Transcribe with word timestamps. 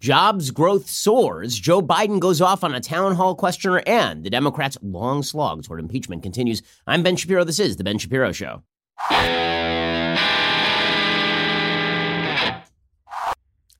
Jobs 0.00 0.52
growth 0.52 0.88
soars. 0.88 1.58
Joe 1.58 1.82
Biden 1.82 2.20
goes 2.20 2.40
off 2.40 2.62
on 2.62 2.72
a 2.72 2.80
town 2.80 3.16
hall 3.16 3.34
questioner, 3.34 3.82
and 3.84 4.22
the 4.22 4.30
Democrats' 4.30 4.78
long 4.80 5.24
slog 5.24 5.64
toward 5.64 5.80
impeachment 5.80 6.22
continues. 6.22 6.62
I'm 6.86 7.02
Ben 7.02 7.16
Shapiro. 7.16 7.42
This 7.42 7.58
is 7.58 7.76
The 7.76 7.82
Ben 7.84 7.98
Shapiro 7.98 8.30
Show. 8.30 8.62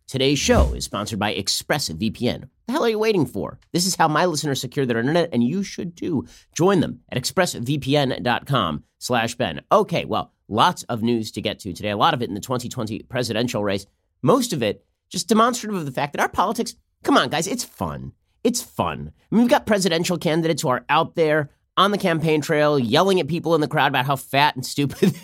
Today's 0.09 0.41
show 0.41 0.73
is 0.75 0.85
sponsored 0.87 1.21
by 1.21 1.35
ExpressVPN. 1.35 2.41
What 2.41 2.49
the 2.67 2.73
hell 2.73 2.85
are 2.85 2.89
you 2.89 2.99
waiting 2.99 3.25
for? 3.25 3.61
This 3.73 3.87
is 3.87 3.95
how 3.95 4.09
my 4.09 4.25
listeners 4.25 4.61
secure 4.61 4.87
their 4.87 4.99
internet, 4.99 5.29
and 5.33 5.45
you 5.45 5.63
should 5.63 5.97
too. 5.97 6.27
Join 6.53 6.81
them 6.81 7.01
at 7.13 7.23
expressvpn.com 7.23 8.83
slash 8.99 9.37
Ben. 9.37 9.61
Okay, 9.71 10.05
well, 10.05 10.33
lots 10.49 10.83
of 10.85 11.03
news 11.03 11.31
to 11.33 11.41
get 11.41 11.61
to 11.61 11.73
today. 11.73 11.91
A 11.91 11.97
lot 11.97 12.15
of 12.15 12.23
it 12.23 12.29
in 12.29 12.35
the 12.35 12.41
2020 12.41 13.05
presidential 13.05 13.63
race. 13.63 13.87
Most 14.23 14.53
of 14.53 14.65
it 14.65 14.85
just 15.09 15.29
demonstrative 15.29 15.79
of 15.79 15.87
the 15.87 15.93
fact 15.93 16.13
that 16.13 16.23
our 16.23 16.29
politics, 16.29 16.75
come 17.03 17.17
on, 17.17 17.29
guys, 17.29 17.47
it's 17.47 17.65
fun. 17.65 18.13
It's 18.45 18.63
fun. 18.63 19.13
I 19.31 19.35
mean, 19.35 19.45
we've 19.45 19.51
got 19.51 19.67
presidential 19.67 20.19
candidates 20.19 20.63
who 20.63 20.69
are 20.69 20.85
out 20.89 21.17
there 21.17 21.51
on 21.77 21.91
the 21.91 21.99
campaign 21.99 22.41
trail 22.41 22.79
yelling 22.79 23.21
at 23.21 23.29
people 23.29 23.55
in 23.55 23.61
the 23.61 23.69
crowd 23.69 23.89
about 23.89 24.07
how 24.07 24.17
fat 24.17 24.57
and 24.57 24.67
stupid 24.67 25.15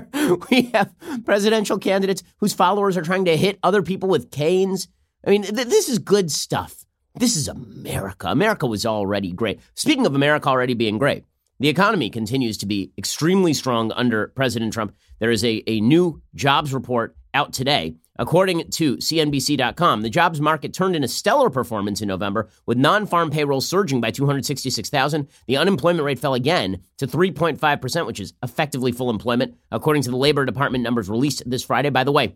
we 0.50 0.62
have 0.74 0.92
presidential 1.24 1.78
candidates 1.78 2.22
whose 2.38 2.52
followers 2.52 2.96
are 2.96 3.02
trying 3.02 3.24
to 3.24 3.36
hit 3.36 3.58
other 3.62 3.82
people 3.82 4.08
with 4.08 4.30
canes. 4.30 4.88
I 5.26 5.30
mean, 5.30 5.42
th- 5.42 5.68
this 5.68 5.88
is 5.88 5.98
good 5.98 6.30
stuff. 6.30 6.84
This 7.14 7.36
is 7.36 7.48
America. 7.48 8.28
America 8.28 8.66
was 8.66 8.86
already 8.86 9.32
great. 9.32 9.60
Speaking 9.74 10.06
of 10.06 10.14
America 10.14 10.48
already 10.48 10.74
being 10.74 10.98
great, 10.98 11.24
the 11.60 11.68
economy 11.68 12.10
continues 12.10 12.58
to 12.58 12.66
be 12.66 12.90
extremely 12.96 13.52
strong 13.52 13.92
under 13.92 14.28
President 14.28 14.72
Trump. 14.72 14.94
There 15.18 15.30
is 15.30 15.44
a, 15.44 15.62
a 15.66 15.80
new 15.80 16.22
jobs 16.34 16.72
report 16.72 17.16
out 17.34 17.52
today 17.52 17.96
According 18.16 18.70
to 18.72 18.98
CNBC.com, 18.98 20.02
the 20.02 20.10
jobs 20.10 20.40
market 20.40 20.74
turned 20.74 20.94
in 20.94 21.02
a 21.02 21.08
stellar 21.08 21.48
performance 21.48 22.02
in 22.02 22.08
November, 22.08 22.50
with 22.66 22.76
non 22.76 23.06
farm 23.06 23.30
payrolls 23.30 23.66
surging 23.66 24.02
by 24.02 24.10
266,000. 24.10 25.28
The 25.46 25.56
unemployment 25.56 26.04
rate 26.04 26.18
fell 26.18 26.34
again 26.34 26.82
to 26.98 27.06
3.5%, 27.06 28.06
which 28.06 28.20
is 28.20 28.34
effectively 28.42 28.92
full 28.92 29.08
employment, 29.08 29.56
according 29.70 30.02
to 30.02 30.10
the 30.10 30.16
Labor 30.16 30.44
Department 30.44 30.84
numbers 30.84 31.08
released 31.08 31.42
this 31.48 31.64
Friday. 31.64 31.88
By 31.88 32.04
the 32.04 32.12
way, 32.12 32.34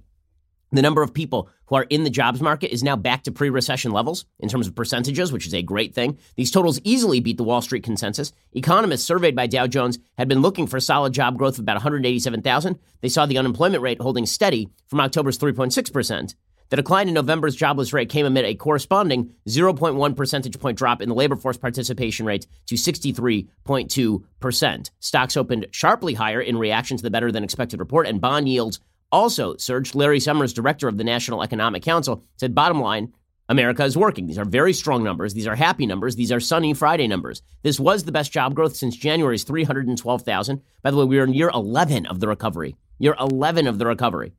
the 0.72 0.82
number 0.82 1.02
of 1.02 1.14
people 1.14 1.48
who 1.66 1.76
are 1.76 1.84
in 1.84 2.04
the 2.04 2.10
jobs 2.10 2.40
market 2.40 2.72
is 2.72 2.82
now 2.82 2.96
back 2.96 3.22
to 3.24 3.32
pre 3.32 3.50
recession 3.50 3.92
levels 3.92 4.24
in 4.38 4.48
terms 4.48 4.66
of 4.66 4.74
percentages, 4.74 5.32
which 5.32 5.46
is 5.46 5.54
a 5.54 5.62
great 5.62 5.94
thing. 5.94 6.18
These 6.36 6.50
totals 6.50 6.80
easily 6.84 7.20
beat 7.20 7.36
the 7.36 7.44
Wall 7.44 7.60
Street 7.60 7.84
consensus. 7.84 8.32
Economists 8.52 9.04
surveyed 9.04 9.36
by 9.36 9.46
Dow 9.46 9.66
Jones 9.66 9.98
had 10.18 10.28
been 10.28 10.42
looking 10.42 10.66
for 10.66 10.80
solid 10.80 11.12
job 11.12 11.38
growth 11.38 11.54
of 11.54 11.60
about 11.60 11.76
187,000. 11.76 12.78
They 13.00 13.08
saw 13.08 13.26
the 13.26 13.38
unemployment 13.38 13.82
rate 13.82 14.00
holding 14.00 14.26
steady 14.26 14.68
from 14.88 15.00
October's 15.00 15.38
3.6%. 15.38 16.34
The 16.68 16.76
decline 16.76 17.06
in 17.06 17.14
November's 17.14 17.54
jobless 17.54 17.92
rate 17.92 18.08
came 18.08 18.26
amid 18.26 18.44
a 18.44 18.56
corresponding 18.56 19.32
0.1 19.48 20.16
percentage 20.16 20.58
point 20.58 20.76
drop 20.76 21.00
in 21.00 21.08
the 21.08 21.14
labor 21.14 21.36
force 21.36 21.56
participation 21.56 22.26
rate 22.26 22.48
to 22.66 22.74
63.2%. 22.74 24.90
Stocks 24.98 25.36
opened 25.36 25.66
sharply 25.70 26.14
higher 26.14 26.40
in 26.40 26.58
reaction 26.58 26.96
to 26.96 27.04
the 27.04 27.10
better 27.10 27.30
than 27.30 27.44
expected 27.44 27.78
report, 27.78 28.08
and 28.08 28.20
bond 28.20 28.48
yields 28.48 28.80
also 29.12 29.56
Serge 29.56 29.94
Larry 29.94 30.20
Summers, 30.20 30.52
director 30.52 30.88
of 30.88 30.98
the 30.98 31.04
National 31.04 31.42
Economic 31.42 31.82
Council, 31.82 32.24
said 32.36 32.54
bottom 32.54 32.80
line, 32.80 33.12
America 33.48 33.84
is 33.84 33.96
working. 33.96 34.26
These 34.26 34.38
are 34.38 34.44
very 34.44 34.72
strong 34.72 35.04
numbers. 35.04 35.34
These 35.34 35.46
are 35.46 35.54
happy 35.54 35.86
numbers. 35.86 36.16
These 36.16 36.32
are 36.32 36.40
sunny 36.40 36.74
Friday 36.74 37.06
numbers. 37.06 37.42
This 37.62 37.78
was 37.78 38.04
the 38.04 38.12
best 38.12 38.32
job 38.32 38.54
growth 38.54 38.74
since 38.74 38.96
January's 38.96 39.44
312,000. 39.44 40.62
By 40.82 40.90
the 40.90 40.96
way, 40.96 41.04
we 41.04 41.18
are 41.18 41.24
in 41.24 41.32
year 41.32 41.50
11 41.54 42.06
of 42.06 42.18
the 42.18 42.28
recovery. 42.28 42.76
Year 42.98 43.14
11 43.20 43.66
of 43.66 43.78
the 43.78 43.86
recovery, 43.86 44.32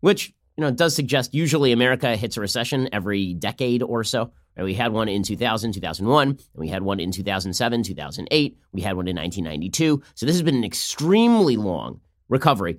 which, 0.00 0.32
you 0.56 0.62
know, 0.62 0.70
does 0.70 0.96
suggest 0.96 1.34
usually 1.34 1.72
America 1.72 2.16
hits 2.16 2.36
a 2.36 2.40
recession 2.40 2.88
every 2.90 3.34
decade 3.34 3.82
or 3.82 4.02
so. 4.02 4.32
We 4.56 4.74
had 4.74 4.92
one 4.92 5.08
in 5.08 5.22
2000, 5.22 5.72
2001, 5.72 6.28
and 6.28 6.38
we 6.56 6.68
had 6.68 6.82
one 6.82 6.98
in 6.98 7.12
2007, 7.12 7.82
2008. 7.84 8.58
We 8.72 8.80
had 8.80 8.96
one 8.96 9.06
in 9.06 9.14
1992. 9.14 10.02
So 10.14 10.26
this 10.26 10.34
has 10.34 10.42
been 10.42 10.56
an 10.56 10.64
extremely 10.64 11.56
long 11.56 12.00
recovery. 12.28 12.78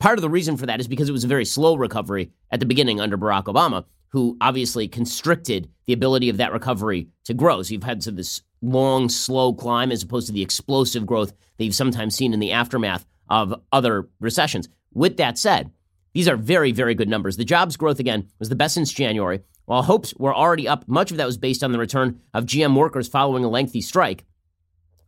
Part 0.00 0.18
of 0.18 0.22
the 0.22 0.30
reason 0.30 0.56
for 0.56 0.64
that 0.64 0.80
is 0.80 0.88
because 0.88 1.10
it 1.10 1.12
was 1.12 1.24
a 1.24 1.28
very 1.28 1.44
slow 1.44 1.76
recovery 1.76 2.30
at 2.50 2.58
the 2.58 2.64
beginning 2.64 3.00
under 3.00 3.18
Barack 3.18 3.44
Obama, 3.44 3.84
who 4.08 4.34
obviously 4.40 4.88
constricted 4.88 5.70
the 5.86 5.92
ability 5.92 6.30
of 6.30 6.38
that 6.38 6.52
recovery 6.52 7.08
to 7.24 7.34
grow. 7.34 7.62
So 7.62 7.74
you've 7.74 7.82
had 7.82 8.02
some 8.02 8.16
this 8.16 8.40
long, 8.62 9.10
slow 9.10 9.52
climb 9.52 9.92
as 9.92 10.02
opposed 10.02 10.26
to 10.28 10.32
the 10.32 10.40
explosive 10.40 11.04
growth 11.04 11.34
that 11.58 11.64
you've 11.66 11.74
sometimes 11.74 12.16
seen 12.16 12.32
in 12.32 12.40
the 12.40 12.52
aftermath 12.52 13.04
of 13.28 13.54
other 13.72 14.08
recessions. 14.20 14.70
With 14.94 15.18
that 15.18 15.36
said, 15.36 15.70
these 16.14 16.28
are 16.28 16.36
very, 16.36 16.72
very 16.72 16.94
good 16.94 17.08
numbers. 17.08 17.36
The 17.36 17.44
jobs 17.44 17.76
growth, 17.76 18.00
again, 18.00 18.28
was 18.38 18.48
the 18.48 18.56
best 18.56 18.74
since 18.74 18.90
January. 18.90 19.40
While 19.66 19.82
hopes 19.82 20.14
were 20.16 20.34
already 20.34 20.66
up, 20.66 20.88
much 20.88 21.10
of 21.10 21.18
that 21.18 21.26
was 21.26 21.36
based 21.36 21.62
on 21.62 21.72
the 21.72 21.78
return 21.78 22.20
of 22.32 22.46
GM 22.46 22.74
workers 22.74 23.06
following 23.06 23.44
a 23.44 23.50
lengthy 23.50 23.82
strike. 23.82 24.24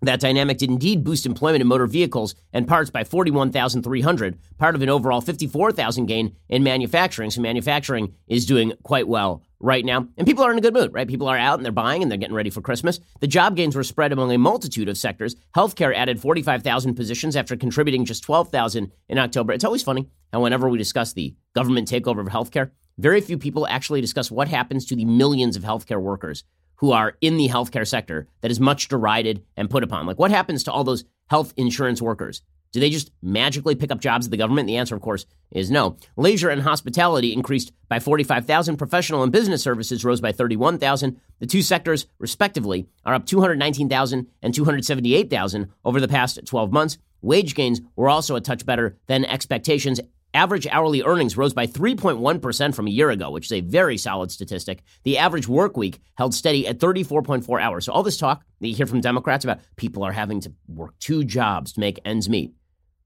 That 0.02 0.18
dynamic 0.18 0.58
did 0.58 0.68
indeed 0.68 1.04
boost 1.04 1.26
employment 1.26 1.62
in 1.62 1.68
motor 1.68 1.86
vehicles 1.86 2.34
and 2.52 2.66
parts 2.66 2.90
by 2.90 3.04
41,300, 3.04 4.36
part 4.58 4.74
of 4.74 4.82
an 4.82 4.88
overall 4.88 5.20
54,000 5.20 6.06
gain 6.06 6.34
in 6.48 6.64
manufacturing. 6.64 7.30
So 7.30 7.40
manufacturing 7.40 8.14
is 8.26 8.44
doing 8.44 8.72
quite 8.82 9.06
well 9.06 9.44
right 9.60 9.84
now. 9.84 10.08
And 10.18 10.26
people 10.26 10.42
are 10.42 10.50
in 10.50 10.58
a 10.58 10.60
good 10.60 10.74
mood, 10.74 10.92
right? 10.92 11.06
People 11.06 11.28
are 11.28 11.38
out 11.38 11.60
and 11.60 11.64
they're 11.64 11.70
buying 11.70 12.02
and 12.02 12.10
they're 12.10 12.18
getting 12.18 12.34
ready 12.34 12.50
for 12.50 12.60
Christmas. 12.60 12.98
The 13.20 13.28
job 13.28 13.54
gains 13.54 13.76
were 13.76 13.84
spread 13.84 14.10
among 14.10 14.32
a 14.32 14.38
multitude 14.38 14.88
of 14.88 14.98
sectors. 14.98 15.36
Healthcare 15.54 15.94
added 15.94 16.20
45,000 16.20 16.96
positions 16.96 17.36
after 17.36 17.56
contributing 17.56 18.04
just 18.04 18.24
12,000 18.24 18.90
in 19.08 19.18
October. 19.18 19.52
It's 19.52 19.64
always 19.64 19.84
funny 19.84 20.10
how 20.32 20.42
whenever 20.42 20.68
we 20.68 20.78
discuss 20.78 21.12
the 21.12 21.36
government 21.54 21.88
takeover 21.88 22.20
of 22.20 22.26
healthcare, 22.26 22.72
very 22.98 23.20
few 23.20 23.38
people 23.38 23.68
actually 23.68 24.00
discuss 24.00 24.32
what 24.32 24.48
happens 24.48 24.84
to 24.86 24.96
the 24.96 25.04
millions 25.04 25.54
of 25.54 25.62
healthcare 25.62 26.00
workers 26.00 26.42
who 26.82 26.90
are 26.90 27.16
in 27.20 27.36
the 27.36 27.48
healthcare 27.48 27.86
sector 27.86 28.26
that 28.40 28.50
is 28.50 28.58
much 28.58 28.88
derided 28.88 29.40
and 29.56 29.70
put 29.70 29.84
upon. 29.84 30.04
Like, 30.04 30.18
what 30.18 30.32
happens 30.32 30.64
to 30.64 30.72
all 30.72 30.82
those 30.82 31.04
health 31.28 31.54
insurance 31.56 32.02
workers? 32.02 32.42
Do 32.72 32.80
they 32.80 32.90
just 32.90 33.12
magically 33.22 33.76
pick 33.76 33.92
up 33.92 34.00
jobs 34.00 34.26
at 34.26 34.32
the 34.32 34.36
government? 34.36 34.66
The 34.66 34.78
answer, 34.78 34.96
of 34.96 35.00
course, 35.00 35.24
is 35.52 35.70
no. 35.70 35.96
Leisure 36.16 36.48
and 36.48 36.62
hospitality 36.62 37.32
increased 37.32 37.72
by 37.88 38.00
45,000. 38.00 38.78
Professional 38.78 39.22
and 39.22 39.30
business 39.30 39.62
services 39.62 40.04
rose 40.04 40.20
by 40.20 40.32
31,000. 40.32 41.20
The 41.38 41.46
two 41.46 41.62
sectors, 41.62 42.08
respectively, 42.18 42.88
are 43.04 43.14
up 43.14 43.26
219,000 43.26 44.26
and 44.42 44.52
278,000 44.52 45.70
over 45.84 46.00
the 46.00 46.08
past 46.08 46.44
12 46.44 46.72
months. 46.72 46.98
Wage 47.20 47.54
gains 47.54 47.80
were 47.94 48.08
also 48.08 48.34
a 48.34 48.40
touch 48.40 48.66
better 48.66 48.98
than 49.06 49.24
expectations 49.24 50.00
Average 50.34 50.66
hourly 50.68 51.02
earnings 51.02 51.36
rose 51.36 51.52
by 51.52 51.66
3.1% 51.66 52.74
from 52.74 52.86
a 52.86 52.90
year 52.90 53.10
ago, 53.10 53.30
which 53.30 53.46
is 53.46 53.52
a 53.52 53.60
very 53.60 53.98
solid 53.98 54.30
statistic. 54.30 54.82
The 55.02 55.18
average 55.18 55.46
work 55.46 55.76
week 55.76 56.00
held 56.14 56.32
steady 56.34 56.66
at 56.66 56.78
34.4 56.78 57.60
hours. 57.60 57.84
So, 57.84 57.92
all 57.92 58.02
this 58.02 58.16
talk 58.16 58.42
that 58.60 58.68
you 58.68 58.74
hear 58.74 58.86
from 58.86 59.02
Democrats 59.02 59.44
about 59.44 59.60
people 59.76 60.02
are 60.02 60.12
having 60.12 60.40
to 60.40 60.52
work 60.68 60.98
two 61.00 61.24
jobs 61.24 61.74
to 61.74 61.80
make 61.80 62.00
ends 62.06 62.30
meet. 62.30 62.54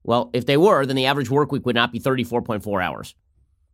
Well, 0.03 0.29
if 0.31 0.45
they 0.45 0.55
were, 0.55 0.85
then 0.85 0.95
the 0.95 1.07
average 1.07 1.29
work 1.29 1.51
week 1.51 1.65
would 1.65 1.75
not 1.75 1.91
be 1.91 1.99
34.4 1.99 2.81
hours. 2.81 3.13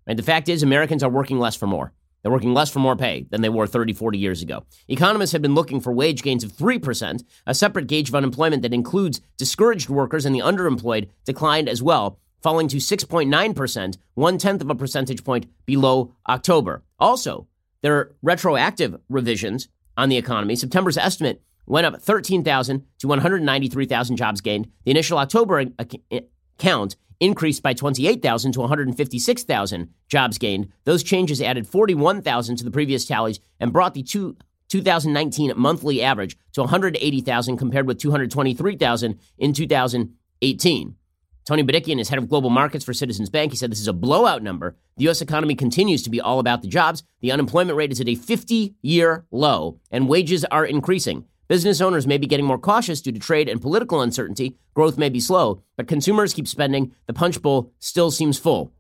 And 0.08 0.18
the 0.18 0.24
fact 0.24 0.50
is, 0.50 0.64
Americans 0.64 1.04
are 1.04 1.10
working 1.10 1.38
less 1.38 1.56
for 1.56 1.68
more. 1.68 1.94
They're 2.24 2.32
working 2.32 2.54
less 2.54 2.72
for 2.72 2.80
more 2.80 2.96
pay 2.96 3.28
than 3.30 3.42
they 3.42 3.50
were 3.50 3.68
30, 3.68 3.94
40 3.94 4.18
years 4.18 4.42
ago. 4.42 4.64
Economists 4.88 5.34
have 5.34 5.42
been 5.42 5.56
looking 5.56 5.80
for 5.80 5.92
wage 5.92 6.24
gains 6.24 6.44
of 6.44 6.54
3%. 6.54 7.24
A 7.46 7.54
separate 7.54 7.88
gauge 7.88 8.10
of 8.10 8.16
unemployment 8.16 8.64
that 8.64 8.74
includes 8.74 9.22
discouraged 9.38 9.90
workers 9.90 10.26
and 10.26 10.34
the 10.34 10.40
underemployed 10.40 11.10
declined 11.26 11.70
as 11.70 11.84
well 11.84 12.18
falling 12.44 12.68
to 12.68 12.78
6.9%, 12.78 13.98
one 14.14 14.38
tenth 14.38 14.62
of 14.62 14.70
a 14.70 14.76
percentage 14.76 15.24
point 15.24 15.48
below 15.66 16.14
October. 16.28 16.84
Also, 17.00 17.48
there 17.82 17.96
are 17.96 18.16
retroactive 18.22 19.00
revisions 19.10 19.70
on 19.98 20.10
the 20.10 20.18
economy. 20.18 20.56
September's 20.56 20.98
estimate 20.98 21.42
went 21.66 21.86
up 21.86 22.02
13,000 22.02 22.86
to 23.00 23.08
193,000 23.08 24.18
jobs 24.18 24.42
gained. 24.42 24.70
The 24.84 24.92
initial 24.92 25.18
October 25.18 25.66
eh, 26.12 26.20
count 26.58 26.98
increased 27.20 27.64
by 27.64 27.74
28,000 27.74 28.52
to 28.52 28.60
156,000 28.60 29.94
jobs 30.10 30.38
gained. 30.38 30.70
Those 30.84 31.04
changes 31.04 31.42
added 31.42 31.66
41,000 31.68 32.58
to 32.58 32.64
the 32.66 32.72
previous 32.72 33.06
tallies 33.06 33.40
and 33.60 33.72
brought 33.72 33.94
the 33.94 34.04
two 34.04 34.36
2019 34.70 35.54
monthly 35.56 36.02
average 36.02 36.36
to 36.54 36.62
180,000 36.62 37.58
compared 37.58 37.86
with 37.86 38.00
223,000 38.00 39.20
in 39.38 39.54
2018. 39.54 40.96
Tony 41.46 41.64
Bedikian 41.64 42.00
is 42.00 42.08
head 42.08 42.20
of 42.20 42.30
global 42.30 42.50
markets 42.50 42.86
for 42.86 42.94
Citizens 42.94 43.30
Bank. 43.30 43.52
He 43.52 43.58
said 43.58 43.70
this 43.70 43.82
is 43.82 43.88
a 43.88 43.94
blowout 43.94 44.42
number. 44.42 44.78
The 44.96 45.04
U.S. 45.06 45.22
economy 45.22 45.56
continues 45.56 46.02
to 46.04 46.10
be 46.10 46.22
all 46.22 46.40
about 46.40 46.62
the 46.62 46.70
jobs. 46.70 47.04
The 47.20 47.34
unemployment 47.34 47.78
rate 47.78 47.92
is 47.92 48.00
at 48.00 48.08
a 48.08 48.16
50 48.16 48.76
year 48.82 49.26
low, 49.30 49.80
and 49.92 50.08
wages 50.08 50.46
are 50.46 50.66
increasing. 50.66 51.26
Business 51.50 51.82
owners 51.82 52.08
may 52.08 52.18
be 52.18 52.28
getting 52.28 52.46
more 52.46 52.58
cautious 52.58 53.02
due 53.02 53.12
to 53.12 53.20
trade 53.20 53.50
and 53.50 53.62
political 53.62 54.00
uncertainty. 54.00 54.58
Growth 54.74 54.98
may 54.98 55.10
be 55.10 55.20
slow, 55.20 55.62
but 55.76 55.88
consumers 55.88 56.34
keep 56.34 56.48
spending. 56.48 56.94
The 57.08 57.14
punch 57.14 57.42
bowl 57.42 57.74
still 57.80 58.10
seems 58.10 58.40
full. 58.40 58.72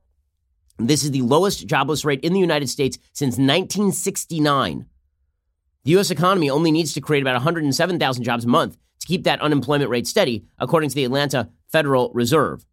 This 0.79 1.03
is 1.03 1.11
the 1.11 1.21
lowest 1.21 1.67
jobless 1.67 2.05
rate 2.05 2.21
in 2.21 2.33
the 2.33 2.39
United 2.39 2.69
States 2.69 2.97
since 3.11 3.33
1969. 3.33 4.85
The 5.83 5.91
U.S. 5.91 6.09
economy 6.11 6.49
only 6.49 6.71
needs 6.71 6.93
to 6.93 7.01
create 7.01 7.21
about 7.21 7.35
107,000 7.35 8.23
jobs 8.23 8.45
a 8.45 8.47
month 8.47 8.77
to 8.99 9.07
keep 9.07 9.25
that 9.25 9.41
unemployment 9.41 9.89
rate 9.89 10.07
steady, 10.07 10.45
according 10.57 10.89
to 10.89 10.95
the 10.95 11.03
Atlanta 11.03 11.49
Federal 11.73 12.11
Reserve. 12.13 12.65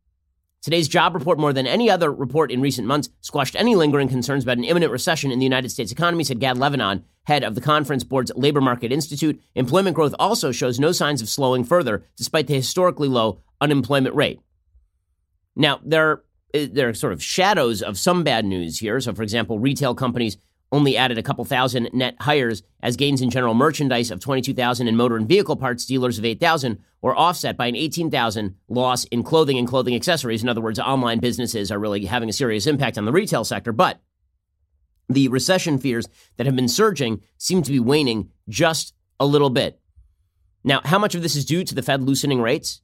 Today's 0.62 0.86
job 0.86 1.14
report, 1.14 1.38
more 1.38 1.54
than 1.54 1.66
any 1.66 1.88
other 1.88 2.12
report 2.12 2.52
in 2.52 2.60
recent 2.60 2.86
months, 2.86 3.08
squashed 3.22 3.56
any 3.56 3.74
lingering 3.74 4.08
concerns 4.08 4.44
about 4.44 4.58
an 4.58 4.64
imminent 4.64 4.92
recession 4.92 5.32
in 5.32 5.38
the 5.38 5.44
United 5.44 5.70
States 5.70 5.90
economy, 5.90 6.22
said 6.22 6.38
Gad 6.38 6.58
Levanon, 6.58 7.02
head 7.22 7.42
of 7.42 7.54
the 7.54 7.62
Conference 7.62 8.04
Board's 8.04 8.30
Labor 8.36 8.60
Market 8.60 8.92
Institute. 8.92 9.40
Employment 9.54 9.96
growth 9.96 10.14
also 10.18 10.52
shows 10.52 10.78
no 10.78 10.92
signs 10.92 11.22
of 11.22 11.30
slowing 11.30 11.64
further, 11.64 12.04
despite 12.16 12.46
the 12.46 12.54
historically 12.54 13.08
low 13.08 13.40
unemployment 13.58 14.14
rate. 14.14 14.38
Now, 15.56 15.80
there, 15.82 16.22
eh, 16.52 16.68
there 16.70 16.90
are 16.90 16.94
sort 16.94 17.14
of 17.14 17.22
shadows 17.22 17.80
of 17.80 17.98
some 17.98 18.22
bad 18.22 18.44
news 18.44 18.80
here. 18.80 19.00
So, 19.00 19.14
for 19.14 19.22
example, 19.22 19.58
retail 19.58 19.94
companies 19.94 20.36
only 20.72 20.96
added 20.96 21.18
a 21.18 21.22
couple 21.22 21.44
thousand 21.44 21.88
net 21.92 22.16
hires 22.20 22.62
as 22.82 22.96
gains 22.96 23.20
in 23.20 23.30
general 23.30 23.54
merchandise 23.54 24.10
of 24.10 24.20
22,000 24.20 24.86
and 24.86 24.96
motor 24.96 25.16
and 25.16 25.28
vehicle 25.28 25.56
parts 25.56 25.84
dealers 25.84 26.18
of 26.18 26.24
8,000 26.24 26.78
were 27.02 27.16
offset 27.16 27.56
by 27.56 27.66
an 27.66 27.76
18,000 27.76 28.54
loss 28.68 29.04
in 29.04 29.22
clothing 29.22 29.58
and 29.58 29.66
clothing 29.66 29.94
accessories. 29.94 30.42
In 30.42 30.48
other 30.48 30.60
words, 30.60 30.78
online 30.78 31.18
businesses 31.18 31.72
are 31.72 31.78
really 31.78 32.04
having 32.04 32.28
a 32.28 32.32
serious 32.32 32.66
impact 32.66 32.98
on 32.98 33.04
the 33.04 33.12
retail 33.12 33.44
sector. 33.44 33.72
But 33.72 34.00
the 35.08 35.28
recession 35.28 35.78
fears 35.78 36.06
that 36.36 36.46
have 36.46 36.54
been 36.54 36.68
surging 36.68 37.22
seem 37.36 37.62
to 37.62 37.72
be 37.72 37.80
waning 37.80 38.30
just 38.48 38.94
a 39.18 39.26
little 39.26 39.50
bit. 39.50 39.80
Now, 40.62 40.82
how 40.84 40.98
much 40.98 41.14
of 41.14 41.22
this 41.22 41.36
is 41.36 41.44
due 41.44 41.64
to 41.64 41.74
the 41.74 41.82
Fed 41.82 42.02
loosening 42.02 42.40
rates? 42.40 42.80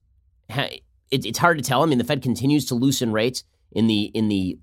It's 1.11 1.38
hard 1.38 1.59
to 1.59 1.65
tell. 1.65 1.83
I 1.83 1.87
mean, 1.87 1.99
the 1.99 2.05
Fed 2.05 2.23
continues 2.23 2.65
to 2.67 2.75
loosen 2.75 3.12
rates 3.12 3.44
in 3.71 3.87
the 3.87 4.05
in 4.06 4.29
the 4.29 4.59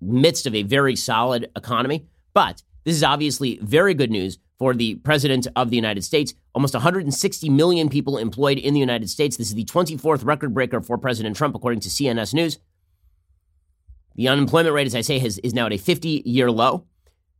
midst 0.00 0.46
of 0.46 0.54
a 0.54 0.62
very 0.62 0.94
solid 0.96 1.50
economy. 1.56 2.06
But 2.38 2.62
this 2.84 2.94
is 2.94 3.02
obviously 3.02 3.58
very 3.62 3.94
good 3.94 4.12
news 4.12 4.38
for 4.60 4.72
the 4.72 4.94
President 4.94 5.48
of 5.56 5.70
the 5.70 5.74
United 5.74 6.04
States. 6.04 6.34
Almost 6.54 6.72
160 6.72 7.48
million 7.48 7.88
people 7.88 8.16
employed 8.16 8.58
in 8.58 8.74
the 8.74 8.78
United 8.78 9.10
States. 9.10 9.36
This 9.36 9.48
is 9.48 9.56
the 9.56 9.64
24th 9.64 10.24
record 10.24 10.54
breaker 10.54 10.80
for 10.80 10.96
President 10.98 11.34
Trump, 11.34 11.56
according 11.56 11.80
to 11.80 11.88
CNS 11.88 12.34
News. 12.34 12.60
The 14.14 14.28
unemployment 14.28 14.72
rate, 14.72 14.86
as 14.86 14.94
I 14.94 15.00
say, 15.00 15.18
has, 15.18 15.38
is 15.38 15.52
now 15.52 15.66
at 15.66 15.72
a 15.72 15.78
50 15.78 16.22
year 16.24 16.48
low. 16.48 16.86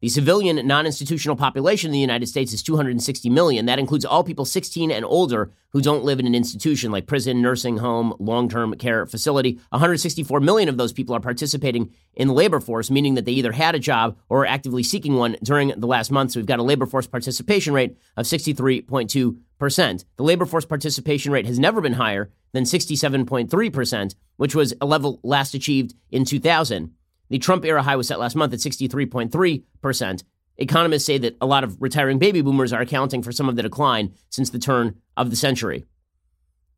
The 0.01 0.09
civilian 0.09 0.65
non 0.65 0.87
institutional 0.87 1.35
population 1.35 1.89
in 1.89 1.93
the 1.93 1.99
United 1.99 2.27
States 2.27 2.53
is 2.53 2.63
260 2.63 3.31
million. 3.31 3.67
That 3.67 3.81
includes 3.81 4.05
all 4.05 4.23
people 4.23 4.45
16 4.45 4.93
and 4.93 5.05
older 5.05 5.51
who 5.71 5.83
don't 5.83 6.05
live 6.05 6.21
in 6.21 6.27
an 6.27 6.37
institution 6.37 6.93
like 6.93 7.07
prison, 7.09 7.43
nursing 7.43 7.79
home, 7.79 8.15
long 8.21 8.49
term 8.49 8.75
care 8.77 9.07
facility. 9.07 9.59
164 9.71 10.39
million 10.41 10.69
of 10.69 10.77
those 10.77 10.93
people 10.93 11.17
are 11.17 11.21
participating 11.21 11.93
in 12.15 12.29
the 12.29 12.35
labor 12.35 12.61
force, 12.61 12.93
meaning 12.93 13.15
that 13.15 13.25
they 13.25 13.33
either 13.33 13.51
had 13.51 13.75
a 13.75 13.81
job 13.81 14.17
or 14.29 14.43
are 14.43 14.47
actively 14.47 14.85
seeking 14.85 15.15
one 15.15 15.37
during 15.43 15.69
the 15.77 15.87
last 15.89 16.13
month. 16.13 16.33
So 16.33 16.39
we've 16.41 16.47
got 16.47 16.61
a 16.61 16.65
labor 16.65 16.87
force 16.87 17.09
participation 17.09 17.75
rate 17.75 17.97
of 18.17 18.25
63.2%. 18.27 20.05
The 20.17 20.23
labor 20.23 20.47
force 20.47 20.65
participation 20.65 21.33
rate 21.33 21.47
has 21.47 21.59
never 21.59 21.81
been 21.81 21.95
higher 21.95 22.31
than 22.53 22.65
67.3%, 22.65 24.15
which 24.37 24.55
was 24.55 24.75
a 24.81 24.87
level 24.87 25.19
last 25.25 25.55
achieved 25.55 25.95
in 26.11 26.25
2000. 26.25 26.95
The 27.31 27.39
Trump 27.39 27.65
era 27.65 27.83
high 27.83 27.97
was 27.97 28.09
set 28.09 28.19
last 28.19 28.37
month 28.37 28.53
at 28.53 28.61
63.3%. 28.61 30.23
Economists 30.59 31.05
say 31.05 31.19
that 31.19 31.37
a 31.41 31.47
lot 31.47 31.65
of 31.65 31.81
retiring 31.81 32.19
baby 32.19 32.41
boomers 32.41 32.73
are 32.73 32.81
accounting 32.81 33.23
for 33.23 33.33
some 33.33 33.49
of 33.49 33.57
the 33.57 33.63
decline 33.63 34.15
since 34.31 34.51
the 34.51 34.59
turn 34.59 34.97
of 35.17 35.31
the 35.31 35.37
century. 35.37 35.85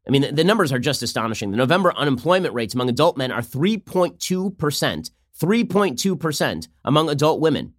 I 0.07 0.11
mean, 0.11 0.35
the, 0.35 0.45
numbers 0.45 0.73
are 0.73 0.79
just 0.79 1.03
astonishing. 1.03 1.51
The 1.51 1.57
November 1.57 1.95
unemployment 1.95 2.55
rates 2.55 2.75
among 2.75 2.89
adult 2.89 3.17
men 3.17 3.31
are 3.31 3.43
3.2%. 3.43 5.11
3.2% 5.41 6.69
among 6.85 7.09
adult 7.09 7.41
women. 7.41 7.75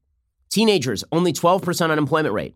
Teenagers, 0.50 1.04
only 1.12 1.34
12% 1.34 1.92
unemployment 1.92 2.34
rate. 2.34 2.56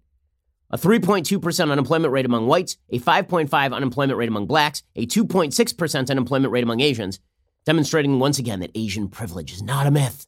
A 0.71 0.77
3.2% 0.77 1.71
unemployment 1.71 2.11
rate 2.11 2.25
among 2.25 2.47
whites, 2.47 2.77
a 2.89 2.99
5.5 2.99 3.73
unemployment 3.73 4.17
rate 4.17 4.29
among 4.29 4.47
blacks, 4.47 4.81
a 4.95 5.05
2.6% 5.05 6.09
unemployment 6.09 6.51
rate 6.51 6.63
among 6.63 6.81
Asians, 6.81 7.19
demonstrating 7.65 8.19
once 8.19 8.39
again 8.39 8.59
that 8.59 8.71
Asian 8.75 9.07
privilege 9.07 9.51
is 9.51 9.61
not 9.61 9.87
a 9.87 9.91
myth. 9.91 10.27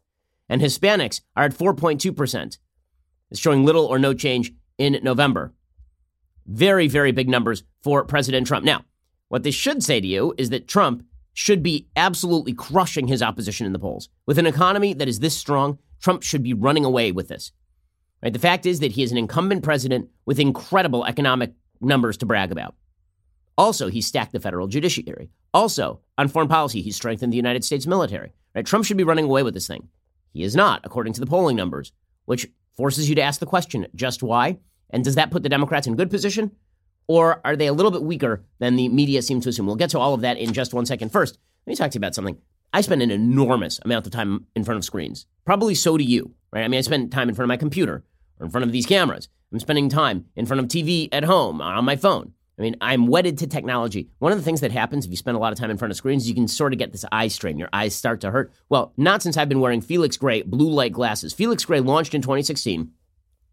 And 0.50 0.62
Hispanics 0.62 1.22
are 1.36 1.46
at 1.46 1.54
4.2%. 1.54 2.58
It's 3.30 3.40
showing 3.40 3.66
little 3.66 3.86
or 3.86 4.00
no 4.00 4.14
change 4.14 4.54
in 4.78 5.00
November. 5.04 5.54
Very, 6.46 6.88
very 6.88 7.12
big 7.12 7.30
numbers 7.30 7.64
for 7.84 8.04
President 8.06 8.48
Trump. 8.48 8.66
Now, 8.66 8.86
what 9.28 9.44
this 9.44 9.56
should 9.56 9.84
say 9.84 10.00
to 10.00 10.08
you 10.08 10.34
is 10.38 10.50
that 10.50 10.68
Trump 10.68 11.06
should 11.34 11.62
be 11.62 11.88
absolutely 11.96 12.54
crushing 12.54 13.08
his 13.08 13.22
opposition 13.22 13.68
in 13.68 13.74
the 13.74 13.80
polls. 13.80 14.10
With 14.26 14.40
an 14.40 14.48
economy 14.48 14.94
that 14.94 15.08
is 15.08 15.20
this 15.20 15.38
strong, 15.38 15.78
Trump 16.02 16.24
should 16.24 16.42
be 16.42 16.54
running 16.54 16.86
away 16.86 17.12
with 17.12 17.28
this. 17.28 17.52
Right? 18.24 18.34
The 18.34 18.40
fact 18.40 18.66
is 18.66 18.80
that 18.80 18.94
he 18.94 19.04
is 19.04 19.12
an 19.12 19.18
incumbent 19.18 19.64
president 19.64 20.10
with 20.26 20.40
incredible 20.40 21.06
economic 21.06 21.54
numbers 21.82 22.18
to 22.18 22.26
brag 22.26 22.52
about. 22.52 22.76
Also, 23.58 23.90
he 23.90 24.02
stacked 24.02 24.32
the 24.32 24.40
federal 24.40 24.68
judiciary. 24.68 25.30
Also, 25.54 26.00
on 26.18 26.28
foreign 26.28 26.48
policy, 26.48 26.82
he 26.82 26.92
strengthened 26.92 27.34
the 27.34 27.38
United 27.38 27.64
States 27.64 27.88
military. 27.88 28.32
Right? 28.54 28.66
Trump 28.66 28.86
should 28.86 28.98
be 28.98 29.04
running 29.04 29.26
away 29.26 29.44
with 29.44 29.54
this 29.54 29.68
thing. 29.68 29.90
He 30.34 30.44
is 30.44 30.56
not, 30.56 30.82
according 30.84 31.14
to 31.14 31.20
the 31.20 31.26
polling 31.26 31.56
numbers, 31.56 31.92
which 32.26 32.48
forces 32.76 33.10
you 33.10 33.16
to 33.16 33.22
ask 33.22 33.40
the 33.40 33.46
question 33.46 33.88
just 33.96 34.22
why? 34.22 34.60
And 34.90 35.04
does 35.04 35.16
that 35.16 35.32
put 35.32 35.44
the 35.44 35.50
Democrats 35.50 35.88
in 35.88 35.96
good 35.96 36.12
position? 36.12 36.52
Or 37.08 37.42
are 37.44 37.56
they 37.56 37.68
a 37.68 37.74
little 37.74 37.92
bit 37.92 38.04
weaker 38.04 38.44
than 38.60 38.76
the 38.76 38.90
media 38.90 39.22
seem 39.22 39.42
to 39.42 39.50
assume? 39.50 39.66
We'll 39.66 39.76
get 39.76 39.90
to 39.92 40.00
all 40.00 40.14
of 40.14 40.22
that 40.22 40.38
in 40.38 40.54
just 40.54 40.74
one 40.74 40.86
second. 40.86 41.12
First, 41.12 41.40
let 41.66 41.72
me 41.72 41.76
talk 41.76 41.92
to 41.92 41.96
you 41.96 42.00
about 42.00 42.16
something. 42.16 42.38
I 42.74 42.82
spend 42.82 43.02
an 43.02 43.12
enormous 43.12 43.80
amount 43.84 44.06
of 44.06 44.12
time 44.12 44.46
in 44.56 44.64
front 44.64 44.78
of 44.78 44.86
screens. 44.86 45.26
Probably 45.46 45.74
so 45.74 45.98
do 45.98 46.04
you, 46.04 46.34
right? 46.52 46.64
I 46.64 46.68
mean, 46.68 46.78
I 46.78 46.82
spend 46.82 47.12
time 47.12 47.30
in 47.30 47.36
front 47.36 47.46
of 47.46 47.50
my 47.50 47.58
computer 47.58 48.04
or 48.40 48.46
in 48.46 48.52
front 48.52 48.66
of 48.66 48.72
these 48.72 48.86
cameras. 48.86 49.30
I'm 49.52 49.60
spending 49.60 49.90
time 49.90 50.26
in 50.36 50.46
front 50.46 50.60
of 50.60 50.68
TV 50.68 51.08
at 51.12 51.24
home 51.24 51.62
on 51.62 51.86
my 51.86 51.96
phone. 51.96 52.34
I 52.58 52.64
mean, 52.64 52.76
I'm 52.82 53.08
wedded 53.08 53.38
to 53.40 53.48
technology. 53.48 54.10
One 54.20 54.32
of 54.32 54.38
the 54.38 54.44
things 54.44 54.62
that 54.62 54.72
happens 54.72 55.06
if 55.06 55.12
you 55.12 55.18
spend 55.18 55.38
a 55.38 55.40
lot 55.40 55.54
of 55.54 55.60
time 55.60 55.70
in 55.70 55.78
front 55.78 55.92
of 55.92 55.98
screens, 55.98 56.28
you 56.28 56.34
can 56.34 56.48
sort 56.48 56.74
of 56.74 56.80
get 56.80 56.92
this 56.92 57.06
eye 57.12 57.28
strain. 57.28 57.60
Your 57.60 57.70
eyes 57.72 57.94
start 57.94 58.22
to 58.22 58.32
hurt. 58.32 58.52
Well, 58.68 58.94
not 58.98 59.22
since 59.22 59.38
I've 59.38 59.50
been 59.50 59.60
wearing 59.60 59.82
Felix 59.82 60.18
Gray 60.18 60.42
blue 60.42 60.70
light 60.70 60.92
glasses. 60.92 61.34
Felix 61.34 61.64
Gray 61.66 61.82
launched 61.82 62.16
in 62.16 62.22
2016 62.22 62.92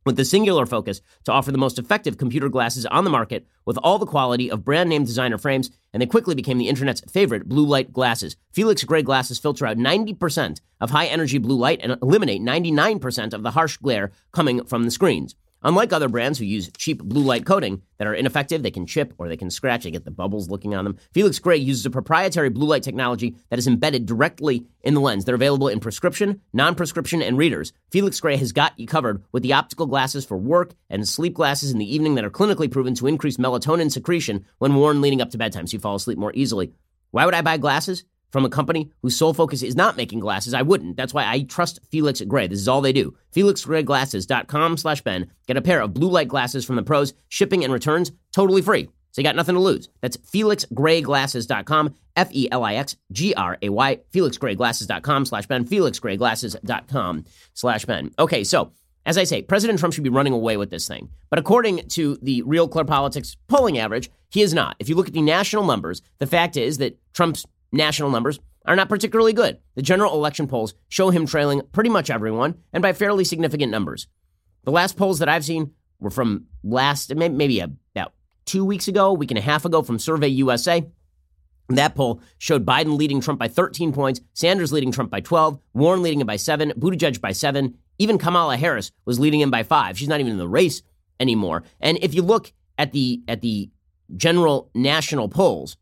with 0.04 0.16
the 0.16 0.24
singular 0.24 0.66
focus 0.66 1.00
to 1.24 1.32
offer 1.32 1.50
the 1.50 1.58
most 1.58 1.78
effective 1.78 2.18
computer 2.18 2.48
glasses 2.48 2.86
on 2.86 3.04
the 3.04 3.10
market 3.10 3.46
with 3.64 3.78
all 3.78 3.98
the 3.98 4.06
quality 4.06 4.50
of 4.50 4.64
brand 4.64 4.88
name 4.88 5.04
designer 5.04 5.38
frames, 5.38 5.70
and 5.92 6.00
they 6.00 6.06
quickly 6.06 6.34
became 6.34 6.58
the 6.58 6.68
internet's 6.68 7.00
favorite 7.10 7.48
blue 7.48 7.66
light 7.66 7.92
glasses. 7.92 8.36
Felix 8.52 8.84
Gray 8.84 9.02
glasses 9.02 9.38
filter 9.38 9.66
out 9.66 9.76
90% 9.76 10.60
of 10.80 10.90
high 10.90 11.06
energy 11.06 11.38
blue 11.38 11.56
light 11.56 11.80
and 11.82 11.96
eliminate 12.02 12.42
99% 12.42 13.32
of 13.32 13.42
the 13.42 13.52
harsh 13.52 13.76
glare 13.78 14.12
coming 14.32 14.64
from 14.64 14.84
the 14.84 14.90
screens. 14.90 15.34
Unlike 15.64 15.94
other 15.94 16.10
brands 16.10 16.38
who 16.38 16.44
use 16.44 16.70
cheap 16.76 17.02
blue 17.02 17.22
light 17.22 17.46
coating 17.46 17.80
that 17.96 18.06
are 18.06 18.12
ineffective, 18.12 18.62
they 18.62 18.70
can 18.70 18.86
chip 18.86 19.14
or 19.16 19.28
they 19.28 19.36
can 19.36 19.50
scratch, 19.50 19.84
they 19.84 19.90
get 19.90 20.04
the 20.04 20.10
bubbles 20.10 20.50
looking 20.50 20.74
on 20.74 20.84
them. 20.84 20.98
Felix 21.14 21.38
Gray 21.38 21.56
uses 21.56 21.86
a 21.86 21.90
proprietary 21.90 22.50
blue 22.50 22.66
light 22.66 22.82
technology 22.82 23.34
that 23.48 23.58
is 23.58 23.66
embedded 23.66 24.04
directly 24.04 24.66
in 24.82 24.92
the 24.92 25.00
lens. 25.00 25.24
They're 25.24 25.34
available 25.34 25.68
in 25.68 25.80
prescription, 25.80 26.42
non 26.52 26.74
prescription, 26.74 27.22
and 27.22 27.38
readers. 27.38 27.72
Felix 27.90 28.20
Gray 28.20 28.36
has 28.36 28.52
got 28.52 28.78
you 28.78 28.86
covered 28.86 29.24
with 29.32 29.42
the 29.42 29.54
optical 29.54 29.86
glasses 29.86 30.26
for 30.26 30.36
work 30.36 30.74
and 30.90 31.08
sleep 31.08 31.32
glasses 31.32 31.72
in 31.72 31.78
the 31.78 31.94
evening 31.94 32.16
that 32.16 32.24
are 32.26 32.30
clinically 32.30 32.70
proven 32.70 32.94
to 32.96 33.06
increase 33.06 33.38
melatonin 33.38 33.90
secretion 33.90 34.44
when 34.58 34.74
worn 34.74 35.00
leading 35.00 35.22
up 35.22 35.30
to 35.30 35.38
bedtime 35.38 35.66
so 35.66 35.76
you 35.76 35.80
fall 35.80 35.94
asleep 35.94 36.18
more 36.18 36.32
easily. 36.34 36.74
Why 37.10 37.24
would 37.24 37.34
I 37.34 37.42
buy 37.42 37.56
glasses? 37.56 38.04
From 38.34 38.44
a 38.44 38.50
company 38.50 38.90
whose 39.00 39.16
sole 39.16 39.32
focus 39.32 39.62
is 39.62 39.76
not 39.76 39.96
making 39.96 40.18
glasses, 40.18 40.54
I 40.54 40.62
wouldn't. 40.62 40.96
That's 40.96 41.14
why 41.14 41.24
I 41.24 41.42
trust 41.42 41.78
Felix 41.92 42.20
Gray. 42.22 42.48
This 42.48 42.58
is 42.58 42.66
all 42.66 42.80
they 42.80 42.92
do. 42.92 43.14
FelixGrayGlasses.com 43.32 44.76
slash 44.76 45.02
Ben. 45.02 45.30
Get 45.46 45.56
a 45.56 45.62
pair 45.62 45.80
of 45.80 45.94
blue 45.94 46.10
light 46.10 46.26
glasses 46.26 46.64
from 46.64 46.74
the 46.74 46.82
pros, 46.82 47.14
shipping 47.28 47.62
and 47.62 47.72
returns 47.72 48.10
totally 48.32 48.60
free. 48.60 48.88
So 49.12 49.20
you 49.20 49.22
got 49.22 49.36
nothing 49.36 49.54
to 49.54 49.60
lose. 49.60 49.88
That's 50.00 50.16
FelixGrayGlasses.com, 50.16 51.94
F-E-L-I-X-G-R-A-Y, 52.16 54.00
FelixGrayGlasses.com 54.12 55.26
slash 55.26 55.46
Ben, 55.46 55.64
FelixGrayGlasses.com 55.64 57.24
slash 57.52 57.84
Ben. 57.84 58.10
Okay, 58.18 58.42
so 58.42 58.72
as 59.06 59.16
I 59.16 59.22
say, 59.22 59.42
President 59.42 59.78
Trump 59.78 59.94
should 59.94 60.02
be 60.02 60.10
running 60.10 60.32
away 60.32 60.56
with 60.56 60.70
this 60.70 60.88
thing. 60.88 61.08
But 61.30 61.38
according 61.38 61.86
to 61.90 62.18
the 62.20 62.42
Real 62.42 62.66
Clear 62.66 62.84
Politics 62.84 63.36
polling 63.46 63.78
average, 63.78 64.10
he 64.30 64.42
is 64.42 64.52
not. 64.52 64.74
If 64.80 64.88
you 64.88 64.96
look 64.96 65.06
at 65.06 65.14
the 65.14 65.22
national 65.22 65.64
numbers, 65.64 66.02
the 66.18 66.26
fact 66.26 66.56
is 66.56 66.78
that 66.78 66.98
Trump's 67.12 67.46
national 67.74 68.10
numbers 68.10 68.40
are 68.64 68.76
not 68.76 68.88
particularly 68.88 69.32
good. 69.32 69.58
The 69.74 69.82
general 69.82 70.14
election 70.14 70.46
polls 70.46 70.74
show 70.88 71.10
him 71.10 71.26
trailing 71.26 71.62
pretty 71.72 71.90
much 71.90 72.10
everyone 72.10 72.54
and 72.72 72.82
by 72.82 72.92
fairly 72.92 73.24
significant 73.24 73.70
numbers. 73.70 74.06
The 74.64 74.70
last 74.70 74.96
polls 74.96 75.18
that 75.18 75.28
I've 75.28 75.44
seen 75.44 75.72
were 76.00 76.10
from 76.10 76.46
last, 76.62 77.14
maybe 77.14 77.60
about 77.60 78.14
two 78.46 78.64
weeks 78.64 78.88
ago, 78.88 79.12
week 79.12 79.30
and 79.30 79.38
a 79.38 79.42
half 79.42 79.64
ago 79.64 79.82
from 79.82 79.98
Survey 79.98 80.28
USA. 80.28 80.86
That 81.68 81.94
poll 81.94 82.20
showed 82.38 82.66
Biden 82.66 82.98
leading 82.98 83.20
Trump 83.20 83.38
by 83.38 83.48
13 83.48 83.92
points, 83.92 84.20
Sanders 84.34 84.72
leading 84.72 84.92
Trump 84.92 85.10
by 85.10 85.20
12, 85.20 85.58
Warren 85.72 86.02
leading 86.02 86.20
him 86.20 86.26
by 86.26 86.36
7, 86.36 86.72
Buttigieg 86.78 87.20
by 87.20 87.32
7, 87.32 87.74
even 87.98 88.18
Kamala 88.18 88.56
Harris 88.56 88.90
was 89.04 89.18
leading 89.18 89.40
him 89.40 89.50
by 89.50 89.62
5. 89.62 89.98
She's 89.98 90.08
not 90.08 90.20
even 90.20 90.32
in 90.32 90.38
the 90.38 90.48
race 90.48 90.82
anymore. 91.20 91.62
And 91.80 91.98
if 92.02 92.14
you 92.14 92.22
look 92.22 92.52
at 92.76 92.92
the 92.92 93.22
at 93.28 93.40
the 93.40 93.70
general 94.16 94.70
national 94.74 95.28
polls, 95.28 95.76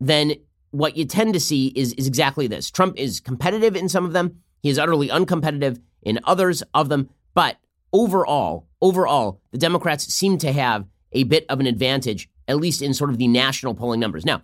then 0.00 0.34
what 0.70 0.96
you 0.96 1.04
tend 1.04 1.34
to 1.34 1.40
see 1.40 1.68
is, 1.68 1.92
is 1.94 2.06
exactly 2.06 2.46
this. 2.46 2.70
Trump 2.70 2.98
is 2.98 3.20
competitive 3.20 3.76
in 3.76 3.88
some 3.88 4.04
of 4.04 4.12
them. 4.12 4.40
He 4.62 4.68
is 4.68 4.78
utterly 4.78 5.08
uncompetitive 5.08 5.80
in 6.02 6.20
others 6.24 6.62
of 6.74 6.88
them. 6.88 7.08
But 7.34 7.56
overall, 7.92 8.66
overall, 8.80 9.40
the 9.50 9.58
Democrats 9.58 10.12
seem 10.12 10.38
to 10.38 10.52
have 10.52 10.86
a 11.12 11.24
bit 11.24 11.46
of 11.48 11.60
an 11.60 11.66
advantage, 11.66 12.28
at 12.46 12.56
least 12.58 12.82
in 12.82 12.94
sort 12.94 13.10
of 13.10 13.18
the 13.18 13.28
national 13.28 13.74
polling 13.74 14.00
numbers. 14.00 14.26
Now, 14.26 14.42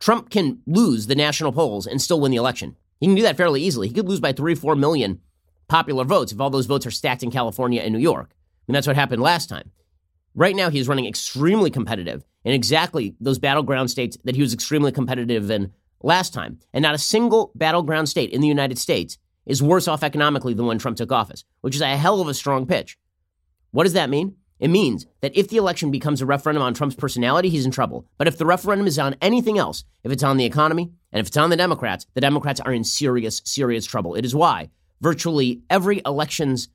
Trump 0.00 0.30
can 0.30 0.60
lose 0.66 1.06
the 1.06 1.14
national 1.14 1.52
polls 1.52 1.86
and 1.86 2.00
still 2.00 2.20
win 2.20 2.30
the 2.30 2.38
election. 2.38 2.76
He 2.98 3.06
can 3.06 3.14
do 3.14 3.22
that 3.22 3.36
fairly 3.36 3.62
easily. 3.62 3.88
He 3.88 3.94
could 3.94 4.08
lose 4.08 4.20
by 4.20 4.32
three, 4.32 4.54
four 4.54 4.74
million 4.74 5.20
popular 5.68 6.04
votes 6.04 6.32
if 6.32 6.40
all 6.40 6.50
those 6.50 6.66
votes 6.66 6.86
are 6.86 6.90
stacked 6.90 7.22
in 7.22 7.30
California 7.30 7.82
and 7.82 7.92
New 7.94 8.00
York. 8.00 8.34
And 8.66 8.74
that's 8.74 8.86
what 8.86 8.96
happened 8.96 9.22
last 9.22 9.48
time. 9.48 9.70
Right 10.34 10.54
now, 10.54 10.70
he's 10.70 10.88
running 10.88 11.06
extremely 11.06 11.70
competitive 11.70 12.24
in 12.44 12.52
exactly 12.52 13.14
those 13.20 13.38
battleground 13.38 13.90
states 13.90 14.16
that 14.24 14.36
he 14.36 14.42
was 14.42 14.54
extremely 14.54 14.92
competitive 14.92 15.50
in 15.50 15.72
last 16.02 16.32
time. 16.32 16.58
And 16.72 16.82
not 16.82 16.94
a 16.94 16.98
single 16.98 17.50
battleground 17.54 18.08
state 18.08 18.30
in 18.30 18.40
the 18.40 18.48
United 18.48 18.78
States 18.78 19.18
is 19.46 19.62
worse 19.62 19.88
off 19.88 20.04
economically 20.04 20.54
than 20.54 20.66
when 20.66 20.78
Trump 20.78 20.96
took 20.96 21.12
office, 21.12 21.44
which 21.60 21.74
is 21.74 21.80
a 21.80 21.96
hell 21.96 22.20
of 22.20 22.28
a 22.28 22.34
strong 22.34 22.66
pitch. 22.66 22.98
What 23.72 23.84
does 23.84 23.94
that 23.94 24.10
mean? 24.10 24.36
It 24.60 24.68
means 24.68 25.06
that 25.22 25.36
if 25.36 25.48
the 25.48 25.56
election 25.56 25.90
becomes 25.90 26.20
a 26.20 26.26
referendum 26.26 26.62
on 26.62 26.74
Trump's 26.74 26.94
personality, 26.94 27.48
he's 27.48 27.64
in 27.64 27.70
trouble. 27.70 28.06
But 28.18 28.28
if 28.28 28.36
the 28.36 28.44
referendum 28.44 28.86
is 28.86 28.98
on 28.98 29.16
anything 29.22 29.58
else, 29.58 29.84
if 30.04 30.12
it's 30.12 30.22
on 30.22 30.36
the 30.36 30.44
economy, 30.44 30.92
and 31.12 31.20
if 31.20 31.28
it's 31.28 31.36
on 31.36 31.50
the 31.50 31.56
Democrats, 31.56 32.06
the 32.14 32.20
Democrats 32.20 32.60
are 32.60 32.72
in 32.72 32.84
serious, 32.84 33.40
serious 33.44 33.86
trouble. 33.86 34.14
It 34.14 34.24
is 34.24 34.34
why 34.34 34.70
virtually 35.00 35.62
every 35.70 36.02
election's 36.04 36.68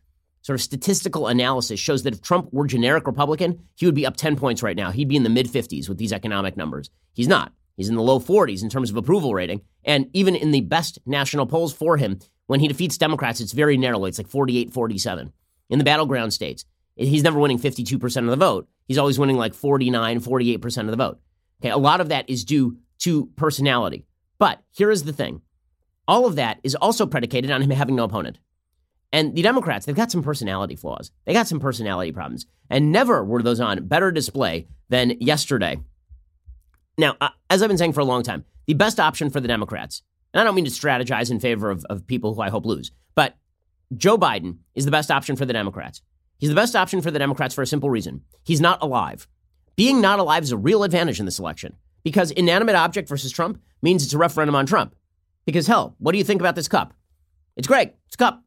sort 0.45 0.59
of 0.59 0.61
statistical 0.61 1.25
analysis 1.25 1.79
shows 1.79 2.03
that 2.03 2.13
if 2.13 2.21
Trump 2.21 2.53
were 2.53 2.67
generic 2.67 3.07
Republican, 3.07 3.63
he 3.73 3.87
would 3.87 3.95
be 3.95 4.05
up 4.05 4.15
10 4.15 4.35
points 4.35 4.61
right 4.61 4.77
now. 4.77 4.91
He'd 4.91 5.07
be 5.07 5.15
in 5.15 5.23
the 5.23 5.29
mid 5.29 5.47
50s 5.47 5.89
with 5.89 5.97
these 5.97 6.13
economic 6.13 6.55
numbers. 6.55 6.91
He's 7.13 7.27
not. 7.27 7.51
He's 7.75 7.89
in 7.89 7.95
the 7.95 8.03
low 8.03 8.19
40s 8.19 8.61
in 8.61 8.69
terms 8.69 8.91
of 8.91 8.95
approval 8.95 9.33
rating. 9.33 9.61
And 9.83 10.07
even 10.13 10.35
in 10.35 10.51
the 10.51 10.61
best 10.61 10.99
national 11.07 11.47
polls 11.47 11.73
for 11.73 11.97
him, 11.97 12.19
when 12.45 12.59
he 12.59 12.67
defeats 12.67 12.99
Democrats, 12.99 13.41
it's 13.41 13.53
very 13.53 13.75
narrowly. 13.75 14.09
It's 14.09 14.19
like 14.19 14.27
48 14.27 14.71
47. 14.71 15.33
In 15.71 15.79
the 15.79 15.83
battleground 15.83 16.31
states, 16.31 16.63
he's 16.95 17.23
never 17.23 17.39
winning 17.39 17.57
52% 17.57 18.17
of 18.17 18.25
the 18.27 18.35
vote. 18.35 18.67
He's 18.87 18.99
always 18.99 19.17
winning 19.17 19.37
like 19.37 19.55
49, 19.55 20.19
48% 20.19 20.77
of 20.81 20.91
the 20.91 20.95
vote. 20.95 21.19
Okay, 21.59 21.71
a 21.71 21.77
lot 21.77 22.01
of 22.01 22.09
that 22.09 22.29
is 22.29 22.45
due 22.45 22.77
to 22.99 23.31
personality. 23.35 24.05
But 24.37 24.61
here 24.69 24.91
is 24.91 25.05
the 25.05 25.13
thing 25.13 25.41
all 26.07 26.27
of 26.27 26.35
that 26.35 26.59
is 26.63 26.75
also 26.75 27.07
predicated 27.07 27.49
on 27.49 27.63
him 27.63 27.71
having 27.71 27.95
no 27.95 28.03
opponent. 28.03 28.37
And 29.15 29.33
the 29.33 29.43
Democrats, 29.43 29.85
they've 29.85 29.95
got 29.95 30.11
some 30.11 30.21
personality 30.21 30.75
flaws. 30.75 31.09
They 31.23 31.31
got 31.31 31.47
some 31.47 31.61
personality 31.61 32.11
problems. 32.11 32.47
And 32.69 32.91
never 32.91 33.23
were 33.23 33.41
those 33.41 33.61
on 33.61 33.87
better 33.87 34.11
display 34.11 34.67
than 34.89 35.11
yesterday. 35.21 35.79
Now, 36.97 37.15
uh, 37.21 37.29
as 37.49 37.63
I've 37.63 37.69
been 37.69 37.77
saying 37.77 37.93
for 37.93 38.01
a 38.01 38.05
long 38.05 38.23
time, 38.23 38.43
the 38.67 38.73
best 38.73 38.99
option 38.99 39.29
for 39.29 39.39
the 39.39 39.47
Democrats, 39.47 40.03
and 40.33 40.41
I 40.41 40.43
don't 40.43 40.53
mean 40.53 40.65
to 40.65 40.71
strategize 40.71 41.31
in 41.31 41.39
favor 41.39 41.69
of, 41.69 41.85
of 41.85 42.05
people 42.05 42.33
who 42.33 42.41
I 42.41 42.49
hope 42.49 42.65
lose, 42.65 42.91
but 43.15 43.37
Joe 43.95 44.17
Biden 44.17 44.57
is 44.73 44.83
the 44.83 44.91
best 44.91 45.09
option 45.09 45.37
for 45.37 45.45
the 45.45 45.53
Democrats. 45.53 46.01
He's 46.37 46.49
the 46.49 46.55
best 46.55 46.75
option 46.75 46.99
for 46.99 47.09
the 47.09 47.19
Democrats 47.19 47.55
for 47.55 47.61
a 47.61 47.67
simple 47.67 47.89
reason 47.89 48.21
he's 48.43 48.59
not 48.59 48.83
alive. 48.83 49.29
Being 49.77 50.01
not 50.01 50.19
alive 50.19 50.43
is 50.43 50.51
a 50.51 50.57
real 50.57 50.83
advantage 50.83 51.21
in 51.21 51.25
this 51.25 51.39
election 51.39 51.77
because 52.03 52.31
inanimate 52.31 52.75
object 52.75 53.07
versus 53.07 53.31
Trump 53.31 53.61
means 53.81 54.03
it's 54.03 54.13
a 54.13 54.17
referendum 54.17 54.55
on 54.55 54.65
Trump. 54.65 54.93
Because 55.45 55.67
hell, 55.67 55.95
what 55.99 56.11
do 56.11 56.17
you 56.17 56.25
think 56.25 56.41
about 56.41 56.55
this 56.55 56.67
cup? 56.67 56.93
It's 57.55 57.67
great. 57.67 57.93
It's 58.07 58.15
a 58.15 58.17
cup. 58.17 58.44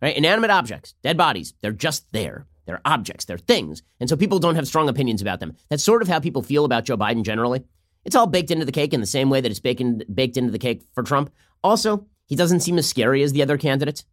Right? 0.00 0.16
Inanimate 0.16 0.50
objects, 0.50 0.94
dead 1.02 1.16
bodies, 1.16 1.54
they're 1.60 1.72
just 1.72 2.12
there. 2.12 2.46
They're 2.66 2.80
objects, 2.84 3.24
they're 3.24 3.38
things. 3.38 3.82
And 3.98 4.08
so 4.08 4.16
people 4.16 4.38
don't 4.38 4.54
have 4.54 4.66
strong 4.66 4.88
opinions 4.88 5.22
about 5.22 5.40
them. 5.40 5.56
That's 5.70 5.82
sort 5.82 6.02
of 6.02 6.08
how 6.08 6.20
people 6.20 6.42
feel 6.42 6.64
about 6.64 6.84
Joe 6.84 6.98
Biden 6.98 7.22
generally. 7.22 7.64
It's 8.04 8.14
all 8.14 8.26
baked 8.26 8.50
into 8.50 8.66
the 8.66 8.72
cake 8.72 8.92
in 8.92 9.00
the 9.00 9.06
same 9.06 9.30
way 9.30 9.40
that 9.40 9.50
it's 9.50 9.58
baked, 9.58 9.82
baked 10.14 10.36
into 10.36 10.52
the 10.52 10.58
cake 10.58 10.82
for 10.92 11.02
Trump. 11.02 11.32
Also, 11.64 12.06
he 12.26 12.36
doesn't 12.36 12.60
seem 12.60 12.78
as 12.78 12.86
scary 12.86 13.22
as 13.22 13.32
the 13.32 13.42
other 13.42 13.56
candidates. 13.56 14.04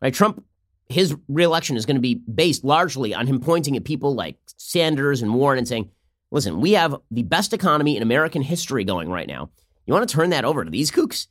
Right? 0.00 0.12
Trump, 0.12 0.44
his 0.88 1.16
reelection 1.28 1.76
is 1.76 1.86
going 1.86 1.96
to 1.96 2.02
be 2.02 2.14
based 2.14 2.64
largely 2.64 3.14
on 3.14 3.26
him 3.26 3.40
pointing 3.40 3.76
at 3.76 3.84
people 3.84 4.14
like 4.14 4.36
Sanders 4.58 5.22
and 5.22 5.34
Warren 5.34 5.58
and 5.58 5.66
saying, 5.66 5.90
listen, 6.30 6.60
we 6.60 6.72
have 6.72 6.96
the 7.10 7.22
best 7.22 7.52
economy 7.52 7.96
in 7.96 8.02
American 8.02 8.42
history 8.42 8.84
going 8.84 9.08
right 9.08 9.28
now. 9.28 9.50
You 9.86 9.94
want 9.94 10.08
to 10.08 10.14
turn 10.14 10.30
that 10.30 10.44
over 10.44 10.64
to 10.64 10.70
these 10.70 10.90
kooks? 10.90 11.28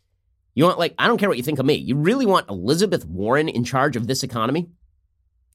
You 0.54 0.66
want, 0.66 0.80
like, 0.80 0.96
I 0.98 1.08
don't 1.08 1.18
care 1.18 1.30
what 1.30 1.38
you 1.38 1.44
think 1.44 1.60
of 1.60 1.66
me. 1.66 1.76
You 1.76 1.96
really 1.96 2.26
want 2.26 2.50
Elizabeth 2.50 3.06
Warren 3.06 3.48
in 3.48 3.64
charge 3.64 3.96
of 3.96 4.08
this 4.08 4.24
economy? 4.24 4.70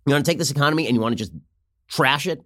You 0.06 0.12
want 0.12 0.24
to 0.24 0.30
take 0.30 0.38
this 0.38 0.50
economy 0.50 0.86
and 0.86 0.94
you 0.94 1.00
want 1.00 1.12
to 1.12 1.16
just 1.16 1.32
trash 1.88 2.26
it? 2.26 2.42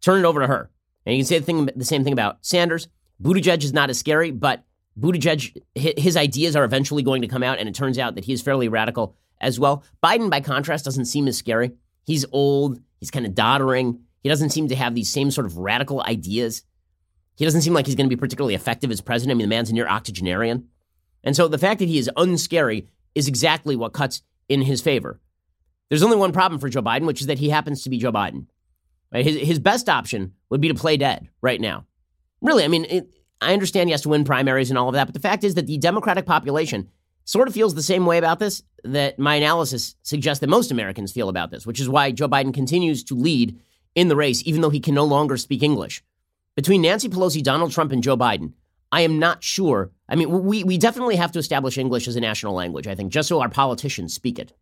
Turn 0.00 0.18
it 0.18 0.26
over 0.26 0.40
to 0.40 0.46
her. 0.46 0.70
And 1.06 1.16
you 1.16 1.20
can 1.20 1.26
say 1.26 1.38
the, 1.38 1.44
thing, 1.44 1.70
the 1.74 1.84
same 1.84 2.04
thing 2.04 2.12
about 2.12 2.38
Sanders. 2.42 2.88
Buttigieg 3.22 3.64
is 3.64 3.72
not 3.72 3.90
as 3.90 3.98
scary, 3.98 4.30
but 4.30 4.64
Buttigieg, 4.98 5.56
his 5.74 6.16
ideas 6.16 6.54
are 6.54 6.64
eventually 6.64 7.02
going 7.02 7.22
to 7.22 7.28
come 7.28 7.42
out, 7.42 7.58
and 7.58 7.68
it 7.68 7.74
turns 7.74 7.98
out 7.98 8.14
that 8.16 8.24
he 8.24 8.32
is 8.32 8.42
fairly 8.42 8.68
radical 8.68 9.16
as 9.40 9.58
well. 9.58 9.84
Biden, 10.02 10.30
by 10.30 10.40
contrast, 10.40 10.84
doesn't 10.84 11.06
seem 11.06 11.28
as 11.28 11.38
scary. 11.38 11.72
He's 12.04 12.24
old, 12.32 12.80
he's 13.00 13.10
kind 13.10 13.26
of 13.26 13.34
doddering. 13.34 14.00
He 14.22 14.28
doesn't 14.28 14.50
seem 14.50 14.68
to 14.68 14.76
have 14.76 14.94
these 14.94 15.10
same 15.10 15.30
sort 15.30 15.46
of 15.46 15.56
radical 15.56 16.02
ideas. 16.02 16.62
He 17.36 17.44
doesn't 17.44 17.62
seem 17.62 17.72
like 17.72 17.86
he's 17.86 17.94
going 17.94 18.08
to 18.08 18.14
be 18.14 18.18
particularly 18.18 18.54
effective 18.54 18.90
as 18.90 19.00
president. 19.00 19.36
I 19.36 19.38
mean, 19.38 19.48
the 19.48 19.54
man's 19.54 19.70
a 19.70 19.74
near 19.74 19.88
octogenarian. 19.88 20.68
And 21.24 21.34
so 21.34 21.48
the 21.48 21.58
fact 21.58 21.78
that 21.80 21.88
he 21.88 21.98
is 21.98 22.10
unscary 22.16 22.86
is 23.14 23.28
exactly 23.28 23.76
what 23.76 23.92
cuts 23.92 24.22
in 24.48 24.62
his 24.62 24.80
favor. 24.80 25.20
There's 25.88 26.02
only 26.02 26.16
one 26.16 26.32
problem 26.32 26.60
for 26.60 26.68
Joe 26.68 26.82
Biden, 26.82 27.06
which 27.06 27.20
is 27.20 27.26
that 27.26 27.38
he 27.38 27.48
happens 27.48 27.82
to 27.82 27.90
be 27.90 27.98
Joe 27.98 28.12
Biden. 28.12 28.46
Right? 29.12 29.24
His, 29.24 29.36
his 29.36 29.58
best 29.58 29.88
option 29.88 30.34
would 30.50 30.60
be 30.60 30.68
to 30.68 30.74
play 30.74 30.96
dead 30.96 31.28
right 31.40 31.60
now. 31.60 31.86
Really, 32.40 32.64
I 32.64 32.68
mean, 32.68 32.84
it, 32.84 33.10
I 33.40 33.52
understand 33.52 33.88
he 33.88 33.92
has 33.92 34.02
to 34.02 34.08
win 34.08 34.24
primaries 34.24 34.70
and 34.70 34.78
all 34.78 34.88
of 34.88 34.94
that, 34.94 35.06
but 35.06 35.14
the 35.14 35.20
fact 35.20 35.44
is 35.44 35.54
that 35.54 35.66
the 35.66 35.78
Democratic 35.78 36.26
population 36.26 36.88
sort 37.24 37.48
of 37.48 37.54
feels 37.54 37.74
the 37.74 37.82
same 37.82 38.06
way 38.06 38.18
about 38.18 38.38
this 38.38 38.62
that 38.84 39.18
my 39.18 39.34
analysis 39.34 39.96
suggests 40.02 40.40
that 40.40 40.48
most 40.48 40.70
Americans 40.70 41.12
feel 41.12 41.28
about 41.28 41.50
this, 41.50 41.66
which 41.66 41.80
is 41.80 41.88
why 41.88 42.10
Joe 42.10 42.28
Biden 42.28 42.54
continues 42.54 43.04
to 43.04 43.14
lead 43.14 43.58
in 43.94 44.08
the 44.08 44.16
race, 44.16 44.42
even 44.46 44.60
though 44.60 44.70
he 44.70 44.80
can 44.80 44.94
no 44.94 45.04
longer 45.04 45.36
speak 45.36 45.62
English. 45.62 46.02
Between 46.54 46.82
Nancy 46.82 47.08
Pelosi, 47.08 47.42
Donald 47.42 47.72
Trump, 47.72 47.92
and 47.92 48.02
Joe 48.02 48.16
Biden, 48.16 48.52
I 48.90 49.02
am 49.02 49.18
not 49.18 49.44
sure. 49.44 49.90
I 50.08 50.16
mean, 50.16 50.44
we, 50.44 50.64
we 50.64 50.78
definitely 50.78 51.16
have 51.16 51.32
to 51.32 51.38
establish 51.38 51.76
English 51.76 52.08
as 52.08 52.16
a 52.16 52.20
national 52.20 52.54
language, 52.54 52.86
I 52.86 52.94
think, 52.94 53.12
just 53.12 53.28
so 53.28 53.40
our 53.40 53.48
politicians 53.48 54.14
speak 54.14 54.38
it. 54.38 54.52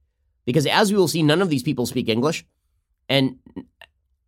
Because 0.45 0.67
as 0.67 0.93
we 0.93 0.99
will 0.99 1.09
see, 1.09 1.23
none 1.23 1.43
of 1.43 1.49
these 1.49 1.63
people 1.63 1.87
speak 1.87 2.09
English. 2.09 2.45
And 3.09 3.39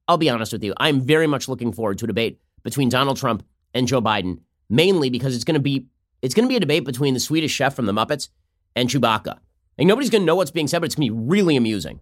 I'll 0.07 0.19
be 0.19 0.31
honest 0.31 0.53
with 0.53 0.63
you, 0.63 0.75
I'm 0.77 1.01
very 1.01 1.27
much 1.27 1.49
looking 1.49 1.73
forward 1.73 1.99
to 1.99 2.05
a 2.05 2.09
debate 2.09 2.41
between 2.63 2.89
Donald 2.89 3.17
Trump 3.17 3.45
and 3.75 3.89
Joe 3.89 4.01
Biden, 4.01 4.41
mainly 4.69 5.11
because 5.11 5.35
it's 5.35 5.45
going 5.45 5.55
to 5.55 5.61
be 5.61 5.87
it's 6.23 6.35
going 6.35 6.45
to 6.45 6.49
be 6.49 6.57
a 6.57 6.61
debate 6.61 6.85
between 6.85 7.15
the 7.15 7.21
Swedish 7.21 7.53
chef 7.53 7.75
from 7.75 7.87
the 7.87 7.93
Muppets 7.93 8.29
and 8.75 8.89
Chewbacca. 8.89 9.39
And 9.79 9.87
nobody's 9.87 10.11
going 10.11 10.23
to 10.23 10.27
know 10.27 10.35
what's 10.35 10.51
being 10.51 10.67
said, 10.67 10.81
but 10.81 10.87
it's 10.87 10.97
going 10.97 11.09
to 11.09 11.15
be 11.15 11.21
really 11.21 11.57
amusing. 11.57 12.01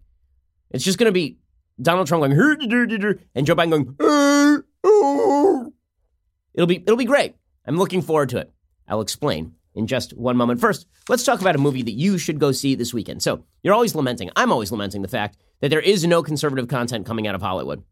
It's 0.70 0.84
just 0.84 0.98
going 0.98 1.08
to 1.08 1.12
be 1.12 1.38
Donald 1.80 2.06
Trump 2.06 2.22
going 2.22 2.32
and 3.34 3.46
Joe 3.46 3.54
Biden 3.54 3.70
going. 3.70 4.62
It'll 6.54 6.66
be 6.66 6.76
it'll 6.76 6.96
be 6.96 7.04
great. 7.04 7.34
I'm 7.66 7.76
looking 7.76 8.02
forward 8.02 8.28
to 8.30 8.38
it. 8.38 8.52
I'll 8.88 9.00
explain 9.00 9.54
in 9.75 9.87
just 9.87 10.16
one 10.16 10.37
moment. 10.37 10.61
First, 10.61 10.87
let's 11.08 11.25
talk 11.25 11.40
about 11.40 11.56
a 11.56 11.58
movie 11.58 11.82
that 11.82 11.92
you 11.92 12.18
should 12.18 12.38
go 12.38 12.52
see 12.52 12.75
this 12.75 12.94
weekend. 12.94 13.23
So, 13.23 13.44
you're 13.62 13.75
always 13.75 13.94
lamenting, 13.94 14.30
I'm 14.37 14.52
always 14.52 14.73
lamenting 14.73 15.02
the 15.02 15.08
fact 15.08 15.37
that 15.61 15.68
there 15.68 15.80
is 15.80 16.06
no 16.06 16.23
conservative 16.23 16.68
content 16.68 17.06
coming 17.06 17.26
out 17.26 17.35
of 17.35 17.42
Hollywood. 17.42 17.82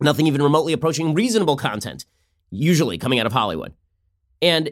Nothing 0.00 0.26
even 0.26 0.42
remotely 0.42 0.72
approaching 0.72 1.14
reasonable 1.14 1.56
content, 1.56 2.04
usually 2.50 2.98
coming 2.98 3.18
out 3.18 3.26
of 3.26 3.32
Hollywood. 3.32 3.72
And 4.42 4.70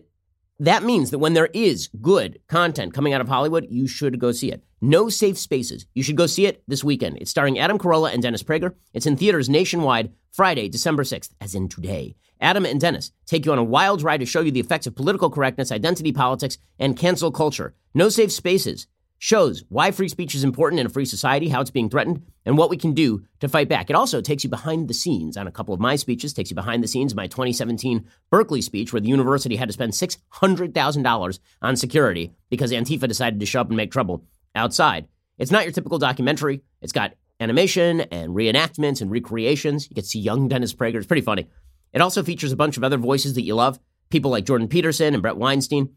that 0.61 0.83
means 0.83 1.11
that 1.11 1.19
when 1.19 1.35
there 1.35 1.49
is 1.53 1.89
good 2.01 2.41
content 2.47 2.95
coming 2.95 3.13
out 3.13 3.21
of 3.21 3.29
Hollywood, 3.29 3.67
you 3.71 3.87
should 3.89 4.19
go 4.19 4.31
see 4.31 4.53
it. 4.53 4.63
No 4.81 5.09
Safe 5.09 5.39
Spaces. 5.39 5.87
You 5.95 6.03
should 6.03 6.17
go 6.17 6.27
see 6.27 6.47
it 6.47 6.63
this 6.69 6.85
weekend. 6.85 7.19
It's 7.19 7.31
starring 7.31 7.59
Adam 7.59 7.79
Carolla 7.79 8.13
and 8.13 8.23
Dennis 8.23 8.43
Prager. 8.43 8.75
It's 8.93 9.07
in 9.07 9.17
theaters 9.17 9.49
nationwide 9.49 10.13
Friday, 10.31 10.69
December 10.69 11.03
6th, 11.03 11.31
as 11.41 11.55
in 11.55 11.69
today. 11.69 12.17
Adam 12.45 12.67
and 12.67 12.79
Dennis 12.79 13.11
take 13.25 13.47
you 13.47 13.53
on 13.53 13.59
a 13.59 13.65
wild 13.65 14.03
ride 14.03 14.21
to 14.21 14.27
show 14.27 14.43
you 14.43 14.51
the 14.51 14.61
effects 14.61 14.87
of 14.87 14.95
political 14.95 15.31
correctness, 15.31 15.73
identity 15.73 16.13
politics, 16.13 16.59
and 16.79 16.97
cancel 16.97 17.33
culture. 17.33 17.75
No 17.95 18.11
Safe 18.11 18.31
Spaces 18.31 18.87
shows 19.19 19.65
why 19.71 19.91
free 19.91 20.11
speech 20.11 20.35
is 20.35 20.45
important 20.45 20.79
in 20.79 20.85
a 20.85 20.91
free 20.91 21.07
society, 21.07 21.49
how 21.49 21.63
it's 21.63 21.71
being 21.71 21.89
threatened, 21.89 22.23
and 22.45 22.59
what 22.59 22.69
we 22.69 22.77
can 22.77 22.93
do 22.93 23.25
to 23.41 23.49
fight 23.49 23.71
back. 23.71 23.89
It 23.89 23.97
also 23.97 24.21
takes 24.21 24.45
you 24.45 24.51
behind 24.51 24.89
the 24.89 24.95
scenes 24.95 25.39
on 25.39 25.47
a 25.47 25.51
couple 25.51 25.73
of 25.73 25.81
my 25.81 25.97
speeches, 25.97 26.35
takes 26.35 26.51
you 26.51 26.55
behind 26.55 26.83
the 26.85 26.89
scenes 26.89 27.15
my 27.15 27.29
2017 27.29 28.05
Berkeley 28.31 28.61
speech, 28.61 28.93
where 28.93 29.01
the 29.01 29.09
university 29.09 29.57
had 29.57 29.71
to 29.71 29.73
spend 29.73 29.93
$600,000 29.93 31.39
on 31.63 31.77
security 31.77 32.35
because 32.51 32.73
Antifa 32.73 33.09
decided 33.09 33.41
to 33.41 33.47
show 33.47 33.63
up 33.63 33.69
and 33.69 33.79
make 33.79 33.91
trouble 33.91 34.23
outside. 34.55 35.09
It's 35.39 35.51
not 35.51 35.65
your 35.65 35.73
typical 35.73 35.99
documentary. 35.99 36.61
It's 36.83 36.93
got 36.93 37.15
animation 37.41 38.03
and 38.03 38.35
reenactments 38.35 39.01
and 39.01 39.11
recreations. 39.11 39.89
You 39.89 39.95
get 39.95 40.03
to 40.03 40.11
see 40.11 40.21
young 40.21 40.49
Dennis 40.49 40.75
Prager. 40.75 40.97
It's 40.97 41.07
pretty 41.07 41.23
funny. 41.23 41.49
It 41.95 42.03
also 42.03 42.23
features 42.23 42.53
a 42.53 42.57
bunch 42.57 42.77
of 42.77 42.85
other 42.85 42.99
voices 42.99 43.35
that 43.35 43.45
you 43.45 43.55
love, 43.55 43.79
people 44.11 44.31
like 44.31 44.45
Jordan 44.45 44.69
Peterson 44.69 45.15
and 45.15 45.23
Bret 45.23 45.37
Weinstein. 45.37 45.95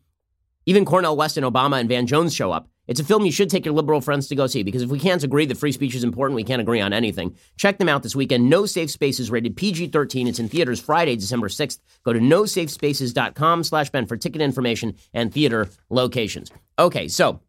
Even 0.66 0.86
Cornel 0.86 1.18
West 1.18 1.38
and 1.38 1.46
Obama 1.46 1.80
and 1.80 1.89
Van 1.89 2.08
Jones 2.08 2.34
show 2.34 2.51
up. 2.51 2.70
It's 2.88 3.00
a 3.00 3.04
film 3.04 3.25
you 3.25 3.32
should 3.32 3.50
take 3.50 3.66
your 3.66 3.74
liberal 3.74 4.00
friends 4.00 4.27
to 4.27 4.36
go 4.36 4.48
see 4.48 4.63
because 4.63 4.82
if 4.82 4.89
we 4.89 5.00
can't 5.00 5.24
agree 5.24 5.46
that 5.46 5.58
free 5.58 5.72
speech 5.72 5.96
is 5.96 6.04
important, 6.04 6.36
we 6.36 6.44
can't 6.44 6.62
agree 6.62 6.80
on 6.80 6.94
anything. 6.94 7.36
Check 7.58 7.80
them 7.80 7.89
out 7.89 8.04
this 8.04 8.16
weekend. 8.16 8.50
No 8.50 8.66
Safe 8.66 8.89
Spaces 8.92 9.30
rated 9.30 9.58
PG-13. 9.58 10.27
It's 10.27 10.39
in 10.39 10.48
theaters 10.48 10.80
Friday, 10.80 11.16
December 11.16 11.50
6th. 11.50 11.80
Go 12.04 12.13
to 12.13 12.20
nosafespaces.com 12.20 13.63
slash 13.63 13.89
Ben 13.89 14.06
for 14.06 14.16
ticket 14.16 14.42
information 14.42 14.96
and 15.13 15.34
theater 15.34 15.68
locations. 15.89 16.51
Okay, 16.80 17.08
so 17.08 17.42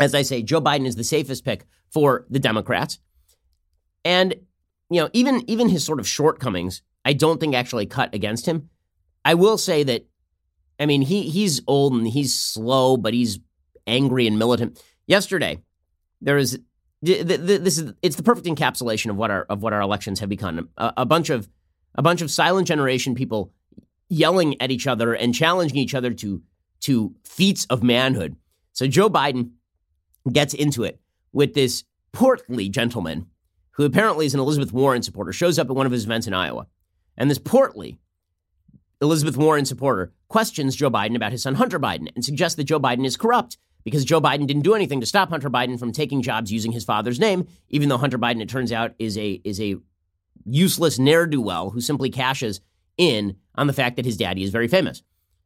as 0.00 0.14
I 0.14 0.22
say, 0.22 0.42
Joe 0.42 0.60
Biden 0.60 0.86
is 0.86 0.96
the 0.96 1.04
safest 1.04 1.44
pick 1.44 1.66
for 1.90 2.26
the 2.30 2.40
Democrats. 2.40 2.98
And, 4.04 4.34
you 4.88 5.00
know, 5.00 5.10
even, 5.12 5.48
even 5.48 5.68
his 5.68 5.84
sort 5.84 6.00
of 6.00 6.08
shortcomings, 6.08 6.82
I 7.04 7.12
don't 7.12 7.40
think 7.40 7.54
actually 7.54 7.86
cut 7.86 8.14
against 8.14 8.46
him. 8.46 8.70
I 9.24 9.34
will 9.34 9.58
say 9.58 9.82
that 9.84 10.06
I 10.78 10.86
mean, 10.86 11.02
he 11.02 11.28
he's 11.28 11.60
old 11.66 11.92
and 11.92 12.08
he's 12.08 12.34
slow, 12.34 12.96
but 12.96 13.12
he's 13.12 13.38
angry 13.86 14.26
and 14.26 14.38
militant. 14.38 14.82
Yesterday, 15.06 15.62
there 16.22 16.38
is 16.38 16.58
this 17.02 17.78
is 17.78 17.92
it's 18.02 18.16
the 18.16 18.22
perfect 18.22 18.46
encapsulation 18.46 19.10
of 19.10 19.16
what 19.16 19.30
our 19.30 19.42
of 19.44 19.62
what 19.62 19.72
our 19.72 19.80
elections 19.80 20.20
have 20.20 20.28
become. 20.28 20.70
A, 20.78 20.92
a 20.98 21.06
bunch 21.06 21.28
of 21.28 21.48
a 21.94 22.02
bunch 22.02 22.22
of 22.22 22.30
silent 22.30 22.66
generation 22.66 23.14
people 23.14 23.52
yelling 24.08 24.60
at 24.60 24.70
each 24.70 24.86
other 24.86 25.12
and 25.14 25.34
challenging 25.34 25.76
each 25.76 25.94
other 25.94 26.12
to 26.14 26.42
to 26.80 27.14
feats 27.24 27.66
of 27.66 27.82
manhood. 27.82 28.36
So 28.72 28.86
Joe 28.86 29.10
Biden 29.10 29.50
gets 30.32 30.54
into 30.54 30.84
it 30.84 30.98
with 31.32 31.52
this 31.52 31.84
portly 32.12 32.68
gentleman 32.68 33.26
who 33.72 33.84
apparently 33.84 34.26
is 34.26 34.34
an 34.34 34.40
Elizabeth 34.40 34.72
Warren 34.72 35.02
supporter, 35.02 35.32
shows 35.32 35.58
up 35.58 35.68
at 35.68 35.76
one 35.76 35.86
of 35.86 35.92
his 35.92 36.04
events 36.04 36.26
in 36.26 36.34
Iowa. 36.34 36.66
And 37.16 37.30
this 37.30 37.38
portly 37.38 37.98
Elizabeth 39.00 39.36
Warren 39.36 39.64
supporter 39.64 40.12
questions 40.28 40.76
Joe 40.76 40.90
Biden 40.90 41.16
about 41.16 41.32
his 41.32 41.42
son 41.42 41.54
Hunter 41.54 41.80
Biden 41.80 42.08
and 42.14 42.24
suggests 42.24 42.56
that 42.56 42.64
Joe 42.64 42.80
Biden 42.80 43.06
is 43.06 43.16
corrupt 43.16 43.58
because 43.84 44.04
Joe 44.04 44.20
Biden 44.20 44.46
didn't 44.46 44.62
do 44.62 44.74
anything 44.74 45.00
to 45.00 45.06
stop 45.06 45.30
Hunter 45.30 45.50
Biden 45.50 45.78
from 45.78 45.92
taking 45.92 46.22
jobs 46.22 46.52
using 46.52 46.72
his 46.72 46.84
father's 46.84 47.18
name, 47.18 47.46
even 47.68 47.88
though 47.88 47.96
Hunter 47.96 48.18
Biden, 48.18 48.42
it 48.42 48.48
turns 48.48 48.72
out, 48.72 48.94
is 48.98 49.16
a 49.16 49.40
is 49.44 49.60
a 49.60 49.76
useless 50.44 50.98
ne'er 50.98 51.26
do 51.26 51.40
well 51.40 51.70
who 51.70 51.80
simply 51.80 52.10
cashes 52.10 52.60
in 52.96 53.36
on 53.54 53.66
the 53.66 53.72
fact 53.72 53.96
that 53.96 54.04
his 54.04 54.16
daddy 54.16 54.42
is 54.42 54.50
very 54.50 54.68
famous. 54.68 55.02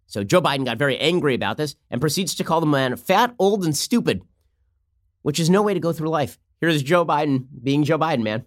So 0.06 0.24
Joe 0.24 0.42
Biden 0.42 0.64
got 0.64 0.78
very 0.78 0.98
angry 0.98 1.34
about 1.34 1.56
this 1.56 1.76
and 1.90 2.00
proceeds 2.00 2.34
to 2.36 2.44
call 2.44 2.60
the 2.60 2.66
man 2.66 2.96
fat, 2.96 3.34
old, 3.38 3.64
and 3.64 3.76
stupid, 3.76 4.22
which 5.22 5.40
is 5.40 5.50
no 5.50 5.62
way 5.62 5.74
to 5.74 5.80
go 5.80 5.92
through 5.92 6.10
life. 6.10 6.38
Here's 6.60 6.82
Joe 6.82 7.04
Biden 7.04 7.46
being 7.62 7.84
Joe 7.84 7.98
Biden, 7.98 8.22
man. 8.22 8.44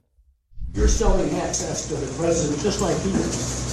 You're 0.73 0.87
selling 0.87 1.33
access 1.37 1.87
to 1.87 1.95
the 1.95 2.07
president 2.17 2.61
just 2.61 2.81
like 2.81 2.97
he 3.01 3.09
is. 3.11 3.67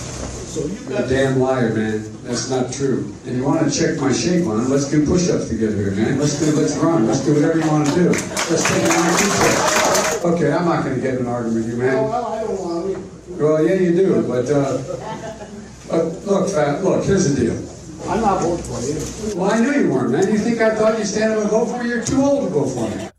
So 0.54 0.66
you 0.66 0.78
got 0.88 1.04
a 1.04 1.08
damn 1.08 1.40
liar, 1.40 1.74
man. 1.74 2.04
That's 2.22 2.48
not 2.48 2.72
true. 2.72 3.12
And 3.26 3.36
you 3.36 3.44
want 3.44 3.70
to 3.70 3.76
check 3.76 4.00
my 4.00 4.12
shape 4.12 4.46
on 4.46 4.60
it? 4.60 4.68
Let's 4.68 4.90
do 4.90 5.04
push-ups 5.04 5.48
together 5.48 5.76
here, 5.76 5.90
man. 5.90 6.18
Let's 6.18 6.38
do, 6.38 6.52
let's 6.52 6.76
run. 6.76 7.06
Let's 7.06 7.24
do 7.26 7.34
whatever 7.34 7.58
you 7.58 7.66
want 7.66 7.88
to 7.88 7.94
do. 7.94 8.08
Let's 8.08 8.62
take 8.68 8.82
an 8.84 8.90
IQ 8.90 10.34
Okay, 10.34 10.52
I'm 10.52 10.64
not 10.64 10.84
going 10.84 10.94
to 10.94 11.02
get 11.02 11.14
in 11.14 11.22
an 11.22 11.26
argument 11.26 11.66
with 11.66 11.74
you, 11.74 11.76
man. 11.76 11.94
Well, 11.94 12.24
I 12.24 12.42
don't 12.44 12.60
want 12.60 12.94
to. 12.94 13.34
Well, 13.34 13.66
yeah, 13.66 13.74
you 13.74 13.94
do. 13.94 14.22
But 14.26 14.48
uh, 14.48 14.78
uh, 15.90 16.04
look, 16.24 16.48
fat. 16.48 16.82
Look, 16.82 17.04
here's 17.04 17.34
the 17.34 17.44
deal. 17.44 17.74
I'm 18.08 18.20
not 18.20 18.40
voting 18.40 18.64
for 18.64 18.80
you. 18.80 19.40
Well, 19.40 19.50
I 19.50 19.60
knew 19.60 19.72
you 19.72 19.90
weren't, 19.90 20.12
man. 20.12 20.30
You 20.30 20.38
think 20.38 20.60
I 20.60 20.74
thought 20.74 20.98
you'd 20.98 21.06
stand 21.06 21.32
up 21.32 21.40
and 21.40 21.50
vote 21.50 21.66
for 21.66 21.82
me? 21.82 21.88
You're 21.88 22.04
too 22.04 22.22
old 22.22 22.48
to 22.48 22.54
vote 22.54 22.68
for 22.68 22.88
me. 22.96 23.10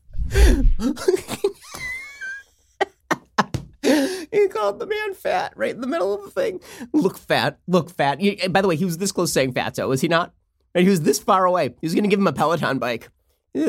he 4.31 4.44
called 4.55 4.79
the 4.79 4.85
man 4.85 5.13
fat 5.13 5.53
right 5.55 5.75
in 5.75 5.81
the 5.81 5.87
middle 5.87 6.13
of 6.13 6.23
the 6.23 6.31
thing. 6.31 6.61
Look 6.93 7.17
fat, 7.17 7.59
look 7.67 7.89
fat. 7.89 8.19
By 8.49 8.61
the 8.61 8.67
way, 8.67 8.75
he 8.75 8.85
was 8.85 8.97
this 8.97 9.11
close 9.11 9.33
saying 9.33 9.53
fatso, 9.53 9.87
was 9.87 10.01
he 10.01 10.07
not? 10.07 10.33
And 10.73 10.83
he 10.83 10.89
was 10.89 11.01
this 11.01 11.19
far 11.19 11.45
away. 11.45 11.75
He 11.81 11.85
was 11.85 11.93
going 11.93 12.03
to 12.03 12.09
give 12.09 12.19
him 12.19 12.27
a 12.27 12.33
Peloton 12.33 12.79
bike. 12.79 13.09
uh, 13.55 13.61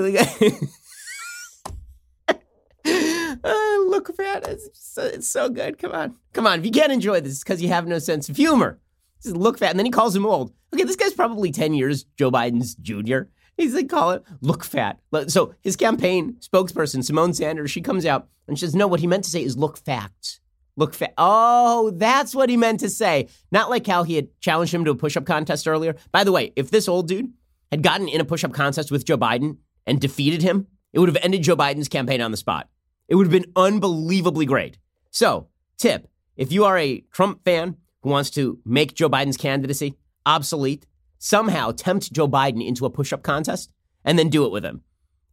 look 3.87 4.15
fat. 4.17 4.47
It's 4.49 4.69
so, 4.73 5.03
it's 5.05 5.29
so 5.29 5.49
good. 5.49 5.79
Come 5.79 5.93
on. 5.93 6.17
Come 6.33 6.47
on. 6.47 6.59
If 6.59 6.67
you 6.67 6.73
can't 6.73 6.93
enjoy 6.93 7.21
this, 7.21 7.35
it's 7.35 7.45
because 7.45 7.63
you 7.63 7.69
have 7.69 7.87
no 7.87 8.01
sense 8.01 8.29
of 8.29 8.37
humor. 8.37 8.81
Just 9.23 9.37
look 9.37 9.59
fat. 9.59 9.71
And 9.71 9.79
then 9.79 9.87
he 9.87 9.93
calls 9.93 10.17
him 10.17 10.27
old. 10.27 10.53
Okay, 10.75 10.83
this 10.83 10.97
guy's 10.97 11.15
probably 11.15 11.53
10 11.53 11.75
years 11.75 12.07
Joe 12.19 12.33
Biden's 12.33 12.75
junior. 12.75 13.31
He's 13.57 13.75
like, 13.75 13.89
call 13.89 14.11
it 14.11 14.25
look 14.41 14.65
fat. 14.65 14.99
So 15.29 15.55
his 15.63 15.77
campaign 15.77 16.37
spokesperson, 16.41 17.09
Symone 17.09 17.35
Sanders, 17.35 17.71
she 17.71 17.81
comes 17.81 18.05
out 18.05 18.29
and 18.49 18.59
she 18.59 18.67
says, 18.67 18.75
no, 18.75 18.87
what 18.87 19.01
he 19.01 19.07
meant 19.07 19.25
to 19.25 19.31
say 19.31 19.43
is 19.43 19.57
look 19.57 19.79
facts. 19.79 20.41
Look 20.77 20.95
fat. 20.95 21.15
Oh, 21.17 21.91
that's 21.91 22.35
what 22.35 22.51
he 22.51 22.57
meant 22.57 22.81
to 22.81 22.91
say. 22.91 23.29
Not 23.51 23.71
like 23.71 23.87
how 23.87 24.03
he 24.03 24.17
had 24.17 24.29
challenged 24.41 24.75
him 24.75 24.85
to 24.85 24.91
a 24.91 24.97
push 24.97 25.17
up 25.17 25.25
contest 25.25 25.67
earlier. 25.67 25.97
By 26.13 26.23
the 26.23 26.33
way, 26.33 26.53
if 26.55 26.71
this 26.71 26.89
old 26.89 27.09
dude 27.09 27.33
had 27.71 27.83
gotten 27.83 28.09
in 28.09 28.21
a 28.21 28.25
push 28.25 28.45
up 28.45 28.53
contest 28.53 28.91
with 28.91 29.07
Joe 29.07 29.17
Biden 29.17 29.59
and 29.87 30.01
defeated 30.01 30.43
him, 30.43 30.67
it 30.93 30.99
would 30.99 31.09
have 31.09 31.23
ended 31.23 31.43
Joe 31.43 31.57
Biden's 31.57 31.89
campaign 31.89 32.21
on 32.21 32.31
the 32.31 32.37
spot. 32.37 32.69
It 33.09 33.15
would 33.15 33.27
have 33.27 33.33
been 33.33 33.53
unbelievably 33.57 34.47
great. 34.47 34.79
So, 35.11 35.49
tip 35.79 36.09
if 36.37 36.53
you 36.53 36.65
are 36.65 36.77
a 36.77 37.01
Trump 37.13 37.45
fan 37.45 37.77
who 38.03 38.11
wants 38.11 38.31
to 38.31 38.59
make 38.65 38.95
Joe 38.95 39.09
Biden's 39.09 39.37
candidacy 39.37 39.95
obsolete, 40.27 40.87
somehow 41.19 41.71
tempt 41.71 42.13
Joe 42.13 42.29
Biden 42.29 42.67
into 42.67 42.85
a 42.85 42.91
push 42.91 43.13
up 43.13 43.23
contest 43.23 43.73
and 44.05 44.19
then 44.19 44.29
do 44.29 44.45
it 44.45 44.53
with 44.53 44.65
him. 44.65 44.83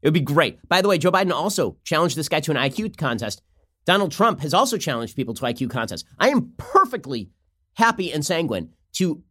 It 0.02 0.08
would 0.08 0.14
be 0.14 0.22
great. 0.22 0.60
By 0.68 0.82
the 0.82 0.88
way, 0.88 0.98
Joe 0.98 1.12
Biden 1.12 1.32
also 1.32 1.78
challenged 1.84 2.16
this 2.16 2.30
guy 2.30 2.40
to 2.42 2.52
an 2.52 2.58
IQ 2.58 2.98
contest. 2.98 3.42
Donald 3.86 4.12
Trump 4.12 4.42
has 4.42 4.54
also 4.54 4.78
challenged 4.78 5.16
people 5.16 5.34
to 5.34 5.44
IQ 5.44 5.70
contests. 5.70 6.04
I 6.20 6.30
am 6.30 6.54
perfectly 6.58 7.30
happy 7.74 8.12
and 8.12 8.26
sanguine 8.26 8.70
to 8.94 9.24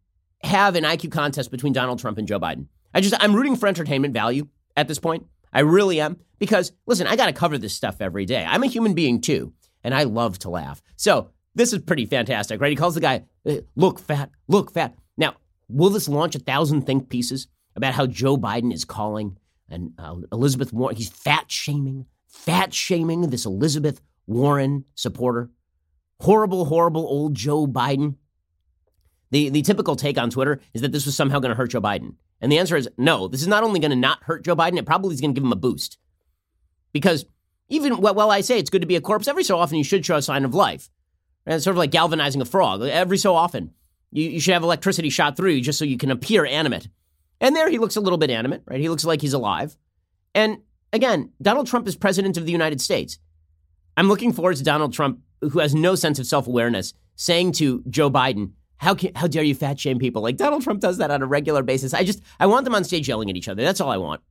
have 0.43 0.75
an 0.75 0.83
IQ 0.83 1.11
contest 1.11 1.51
between 1.51 1.73
Donald 1.73 1.99
Trump 1.99 2.17
and 2.17 2.27
Joe 2.27 2.39
Biden. 2.39 2.67
I 2.93 3.01
just, 3.01 3.15
I'm 3.19 3.35
rooting 3.35 3.55
for 3.55 3.67
entertainment 3.67 4.13
value 4.13 4.47
at 4.75 4.87
this 4.87 4.99
point. 4.99 5.25
I 5.51 5.61
really 5.61 5.99
am. 5.99 6.17
Because, 6.39 6.73
listen, 6.85 7.07
I 7.07 7.15
got 7.15 7.27
to 7.27 7.33
cover 7.33 7.57
this 7.57 7.73
stuff 7.73 8.01
every 8.01 8.25
day. 8.25 8.45
I'm 8.45 8.63
a 8.63 8.67
human 8.67 8.93
being 8.93 9.21
too, 9.21 9.53
and 9.83 9.95
I 9.95 10.03
love 10.03 10.39
to 10.39 10.49
laugh. 10.49 10.81
So, 10.97 11.29
this 11.55 11.71
is 11.71 11.79
pretty 11.79 12.05
fantastic, 12.05 12.59
right? 12.59 12.71
He 12.71 12.75
calls 12.75 12.95
the 12.95 12.99
guy, 12.99 13.23
look 13.75 13.99
fat, 13.99 14.31
look 14.47 14.73
fat. 14.73 14.95
Now, 15.17 15.35
Will 15.69 15.89
this 15.89 16.07
launch 16.07 16.35
a 16.35 16.39
thousand 16.39 16.83
think 16.83 17.09
pieces 17.09 17.47
about 17.75 17.93
how 17.93 18.05
Joe 18.05 18.37
Biden 18.37 18.73
is 18.73 18.85
calling 18.85 19.37
and 19.69 19.93
uh, 19.97 20.17
Elizabeth 20.31 20.73
Warren? 20.73 20.95
He's 20.95 21.09
fat 21.09 21.51
shaming, 21.51 22.05
fat 22.27 22.73
shaming 22.73 23.21
this 23.29 23.45
Elizabeth 23.45 24.01
Warren 24.27 24.85
supporter. 24.95 25.49
Horrible, 26.19 26.65
horrible 26.65 27.05
old 27.05 27.35
Joe 27.35 27.67
Biden. 27.67 28.15
The, 29.31 29.49
the 29.49 29.61
typical 29.61 29.95
take 29.95 30.17
on 30.17 30.29
Twitter 30.29 30.61
is 30.73 30.81
that 30.81 30.91
this 30.91 31.05
was 31.05 31.15
somehow 31.15 31.39
going 31.39 31.49
to 31.49 31.55
hurt 31.55 31.71
Joe 31.71 31.81
Biden. 31.81 32.15
And 32.39 32.51
the 32.51 32.59
answer 32.59 32.75
is 32.75 32.89
no, 32.97 33.27
this 33.27 33.41
is 33.41 33.47
not 33.47 33.63
only 33.63 33.79
going 33.79 33.91
to 33.91 33.97
not 33.97 34.23
hurt 34.23 34.45
Joe 34.45 34.55
Biden, 34.55 34.77
it 34.77 34.85
probably 34.85 35.13
is 35.13 35.21
going 35.21 35.33
to 35.33 35.39
give 35.39 35.45
him 35.45 35.51
a 35.51 35.57
boost. 35.57 35.97
Because 36.91 37.25
even 37.69 37.93
while 37.93 38.29
I 38.29 38.41
say 38.41 38.59
it's 38.59 38.69
good 38.69 38.81
to 38.81 38.87
be 38.87 38.95
a 38.95 39.01
corpse, 39.01 39.27
every 39.27 39.43
so 39.43 39.57
often 39.57 39.77
you 39.77 39.83
should 39.83 40.05
show 40.05 40.17
a 40.17 40.21
sign 40.21 40.45
of 40.45 40.53
life. 40.53 40.89
And 41.45 41.55
it's 41.55 41.63
sort 41.63 41.73
of 41.73 41.79
like 41.79 41.91
galvanizing 41.91 42.41
a 42.41 42.45
frog. 42.45 42.83
Every 42.83 43.17
so 43.17 43.35
often, 43.35 43.71
you, 44.11 44.29
you 44.29 44.39
should 44.39 44.53
have 44.53 44.63
electricity 44.63 45.09
shot 45.09 45.35
through 45.35 45.51
you 45.51 45.61
just 45.61 45.79
so 45.79 45.85
you 45.85 45.97
can 45.97 46.11
appear 46.11 46.45
animate. 46.45 46.87
And 47.41 47.55
there 47.55 47.69
he 47.69 47.79
looks 47.79 47.95
a 47.95 48.01
little 48.01 48.17
bit 48.17 48.29
animate, 48.29 48.61
right? 48.65 48.79
He 48.79 48.89
looks 48.89 49.03
like 49.03 49.21
he's 49.21 49.33
alive. 49.33 49.75
And 50.35 50.59
again, 50.93 51.31
Donald 51.41 51.67
Trump 51.67 51.87
is 51.87 51.95
president 51.95 52.37
of 52.37 52.45
the 52.45 52.51
United 52.51 52.79
States. 52.79 53.17
I'm 53.97 54.07
looking 54.07 54.33
forward 54.33 54.57
to 54.57 54.63
Donald 54.63 54.93
Trump, 54.93 55.19
who 55.41 55.59
has 55.59 55.75
no 55.75 55.95
sense 55.95 56.19
of 56.19 56.25
self 56.25 56.47
awareness, 56.47 56.93
saying 57.15 57.53
to 57.53 57.83
Joe 57.89 58.09
Biden, 58.09 58.51
how, 58.77 58.95
can, 58.95 59.13
how 59.15 59.27
dare 59.27 59.43
you 59.43 59.55
fat 59.55 59.79
shame 59.79 59.99
people? 59.99 60.21
Like 60.21 60.37
Donald 60.37 60.63
Trump 60.63 60.81
does 60.81 60.97
that 60.97 61.11
on 61.11 61.21
a 61.21 61.25
regular 61.25 61.63
basis. 61.63 61.93
I 61.93 62.03
just, 62.03 62.21
I 62.39 62.47
want 62.47 62.65
them 62.65 62.75
on 62.75 62.83
stage 62.83 63.07
yelling 63.07 63.29
at 63.29 63.37
each 63.37 63.47
other. 63.47 63.63
That's 63.63 63.79
all 63.79 63.91
I 63.91 63.97
want. 63.97 64.21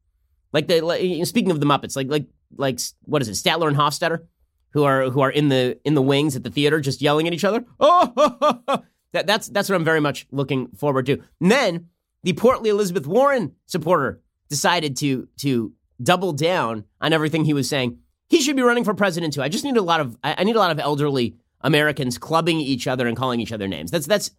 Like 0.52 0.68
the, 0.68 0.80
like, 0.80 1.26
speaking 1.26 1.50
of 1.50 1.60
the 1.60 1.66
Muppets, 1.66 1.96
like, 1.96 2.08
like, 2.08 2.26
like, 2.56 2.78
what 3.04 3.22
is 3.22 3.28
it, 3.28 3.32
Statler 3.32 3.68
and 3.68 3.76
Hofstadter, 3.76 4.26
who 4.72 4.84
are, 4.84 5.08
who 5.08 5.20
are 5.20 5.30
in 5.30 5.48
the, 5.48 5.78
in 5.84 5.94
the 5.94 6.02
wings 6.02 6.36
at 6.36 6.44
the 6.44 6.50
theater, 6.50 6.80
just 6.80 7.00
yelling 7.00 7.26
at 7.26 7.32
each 7.32 7.44
other. 7.44 7.64
Oh, 7.80 8.82
That, 9.12 9.26
that's 9.26 9.48
that's 9.48 9.68
what 9.68 9.76
I'm 9.76 9.84
very 9.84 10.00
much 10.00 10.26
looking 10.30 10.68
forward 10.68 11.06
to. 11.06 11.22
And 11.40 11.50
then 11.50 11.88
the 12.22 12.32
portly 12.32 12.70
Elizabeth 12.70 13.06
Warren 13.06 13.52
supporter 13.66 14.22
decided 14.48 14.96
to 14.98 15.28
to 15.40 15.72
double 16.02 16.32
down 16.32 16.84
on 17.00 17.12
everything 17.12 17.44
he 17.44 17.54
was 17.54 17.68
saying. 17.68 17.98
He 18.32 18.40
should 18.40 18.56
be 18.56 18.62
running 18.62 18.82
for 18.82 18.94
president 18.94 19.34
too. 19.34 19.42
I 19.42 19.50
just 19.50 19.62
need 19.62 19.76
a 19.76 19.82
lot 19.82 20.00
of 20.00 20.16
I 20.24 20.42
need 20.42 20.56
a 20.56 20.58
lot 20.58 20.70
of 20.70 20.78
elderly 20.78 21.36
Americans 21.60 22.16
clubbing 22.16 22.60
each 22.60 22.86
other 22.86 23.06
and 23.06 23.14
calling 23.14 23.40
each 23.40 23.52
other 23.52 23.68
names. 23.68 23.90
That's 23.90 24.06
that's 24.06 24.30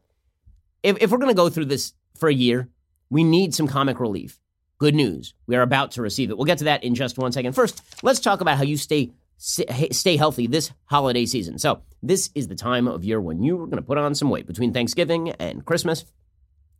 if, 0.81 0.97
if 0.99 1.11
we're 1.11 1.19
going 1.19 1.29
to 1.29 1.35
go 1.35 1.47
through 1.47 1.65
this 1.65 1.93
for 2.17 2.27
a 2.27 2.33
year, 2.33 2.69
we 3.11 3.23
need 3.23 3.53
some 3.53 3.67
comic 3.67 3.99
relief. 3.99 4.39
Good 4.79 4.95
news. 4.95 5.35
We 5.45 5.55
are 5.57 5.61
about 5.61 5.91
to 5.91 6.01
receive 6.01 6.31
it. 6.31 6.37
We'll 6.37 6.47
get 6.47 6.57
to 6.57 6.63
that 6.63 6.83
in 6.83 6.95
just 6.95 7.19
one 7.19 7.31
second. 7.31 7.53
First, 7.53 7.83
let's 8.01 8.19
talk 8.19 8.41
about 8.41 8.57
how 8.57 8.63
you 8.63 8.77
stay 8.77 9.11
stay 9.37 10.17
healthy 10.17 10.47
this 10.47 10.71
holiday 10.85 11.27
season. 11.27 11.59
So, 11.59 11.83
this 12.01 12.31
is 12.33 12.47
the 12.47 12.55
time 12.55 12.87
of 12.87 13.03
year 13.03 13.21
when 13.21 13.43
you 13.43 13.61
are 13.61 13.67
going 13.67 13.77
to 13.77 13.83
put 13.83 13.99
on 13.99 14.15
some 14.15 14.31
weight 14.31 14.47
between 14.47 14.73
Thanksgiving 14.73 15.29
and 15.33 15.63
Christmas. 15.65 16.03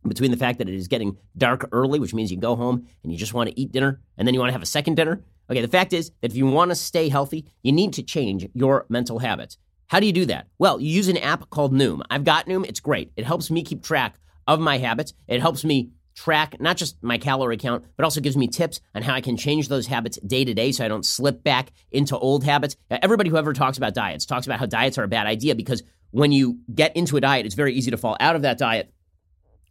Between 0.04 0.32
the 0.32 0.36
fact 0.36 0.58
that 0.58 0.68
it 0.68 0.74
is 0.74 0.88
getting 0.88 1.16
dark 1.36 1.68
early, 1.70 2.00
which 2.00 2.12
means 2.12 2.32
you 2.32 2.38
go 2.38 2.56
home 2.56 2.88
and 3.04 3.12
you 3.12 3.16
just 3.16 3.34
want 3.34 3.50
to 3.50 3.58
eat 3.58 3.70
dinner 3.70 4.00
and 4.18 4.26
then 4.26 4.34
you 4.34 4.40
want 4.40 4.48
to 4.48 4.52
have 4.52 4.62
a 4.62 4.66
second 4.66 4.96
dinner. 4.96 5.22
Okay, 5.50 5.60
the 5.60 5.68
fact 5.68 5.92
is 5.92 6.10
that 6.20 6.30
if 6.30 6.36
you 6.36 6.46
want 6.46 6.70
to 6.70 6.74
stay 6.74 7.08
healthy, 7.08 7.46
you 7.62 7.72
need 7.72 7.92
to 7.94 8.02
change 8.02 8.48
your 8.54 8.86
mental 8.88 9.18
habits. 9.18 9.58
How 9.88 10.00
do 10.00 10.06
you 10.06 10.12
do 10.12 10.26
that? 10.26 10.48
Well, 10.58 10.80
you 10.80 10.88
use 10.88 11.08
an 11.08 11.18
app 11.18 11.50
called 11.50 11.72
Noom. 11.72 12.02
I've 12.10 12.24
got 12.24 12.46
Noom, 12.46 12.66
it's 12.66 12.80
great. 12.80 13.12
It 13.16 13.26
helps 13.26 13.50
me 13.50 13.62
keep 13.62 13.82
track 13.82 14.16
of 14.46 14.60
my 14.60 14.78
habits, 14.78 15.12
it 15.28 15.40
helps 15.40 15.64
me 15.64 15.90
track 16.14 16.60
not 16.60 16.76
just 16.76 17.02
my 17.02 17.18
calorie 17.18 17.56
count, 17.56 17.84
but 17.96 18.04
also 18.04 18.20
gives 18.20 18.36
me 18.36 18.46
tips 18.46 18.80
on 18.94 19.02
how 19.02 19.14
I 19.14 19.20
can 19.20 19.36
change 19.36 19.68
those 19.68 19.86
habits 19.86 20.18
day 20.24 20.44
to 20.44 20.54
day 20.54 20.70
so 20.72 20.84
I 20.84 20.88
don't 20.88 21.04
slip 21.04 21.42
back 21.42 21.72
into 21.90 22.16
old 22.16 22.44
habits. 22.44 22.76
Uh, 22.90 22.98
everybody 23.02 23.30
who 23.30 23.36
ever 23.36 23.52
talks 23.52 23.78
about 23.78 23.94
diets 23.94 24.24
talks 24.24 24.46
about 24.46 24.60
how 24.60 24.66
diets 24.66 24.96
are 24.96 25.02
a 25.02 25.08
bad 25.08 25.26
idea 25.26 25.54
because 25.54 25.82
when 26.12 26.30
you 26.30 26.60
get 26.72 26.96
into 26.96 27.16
a 27.16 27.20
diet, 27.20 27.46
it's 27.46 27.56
very 27.56 27.74
easy 27.74 27.90
to 27.90 27.96
fall 27.96 28.16
out 28.20 28.36
of 28.36 28.42
that 28.42 28.58
diet 28.58 28.92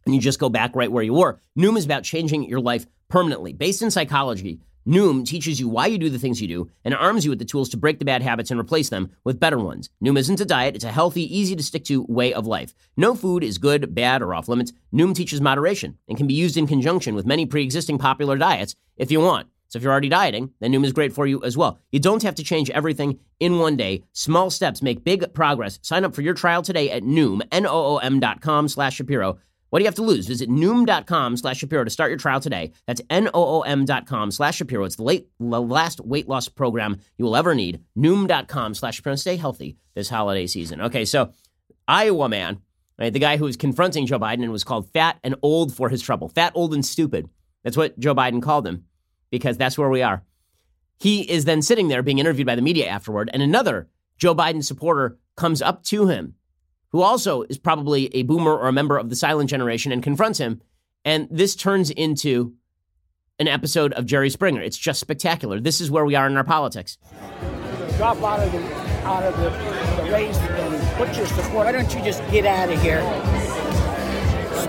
and 0.04 0.14
you 0.14 0.20
just 0.20 0.38
go 0.38 0.48
back 0.48 0.76
right 0.76 0.92
where 0.92 1.02
you 1.02 1.14
were. 1.14 1.40
Noom 1.58 1.76
is 1.76 1.84
about 1.84 2.04
changing 2.04 2.44
your 2.44 2.60
life 2.60 2.86
permanently. 3.08 3.52
Based 3.52 3.82
in 3.82 3.90
psychology, 3.90 4.60
Noom 4.86 5.24
teaches 5.24 5.58
you 5.58 5.68
why 5.68 5.86
you 5.86 5.96
do 5.96 6.10
the 6.10 6.18
things 6.18 6.42
you 6.42 6.48
do 6.48 6.70
and 6.84 6.94
arms 6.94 7.24
you 7.24 7.30
with 7.30 7.38
the 7.38 7.44
tools 7.44 7.70
to 7.70 7.76
break 7.76 7.98
the 7.98 8.04
bad 8.04 8.22
habits 8.22 8.50
and 8.50 8.60
replace 8.60 8.90
them 8.90 9.10
with 9.24 9.40
better 9.40 9.58
ones. 9.58 9.88
Noom 10.02 10.18
isn't 10.18 10.40
a 10.40 10.44
diet, 10.44 10.74
it's 10.74 10.84
a 10.84 10.92
healthy, 10.92 11.22
easy 11.22 11.56
to 11.56 11.62
stick 11.62 11.84
to 11.84 12.04
way 12.08 12.34
of 12.34 12.46
life. 12.46 12.74
No 12.96 13.14
food 13.14 13.42
is 13.42 13.56
good, 13.56 13.94
bad, 13.94 14.20
or 14.20 14.34
off 14.34 14.48
limits. 14.48 14.72
Noom 14.92 15.14
teaches 15.14 15.40
moderation 15.40 15.96
and 16.06 16.18
can 16.18 16.26
be 16.26 16.34
used 16.34 16.56
in 16.56 16.66
conjunction 16.66 17.14
with 17.14 17.24
many 17.24 17.46
pre 17.46 17.62
existing 17.62 17.98
popular 17.98 18.36
diets 18.36 18.74
if 18.96 19.10
you 19.10 19.20
want. 19.20 19.48
So 19.68 19.78
if 19.78 19.82
you're 19.82 19.90
already 19.90 20.10
dieting, 20.10 20.52
then 20.60 20.72
Noom 20.72 20.84
is 20.84 20.92
great 20.92 21.12
for 21.12 21.26
you 21.26 21.42
as 21.42 21.56
well. 21.56 21.78
You 21.90 21.98
don't 21.98 22.22
have 22.22 22.36
to 22.36 22.44
change 22.44 22.70
everything 22.70 23.18
in 23.40 23.58
one 23.58 23.76
day. 23.76 24.04
Small 24.12 24.50
steps 24.50 24.82
make 24.82 25.02
big 25.02 25.32
progress. 25.34 25.80
Sign 25.82 26.04
up 26.04 26.14
for 26.14 26.22
your 26.22 26.34
trial 26.34 26.62
today 26.62 26.90
at 26.90 27.02
Noom, 27.02 27.40
N-O-O-M 27.50 28.20
dot 28.20 28.40
com 28.40 28.68
slash 28.68 28.96
Shapiro. 28.96 29.38
What 29.74 29.80
do 29.80 29.82
you 29.82 29.88
have 29.88 29.96
to 29.96 30.02
lose? 30.02 30.28
Visit 30.28 30.48
Noom.com 30.48 31.36
slash 31.36 31.58
Shapiro 31.58 31.82
to 31.82 31.90
start 31.90 32.12
your 32.12 32.16
trial 32.16 32.38
today. 32.38 32.70
That's 32.86 33.00
N-O-O-M 33.10 33.84
dot 33.86 34.06
com 34.06 34.30
slash 34.30 34.58
Shapiro. 34.58 34.84
It's 34.84 34.94
the, 34.94 35.02
late, 35.02 35.26
the 35.40 35.60
last 35.60 35.98
weight 35.98 36.28
loss 36.28 36.48
program 36.48 37.00
you 37.18 37.24
will 37.24 37.34
ever 37.34 37.56
need. 37.56 37.82
Noom.com 37.98 38.74
slash 38.74 38.94
Shapiro. 38.98 39.16
Stay 39.16 39.34
healthy 39.34 39.76
this 39.96 40.08
holiday 40.08 40.46
season. 40.46 40.80
Okay, 40.80 41.04
so 41.04 41.32
Iowa 41.88 42.28
man, 42.28 42.60
right, 43.00 43.12
the 43.12 43.18
guy 43.18 43.36
who 43.36 43.46
was 43.46 43.56
confronting 43.56 44.06
Joe 44.06 44.20
Biden 44.20 44.44
and 44.44 44.52
was 44.52 44.62
called 44.62 44.88
fat 44.92 45.18
and 45.24 45.34
old 45.42 45.74
for 45.74 45.88
his 45.88 46.02
trouble. 46.02 46.28
Fat, 46.28 46.52
old, 46.54 46.72
and 46.72 46.86
stupid. 46.86 47.28
That's 47.64 47.76
what 47.76 47.98
Joe 47.98 48.14
Biden 48.14 48.40
called 48.40 48.68
him 48.68 48.84
because 49.32 49.58
that's 49.58 49.76
where 49.76 49.90
we 49.90 50.02
are. 50.02 50.22
He 51.00 51.28
is 51.28 51.46
then 51.46 51.62
sitting 51.62 51.88
there 51.88 52.04
being 52.04 52.20
interviewed 52.20 52.46
by 52.46 52.54
the 52.54 52.62
media 52.62 52.86
afterward, 52.86 53.28
and 53.32 53.42
another 53.42 53.88
Joe 54.18 54.36
Biden 54.36 54.62
supporter 54.62 55.18
comes 55.36 55.60
up 55.60 55.82
to 55.86 56.06
him 56.06 56.36
who 56.94 57.02
also 57.02 57.42
is 57.42 57.58
probably 57.58 58.06
a 58.14 58.22
boomer 58.22 58.52
or 58.52 58.68
a 58.68 58.72
member 58.72 58.96
of 58.96 59.10
the 59.10 59.16
silent 59.16 59.50
generation 59.50 59.90
and 59.90 60.00
confronts 60.00 60.38
him. 60.38 60.62
And 61.04 61.26
this 61.28 61.56
turns 61.56 61.90
into 61.90 62.54
an 63.40 63.48
episode 63.48 63.92
of 63.94 64.06
Jerry 64.06 64.30
Springer. 64.30 64.62
It's 64.62 64.78
just 64.78 65.00
spectacular. 65.00 65.58
This 65.58 65.80
is 65.80 65.90
where 65.90 66.04
we 66.04 66.14
are 66.14 66.28
in 66.28 66.36
our 66.36 66.44
politics. 66.44 66.96
Drop 67.96 68.22
out 68.22 68.38
of 68.38 68.52
the 68.52 68.60
out 69.04 69.24
of 69.24 69.36
the, 69.38 69.50
the 70.04 70.12
race 70.12 70.38
and 70.38 70.96
put 70.96 71.16
your 71.16 71.26
support. 71.26 71.66
Why 71.66 71.72
don't 71.72 71.92
you 71.92 72.00
just 72.04 72.20
get 72.30 72.46
out 72.46 72.70
of 72.70 72.80
here? 72.80 73.02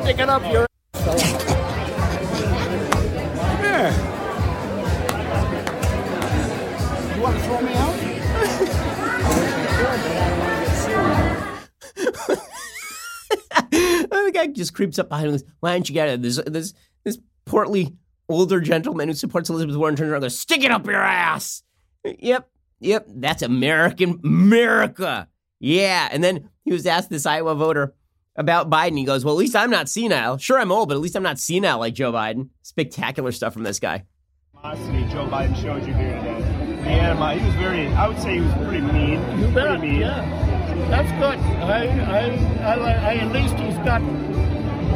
Stick 0.01 0.17
it 0.17 0.27
up 0.27 0.41
your. 0.51 0.65
Come 0.93 1.19
here. 3.61 3.93
You 7.15 7.21
want 7.21 7.37
to 7.37 7.43
throw 7.43 7.61
me 7.61 7.75
out? 7.75 8.71
the 14.25 14.31
guy 14.31 14.47
just 14.47 14.73
creeps 14.73 14.99
up 14.99 15.09
behind 15.09 15.33
him. 15.33 15.41
Why 15.59 15.73
don't 15.73 15.87
you 15.87 15.93
get 15.93 16.09
it? 16.09 16.21
This 16.21 16.41
this 16.47 16.73
this 17.03 17.17
portly 17.45 17.95
older 18.27 18.59
gentleman 18.59 19.07
who 19.07 19.13
supports 19.13 19.49
Elizabeth 19.49 19.75
Warren 19.75 19.95
turns 19.95 20.09
around 20.09 20.17
and 20.17 20.23
goes, 20.23 20.39
"Stick 20.39 20.63
it 20.63 20.71
up 20.71 20.85
your 20.85 20.95
ass." 20.95 21.63
Yep, 22.03 22.49
yep, 22.79 23.07
that's 23.07 23.41
American 23.41 24.19
America. 24.23 25.27
Yeah, 25.59 26.09
and 26.11 26.23
then 26.23 26.49
he 26.63 26.71
was 26.71 26.85
asked 26.85 27.09
this 27.09 27.25
Iowa 27.25 27.55
voter 27.55 27.93
about 28.35 28.69
Biden. 28.69 28.97
He 28.97 29.05
goes, 29.05 29.23
"Well, 29.23 29.35
at 29.35 29.39
least 29.39 29.55
I'm 29.55 29.71
not 29.71 29.89
senile. 29.89 30.37
Sure, 30.37 30.59
I'm 30.59 30.71
old, 30.71 30.89
but 30.89 30.95
at 30.95 31.01
least 31.01 31.15
I'm 31.15 31.23
not 31.23 31.39
senile 31.39 31.79
like 31.79 31.93
Joe 31.93 32.11
Biden." 32.11 32.49
Spectacular 32.61 33.31
stuff 33.31 33.53
from 33.53 33.63
this 33.63 33.79
guy. 33.79 34.05
Animosity 34.63 35.13
Joe 35.13 35.27
Biden 35.27 35.55
showed 35.61 35.85
you 35.85 35.93
here 35.93 36.17
today. 36.17 36.41
The 36.83 36.89
anima, 36.89 37.35
he 37.35 37.45
was 37.45 37.55
very. 37.55 37.87
I 37.89 38.07
would 38.07 38.19
say 38.19 38.35
he 38.35 38.41
was 38.41 38.53
pretty 38.53 38.81
mean. 38.81 39.21
You 39.39 39.47
bet. 39.49 39.67
Pretty 39.67 39.81
mean. 39.81 40.01
Yeah. 40.01 40.54
That's 40.89 41.11
good. 41.19 41.39
I, 41.63 41.87
I, 41.99 42.73
I, 42.73 42.93
I, 42.93 43.13
at 43.15 43.31
least 43.31 43.55
he's 43.55 43.77
got, 43.79 44.01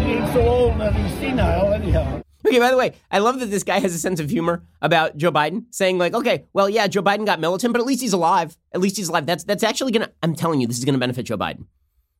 he 0.01 0.13
ain't 0.13 0.33
so 0.33 0.47
old 0.47 0.79
that 0.79 0.93
he's 0.95 1.13
senile 1.19 1.73
anyhow. 1.73 2.21
Okay, 2.45 2.59
by 2.59 2.71
the 2.71 2.77
way, 2.77 2.93
I 3.11 3.19
love 3.19 3.39
that 3.41 3.47
this 3.47 3.63
guy 3.63 3.79
has 3.79 3.93
a 3.93 3.99
sense 3.99 4.19
of 4.19 4.29
humor 4.29 4.63
about 4.81 5.17
Joe 5.17 5.31
Biden, 5.31 5.65
saying 5.71 5.97
like, 5.97 6.13
okay, 6.13 6.45
well, 6.53 6.69
yeah, 6.69 6.87
Joe 6.87 7.03
Biden 7.03 7.25
got 7.25 7.39
militant, 7.39 7.73
but 7.73 7.79
at 7.79 7.85
least 7.85 8.01
he's 8.01 8.13
alive. 8.13 8.57
At 8.71 8.79
least 8.79 8.97
he's 8.97 9.09
alive. 9.09 9.25
That's 9.25 9.43
that's 9.43 9.63
actually 9.63 9.91
gonna. 9.91 10.09
I'm 10.23 10.35
telling 10.35 10.61
you, 10.61 10.67
this 10.67 10.77
is 10.77 10.85
gonna 10.85 10.97
benefit 10.97 11.25
Joe 11.25 11.37
Biden. 11.37 11.65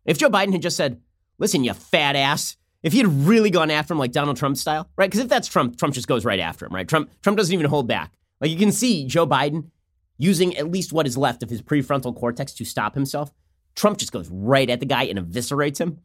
If 0.06 0.18
Joe 0.18 0.30
Biden 0.30 0.52
had 0.52 0.62
just 0.62 0.76
said, 0.76 1.00
"Listen, 1.38 1.64
you 1.64 1.74
fat 1.74 2.16
ass," 2.18 2.58
if 2.84 2.92
he 2.92 3.00
had 3.00 3.08
really 3.08 3.50
gone 3.50 3.72
after 3.72 3.94
him 3.94 4.00
like 4.00 4.12
Donald 4.12 4.36
Trump 4.36 4.58
style, 4.58 4.90
right? 4.98 5.10
Because 5.10 5.22
if 5.22 5.30
that's 5.30 5.48
Trump, 5.48 5.78
Trump 5.78 5.94
just 5.94 6.08
goes 6.08 6.26
right 6.26 6.40
after 6.40 6.66
him, 6.66 6.74
right? 6.74 6.88
Trump 6.88 7.10
Trump 7.22 7.38
doesn't 7.38 7.54
even 7.54 7.68
hold 7.68 7.88
back. 7.88 8.14
Like 8.42 8.52
you 8.52 8.58
can 8.58 8.72
see 8.74 9.06
Joe 9.06 9.26
Biden 9.26 9.72
using 10.18 10.56
at 10.58 10.70
least 10.70 10.92
what 10.92 11.08
is 11.08 11.18
left 11.18 11.44
of 11.44 11.50
his 11.50 11.62
prefrontal 11.62 12.16
cortex 12.16 12.54
to 12.54 12.66
stop 12.66 12.94
himself. 12.94 13.34
Trump 13.80 13.98
just 13.98 14.12
goes 14.12 14.30
right 14.30 14.70
at 14.70 14.82
the 14.82 14.86
guy 14.86 15.04
and 15.04 15.18
eviscerates 15.18 15.80
him. 15.80 16.00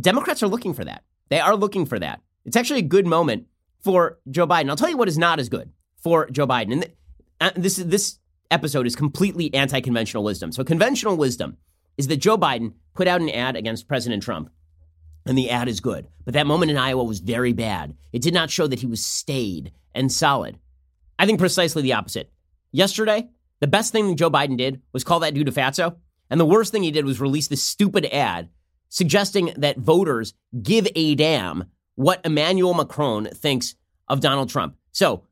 Democrats 0.00 0.44
are 0.44 0.48
looking 0.48 0.74
for 0.74 0.84
that. 0.84 1.02
They 1.28 1.40
are 1.40 1.56
looking 1.56 1.86
for 1.86 1.98
that. 1.98 2.20
It's 2.44 2.56
actually 2.56 2.78
a 2.78 2.82
good 2.82 3.04
moment 3.04 3.46
for 3.82 4.20
Joe 4.30 4.46
Biden. 4.46 4.70
I'll 4.70 4.76
tell 4.76 4.88
you 4.88 4.96
what 4.96 5.08
is 5.08 5.18
not 5.18 5.40
as 5.40 5.48
good 5.48 5.72
for 5.96 6.30
Joe 6.30 6.46
Biden. 6.46 6.72
And 6.72 6.92
uh, 7.40 7.50
this 7.56 7.76
this 7.76 8.20
episode 8.48 8.86
is 8.86 8.94
completely 8.94 9.52
anti-conventional 9.52 10.22
wisdom. 10.22 10.52
So 10.52 10.62
conventional 10.62 11.16
wisdom 11.16 11.56
is 11.98 12.06
that 12.06 12.18
Joe 12.18 12.38
Biden 12.38 12.74
put 12.94 13.08
out 13.08 13.20
an 13.20 13.30
ad 13.30 13.56
against 13.56 13.88
President 13.88 14.22
Trump. 14.22 14.48
And 15.26 15.36
the 15.36 15.50
ad 15.50 15.68
is 15.68 15.80
good. 15.80 16.06
But 16.24 16.34
that 16.34 16.46
moment 16.46 16.70
in 16.70 16.76
Iowa 16.76 17.02
was 17.02 17.18
very 17.18 17.52
bad. 17.54 17.96
It 18.12 18.22
did 18.22 18.34
not 18.34 18.52
show 18.52 18.68
that 18.68 18.78
he 18.78 18.86
was 18.86 19.04
staid 19.04 19.72
and 19.96 20.12
solid. 20.12 20.60
I 21.18 21.26
think 21.26 21.40
precisely 21.40 21.82
the 21.82 21.94
opposite. 21.94 22.30
Yesterday, 22.70 23.28
the 23.58 23.66
best 23.66 23.90
thing 23.90 24.16
Joe 24.16 24.30
Biden 24.30 24.56
did 24.56 24.80
was 24.92 25.02
call 25.02 25.18
that 25.20 25.34
dude 25.34 25.48
a 25.48 25.50
fatso. 25.50 25.96
And 26.30 26.40
the 26.40 26.46
worst 26.46 26.72
thing 26.72 26.82
he 26.82 26.90
did 26.90 27.04
was 27.04 27.20
release 27.20 27.48
this 27.48 27.62
stupid 27.62 28.06
ad 28.06 28.48
suggesting 28.88 29.52
that 29.56 29.78
voters 29.78 30.34
give 30.62 30.86
a 30.94 31.14
damn 31.14 31.64
what 31.96 32.20
Emmanuel 32.24 32.74
Macron 32.74 33.26
thinks 33.26 33.74
of 34.08 34.20
Donald 34.20 34.48
Trump. 34.48 34.76
So, 34.92 35.24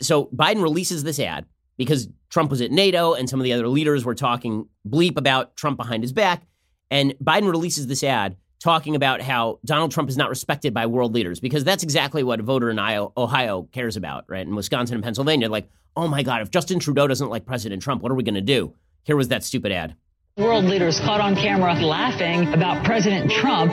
so 0.00 0.26
Biden 0.26 0.62
releases 0.62 1.02
this 1.04 1.18
ad 1.18 1.46
because 1.76 2.08
Trump 2.28 2.50
was 2.50 2.60
at 2.60 2.70
NATO 2.70 3.14
and 3.14 3.28
some 3.28 3.40
of 3.40 3.44
the 3.44 3.52
other 3.52 3.68
leaders 3.68 4.04
were 4.04 4.14
talking 4.14 4.68
bleep 4.88 5.16
about 5.16 5.56
Trump 5.56 5.76
behind 5.76 6.02
his 6.02 6.12
back. 6.12 6.46
And 6.90 7.14
Biden 7.22 7.50
releases 7.50 7.86
this 7.86 8.04
ad 8.04 8.36
talking 8.60 8.96
about 8.96 9.20
how 9.20 9.58
Donald 9.64 9.90
Trump 9.90 10.08
is 10.08 10.16
not 10.16 10.30
respected 10.30 10.72
by 10.72 10.86
world 10.86 11.14
leaders 11.14 11.40
because 11.40 11.64
that's 11.64 11.82
exactly 11.82 12.22
what 12.22 12.40
a 12.40 12.42
voter 12.42 12.70
in 12.70 12.78
Ohio 12.78 13.68
cares 13.72 13.96
about, 13.96 14.24
right? 14.28 14.46
In 14.46 14.54
Wisconsin 14.54 14.94
and 14.94 15.04
Pennsylvania, 15.04 15.50
like, 15.50 15.68
oh 15.96 16.08
my 16.08 16.22
God, 16.22 16.42
if 16.42 16.50
Justin 16.50 16.78
Trudeau 16.78 17.06
doesn't 17.06 17.28
like 17.28 17.44
President 17.44 17.82
Trump, 17.82 18.02
what 18.02 18.10
are 18.10 18.14
we 18.14 18.22
going 18.22 18.34
to 18.34 18.40
do? 18.40 18.74
Here 19.02 19.16
was 19.16 19.28
that 19.28 19.44
stupid 19.44 19.70
ad. 19.70 19.96
World 20.36 20.64
leaders 20.64 20.98
caught 20.98 21.20
on 21.20 21.36
camera 21.36 21.74
laughing 21.74 22.52
about 22.52 22.84
President 22.84 23.30
Trump. 23.30 23.70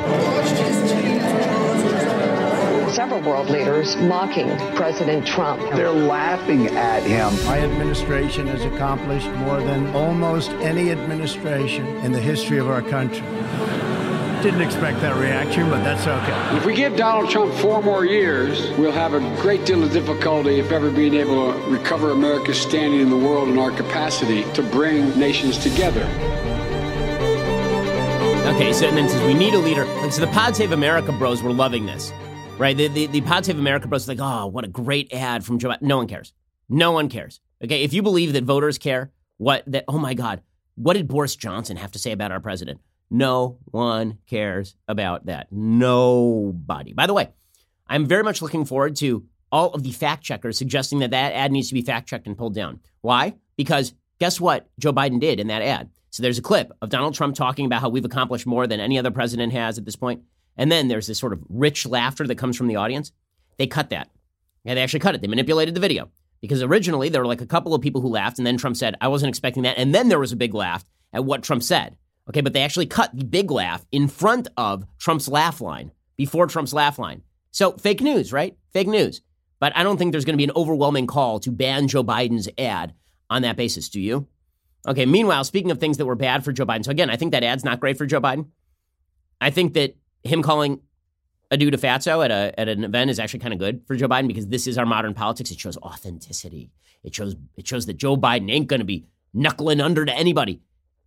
Several 2.92 3.20
world 3.22 3.50
leaders 3.50 3.96
mocking 3.96 4.56
President 4.76 5.26
Trump. 5.26 5.60
They're 5.76 5.90
laughing 5.90 6.68
at 6.68 7.02
him. 7.02 7.34
My 7.48 7.58
administration 7.62 8.46
has 8.46 8.64
accomplished 8.64 9.28
more 9.38 9.60
than 9.60 9.88
almost 9.96 10.52
any 10.62 10.92
administration 10.92 11.88
in 12.06 12.12
the 12.12 12.22
history 12.22 12.60
of 12.60 12.70
our 12.70 12.84
country. 12.84 13.26
Didn't 14.44 14.62
expect 14.62 15.02
that 15.02 15.16
reaction, 15.16 15.68
but 15.68 15.84
that's 15.84 16.06
okay. 16.06 16.58
If 16.58 16.66
we 16.66 16.76
give 16.76 16.96
Donald 16.96 17.32
Trump 17.32 17.56
four 17.56 17.82
more 17.82 18.06
years, 18.06 18.70
we'll 18.78 18.92
have 18.92 19.16
a 19.16 19.20
great 19.42 19.66
deal 19.66 19.84
of 19.84 19.92
difficulty, 19.92 20.60
if 20.60 20.72
ever, 20.72 20.92
being 20.92 21.16
able 21.16 21.54
to 21.54 21.60
recover 21.70 22.12
America's 22.12 22.60
standing 22.60 23.02
in 23.02 23.10
the 23.10 23.18
world 23.18 23.50
and 23.50 23.58
our 23.58 23.72
capacity 23.72 24.44
to 24.54 24.62
bring 24.62 25.18
nations 25.18 25.58
together. 25.58 26.08
Okay, 28.44 28.74
so 28.74 28.88
and 28.88 28.98
then 28.98 29.08
says 29.08 29.22
we 29.24 29.34
need 29.36 29.54
a 29.54 29.60
leader. 29.60 29.84
And 29.84 30.12
so 30.12 30.20
the 30.20 30.32
Pod 30.32 30.56
Save 30.56 30.72
America 30.72 31.12
bros 31.12 31.44
were 31.44 31.54
loving 31.54 31.86
this, 31.86 32.12
right? 32.58 32.76
The, 32.76 32.88
the, 32.88 33.06
the 33.06 33.22
Pod 33.22 33.46
Save 33.46 33.60
America 33.60 33.88
bros 33.88 34.08
like, 34.08 34.20
oh, 34.20 34.48
what 34.48 34.66
a 34.66 34.68
great 34.68 35.14
ad 35.14 35.46
from 35.46 35.60
Joe. 35.60 35.76
No 35.80 35.98
one 35.98 36.08
cares. 36.08 36.34
No 36.68 36.92
one 36.92 37.08
cares. 37.08 37.40
Okay, 37.64 37.84
if 37.84 37.94
you 37.94 38.02
believe 38.02 38.34
that 38.34 38.44
voters 38.44 38.78
care, 38.78 39.12
what 39.38 39.64
that? 39.68 39.86
Oh 39.88 40.00
my 40.00 40.16
God, 40.16 40.42
what 40.76 40.94
did 40.94 41.08
Boris 41.08 41.36
Johnson 41.36 41.78
have 41.78 41.92
to 41.92 42.00
say 42.00 42.12
about 42.12 42.32
our 42.32 42.40
president? 42.40 42.82
No 43.12 43.60
one 43.66 44.18
cares 44.28 44.76
about 44.88 45.28
that. 45.28 45.52
Nobody. 45.52 46.94
By 46.94 47.06
the 47.06 47.14
way, 47.14 47.30
I'm 47.88 48.06
very 48.08 48.24
much 48.24 48.42
looking 48.42 48.66
forward 48.66 48.96
to 48.98 49.24
all 49.52 49.70
of 49.72 49.84
the 49.84 49.92
fact 49.92 50.24
checkers 50.24 50.58
suggesting 50.58 51.00
that 51.00 51.12
that 51.12 51.34
ad 51.34 51.52
needs 51.52 51.68
to 51.68 51.74
be 51.74 51.82
fact 51.84 52.10
checked 52.10 52.26
and 52.26 52.38
pulled 52.38 52.56
down. 52.56 52.80
Why? 53.02 53.36
Because 53.56 53.94
guess 54.20 54.42
what 54.42 54.68
Joe 54.80 54.94
Biden 54.94 55.20
did 55.20 55.40
in 55.40 55.48
that 55.48 55.62
ad? 55.62 55.90
So 56.12 56.22
there's 56.22 56.38
a 56.38 56.44
clip 56.44 56.72
of 56.82 56.90
Donald 56.90 57.16
Trump 57.16 57.36
talking 57.36 57.66
about 57.66 57.82
how 57.82 57.90
we've 57.90 58.06
accomplished 58.06 58.46
more 58.46 58.68
than 58.68 58.80
any 58.80 59.00
other 59.00 59.12
president 59.12 59.54
has 59.54 59.78
at 59.78 59.86
this 59.86 59.96
point. 59.96 60.22
And 60.58 60.72
then 60.72 60.88
there's 60.88 61.08
this 61.08 61.18
sort 61.18 61.34
of 61.34 61.42
rich 61.50 61.86
laughter 61.86 62.28
that 62.28 62.38
comes 62.38 62.58
from 62.58 62.68
the 62.68 62.76
audience. 62.76 63.12
They 63.58 63.68
cut 63.68 63.90
that. 63.90 64.10
Yeah, 64.64 64.76
they 64.76 64.84
actually 64.84 65.00
cut 65.00 65.16
it. 65.16 65.22
They 65.22 65.28
manipulated 65.28 65.74
the 65.74 65.82
video 65.82 66.10
because 66.42 66.62
originally 66.62 67.10
there 67.10 67.22
were 67.22 67.28
like 67.28 67.42
a 67.42 67.48
couple 67.48 67.74
of 67.74 67.82
people 67.82 68.02
who 68.02 68.10
laughed, 68.10 68.38
and 68.38 68.46
then 68.46 68.58
Trump 68.58 68.76
said, 68.76 68.96
I 69.00 69.08
wasn't 69.08 69.30
expecting 69.30 69.64
that. 69.64 69.78
And 69.78 69.96
then 69.96 70.10
there 70.10 70.20
was 70.20 70.32
a 70.32 70.38
big 70.38 70.54
laugh 70.54 70.86
at 71.14 71.26
what 71.26 71.44
Trump 71.44 71.64
said. 71.64 71.96
Okay, 72.30 72.42
but 72.42 72.54
they 72.54 72.62
actually 72.62 72.86
cut 72.86 73.12
the 73.18 73.26
big 73.26 73.50
laugh 73.50 73.86
in 73.92 74.08
front 74.08 74.48
of 74.58 74.86
Trump's 75.00 75.28
laugh 75.28 75.62
line, 75.62 75.92
before 76.18 76.48
Trump's 76.48 76.74
laugh 76.74 77.00
line. 77.00 77.24
So 77.52 77.74
fake 77.74 78.02
news, 78.02 78.32
right? 78.32 78.58
Fake 78.72 78.88
news. 78.88 79.22
But 79.60 79.76
I 79.76 79.84
don't 79.84 79.98
think 79.98 80.12
there's 80.12 80.26
going 80.26 80.34
to 80.34 80.38
be 80.38 80.44
an 80.44 80.56
overwhelming 80.56 81.08
call 81.08 81.40
to 81.42 81.52
ban 81.52 81.88
Joe 81.88 82.04
Biden's 82.04 82.50
ad 82.58 82.94
on 83.30 83.42
that 83.44 83.58
basis. 83.58 83.90
Do 83.90 84.02
you? 84.02 84.28
Okay, 84.88 85.06
meanwhile, 85.06 85.44
speaking 85.44 85.72
of 85.72 85.80
things 85.80 85.98
that 85.98 86.06
were 86.06 86.16
bad 86.16 86.44
for 86.44 86.52
Joe 86.52 86.66
Biden, 86.66 86.84
so 86.86 86.92
again, 86.92 87.10
I 87.10 87.16
think 87.16 87.32
that 87.34 87.44
ad's 87.44 87.64
not 87.64 87.80
great 87.80 87.98
for 87.98 88.06
Joe 88.06 88.22
Biden. 88.22 88.48
I 89.40 89.50
think 89.50 89.74
that 89.74 89.96
him 90.24 90.42
calling 90.42 90.82
a 91.52 91.58
dude 91.58 91.74
a 91.74 91.78
fatso 91.78 92.24
at 92.24 92.32
a 92.32 92.60
at 92.60 92.70
an 92.70 92.84
event 92.84 93.12
is 93.12 93.20
actually 93.20 93.42
kind 93.42 93.54
of 93.54 93.60
good 93.60 93.82
for 93.86 93.96
Joe 93.96 94.08
Biden 94.08 94.28
because 94.28 94.48
this 94.48 94.68
is 94.68 94.78
our 94.78 94.86
modern 94.86 95.14
politics. 95.14 95.52
It 95.52 95.60
shows 95.60 95.78
authenticity. 95.78 96.72
It 97.04 97.14
shows 97.14 97.36
it 97.56 97.68
shows 97.68 97.86
that 97.86 97.98
Joe 97.98 98.16
Biden 98.16 98.52
ain't 98.52 98.68
going 98.68 98.80
to 98.80 98.86
be 98.86 99.06
knuckling 99.34 99.82
under 99.82 100.06
to 100.06 100.14
anybody. 100.14 100.62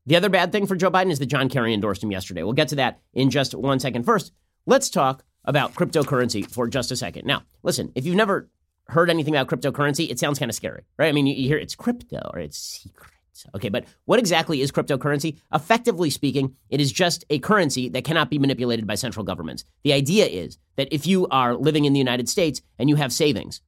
The 0.06 0.16
other 0.16 0.28
bad 0.28 0.52
thing 0.52 0.66
for 0.66 0.76
Joe 0.76 0.90
Biden 0.90 1.10
is 1.10 1.18
that 1.18 1.26
John 1.26 1.48
Kerry 1.48 1.72
endorsed 1.72 2.02
him 2.02 2.12
yesterday. 2.12 2.42
We'll 2.42 2.52
get 2.52 2.68
to 2.68 2.76
that 2.76 3.00
in 3.14 3.30
just 3.30 3.54
one 3.54 3.80
second. 3.80 4.04
First, 4.04 4.32
let's 4.66 4.90
talk 4.90 5.24
about 5.46 5.74
cryptocurrency 5.74 6.48
for 6.48 6.66
just 6.68 6.90
a 6.90 6.96
second. 6.96 7.26
Now, 7.26 7.42
listen, 7.62 7.90
if 7.94 8.04
you've 8.04 8.16
never 8.16 8.50
heard 8.88 9.08
anything 9.08 9.34
about 9.34 9.48
cryptocurrency, 9.48 10.10
it 10.10 10.18
sounds 10.18 10.38
kind 10.38 10.50
of 10.50 10.54
scary, 10.54 10.84
right? 10.98 11.08
I 11.08 11.12
mean, 11.12 11.26
you, 11.26 11.34
you 11.34 11.48
hear 11.48 11.56
it's 11.56 11.74
crypto 11.74 12.20
or 12.34 12.40
it's 12.40 12.58
secret. 12.58 13.13
Okay, 13.54 13.68
but 13.68 13.84
what 14.04 14.18
exactly 14.18 14.60
is 14.60 14.70
cryptocurrency? 14.70 15.38
Effectively 15.52 16.10
speaking, 16.10 16.54
it 16.70 16.80
is 16.80 16.92
just 16.92 17.24
a 17.30 17.38
currency 17.38 17.88
that 17.88 18.04
cannot 18.04 18.30
be 18.30 18.38
manipulated 18.38 18.86
by 18.86 18.94
central 18.94 19.24
governments. 19.24 19.64
The 19.82 19.92
idea 19.92 20.26
is 20.26 20.58
that 20.76 20.88
if 20.92 21.06
you 21.06 21.26
are 21.28 21.56
living 21.56 21.84
in 21.84 21.92
the 21.92 21.98
United 21.98 22.28
States 22.28 22.62
and 22.78 22.88
you 22.88 22.96
have 22.96 23.12
savings 23.12 23.60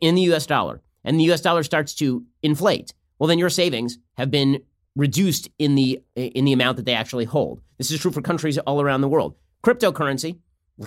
in 0.00 0.14
the 0.14 0.22
US 0.32 0.46
dollar, 0.46 0.82
and 1.04 1.18
the 1.18 1.30
US 1.32 1.40
dollar 1.40 1.62
starts 1.62 1.94
to 1.94 2.24
inflate, 2.42 2.92
well, 3.18 3.28
then 3.28 3.38
your 3.38 3.50
savings 3.50 3.98
have 4.14 4.30
been 4.30 4.62
reduced 4.94 5.48
in 5.58 5.74
the 5.74 6.02
in 6.14 6.44
the 6.44 6.52
amount 6.52 6.76
that 6.76 6.86
they 6.86 6.94
actually 6.94 7.24
hold. 7.24 7.60
This 7.78 7.90
is 7.90 8.00
true 8.00 8.10
for 8.10 8.22
countries 8.22 8.58
all 8.58 8.80
around 8.80 9.02
the 9.02 9.08
world. 9.08 9.34
Cryptocurrency, 9.64 10.38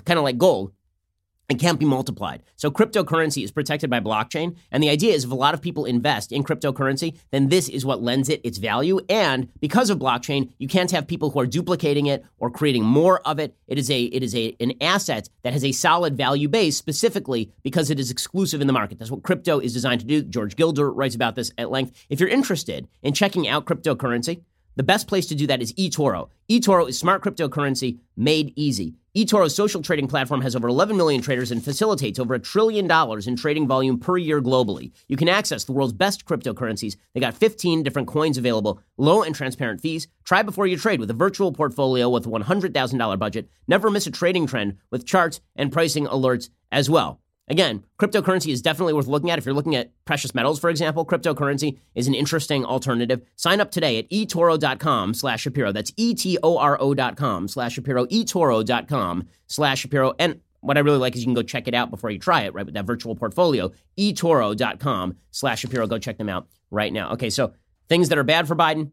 kind 0.04 0.18
of 0.18 0.24
like 0.24 0.38
gold, 0.38 0.72
it 1.50 1.58
can't 1.58 1.80
be 1.80 1.84
multiplied. 1.84 2.42
So 2.54 2.70
cryptocurrency 2.70 3.42
is 3.42 3.50
protected 3.50 3.90
by 3.90 3.98
blockchain. 4.00 4.56
And 4.70 4.82
the 4.82 4.88
idea 4.88 5.14
is 5.14 5.24
if 5.24 5.30
a 5.30 5.34
lot 5.34 5.52
of 5.52 5.60
people 5.60 5.84
invest 5.84 6.30
in 6.30 6.44
cryptocurrency, 6.44 7.18
then 7.32 7.48
this 7.48 7.68
is 7.68 7.84
what 7.84 8.02
lends 8.02 8.28
it 8.28 8.40
its 8.44 8.58
value. 8.58 9.00
And 9.08 9.48
because 9.60 9.90
of 9.90 9.98
blockchain, 9.98 10.52
you 10.58 10.68
can't 10.68 10.92
have 10.92 11.08
people 11.08 11.30
who 11.30 11.40
are 11.40 11.46
duplicating 11.46 12.06
it 12.06 12.24
or 12.38 12.50
creating 12.50 12.84
more 12.84 13.20
of 13.26 13.40
it. 13.40 13.56
It 13.66 13.78
is 13.78 13.90
a 13.90 14.04
it 14.04 14.22
is 14.22 14.34
a 14.34 14.56
an 14.60 14.74
asset 14.80 15.28
that 15.42 15.52
has 15.52 15.64
a 15.64 15.72
solid 15.72 16.16
value 16.16 16.48
base 16.48 16.76
specifically 16.76 17.52
because 17.64 17.90
it 17.90 17.98
is 17.98 18.10
exclusive 18.10 18.60
in 18.60 18.68
the 18.68 18.72
market. 18.72 18.98
That's 18.98 19.10
what 19.10 19.24
crypto 19.24 19.58
is 19.58 19.72
designed 19.72 20.00
to 20.02 20.06
do. 20.06 20.22
George 20.22 20.54
Gilder 20.54 20.90
writes 20.92 21.16
about 21.16 21.34
this 21.34 21.52
at 21.58 21.70
length. 21.70 22.06
If 22.08 22.20
you're 22.20 22.28
interested 22.28 22.88
in 23.02 23.12
checking 23.12 23.48
out 23.48 23.64
cryptocurrency, 23.64 24.42
the 24.80 24.84
best 24.84 25.06
place 25.08 25.26
to 25.26 25.34
do 25.34 25.46
that 25.46 25.60
is 25.60 25.74
eToro. 25.74 26.30
eToro 26.50 26.88
is 26.88 26.98
smart 26.98 27.22
cryptocurrency 27.22 27.98
made 28.16 28.50
easy. 28.56 28.94
eToro's 29.14 29.54
social 29.54 29.82
trading 29.82 30.08
platform 30.08 30.40
has 30.40 30.56
over 30.56 30.68
11 30.68 30.96
million 30.96 31.20
traders 31.20 31.50
and 31.50 31.62
facilitates 31.62 32.18
over 32.18 32.32
a 32.32 32.38
trillion 32.38 32.86
dollars 32.86 33.26
in 33.26 33.36
trading 33.36 33.68
volume 33.68 34.00
per 34.00 34.16
year 34.16 34.40
globally. 34.40 34.90
You 35.06 35.18
can 35.18 35.28
access 35.28 35.64
the 35.64 35.72
world's 35.72 35.92
best 35.92 36.24
cryptocurrencies. 36.24 36.96
They 37.12 37.20
got 37.20 37.36
15 37.36 37.82
different 37.82 38.08
coins 38.08 38.38
available, 38.38 38.80
low 38.96 39.22
and 39.22 39.34
transparent 39.34 39.82
fees. 39.82 40.08
Try 40.24 40.40
before 40.42 40.66
you 40.66 40.78
trade 40.78 40.98
with 40.98 41.10
a 41.10 41.12
virtual 41.12 41.52
portfolio 41.52 42.08
with 42.08 42.24
a 42.24 42.30
$100,000 42.30 43.18
budget. 43.18 43.50
Never 43.68 43.90
miss 43.90 44.06
a 44.06 44.10
trading 44.10 44.46
trend 44.46 44.78
with 44.90 45.04
charts 45.04 45.42
and 45.56 45.70
pricing 45.70 46.06
alerts 46.06 46.48
as 46.72 46.88
well. 46.88 47.19
Again, 47.50 47.82
cryptocurrency 47.98 48.52
is 48.52 48.62
definitely 48.62 48.92
worth 48.92 49.08
looking 49.08 49.28
at. 49.28 49.36
If 49.36 49.44
you're 49.44 49.56
looking 49.56 49.74
at 49.74 49.90
precious 50.04 50.36
metals, 50.36 50.60
for 50.60 50.70
example, 50.70 51.04
cryptocurrency 51.04 51.78
is 51.96 52.06
an 52.06 52.14
interesting 52.14 52.64
alternative. 52.64 53.22
Sign 53.34 53.60
up 53.60 53.72
today 53.72 53.98
at 53.98 54.08
etoro.com 54.08 55.14
slash 55.14 55.42
Shapiro. 55.42 55.72
That's 55.72 55.92
E-T-O-R-O 55.96 56.94
dot 56.94 57.16
com 57.16 57.48
slash 57.48 57.74
Shapiro, 57.74 58.06
etoro.com 58.06 59.26
slash 59.48 59.80
Shapiro. 59.80 60.14
And 60.20 60.40
what 60.60 60.76
I 60.76 60.80
really 60.80 60.98
like 60.98 61.16
is 61.16 61.22
you 61.22 61.26
can 61.26 61.34
go 61.34 61.42
check 61.42 61.66
it 61.66 61.74
out 61.74 61.90
before 61.90 62.10
you 62.10 62.20
try 62.20 62.42
it, 62.42 62.54
right, 62.54 62.64
with 62.64 62.74
that 62.74 62.86
virtual 62.86 63.16
portfolio, 63.16 63.72
etoro.com 63.98 65.16
slash 65.32 65.60
Shapiro. 65.60 65.88
Go 65.88 65.98
check 65.98 66.18
them 66.18 66.28
out 66.28 66.46
right 66.70 66.92
now. 66.92 67.10
Okay, 67.14 67.30
so 67.30 67.52
things 67.88 68.10
that 68.10 68.18
are 68.18 68.22
bad 68.22 68.46
for 68.46 68.54
Biden, 68.54 68.92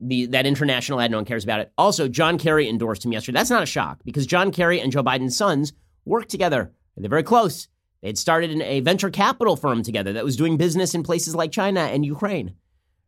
the, 0.00 0.26
that 0.26 0.44
international 0.44 1.00
ad, 1.00 1.10
no 1.10 1.16
one 1.16 1.24
cares 1.24 1.44
about 1.44 1.60
it. 1.60 1.72
Also, 1.78 2.08
John 2.08 2.36
Kerry 2.36 2.68
endorsed 2.68 3.06
him 3.06 3.12
yesterday. 3.12 3.38
That's 3.38 3.48
not 3.48 3.62
a 3.62 3.66
shock 3.66 4.00
because 4.04 4.26
John 4.26 4.52
Kerry 4.52 4.80
and 4.80 4.92
Joe 4.92 5.02
Biden's 5.02 5.34
sons 5.34 5.72
work 6.04 6.28
together 6.28 6.72
they're 7.02 7.10
very 7.10 7.22
close. 7.22 7.68
They 8.02 8.08
had 8.08 8.18
started 8.18 8.60
a 8.62 8.80
venture 8.80 9.10
capital 9.10 9.56
firm 9.56 9.82
together 9.82 10.12
that 10.14 10.24
was 10.24 10.36
doing 10.36 10.56
business 10.56 10.94
in 10.94 11.02
places 11.02 11.34
like 11.34 11.52
China 11.52 11.80
and 11.80 12.04
Ukraine. 12.04 12.54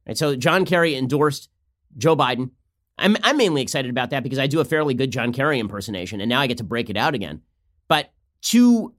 And 0.07 0.19
so 0.19 0.37
John 0.37 0.65
Kerry 0.65 0.95
endorsed 0.95 1.49
Joe 1.97 2.17
Biden. 2.17 2.51
I'm, 2.99 3.17
I'm 3.23 3.37
mainly 3.37 3.63
excited 3.63 3.91
about 3.91 4.11
that 4.11 4.23
because 4.23 4.39
I 4.39 4.47
do 4.47 4.61
a 4.61 4.65
fairly 4.65 4.95
good 4.95 5.11
John 5.11 5.33
Kerry 5.33 5.59
impersonation, 5.59 6.21
and 6.21 6.29
now 6.29 6.41
I 6.41 6.47
get 6.47 6.59
to 6.59 6.65
break 6.65 6.91
it 6.91 6.97
out 6.97 7.15
again. 7.15 7.41
But 7.89 8.13
two 8.43 8.95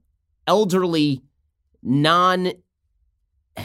elderly, 0.46 1.22
non 1.82 2.52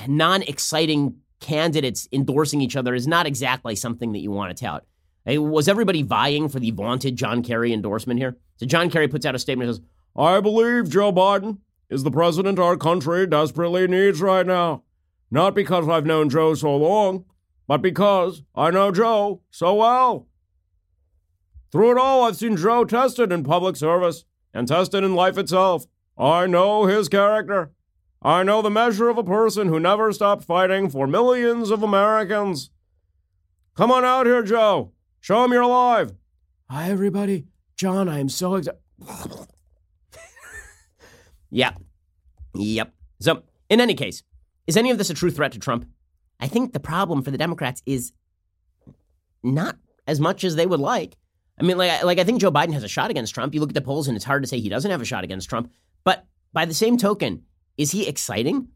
non 0.08 0.44
exciting 0.44 1.18
candidates 1.40 2.08
endorsing 2.12 2.62
each 2.62 2.76
other 2.76 2.94
is 2.94 3.08
not 3.08 3.26
exactly 3.26 3.76
something 3.76 4.12
that 4.12 4.20
you 4.20 4.32
want 4.32 4.56
to 4.56 4.64
tout. 4.64 4.86
Hey, 5.26 5.38
was 5.38 5.68
everybody 5.68 6.04
vying 6.04 6.50
for 6.50 6.60
the 6.60 6.72
vaunted 6.72 7.16
John 7.16 7.44
Kerry 7.44 7.74
endorsement 7.74 8.20
here? 8.20 8.38
So 8.58 8.66
John 8.66 8.90
Kerry 8.90 9.08
puts 9.08 9.26
out 9.26 9.36
a 9.36 9.40
statement 9.40 9.70
and 9.70 9.78
says, 9.78 9.86
I 10.20 10.42
believe 10.42 10.90
Joe 10.90 11.14
Biden 11.14 11.60
is 11.90 12.04
the 12.04 12.12
president 12.12 12.60
our 12.60 12.76
country 12.76 13.26
desperately 13.26 13.88
needs 13.88 14.22
right 14.22 14.46
now. 14.46 14.84
Not 15.32 15.56
because 15.56 15.88
I've 15.88 16.06
known 16.06 16.30
Joe 16.30 16.56
so 16.56 16.76
long, 16.76 17.24
but 17.68 17.82
because 17.82 18.44
I 18.54 18.70
know 18.70 18.92
Joe 18.92 19.44
so 19.50 19.76
well. 19.76 20.28
Through 21.72 21.92
it 21.92 21.98
all, 21.98 22.26
I've 22.26 22.36
seen 22.36 22.58
Joe 22.58 22.84
tested 22.84 23.32
in 23.32 23.46
public 23.46 23.78
service 23.78 24.26
and 24.54 24.68
tested 24.68 25.06
in 25.06 25.16
life 25.16 25.38
itself. 25.38 25.86
I 26.18 26.48
know 26.48 26.86
his 26.86 27.08
character. 27.08 27.72
I 28.22 28.44
know 28.44 28.62
the 28.62 28.70
measure 28.70 29.08
of 29.08 29.18
a 29.18 29.24
person 29.24 29.70
who 29.70 29.80
never 29.80 30.12
stopped 30.12 30.44
fighting 30.44 30.90
for 30.90 31.08
millions 31.08 31.72
of 31.72 31.82
Americans. 31.82 32.72
Come 33.74 33.90
on 33.90 34.04
out 34.04 34.26
here, 34.26 34.44
Joe. 34.44 34.92
Show 35.22 35.46
him 35.46 35.54
you're 35.54 35.62
alive. 35.62 36.12
Hi, 36.70 36.90
everybody. 36.90 37.46
John, 37.78 38.10
I 38.10 38.20
am 38.20 38.28
so 38.28 38.56
excited. 38.56 38.82
Yep. 41.52 41.82
Yep. 42.56 42.94
So, 43.20 43.44
in 43.70 43.82
any 43.82 43.96
case, 43.96 44.24
is 44.68 44.78
any 44.78 44.92
of 44.92 44.98
this 44.98 45.10
a 45.10 45.14
true 45.14 45.32
threat 45.32 45.52
to 45.54 45.60
Trump? 45.60 45.88
I 46.40 46.48
think 46.48 46.74
the 46.74 46.80
problem 46.80 47.22
for 47.22 47.32
the 47.32 47.38
Democrats 47.38 47.82
is 47.86 48.14
not 49.44 49.78
as 50.08 50.20
much 50.20 50.44
as 50.44 50.56
they 50.56 50.66
would 50.66 50.80
like. 50.80 51.18
I 51.60 51.64
mean, 51.64 51.78
like, 51.78 52.04
like 52.04 52.20
I 52.20 52.24
think 52.24 52.42
Joe 52.42 52.52
Biden 52.52 52.74
has 52.74 52.84
a 52.84 52.88
shot 52.88 53.12
against 53.12 53.34
Trump. 53.34 53.54
You 53.54 53.60
look 53.60 53.72
at 53.72 53.76
the 53.76 53.82
polls, 53.82 54.08
and 54.08 54.16
it's 54.16 54.26
hard 54.26 54.44
to 54.44 54.48
say 54.48 54.60
he 54.60 54.70
doesn't 54.70 54.92
have 54.92 55.02
a 55.02 55.06
shot 55.06 55.24
against 55.24 55.50
Trump. 55.50 55.72
But 56.04 56.26
by 56.54 56.66
the 56.66 56.74
same 56.74 56.98
token, 56.98 57.44
is 57.78 57.92
he 57.92 58.08
exciting? 58.08 58.70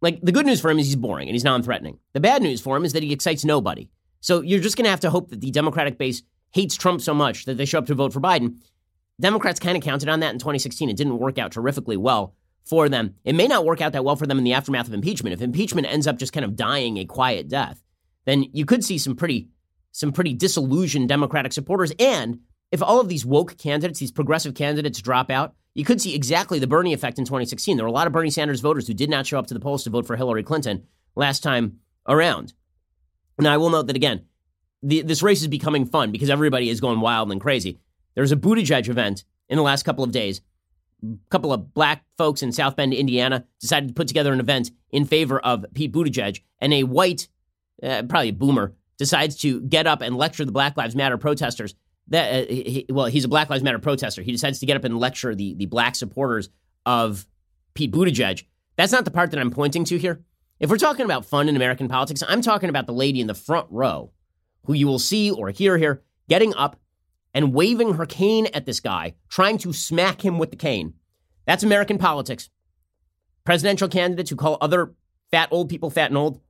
Like 0.00 0.20
the 0.20 0.32
good 0.32 0.46
news 0.46 0.60
for 0.60 0.70
him 0.70 0.78
is 0.78 0.86
he's 0.86 0.96
boring 0.96 1.28
and 1.28 1.34
he's 1.34 1.44
non-threatening. 1.44 1.98
The 2.12 2.20
bad 2.20 2.42
news 2.42 2.60
for 2.60 2.76
him 2.76 2.84
is 2.84 2.92
that 2.92 3.02
he 3.02 3.12
excites 3.12 3.44
nobody. 3.44 3.88
So 4.20 4.40
you're 4.40 4.60
just 4.60 4.76
going 4.76 4.84
to 4.84 4.90
have 4.90 5.00
to 5.00 5.10
hope 5.10 5.30
that 5.30 5.40
the 5.40 5.50
Democratic 5.50 5.98
base 5.98 6.22
hates 6.52 6.76
Trump 6.76 7.00
so 7.00 7.14
much 7.14 7.44
that 7.46 7.56
they 7.56 7.64
show 7.64 7.78
up 7.78 7.86
to 7.86 7.94
vote 7.94 8.12
for 8.12 8.20
Biden. 8.20 8.58
Democrats 9.20 9.60
kind 9.60 9.76
of 9.76 9.82
counted 9.82 10.08
on 10.08 10.20
that 10.20 10.32
in 10.32 10.38
2016. 10.38 10.88
It 10.88 10.96
didn't 10.96 11.18
work 11.18 11.38
out 11.38 11.52
terrifically 11.52 11.96
well 11.96 12.34
for 12.64 12.88
them. 12.88 13.14
It 13.24 13.34
may 13.34 13.46
not 13.46 13.64
work 13.64 13.80
out 13.80 13.92
that 13.92 14.04
well 14.04 14.16
for 14.16 14.26
them 14.26 14.38
in 14.38 14.44
the 14.44 14.54
aftermath 14.54 14.88
of 14.88 14.94
impeachment. 14.94 15.34
If 15.34 15.42
impeachment 15.42 15.86
ends 15.86 16.06
up 16.06 16.18
just 16.18 16.32
kind 16.32 16.44
of 16.44 16.56
dying 16.56 16.96
a 16.96 17.04
quiet 17.04 17.48
death, 17.48 17.82
then 18.24 18.46
you 18.52 18.64
could 18.64 18.84
see 18.84 18.98
some 18.98 19.16
pretty 19.16 19.48
some 19.92 20.10
pretty 20.10 20.34
disillusioned 20.34 21.08
Democratic 21.08 21.52
supporters. 21.52 21.92
And 22.00 22.40
if 22.72 22.82
all 22.82 23.00
of 23.00 23.08
these 23.08 23.24
woke 23.24 23.56
candidates, 23.58 24.00
these 24.00 24.10
progressive 24.10 24.54
candidates 24.54 25.00
drop 25.00 25.30
out, 25.30 25.54
you 25.74 25.84
could 25.84 26.00
see 26.00 26.16
exactly 26.16 26.58
the 26.58 26.66
Bernie 26.66 26.92
effect 26.92 27.18
in 27.18 27.24
2016. 27.24 27.76
There 27.76 27.84
were 27.84 27.90
a 27.90 27.92
lot 27.92 28.08
of 28.08 28.12
Bernie 28.12 28.30
Sanders 28.30 28.60
voters 28.60 28.88
who 28.88 28.94
did 28.94 29.08
not 29.08 29.24
show 29.24 29.38
up 29.38 29.46
to 29.48 29.54
the 29.54 29.60
polls 29.60 29.84
to 29.84 29.90
vote 29.90 30.06
for 30.06 30.16
Hillary 30.16 30.42
Clinton 30.42 30.84
last 31.14 31.44
time 31.44 31.78
around. 32.08 32.54
Now, 33.38 33.52
I 33.52 33.56
will 33.56 33.70
note 33.70 33.86
that 33.86 33.96
again, 33.96 34.24
the, 34.82 35.02
this 35.02 35.22
race 35.22 35.42
is 35.42 35.48
becoming 35.48 35.86
fun 35.86 36.10
because 36.10 36.30
everybody 36.30 36.68
is 36.70 36.80
going 36.80 37.00
wild 37.00 37.30
and 37.30 37.40
crazy. 37.40 37.80
There 38.14 38.22
was 38.22 38.32
a 38.32 38.36
Buttigieg 38.36 38.88
event 38.88 39.24
in 39.48 39.56
the 39.56 39.62
last 39.62 39.84
couple 39.84 40.04
of 40.04 40.12
days. 40.12 40.40
A 41.02 41.16
couple 41.30 41.52
of 41.52 41.74
black 41.74 42.04
folks 42.16 42.42
in 42.42 42.52
South 42.52 42.76
Bend, 42.76 42.94
Indiana, 42.94 43.44
decided 43.60 43.88
to 43.88 43.94
put 43.94 44.08
together 44.08 44.32
an 44.32 44.40
event 44.40 44.70
in 44.90 45.04
favor 45.04 45.38
of 45.40 45.66
Pete 45.74 45.92
Buttigieg, 45.92 46.40
and 46.60 46.72
a 46.72 46.84
white, 46.84 47.28
uh, 47.82 48.04
probably 48.08 48.30
a 48.30 48.32
boomer, 48.32 48.74
decides 48.96 49.36
to 49.36 49.60
get 49.60 49.86
up 49.86 50.00
and 50.00 50.16
lecture 50.16 50.44
the 50.44 50.52
Black 50.52 50.76
Lives 50.76 50.94
Matter 50.94 51.18
protesters. 51.18 51.74
That 52.08 52.44
uh, 52.44 52.52
he, 52.52 52.86
well, 52.88 53.06
he's 53.06 53.24
a 53.24 53.28
Black 53.28 53.50
Lives 53.50 53.62
Matter 53.62 53.78
protester. 53.78 54.22
He 54.22 54.32
decides 54.32 54.60
to 54.60 54.66
get 54.66 54.76
up 54.76 54.84
and 54.84 54.98
lecture 54.98 55.34
the 55.34 55.54
the 55.54 55.66
black 55.66 55.94
supporters 55.94 56.48
of 56.86 57.26
Pete 57.74 57.92
Buttigieg. 57.92 58.44
That's 58.76 58.92
not 58.92 59.04
the 59.04 59.10
part 59.10 59.30
that 59.30 59.40
I'm 59.40 59.50
pointing 59.50 59.84
to 59.84 59.98
here. 59.98 60.24
If 60.60 60.70
we're 60.70 60.78
talking 60.78 61.04
about 61.04 61.26
fun 61.26 61.48
in 61.48 61.56
American 61.56 61.88
politics, 61.88 62.22
I'm 62.26 62.40
talking 62.40 62.68
about 62.68 62.86
the 62.86 62.92
lady 62.92 63.20
in 63.20 63.26
the 63.26 63.34
front 63.34 63.66
row, 63.70 64.12
who 64.64 64.72
you 64.72 64.86
will 64.86 64.98
see 64.98 65.30
or 65.30 65.50
hear 65.50 65.76
here 65.76 66.02
getting 66.28 66.54
up 66.54 66.76
and 67.34 67.52
waving 67.52 67.94
her 67.94 68.06
cane 68.06 68.46
at 68.54 68.64
this 68.64 68.80
guy, 68.80 69.14
trying 69.28 69.58
to 69.58 69.72
smack 69.72 70.24
him 70.24 70.38
with 70.38 70.50
the 70.50 70.56
cane. 70.56 70.94
That's 71.46 71.64
American 71.64 71.98
politics. 71.98 72.48
Presidential 73.44 73.88
candidates 73.88 74.30
who 74.30 74.36
call 74.36 74.56
other 74.60 74.94
fat 75.30 75.48
old 75.50 75.68
people 75.68 75.90
fat 75.90 76.10
and 76.10 76.16
old, 76.16 76.40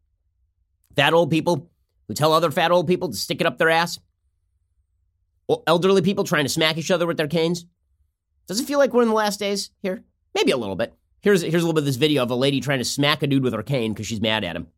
fat 0.94 1.14
old 1.14 1.30
people 1.30 1.70
who 2.06 2.14
tell 2.14 2.32
other 2.32 2.50
fat 2.50 2.70
old 2.70 2.86
people 2.86 3.08
to 3.08 3.16
stick 3.16 3.40
it 3.40 3.46
up 3.46 3.58
their 3.58 3.70
ass, 3.70 3.98
elderly 5.66 6.02
people 6.02 6.24
trying 6.24 6.44
to 6.44 6.50
smack 6.50 6.76
each 6.76 6.90
other 6.90 7.06
with 7.06 7.16
their 7.16 7.28
canes. 7.28 7.66
Does 8.46 8.60
it 8.60 8.66
feel 8.66 8.78
like 8.78 8.92
we're 8.92 9.02
in 9.02 9.08
the 9.08 9.14
last 9.14 9.40
days 9.40 9.70
here? 9.82 10.04
Maybe 10.34 10.52
a 10.52 10.56
little 10.56 10.76
bit. 10.76 10.94
Here's, 11.22 11.40
here's 11.40 11.54
a 11.54 11.66
little 11.66 11.72
bit 11.72 11.80
of 11.80 11.86
this 11.86 11.96
video 11.96 12.22
of 12.22 12.30
a 12.30 12.34
lady 12.34 12.60
trying 12.60 12.78
to 12.78 12.84
smack 12.84 13.22
a 13.22 13.26
dude 13.26 13.42
with 13.42 13.54
her 13.54 13.62
cane 13.62 13.92
because 13.94 14.06
she's 14.06 14.20
mad 14.20 14.44
at 14.44 14.56
him. 14.56 14.68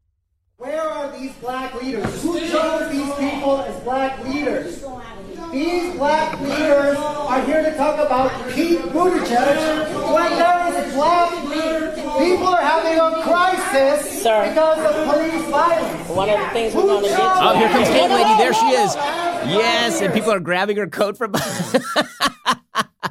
Where 0.58 0.80
are 0.80 1.10
these 1.18 1.32
black 1.34 1.74
leaders? 1.82 2.22
Who 2.22 2.38
chose 2.38 2.90
these 2.90 3.14
people 3.16 3.62
as 3.62 3.82
black 3.82 4.24
leaders? 4.24 4.85
These 5.56 5.94
black 5.94 6.38
leaders 6.40 6.98
are 6.98 7.26
are 7.36 7.44
here 7.44 7.62
to 7.62 7.76
talk 7.76 7.98
about 7.98 8.30
Pete 8.52 8.78
Buttigieg 8.78 10.14
when 10.14 10.30
there 10.38 10.84
is 10.84 10.94
black 10.94 11.30
people 12.18 12.48
are 12.48 12.60
having 12.60 12.98
a 12.98 13.22
crisis 13.22 14.22
Sir. 14.22 14.50
because 14.50 14.78
of 14.78 15.14
police 15.14 15.50
violence. 15.50 16.08
One 16.10 16.28
of 16.28 16.38
the 16.38 16.48
things 16.50 16.74
we're 16.74 16.82
going 16.82 17.04
to 17.04 17.08
get 17.08 17.16
to. 17.16 17.22
Oh, 17.24 17.56
here 17.56 17.68
comes 17.68 17.88
Kate 17.88 18.10
Lady. 18.10 18.36
There 18.36 18.52
she 18.52 18.66
is. 18.66 18.94
Yes, 18.94 20.02
and 20.02 20.12
people 20.12 20.30
are 20.30 20.40
grabbing 20.40 20.76
her 20.76 20.86
coat 20.86 21.16
from 21.16 21.32
behind. 21.32 21.84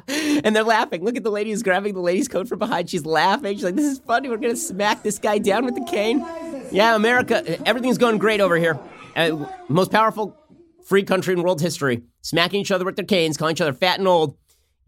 and 0.44 0.54
they're 0.54 0.62
laughing. 0.62 1.04
Look 1.04 1.16
at 1.16 1.24
the 1.24 1.32
lady 1.32 1.50
who's 1.50 1.64
grabbing 1.64 1.94
the 1.94 2.00
lady's 2.00 2.28
coat 2.28 2.48
from 2.48 2.60
behind. 2.60 2.88
She's 2.88 3.04
laughing. 3.04 3.56
She's 3.56 3.64
like, 3.64 3.74
this 3.74 3.90
is 3.90 3.98
funny. 3.98 4.28
We're 4.28 4.36
going 4.36 4.54
to 4.54 4.60
smack 4.60 5.02
this 5.02 5.18
guy 5.18 5.38
down 5.38 5.64
with 5.64 5.74
the 5.74 5.84
cane. 5.84 6.24
Yeah, 6.70 6.94
America, 6.94 7.60
everything's 7.66 7.98
going 7.98 8.18
great 8.18 8.40
over 8.40 8.56
here. 8.56 8.78
Uh, 9.16 9.46
most 9.68 9.90
powerful 9.90 10.36
free 10.86 11.02
country 11.02 11.34
in 11.34 11.42
world 11.42 11.60
history. 11.60 12.02
Smacking 12.22 12.60
each 12.60 12.70
other 12.70 12.84
with 12.84 12.96
their 12.96 13.04
canes, 13.04 13.36
calling 13.36 13.52
each 13.52 13.60
other 13.60 13.72
fat 13.72 13.98
and 13.98 14.08
old. 14.08 14.36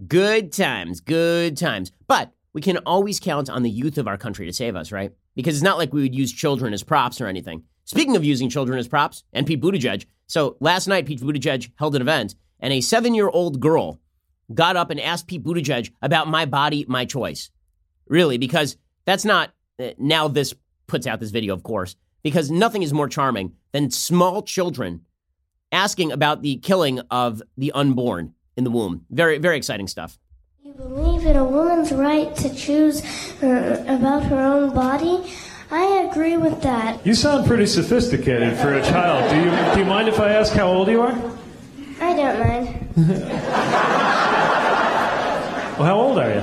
Good 0.06 0.52
times, 0.52 1.00
good 1.00 1.56
times. 1.56 1.92
But 2.06 2.32
we 2.52 2.60
can 2.60 2.78
always 2.78 3.20
count 3.20 3.50
on 3.50 3.62
the 3.62 3.70
youth 3.70 3.98
of 3.98 4.08
our 4.08 4.16
country 4.16 4.46
to 4.46 4.52
save 4.52 4.76
us, 4.76 4.92
right? 4.92 5.12
Because 5.34 5.56
it's 5.56 5.64
not 5.64 5.76
like 5.76 5.92
we 5.92 6.02
would 6.02 6.14
use 6.14 6.32
children 6.32 6.72
as 6.72 6.82
props 6.82 7.20
or 7.20 7.26
anything. 7.26 7.64
Speaking 7.84 8.16
of 8.16 8.24
using 8.24 8.48
children 8.48 8.78
as 8.78 8.86
props, 8.86 9.24
and 9.32 9.46
Pete 9.46 9.60
Buttigieg. 9.60 10.06
So 10.26 10.56
last 10.60 10.88
night, 10.88 11.06
Pete 11.06 11.20
Buttigieg 11.20 11.72
held 11.76 11.96
an 11.96 12.02
event, 12.02 12.34
and 12.60 12.72
a 12.72 12.80
seven 12.80 13.14
year 13.14 13.28
old 13.28 13.60
girl 13.60 14.00
got 14.54 14.76
up 14.76 14.90
and 14.90 15.00
asked 15.00 15.26
Pete 15.26 15.42
Buttigieg 15.42 15.92
about 16.02 16.28
my 16.28 16.44
body, 16.44 16.84
my 16.88 17.04
choice. 17.04 17.50
Really, 18.06 18.38
because 18.38 18.76
that's 19.04 19.24
not, 19.24 19.52
uh, 19.82 19.90
now 19.98 20.28
this 20.28 20.54
puts 20.86 21.06
out 21.06 21.20
this 21.20 21.30
video, 21.30 21.54
of 21.54 21.62
course, 21.62 21.96
because 22.22 22.50
nothing 22.50 22.82
is 22.82 22.92
more 22.92 23.08
charming 23.08 23.52
than 23.72 23.90
small 23.90 24.42
children 24.42 25.02
asking 25.72 26.12
about 26.12 26.42
the 26.42 26.56
killing 26.56 27.00
of 27.10 27.42
the 27.56 27.72
unborn 27.72 28.34
in 28.56 28.64
the 28.64 28.70
womb. 28.70 29.04
Very, 29.10 29.38
very 29.38 29.56
exciting 29.56 29.86
stuff. 29.86 30.18
You 30.62 30.72
believe 30.72 31.24
in 31.26 31.36
a 31.36 31.44
woman's 31.44 31.92
right 31.92 32.34
to 32.36 32.54
choose 32.54 33.02
uh, 33.42 33.84
about 33.86 34.24
her 34.24 34.38
own 34.40 34.74
body? 34.74 35.32
I 35.70 36.08
agree 36.10 36.36
with 36.36 36.62
that. 36.62 37.04
You 37.06 37.14
sound 37.14 37.46
pretty 37.46 37.66
sophisticated 37.66 38.56
for 38.58 38.74
a 38.74 38.82
child. 38.82 39.30
Do 39.30 39.36
you, 39.36 39.74
do 39.74 39.80
you 39.80 39.84
mind 39.84 40.08
if 40.08 40.18
I 40.18 40.32
ask 40.32 40.52
how 40.52 40.66
old 40.68 40.88
you 40.88 41.02
are? 41.02 41.12
I 42.00 42.14
don't 42.14 42.38
mind. 42.40 42.88
Well, 45.78 45.86
how 45.86 46.00
old 46.00 46.18
are 46.18 46.34
you? 46.34 46.42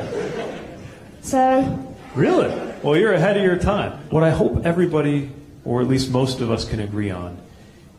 So, 1.22 1.96
Really? 2.16 2.48
Well, 2.82 2.96
you're 2.96 3.12
ahead 3.12 3.36
of 3.36 3.44
your 3.44 3.58
time. 3.58 3.92
What 4.10 4.24
I 4.24 4.30
hope 4.30 4.66
everybody, 4.66 5.30
or 5.66 5.82
at 5.82 5.88
least 5.88 6.10
most 6.10 6.40
of 6.40 6.50
us, 6.52 6.64
can 6.64 6.80
agree 6.80 7.10
on 7.12 7.38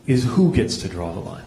is 0.07 0.23
who 0.23 0.53
gets 0.53 0.77
to 0.77 0.87
draw 0.87 1.13
the 1.13 1.19
line. 1.19 1.43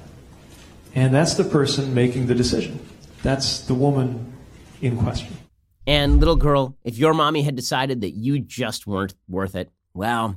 And 0.95 1.15
that's 1.15 1.35
the 1.35 1.45
person 1.45 1.95
making 1.95 2.27
the 2.27 2.35
decision. 2.35 2.79
That's 3.23 3.61
the 3.63 3.75
woman 3.75 4.33
in 4.81 4.97
question. 4.97 5.37
And 5.87 6.19
little 6.19 6.37
girl, 6.37 6.77
if 6.85 6.99
your 6.99 7.15
mommy 7.15 7.43
had 7.43 7.57
decided 7.57 8.03
that 8.03 8.11
you 8.11 8.39
just 8.39 8.87
weren't 8.87 9.15
worth 9.29 9.55
it, 9.55 9.71
well, 9.95 10.37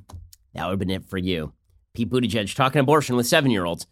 that 0.54 0.66
would 0.66 0.72
have 0.72 0.80
been 0.80 0.90
it 0.90 1.06
for 1.06 1.18
you. 1.18 1.54
Pete 1.94 2.10
Buttigieg 2.10 2.56
talking 2.56 2.80
abortion 2.80 3.16
with 3.16 3.28
seven 3.28 3.52
year 3.52 3.66
olds. 3.66 3.86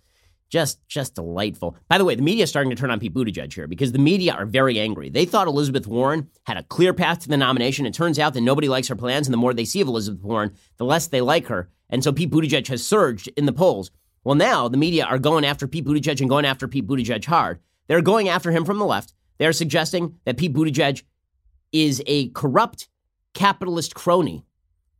Just, 0.49 0.85
just 0.89 1.15
delightful. 1.15 1.77
By 1.87 1.97
the 1.97 2.03
way, 2.03 2.15
the 2.15 2.21
media 2.21 2.43
is 2.43 2.49
starting 2.49 2.71
to 2.71 2.75
turn 2.75 2.91
on 2.91 2.99
Pete 2.99 3.13
Buttigieg 3.13 3.53
here 3.53 3.67
because 3.67 3.93
the 3.93 3.99
media 3.99 4.33
are 4.33 4.45
very 4.45 4.79
angry. 4.79 5.09
They 5.09 5.23
thought 5.23 5.47
Elizabeth 5.47 5.87
Warren 5.87 6.29
had 6.43 6.57
a 6.57 6.63
clear 6.63 6.93
path 6.93 7.19
to 7.19 7.29
the 7.29 7.37
nomination. 7.37 7.85
It 7.85 7.93
turns 7.93 8.19
out 8.19 8.33
that 8.33 8.41
nobody 8.41 8.67
likes 8.67 8.89
her 8.89 8.95
plans, 8.95 9.27
and 9.27 9.33
the 9.33 9.37
more 9.37 9.53
they 9.53 9.63
see 9.63 9.79
of 9.79 9.87
Elizabeth 9.87 10.23
Warren, 10.23 10.53
the 10.75 10.83
less 10.83 11.07
they 11.07 11.21
like 11.21 11.47
her. 11.47 11.69
And 11.89 12.03
so 12.03 12.11
Pete 12.11 12.31
Buttigieg 12.31 12.67
has 12.67 12.85
surged 12.85 13.29
in 13.37 13.45
the 13.45 13.53
polls. 13.53 13.91
Well, 14.23 14.35
now 14.35 14.67
the 14.67 14.77
media 14.77 15.05
are 15.05 15.17
going 15.17 15.45
after 15.45 15.67
Pete 15.67 15.85
Buttigieg 15.85 16.19
and 16.19 16.29
going 16.29 16.45
after 16.45 16.67
Pete 16.67 16.85
Buttigieg 16.85 17.25
hard. 17.25 17.59
They're 17.87 18.01
going 18.01 18.29
after 18.29 18.51
him 18.51 18.65
from 18.65 18.77
the 18.77 18.85
left. 18.85 19.13
They're 19.39 19.53
suggesting 19.53 20.19
that 20.25 20.37
Pete 20.37 20.53
Buttigieg 20.53 21.03
is 21.71 22.03
a 22.05 22.29
corrupt 22.29 22.87
capitalist 23.33 23.95
crony. 23.95 24.45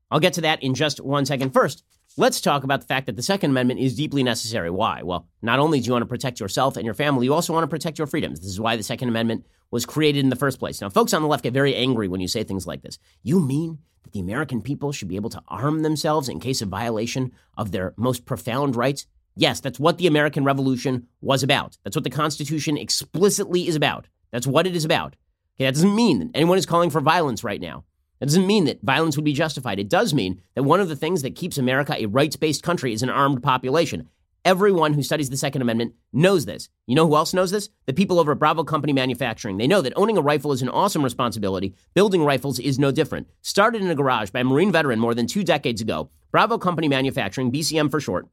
I'll 0.10 0.20
get 0.20 0.34
to 0.34 0.42
that 0.42 0.64
in 0.64 0.74
just 0.74 1.00
one 1.00 1.26
second. 1.26 1.52
First, 1.52 1.84
let's 2.18 2.42
talk 2.42 2.64
about 2.64 2.82
the 2.82 2.88
fact 2.88 3.06
that 3.06 3.16
the 3.16 3.24
Second 3.24 3.52
Amendment 3.52 3.80
is 3.80 3.96
deeply 3.96 4.24
necessary. 4.24 4.70
Why? 4.70 5.02
Well, 5.04 5.28
not 5.42 5.60
only 5.60 5.80
do 5.80 5.88
you 5.88 5.92
want 5.94 6.04
to 6.04 6.08
protect 6.08 6.40
yourself 6.40 6.78
and 6.78 6.86
your 6.86 6.94
family, 6.94 7.26
you 7.26 7.34
also 7.34 7.54
want 7.54 7.64
to 7.64 7.68
protect 7.68 7.98
your 7.98 8.08
freedoms. 8.08 8.40
This 8.40 8.50
is 8.50 8.60
why 8.60 8.76
the 8.76 8.84
Second 8.84 9.10
Amendment 9.10 9.46
was 9.72 9.86
created 9.86 10.20
in 10.20 10.30
the 10.30 10.36
first 10.36 10.60
place. 10.60 10.82
Now, 10.82 10.90
folks 10.90 11.14
on 11.14 11.22
the 11.22 11.28
left 11.28 11.44
get 11.44 11.54
very 11.54 11.76
angry 11.76 12.08
when 12.08 12.22
you 12.22 12.28
say 12.28 12.44
things 12.44 12.68
like 12.68 12.82
this. 12.82 13.00
You 13.24 13.40
mean 13.40 13.80
that 14.04 14.14
the 14.14 14.20
American 14.20 14.62
people 14.62 14.92
should 14.92 15.08
be 15.08 15.16
able 15.16 15.30
to 15.30 15.42
arm 15.48 15.82
themselves 15.82 16.28
in 16.28 16.40
case 16.40 16.62
of 16.62 16.70
violation 16.70 17.32
of 17.58 17.72
their 17.72 17.94
most 17.98 18.26
profound 18.26 18.76
rights? 18.76 19.06
Yes, 19.36 19.62
that's 19.62 19.80
what 19.80 19.98
the 19.98 20.08
American 20.08 20.44
Revolution 20.44 21.08
was 21.22 21.42
about. 21.42 21.78
That's 21.84 21.96
what 21.96 22.04
the 22.04 22.10
Constitution 22.10 22.78
explicitly 22.78 23.68
is 23.68 23.76
about. 23.76 24.08
That's 24.32 24.48
what 24.48 24.68
it 24.68 24.76
is 24.76 24.84
about. 24.84 25.16
Okay, 25.56 25.66
that 25.66 25.76
doesn't 25.76 25.96
mean 25.96 26.20
that 26.20 26.32
anyone 26.34 26.58
is 26.58 26.66
calling 26.66 26.90
for 26.90 27.00
violence 27.00 27.44
right 27.44 27.62
now. 27.62 27.86
That 28.22 28.28
doesn't 28.28 28.46
mean 28.46 28.66
that 28.66 28.84
violence 28.84 29.16
would 29.16 29.26
be 29.26 29.34
justified. 29.34 29.80
It 29.80 29.90
does 29.90 30.14
mean 30.14 30.44
that 30.54 30.62
one 30.62 30.80
of 30.80 30.90
the 30.90 30.96
things 30.96 31.24
that 31.24 31.36
keeps 31.36 31.58
America 31.58 31.96
a 31.98 32.06
rights 32.06 32.36
based 32.36 32.62
country 32.62 32.94
is 32.94 33.02
an 33.02 33.10
armed 33.10 33.42
population. 33.42 34.08
Everyone 34.46 34.94
who 34.94 35.02
studies 35.02 35.32
the 35.32 35.38
Second 35.38 35.64
Amendment 35.64 35.96
knows 36.14 36.46
this. 36.46 36.70
You 36.86 36.94
know 36.94 37.08
who 37.08 37.16
else 37.16 37.34
knows 37.34 37.50
this? 37.50 37.70
The 37.88 37.94
people 37.94 38.20
over 38.20 38.34
at 38.34 38.40
Bravo 38.40 38.64
Company 38.64 38.94
Manufacturing. 38.94 39.58
They 39.58 39.66
know 39.66 39.82
that 39.82 39.94
owning 39.96 40.20
a 40.20 40.22
rifle 40.22 40.52
is 40.52 40.62
an 40.62 40.70
awesome 40.70 41.04
responsibility. 41.04 41.74
Building 41.96 42.24
rifles 42.24 42.60
is 42.60 42.78
no 42.78 42.92
different. 42.92 43.28
Started 43.42 43.82
in 43.82 43.90
a 43.90 43.96
garage 43.96 44.30
by 44.30 44.42
a 44.42 44.44
Marine 44.44 44.72
veteran 44.72 45.00
more 45.00 45.16
than 45.16 45.26
two 45.26 45.44
decades 45.44 45.82
ago, 45.82 46.12
Bravo 46.32 46.60
Company 46.60 46.88
Manufacturing, 46.88 47.52
BCM 47.52 47.90
for 47.90 48.00
short, 48.00 48.28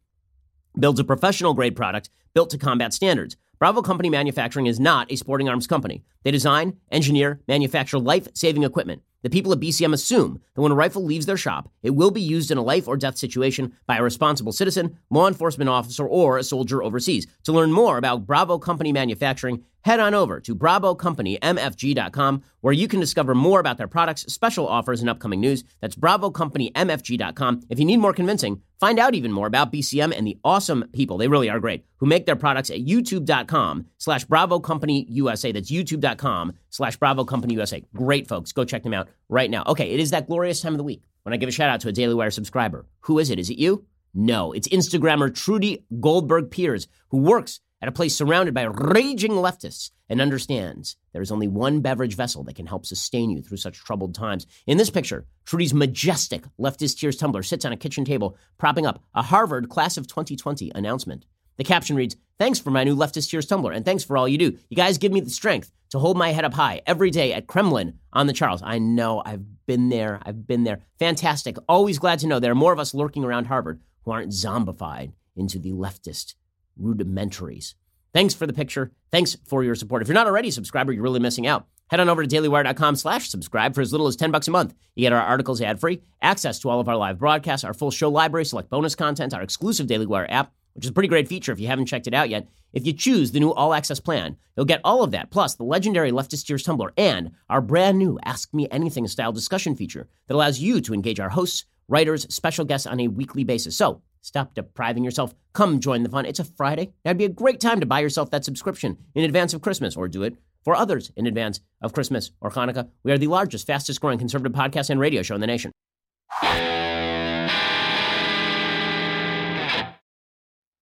builds 0.78 1.00
a 1.00 1.04
professional 1.04 1.54
grade 1.54 1.76
product 1.76 2.10
built 2.34 2.50
to 2.50 2.58
combat 2.58 2.92
standards. 2.92 3.38
Bravo 3.58 3.80
Company 3.80 4.10
Manufacturing 4.10 4.66
is 4.66 4.78
not 4.78 5.10
a 5.10 5.16
sporting 5.16 5.48
arms 5.48 5.66
company. 5.66 6.04
They 6.24 6.30
design, 6.30 6.76
engineer, 6.92 7.40
manufacture 7.48 7.98
life 7.98 8.28
saving 8.34 8.64
equipment. 8.64 9.00
The 9.22 9.30
people 9.30 9.52
at 9.52 9.58
BCM 9.58 9.92
assume 9.92 10.40
that 10.54 10.60
when 10.60 10.70
a 10.70 10.76
rifle 10.76 11.04
leaves 11.04 11.26
their 11.26 11.36
shop, 11.36 11.68
it 11.82 11.90
will 11.90 12.12
be 12.12 12.20
used 12.20 12.52
in 12.52 12.58
a 12.58 12.62
life 12.62 12.86
or 12.86 12.96
death 12.96 13.18
situation 13.18 13.76
by 13.84 13.96
a 13.96 14.02
responsible 14.02 14.52
citizen, 14.52 14.96
law 15.10 15.26
enforcement 15.26 15.68
officer, 15.68 16.06
or 16.06 16.38
a 16.38 16.44
soldier 16.44 16.84
overseas. 16.84 17.26
To 17.42 17.52
learn 17.52 17.72
more 17.72 17.98
about 17.98 18.26
Bravo 18.26 18.58
Company 18.58 18.92
Manufacturing, 18.92 19.64
head 19.82 20.00
on 20.00 20.14
over 20.14 20.40
to 20.40 20.54
BravoCompanyMFG.com, 20.54 22.42
where 22.60 22.72
you 22.72 22.88
can 22.88 23.00
discover 23.00 23.34
more 23.34 23.60
about 23.60 23.78
their 23.78 23.88
products, 23.88 24.22
special 24.32 24.66
offers, 24.66 25.00
and 25.00 25.10
upcoming 25.10 25.40
news. 25.40 25.64
That's 25.80 25.94
BravoCompanyMFG.com. 25.96 27.62
If 27.70 27.78
you 27.78 27.84
need 27.84 27.98
more 27.98 28.12
convincing, 28.12 28.62
find 28.80 28.98
out 28.98 29.14
even 29.14 29.32
more 29.32 29.46
about 29.46 29.72
BCM 29.72 30.16
and 30.16 30.26
the 30.26 30.38
awesome 30.44 30.88
people, 30.92 31.18
they 31.18 31.28
really 31.28 31.50
are 31.50 31.60
great, 31.60 31.84
who 31.96 32.06
make 32.06 32.26
their 32.26 32.36
products 32.36 32.70
at 32.70 32.84
YouTube.com 32.84 33.86
slash 33.98 34.24
Bravo 34.24 34.60
Company 34.60 35.06
USA. 35.08 35.52
That's 35.52 35.70
YouTube.com 35.70 36.54
slash 36.70 36.96
Bravo 36.96 37.24
Company 37.24 37.54
USA. 37.54 37.84
Great 37.94 38.28
folks. 38.28 38.52
Go 38.52 38.64
check 38.64 38.82
them 38.82 38.94
out 38.94 39.08
right 39.28 39.50
now. 39.50 39.64
Okay, 39.66 39.90
it 39.90 40.00
is 40.00 40.10
that 40.10 40.26
glorious 40.26 40.60
time 40.60 40.74
of 40.74 40.78
the 40.78 40.84
week 40.84 41.02
when 41.22 41.32
I 41.32 41.36
give 41.36 41.48
a 41.48 41.52
shout 41.52 41.70
out 41.70 41.80
to 41.80 41.88
a 41.88 41.92
Daily 41.92 42.14
Wire 42.14 42.30
subscriber. 42.30 42.86
Who 43.00 43.18
is 43.18 43.30
it? 43.30 43.38
Is 43.38 43.50
it 43.50 43.58
you? 43.58 43.84
No, 44.14 44.52
it's 44.52 44.68
Instagrammer 44.68 45.34
Trudy 45.34 45.84
Goldberg 46.00 46.50
Piers, 46.50 46.88
who 47.10 47.18
works 47.18 47.60
at 47.80 47.88
a 47.88 47.92
place 47.92 48.16
surrounded 48.16 48.54
by 48.54 48.62
raging 48.62 49.32
leftists 49.32 49.90
and 50.08 50.20
understands 50.20 50.96
there 51.12 51.22
is 51.22 51.30
only 51.30 51.48
one 51.48 51.80
beverage 51.80 52.14
vessel 52.14 52.44
that 52.44 52.56
can 52.56 52.66
help 52.66 52.86
sustain 52.86 53.30
you 53.30 53.42
through 53.42 53.56
such 53.56 53.78
troubled 53.78 54.14
times. 54.14 54.46
In 54.66 54.78
this 54.78 54.90
picture, 54.90 55.26
Trudy's 55.44 55.74
majestic 55.74 56.44
leftist 56.58 56.98
tears 56.98 57.16
tumbler 57.16 57.42
sits 57.42 57.64
on 57.64 57.72
a 57.72 57.76
kitchen 57.76 58.04
table, 58.04 58.36
propping 58.56 58.86
up 58.86 59.02
a 59.14 59.22
Harvard 59.22 59.68
Class 59.68 59.96
of 59.96 60.06
2020 60.06 60.72
announcement. 60.74 61.26
The 61.56 61.64
caption 61.64 61.96
reads, 61.96 62.16
Thanks 62.38 62.60
for 62.60 62.70
my 62.70 62.84
new 62.84 62.94
leftist 62.94 63.30
tears 63.30 63.46
tumbler, 63.46 63.72
and 63.72 63.84
thanks 63.84 64.04
for 64.04 64.16
all 64.16 64.28
you 64.28 64.38
do. 64.38 64.56
You 64.68 64.76
guys 64.76 64.98
give 64.98 65.10
me 65.10 65.20
the 65.20 65.30
strength 65.30 65.72
to 65.90 65.98
hold 65.98 66.16
my 66.16 66.30
head 66.30 66.44
up 66.44 66.54
high 66.54 66.82
every 66.86 67.10
day 67.10 67.32
at 67.32 67.48
Kremlin 67.48 67.98
on 68.12 68.26
the 68.26 68.32
Charles. 68.32 68.62
I 68.62 68.78
know, 68.78 69.22
I've 69.24 69.66
been 69.66 69.88
there, 69.88 70.20
I've 70.22 70.46
been 70.46 70.64
there. 70.64 70.80
Fantastic. 70.98 71.56
Always 71.68 71.98
glad 71.98 72.20
to 72.20 72.26
know 72.26 72.38
there 72.38 72.52
are 72.52 72.56
more 72.56 72.72
of 72.72 72.78
us 72.78 72.94
lurking 72.94 73.24
around 73.24 73.46
Harvard 73.46 73.80
who 74.04 74.12
aren't 74.12 74.32
zombified 74.32 75.12
into 75.34 75.58
the 75.58 75.72
leftist 75.72 76.34
rudimentaries. 76.80 77.74
Thanks 78.12 78.34
for 78.34 78.46
the 78.46 78.52
picture. 78.52 78.92
Thanks 79.10 79.36
for 79.46 79.62
your 79.62 79.74
support. 79.74 80.02
If 80.02 80.08
you're 80.08 80.14
not 80.14 80.26
already 80.26 80.48
a 80.48 80.52
subscriber, 80.52 80.92
you're 80.92 81.02
really 81.02 81.20
missing 81.20 81.46
out. 81.46 81.66
Head 81.90 82.00
on 82.00 82.08
over 82.08 82.24
to 82.24 82.28
dailywire.com 82.28 82.96
slash 82.96 83.28
subscribe 83.28 83.74
for 83.74 83.80
as 83.80 83.92
little 83.92 84.06
as 84.06 84.16
10 84.16 84.30
bucks 84.30 84.48
a 84.48 84.50
month. 84.50 84.74
You 84.94 85.02
get 85.02 85.12
our 85.12 85.22
articles 85.22 85.60
ad-free, 85.62 86.02
access 86.20 86.58
to 86.60 86.68
all 86.68 86.80
of 86.80 86.88
our 86.88 86.96
live 86.96 87.18
broadcasts, 87.18 87.64
our 87.64 87.72
full 87.72 87.90
show 87.90 88.10
library, 88.10 88.44
select 88.44 88.68
bonus 88.68 88.94
content, 88.94 89.32
our 89.32 89.42
exclusive 89.42 89.86
Daily 89.86 90.04
Wire 90.04 90.26
app, 90.28 90.52
which 90.74 90.84
is 90.84 90.90
a 90.90 90.92
pretty 90.92 91.08
great 91.08 91.28
feature 91.28 91.52
if 91.52 91.60
you 91.60 91.66
haven't 91.66 91.86
checked 91.86 92.06
it 92.06 92.14
out 92.14 92.28
yet. 92.28 92.46
If 92.74 92.86
you 92.86 92.92
choose 92.92 93.32
the 93.32 93.40
new 93.40 93.52
All 93.54 93.72
Access 93.72 94.00
plan, 94.00 94.36
you'll 94.54 94.66
get 94.66 94.82
all 94.84 95.02
of 95.02 95.12
that, 95.12 95.30
plus 95.30 95.54
the 95.54 95.64
legendary 95.64 96.12
Leftist 96.12 96.46
Tears 96.46 96.62
Tumbler 96.62 96.92
and 96.98 97.30
our 97.48 97.62
brand 97.62 97.98
new 97.98 98.18
Ask 98.24 98.52
Me 98.52 98.68
Anything 98.70 99.08
style 99.08 99.32
discussion 99.32 99.74
feature 99.74 100.08
that 100.26 100.34
allows 100.34 100.60
you 100.60 100.82
to 100.82 100.92
engage 100.92 101.20
our 101.20 101.30
hosts, 101.30 101.64
writers, 101.88 102.26
special 102.32 102.66
guests 102.66 102.86
on 102.86 103.00
a 103.00 103.08
weekly 103.08 103.44
basis. 103.44 103.76
So 103.76 104.02
stop 104.20 104.54
depriving 104.54 105.04
yourself. 105.04 105.34
Come 105.52 105.80
join 105.80 106.02
the 106.02 106.08
fun. 106.08 106.26
It's 106.26 106.40
a 106.40 106.44
Friday. 106.44 106.92
That'd 107.04 107.18
be 107.18 107.24
a 107.24 107.28
great 107.28 107.60
time 107.60 107.80
to 107.80 107.86
buy 107.86 108.00
yourself 108.00 108.30
that 108.30 108.44
subscription 108.44 108.98
in 109.14 109.24
advance 109.24 109.54
of 109.54 109.62
Christmas 109.62 109.96
or 109.96 110.08
do 110.08 110.22
it 110.22 110.36
for 110.64 110.74
others 110.74 111.10
in 111.16 111.26
advance 111.26 111.60
of 111.80 111.92
Christmas 111.92 112.30
or 112.40 112.50
Hanukkah. 112.50 112.88
We 113.02 113.12
are 113.12 113.18
the 113.18 113.26
largest, 113.26 113.66
fastest 113.66 114.00
growing 114.00 114.18
conservative 114.18 114.56
podcast 114.56 114.90
and 114.90 115.00
radio 115.00 115.22
show 115.22 115.34
in 115.34 115.40
the 115.40 115.46
nation. 115.46 115.72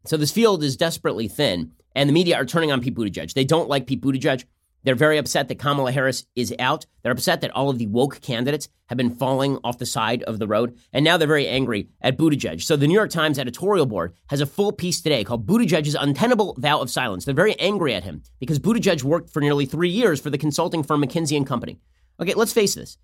So 0.06 0.16
this 0.16 0.30
field 0.30 0.62
is 0.62 0.76
desperately 0.76 1.26
thin, 1.26 1.72
and 1.96 2.08
the 2.08 2.12
media 2.12 2.36
are 2.36 2.44
turning 2.44 2.70
on 2.70 2.80
Pete 2.80 2.94
Buttigieg. 2.94 3.32
They 3.34 3.44
don't 3.44 3.68
like 3.68 3.88
Pete 3.88 4.00
Buttigieg. 4.00 4.44
They're 4.86 4.94
very 4.94 5.18
upset 5.18 5.48
that 5.48 5.58
Kamala 5.58 5.90
Harris 5.90 6.26
is 6.36 6.54
out. 6.60 6.86
They're 7.02 7.10
upset 7.10 7.40
that 7.40 7.50
all 7.50 7.70
of 7.70 7.78
the 7.78 7.88
woke 7.88 8.20
candidates 8.20 8.68
have 8.86 8.96
been 8.96 9.16
falling 9.16 9.58
off 9.64 9.78
the 9.78 9.84
side 9.84 10.22
of 10.22 10.38
the 10.38 10.46
road. 10.46 10.78
And 10.92 11.04
now 11.04 11.16
they're 11.16 11.26
very 11.26 11.48
angry 11.48 11.88
at 12.00 12.16
Buttigieg. 12.16 12.62
So 12.62 12.76
the 12.76 12.86
New 12.86 12.94
York 12.94 13.10
Times 13.10 13.36
editorial 13.40 13.86
board 13.86 14.14
has 14.28 14.40
a 14.40 14.46
full 14.46 14.70
piece 14.70 15.00
today 15.00 15.24
called 15.24 15.44
Buttigieg's 15.44 15.96
Untenable 15.96 16.54
Vow 16.58 16.80
of 16.80 16.88
Silence. 16.88 17.24
They're 17.24 17.34
very 17.34 17.58
angry 17.58 17.94
at 17.94 18.04
him 18.04 18.22
because 18.38 18.60
Buttigieg 18.60 19.02
worked 19.02 19.30
for 19.30 19.40
nearly 19.40 19.66
three 19.66 19.90
years 19.90 20.20
for 20.20 20.30
the 20.30 20.38
consulting 20.38 20.84
firm 20.84 21.02
McKinsey 21.02 21.36
and 21.36 21.48
Company. 21.48 21.80
Okay, 22.20 22.34
let's 22.34 22.52
face 22.52 22.76
this. 22.76 22.96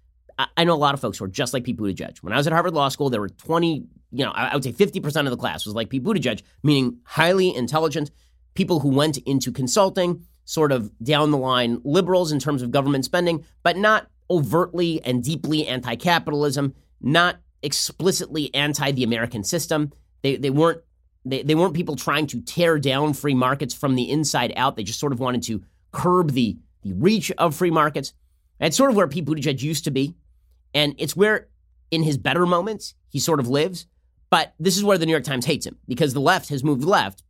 I 0.57 0.63
know 0.63 0.75
a 0.75 0.77
lot 0.77 0.95
of 0.95 1.01
folks 1.01 1.19
who 1.19 1.25
are 1.25 1.29
just 1.29 1.53
like 1.53 1.65
Pete 1.65 1.77
Buttigieg. 1.77 2.19
When 2.19 2.33
I 2.33 2.37
was 2.37 2.47
at 2.47 2.53
Harvard 2.53 2.75
Law 2.75 2.91
School, 2.91 3.11
there 3.11 3.21
were 3.21 3.29
20, 3.29 3.85
you 4.13 4.25
know, 4.25 4.31
I 4.31 4.55
would 4.55 4.63
say 4.63 4.73
50% 4.73 5.25
of 5.25 5.31
the 5.31 5.37
class 5.37 5.67
was 5.67 5.75
like 5.75 5.91
Pete 5.91 6.05
Buttigieg, 6.05 6.43
meaning 6.63 6.99
highly 7.03 7.53
intelligent 7.53 8.13
people 8.55 8.81
who 8.81 8.91
went 8.91 9.19
into 9.19 9.51
consulting, 9.51 10.25
sort 10.45 10.73
of 10.73 10.91
down 11.03 11.31
the 11.31 11.39
line 11.39 11.81
liberals 11.85 12.33
in 12.33 12.39
terms 12.39 12.63
of 12.63 12.71
government 12.71 13.05
spending, 13.05 13.45
but 13.63 13.77
not 13.77 14.09
overtly 14.31 15.03
and 15.05 15.23
deeply 15.23 15.67
anti 15.67 15.97
capitalism, 15.97 16.75
not 17.01 17.37
explicitly 17.63 18.55
anti 18.55 18.91
the 18.93 19.05
American 19.05 19.45
system. 19.45 19.93
They, 20.23 20.37
they 20.37 20.51
weren't 20.51 20.83
they, 21.25 21.43
they 21.43 21.55
weren't 21.55 21.75
people 21.75 21.97
trying 21.97 22.27
to 22.29 22.41
tear 22.41 22.79
down 22.79 23.15
free 23.15 23.35
markets 23.35 23.75
from 23.75 23.95
the 23.95 24.11
inside 24.11 24.53
out. 24.57 24.77
They 24.77 24.83
just 24.83 24.99
sort 24.99 25.13
of 25.13 25.21
wanted 25.21 25.43
to 25.45 25.63
curb 25.93 26.33
the, 26.33 26.59
the 26.83 26.93
reach 26.95 27.31
of 27.33 27.55
free 27.55 27.71
markets. 27.71 28.13
That's 28.59 28.77
sort 28.77 28.91
of 28.91 28.97
where 28.97 29.07
Pete 29.07 29.25
Buttigieg 29.25 29.63
used 29.63 29.85
to 29.85 29.91
be. 29.91 30.15
And 30.75 30.95
it's 30.99 31.15
where, 31.15 31.49
in 31.91 32.03
his 32.03 32.17
better 32.17 32.47
moments, 32.47 32.95
he 33.09 33.21
sort 33.21 33.41
of 33.41 33.49
lives. 33.49 33.87
But 34.31 34.55
this 34.59 34.77
is 34.77 34.85
where 34.85 34.99
the 34.99 35.07
New 35.07 35.13
York 35.13 35.25
Times 35.25 35.45
hates 35.45 35.67
him 35.67 35.79
because 35.87 36.15
the 36.15 36.21
left 36.21 36.49
has 36.49 36.65
moved 36.65 36.85
left 36.85 37.23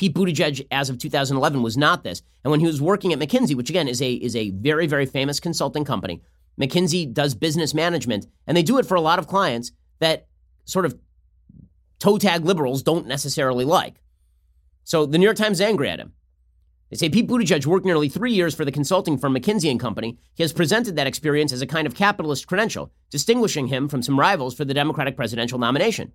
Pete 0.00 0.14
Buttigieg, 0.14 0.66
as 0.70 0.88
of 0.88 0.96
2011, 0.96 1.62
was 1.62 1.76
not 1.76 2.04
this. 2.04 2.22
And 2.42 2.50
when 2.50 2.60
he 2.60 2.66
was 2.66 2.80
working 2.80 3.12
at 3.12 3.18
McKinsey, 3.18 3.54
which 3.54 3.68
again 3.68 3.86
is 3.86 4.00
a 4.00 4.14
is 4.14 4.34
a 4.34 4.48
very 4.48 4.86
very 4.86 5.04
famous 5.04 5.38
consulting 5.38 5.84
company, 5.84 6.22
McKinsey 6.58 7.12
does 7.12 7.34
business 7.34 7.74
management, 7.74 8.26
and 8.46 8.56
they 8.56 8.62
do 8.62 8.78
it 8.78 8.86
for 8.86 8.94
a 8.94 9.00
lot 9.02 9.18
of 9.18 9.26
clients 9.26 9.72
that 9.98 10.26
sort 10.64 10.86
of 10.86 10.98
toe 11.98 12.16
tag 12.16 12.46
liberals 12.46 12.82
don't 12.82 13.06
necessarily 13.06 13.66
like. 13.66 14.00
So 14.84 15.04
the 15.04 15.18
New 15.18 15.24
York 15.26 15.36
Times 15.36 15.58
is 15.58 15.66
angry 15.66 15.90
at 15.90 16.00
him. 16.00 16.14
They 16.88 16.96
say 16.96 17.10
Pete 17.10 17.28
Buttigieg 17.28 17.66
worked 17.66 17.84
nearly 17.84 18.08
three 18.08 18.32
years 18.32 18.54
for 18.54 18.64
the 18.64 18.72
consulting 18.72 19.18
firm 19.18 19.34
McKinsey 19.34 19.70
and 19.70 19.78
Company. 19.78 20.18
He 20.32 20.42
has 20.42 20.54
presented 20.54 20.96
that 20.96 21.08
experience 21.08 21.52
as 21.52 21.60
a 21.60 21.66
kind 21.66 21.86
of 21.86 21.94
capitalist 21.94 22.46
credential, 22.46 22.90
distinguishing 23.10 23.66
him 23.66 23.86
from 23.86 24.02
some 24.02 24.18
rivals 24.18 24.54
for 24.54 24.64
the 24.64 24.72
Democratic 24.72 25.14
presidential 25.14 25.58
nomination. 25.58 26.12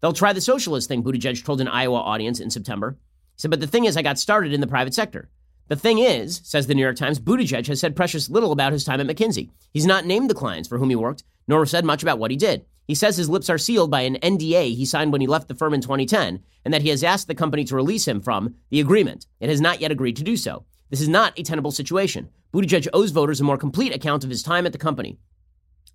They'll 0.00 0.14
try 0.14 0.32
the 0.32 0.40
socialist 0.40 0.88
thing, 0.88 1.02
Buttigieg 1.02 1.44
told 1.44 1.60
an 1.60 1.68
Iowa 1.68 1.98
audience 1.98 2.40
in 2.40 2.48
September. 2.48 2.96
He 3.38 3.42
said, 3.42 3.52
but 3.52 3.60
the 3.60 3.68
thing 3.68 3.84
is, 3.84 3.96
I 3.96 4.02
got 4.02 4.18
started 4.18 4.52
in 4.52 4.60
the 4.60 4.66
private 4.66 4.94
sector. 4.94 5.28
The 5.68 5.76
thing 5.76 5.98
is, 5.98 6.40
says 6.42 6.66
the 6.66 6.74
New 6.74 6.82
York 6.82 6.96
Times, 6.96 7.20
Buttigieg 7.20 7.68
has 7.68 7.78
said 7.78 7.94
precious 7.94 8.28
little 8.28 8.50
about 8.50 8.72
his 8.72 8.82
time 8.84 9.00
at 9.00 9.06
McKinsey. 9.06 9.50
He's 9.72 9.86
not 9.86 10.06
named 10.06 10.28
the 10.28 10.34
clients 10.34 10.68
for 10.68 10.76
whom 10.76 10.90
he 10.90 10.96
worked, 10.96 11.22
nor 11.46 11.64
said 11.64 11.84
much 11.84 12.02
about 12.02 12.18
what 12.18 12.32
he 12.32 12.36
did. 12.36 12.64
He 12.88 12.96
says 12.96 13.16
his 13.16 13.28
lips 13.28 13.48
are 13.48 13.56
sealed 13.56 13.92
by 13.92 14.00
an 14.00 14.16
NDA 14.16 14.74
he 14.74 14.84
signed 14.84 15.12
when 15.12 15.20
he 15.20 15.28
left 15.28 15.46
the 15.46 15.54
firm 15.54 15.72
in 15.72 15.80
2010, 15.80 16.42
and 16.64 16.74
that 16.74 16.82
he 16.82 16.88
has 16.88 17.04
asked 17.04 17.28
the 17.28 17.34
company 17.36 17.62
to 17.66 17.76
release 17.76 18.08
him 18.08 18.20
from 18.20 18.56
the 18.70 18.80
agreement. 18.80 19.26
It 19.38 19.50
has 19.50 19.60
not 19.60 19.80
yet 19.80 19.92
agreed 19.92 20.16
to 20.16 20.24
do 20.24 20.36
so. 20.36 20.64
This 20.90 21.00
is 21.00 21.08
not 21.08 21.38
a 21.38 21.44
tenable 21.44 21.70
situation. 21.70 22.30
Buttigieg 22.52 22.88
owes 22.92 23.12
voters 23.12 23.40
a 23.40 23.44
more 23.44 23.56
complete 23.56 23.94
account 23.94 24.24
of 24.24 24.30
his 24.30 24.42
time 24.42 24.66
at 24.66 24.72
the 24.72 24.78
company. 24.78 25.16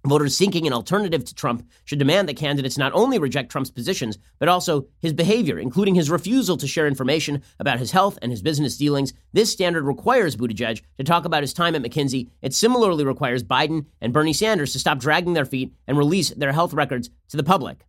Voters 0.06 0.36
seeking 0.36 0.68
an 0.68 0.74
alternative 0.74 1.24
to 1.24 1.34
Trump 1.34 1.66
should 1.86 1.98
demand 1.98 2.28
that 2.28 2.36
candidates 2.36 2.78
not 2.78 2.92
only 2.94 3.18
reject 3.18 3.50
Trump's 3.50 3.72
positions, 3.72 4.18
but 4.38 4.50
also 4.50 4.86
his 5.00 5.14
behavior, 5.14 5.58
including 5.58 5.96
his 5.96 6.10
refusal 6.10 6.58
to 6.58 6.68
share 6.68 6.88
information 6.88 7.42
about 7.58 7.80
his 7.80 7.92
health 7.92 8.20
and 8.22 8.30
his 8.30 8.42
business 8.42 8.76
dealings. 8.76 9.14
This 9.32 9.50
standard 9.50 9.86
requires 9.86 10.36
Buttigieg 10.36 10.82
to 10.98 11.06
talk 11.06 11.24
about 11.24 11.42
his 11.42 11.54
time 11.54 11.74
at 11.74 11.82
McKinsey. 11.82 12.30
It 12.42 12.54
similarly 12.54 13.06
requires 13.06 13.46
Biden 13.46 13.86
and 14.02 14.12
Bernie 14.12 14.34
Sanders 14.34 14.74
to 14.74 14.80
stop 14.80 15.00
dragging 15.00 15.34
their 15.34 15.46
feet 15.46 15.74
and 15.88 15.98
release 15.98 16.32
their 16.32 16.52
health 16.52 16.74
records 16.74 17.10
to 17.30 17.38
the 17.38 17.44
public. 17.44 17.86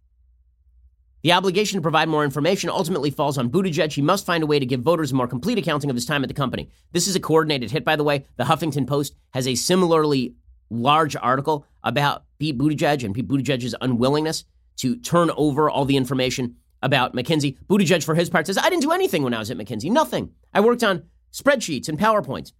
The 1.23 1.33
obligation 1.33 1.79
to 1.79 1.83
provide 1.83 2.09
more 2.09 2.23
information 2.23 2.71
ultimately 2.71 3.11
falls 3.11 3.39
on 3.39 3.51
Buttigieg. 3.51 3.93
He 3.93 4.03
must 4.03 4.27
find 4.27 4.45
a 4.45 4.47
way 4.47 4.61
to 4.61 4.67
give 4.67 4.83
voters 4.83 5.11
a 5.11 5.17
more 5.17 5.27
complete 5.27 5.59
accounting 5.59 5.91
of 5.91 5.97
his 5.97 6.07
time 6.07 6.23
at 6.23 6.29
the 6.29 6.35
company. 6.35 6.71
This 6.93 7.09
is 7.09 7.17
a 7.17 7.21
coordinated 7.21 7.73
hit, 7.73 7.85
by 7.85 7.97
the 7.97 8.05
way. 8.05 8.27
The 8.37 8.45
Huffington 8.45 8.87
Post 8.87 9.17
has 9.31 9.49
a 9.49 9.57
similarly 9.57 10.35
large 10.71 11.17
article 11.17 11.67
about 11.85 12.24
Pete 12.39 12.59
Buttigieg 12.59 13.05
and 13.05 13.14
Pete 13.14 13.28
Buttigieg's 13.28 13.74
unwillingness 13.80 14.45
to 14.78 14.97
turn 14.97 15.30
over 15.37 15.70
all 15.70 15.85
the 15.85 15.97
information 15.97 16.57
about 16.82 17.14
McKinsey. 17.14 17.57
Buttigieg, 17.68 18.03
for 18.03 18.14
his 18.14 18.28
part, 18.28 18.47
says, 18.47 18.59
I 18.59 18.68
didn't 18.68 18.82
do 18.82 18.91
anything 18.91 19.22
when 19.22 19.35
I 19.35 19.39
was 19.39 19.51
at 19.51 19.57
McKinsey. 19.57 19.91
Nothing. 19.91 20.32
I 20.53 20.61
worked 20.61 20.82
on 20.82 21.05
spreadsheets 21.32 21.89
and 21.89 21.99
PowerPoints. 21.99 22.53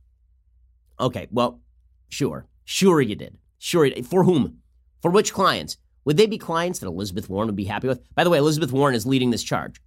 Okay, 1.01 1.27
well, 1.31 1.61
sure. 2.09 2.47
Sure 2.65 3.01
you 3.01 3.17
did. 3.17 3.37
Sure 3.59 3.85
you 3.85 3.95
did. 3.95 4.07
For 4.07 4.25
whom? 4.25 4.59
For 5.03 5.11
which 5.11 5.33
clients? 5.33 5.77
Would 6.05 6.17
they 6.17 6.27
be 6.27 6.39
clients 6.39 6.79
that 6.79 6.87
Elizabeth 6.87 7.29
Warren 7.29 7.49
would 7.49 7.57
be 7.57 7.65
happy 7.65 7.89
with? 7.89 8.01
By 8.15 8.25
the 8.25 8.31
way, 8.31 8.39
Elizabeth 8.39 8.73
Warren 8.73 8.95
is 8.95 9.07
leading 9.07 9.31
this 9.31 9.43
charge. 9.43 9.81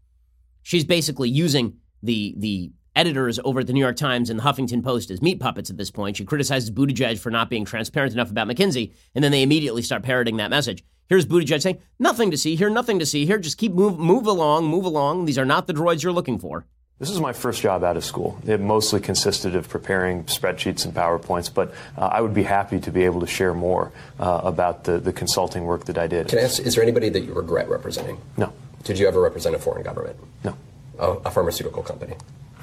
She's 0.63 0.83
basically 0.83 1.29
using 1.29 1.77
the 2.03 2.35
the 2.37 2.71
editors 2.97 3.39
over 3.45 3.61
at 3.61 3.67
the 3.67 3.73
New 3.73 3.79
York 3.79 3.95
Times 3.95 4.29
and 4.29 4.39
the 4.39 4.43
Huffington 4.43 4.83
Post 4.83 5.11
as 5.11 5.21
meat 5.21 5.39
puppets 5.39 5.69
at 5.69 5.77
this 5.77 5.91
point. 5.91 6.17
She 6.17 6.25
criticizes 6.25 6.71
Buttigieg 6.71 7.19
for 7.19 7.31
not 7.31 7.49
being 7.49 7.63
transparent 7.63 8.13
enough 8.13 8.31
about 8.31 8.47
McKinsey, 8.47 8.91
and 9.15 9.23
then 9.23 9.31
they 9.31 9.43
immediately 9.43 9.83
start 9.83 10.03
parroting 10.03 10.37
that 10.37 10.49
message. 10.49 10.83
Here's 11.07 11.25
Buttigieg 11.25 11.61
saying, 11.61 11.77
"Nothing 11.99 12.31
to 12.31 12.37
see 12.37 12.55
here, 12.55 12.69
nothing 12.69 12.99
to 12.99 13.05
see 13.05 13.25
here. 13.25 13.37
Just 13.37 13.57
keep 13.57 13.71
move 13.71 13.97
move 13.97 14.27
along, 14.27 14.65
move 14.65 14.83
along. 14.83 15.25
These 15.25 15.37
are 15.37 15.45
not 15.45 15.67
the 15.67 15.73
droids 15.73 16.03
you're 16.03 16.11
looking 16.11 16.39
for." 16.39 16.65
This 16.99 17.11
is 17.11 17.19
my 17.19 17.31
first 17.31 17.61
job 17.61 17.83
out 17.83 17.95
of 17.95 18.03
school. 18.03 18.39
It 18.47 18.59
mostly 18.59 18.99
consisted 18.99 19.55
of 19.55 19.69
preparing 19.69 20.23
spreadsheets 20.23 20.83
and 20.83 20.95
PowerPoints, 20.95 21.53
but 21.53 21.71
uh, 21.95 22.07
I 22.07 22.21
would 22.21 22.33
be 22.33 22.41
happy 22.41 22.79
to 22.79 22.91
be 22.91 23.03
able 23.05 23.19
to 23.19 23.27
share 23.27 23.53
more 23.53 23.91
uh, 24.19 24.41
about 24.43 24.85
the, 24.85 24.97
the 24.97 25.13
consulting 25.13 25.65
work 25.65 25.85
that 25.85 25.99
I 25.99 26.07
did. 26.07 26.27
Can 26.27 26.39
I 26.39 26.41
ask, 26.41 26.59
is 26.59 26.73
there 26.73 26.83
anybody 26.83 27.09
that 27.09 27.19
you 27.19 27.33
regret 27.33 27.69
representing? 27.69 28.19
No. 28.35 28.51
Did 28.83 28.97
you 28.97 29.07
ever 29.07 29.21
represent 29.21 29.53
a 29.53 29.59
foreign 29.59 29.83
government? 29.83 30.17
No. 30.43 30.55
A, 30.97 31.11
a 31.25 31.31
pharmaceutical 31.31 31.83
company? 31.83 32.15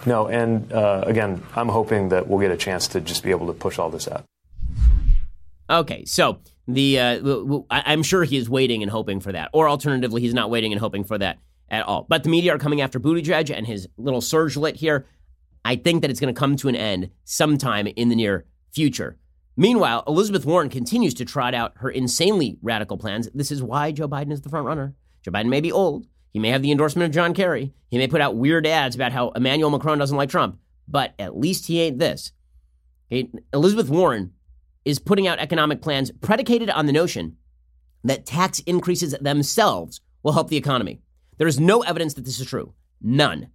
No, 0.06 0.26
and 0.26 0.72
uh, 0.72 1.04
again, 1.06 1.42
I'm 1.54 1.68
hoping 1.68 2.10
that 2.10 2.28
we'll 2.28 2.40
get 2.40 2.50
a 2.50 2.56
chance 2.56 2.88
to 2.88 3.00
just 3.00 3.22
be 3.22 3.30
able 3.30 3.46
to 3.46 3.52
push 3.52 3.78
all 3.78 3.90
this 3.90 4.08
out. 4.08 4.24
Okay, 5.70 6.04
so 6.04 6.40
the 6.68 7.00
uh, 7.00 7.60
I'm 7.70 8.02
sure 8.02 8.24
he 8.24 8.36
is 8.36 8.50
waiting 8.50 8.82
and 8.82 8.90
hoping 8.90 9.20
for 9.20 9.32
that, 9.32 9.50
or 9.52 9.68
alternatively, 9.68 10.20
he's 10.20 10.34
not 10.34 10.50
waiting 10.50 10.72
and 10.72 10.80
hoping 10.80 11.04
for 11.04 11.16
that 11.18 11.38
at 11.70 11.86
all. 11.86 12.06
But 12.08 12.22
the 12.22 12.28
media 12.28 12.54
are 12.54 12.58
coming 12.58 12.80
after 12.80 13.00
Buttigieg 13.00 13.54
and 13.54 13.66
his 13.66 13.88
little 13.96 14.20
surge 14.20 14.56
lit 14.56 14.76
here. 14.76 15.06
I 15.64 15.76
think 15.76 16.02
that 16.02 16.10
it's 16.10 16.20
going 16.20 16.34
to 16.34 16.38
come 16.38 16.56
to 16.56 16.68
an 16.68 16.76
end 16.76 17.10
sometime 17.24 17.86
in 17.86 18.10
the 18.10 18.16
near 18.16 18.44
future. 18.72 19.16
Meanwhile, 19.56 20.04
Elizabeth 20.06 20.44
Warren 20.44 20.68
continues 20.68 21.14
to 21.14 21.24
trot 21.24 21.54
out 21.54 21.72
her 21.76 21.88
insanely 21.88 22.58
radical 22.60 22.98
plans. 22.98 23.28
This 23.34 23.50
is 23.50 23.62
why 23.62 23.92
Joe 23.92 24.08
Biden 24.08 24.32
is 24.32 24.42
the 24.42 24.48
front 24.50 24.66
runner. 24.66 24.94
Joe 25.22 25.30
Biden 25.30 25.48
may 25.48 25.60
be 25.60 25.72
old, 25.72 26.06
he 26.34 26.40
may 26.40 26.50
have 26.50 26.62
the 26.62 26.72
endorsement 26.72 27.06
of 27.06 27.14
John 27.14 27.32
Kerry. 27.32 27.72
He 27.88 27.96
may 27.96 28.08
put 28.08 28.20
out 28.20 28.34
weird 28.34 28.66
ads 28.66 28.96
about 28.96 29.12
how 29.12 29.30
Emmanuel 29.30 29.70
Macron 29.70 29.98
doesn't 29.98 30.16
like 30.16 30.28
Trump, 30.28 30.58
but 30.88 31.14
at 31.16 31.38
least 31.38 31.68
he 31.68 31.80
ain't 31.80 32.00
this. 32.00 32.32
Elizabeth 33.52 33.88
Warren 33.88 34.32
is 34.84 34.98
putting 34.98 35.28
out 35.28 35.38
economic 35.38 35.80
plans 35.80 36.10
predicated 36.20 36.68
on 36.68 36.86
the 36.86 36.92
notion 36.92 37.36
that 38.02 38.26
tax 38.26 38.58
increases 38.60 39.12
themselves 39.20 40.00
will 40.24 40.32
help 40.32 40.48
the 40.48 40.56
economy. 40.56 41.00
There 41.38 41.46
is 41.46 41.60
no 41.60 41.82
evidence 41.82 42.14
that 42.14 42.24
this 42.24 42.40
is 42.40 42.48
true. 42.48 42.74
None. 43.00 43.48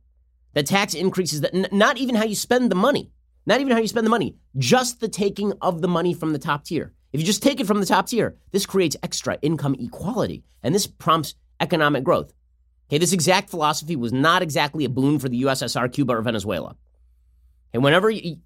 The 0.54 0.64
tax 0.64 0.94
increases 0.94 1.42
that 1.42 1.54
n- 1.54 1.68
not 1.74 1.98
even 1.98 2.16
how 2.16 2.24
you 2.24 2.36
spend 2.36 2.72
the 2.72 2.76
money, 2.76 3.12
not 3.46 3.60
even 3.60 3.74
how 3.74 3.80
you 3.80 3.88
spend 3.90 4.06
the 4.06 4.12
money, 4.12 4.38
just 4.58 5.02
the 5.02 5.10
taking 5.10 5.52
of 5.62 5.82
the 5.82 5.88
money 5.90 6.14
from 6.14 6.32
the 6.32 6.40
top 6.40 6.64
tier. 6.64 6.94
If 7.12 7.20
you 7.20 7.26
just 7.26 7.44
take 7.44 7.60
it 7.60 7.68
from 7.68 7.82
the 7.82 7.86
top 7.86 8.08
tier, 8.08 8.38
this 8.52 8.66
creates 8.66 8.96
extra 9.04 9.38
income 9.42 9.76
equality 9.78 10.46
and 10.64 10.74
this 10.74 10.88
prompts 10.88 11.36
economic 11.60 12.06
growth. 12.06 12.32
Okay, 12.90 12.98
this 12.98 13.14
exact 13.14 13.50
philosophy 13.52 13.96
was 13.96 14.12
not 14.12 14.42
exactly 14.42 14.84
a 14.84 14.90
boon 14.90 15.20
for 15.20 15.30
the 15.30 15.44
USSR, 15.44 15.92
Cuba, 15.94 16.14
or 16.14 16.22
Venezuela. 16.24 16.76
And 17.72 17.84
whenever 17.84 18.10
you, 18.10 18.38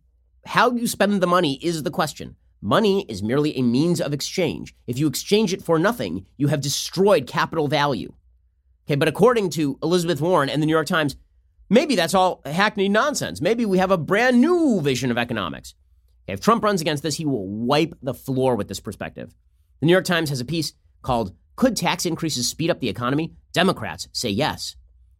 how 0.45 0.71
you 0.71 0.85
spend 0.85 1.21
the 1.21 1.27
money 1.27 1.53
is 1.61 1.83
the 1.83 1.91
question. 1.91 2.35
Money 2.61 3.05
is 3.07 3.23
merely 3.23 3.57
a 3.57 3.61
means 3.61 4.01
of 4.01 4.13
exchange. 4.13 4.75
If 4.85 4.97
you 4.97 5.07
exchange 5.07 5.53
it 5.53 5.61
for 5.61 5.79
nothing, 5.79 6.25
you 6.37 6.47
have 6.47 6.59
destroyed 6.59 7.25
capital 7.25 7.67
value. 7.69 8.13
Okay, 8.85 8.95
but 8.95 9.07
according 9.07 9.49
to 9.51 9.79
Elizabeth 9.81 10.19
Warren 10.19 10.49
and 10.49 10.61
the 10.61 10.65
New 10.65 10.73
York 10.73 10.87
Times, 10.87 11.15
maybe 11.69 11.95
that's 11.95 12.13
all 12.13 12.41
hackneyed 12.45 12.91
nonsense. 12.91 13.39
Maybe 13.39 13.65
we 13.65 13.77
have 13.77 13.91
a 13.91 13.97
brand 13.97 14.41
new 14.41 14.81
vision 14.81 15.09
of 15.09 15.17
economics. 15.17 15.73
Okay, 16.25 16.33
if 16.33 16.41
Trump 16.41 16.63
runs 16.63 16.81
against 16.81 17.03
this, 17.03 17.15
he 17.15 17.25
will 17.25 17.47
wipe 17.47 17.95
the 18.01 18.13
floor 18.13 18.57
with 18.57 18.67
this 18.67 18.81
perspective. 18.81 19.33
The 19.79 19.85
New 19.85 19.93
York 19.93 20.05
Times 20.05 20.29
has 20.29 20.41
a 20.41 20.45
piece 20.45 20.73
called 21.01 21.33
could 21.55 21.75
tax 21.75 22.05
increases 22.05 22.49
speed 22.49 22.69
up 22.69 22.79
the 22.79 22.89
economy? 22.89 23.33
Democrats 23.51 24.07
say 24.11 24.29
yes. 24.29 24.75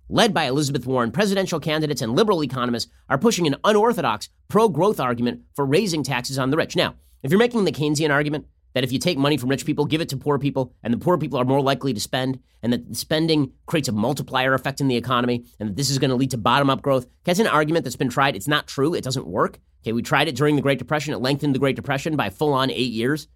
Led 0.09 0.33
by 0.33 0.45
Elizabeth 0.45 0.85
Warren, 0.85 1.11
presidential 1.11 1.59
candidates 1.59 2.01
and 2.01 2.15
liberal 2.15 2.43
economists 2.43 2.91
are 3.09 3.17
pushing 3.17 3.47
an 3.47 3.55
unorthodox 3.63 4.29
pro 4.47 4.67
growth 4.67 4.99
argument 4.99 5.41
for 5.55 5.65
raising 5.65 6.03
taxes 6.03 6.37
on 6.37 6.49
the 6.49 6.57
rich. 6.57 6.75
Now, 6.75 6.95
if 7.21 7.31
you're 7.31 7.39
making 7.39 7.65
the 7.65 7.71
Keynesian 7.71 8.11
argument 8.11 8.47
that 8.73 8.83
if 8.83 8.91
you 8.91 8.99
take 8.99 9.17
money 9.17 9.37
from 9.37 9.49
rich 9.49 9.65
people, 9.65 9.85
give 9.85 10.01
it 10.01 10.09
to 10.09 10.17
poor 10.17 10.39
people, 10.39 10.73
and 10.81 10.93
the 10.93 10.97
poor 10.97 11.17
people 11.17 11.39
are 11.39 11.45
more 11.45 11.61
likely 11.61 11.93
to 11.93 11.99
spend, 11.99 12.39
and 12.61 12.73
that 12.73 12.95
spending 12.95 13.51
creates 13.65 13.87
a 13.87 13.91
multiplier 13.93 14.53
effect 14.53 14.81
in 14.81 14.87
the 14.87 14.97
economy, 14.97 15.45
and 15.59 15.69
that 15.69 15.75
this 15.75 15.89
is 15.89 15.99
going 15.99 16.09
to 16.09 16.15
lead 16.15 16.31
to 16.31 16.37
bottom 16.37 16.69
up 16.69 16.81
growth. 16.81 17.05
That's 17.23 17.39
an 17.39 17.47
argument 17.47 17.83
that's 17.83 17.95
been 17.95 18.09
tried. 18.09 18.35
It's 18.35 18.47
not 18.47 18.67
true. 18.67 18.93
It 18.93 19.03
doesn't 19.03 19.27
work. 19.27 19.59
Okay, 19.83 19.93
we 19.93 20.01
tried 20.01 20.27
it 20.27 20.35
during 20.35 20.55
the 20.55 20.61
Great 20.61 20.79
Depression. 20.79 21.13
It 21.13 21.21
lengthened 21.21 21.53
the 21.53 21.59
Great 21.59 21.75
Depression 21.75 22.15
by 22.15 22.29
full 22.29 22.53
on 22.53 22.71
eight 22.71 22.91
years. 22.91 23.27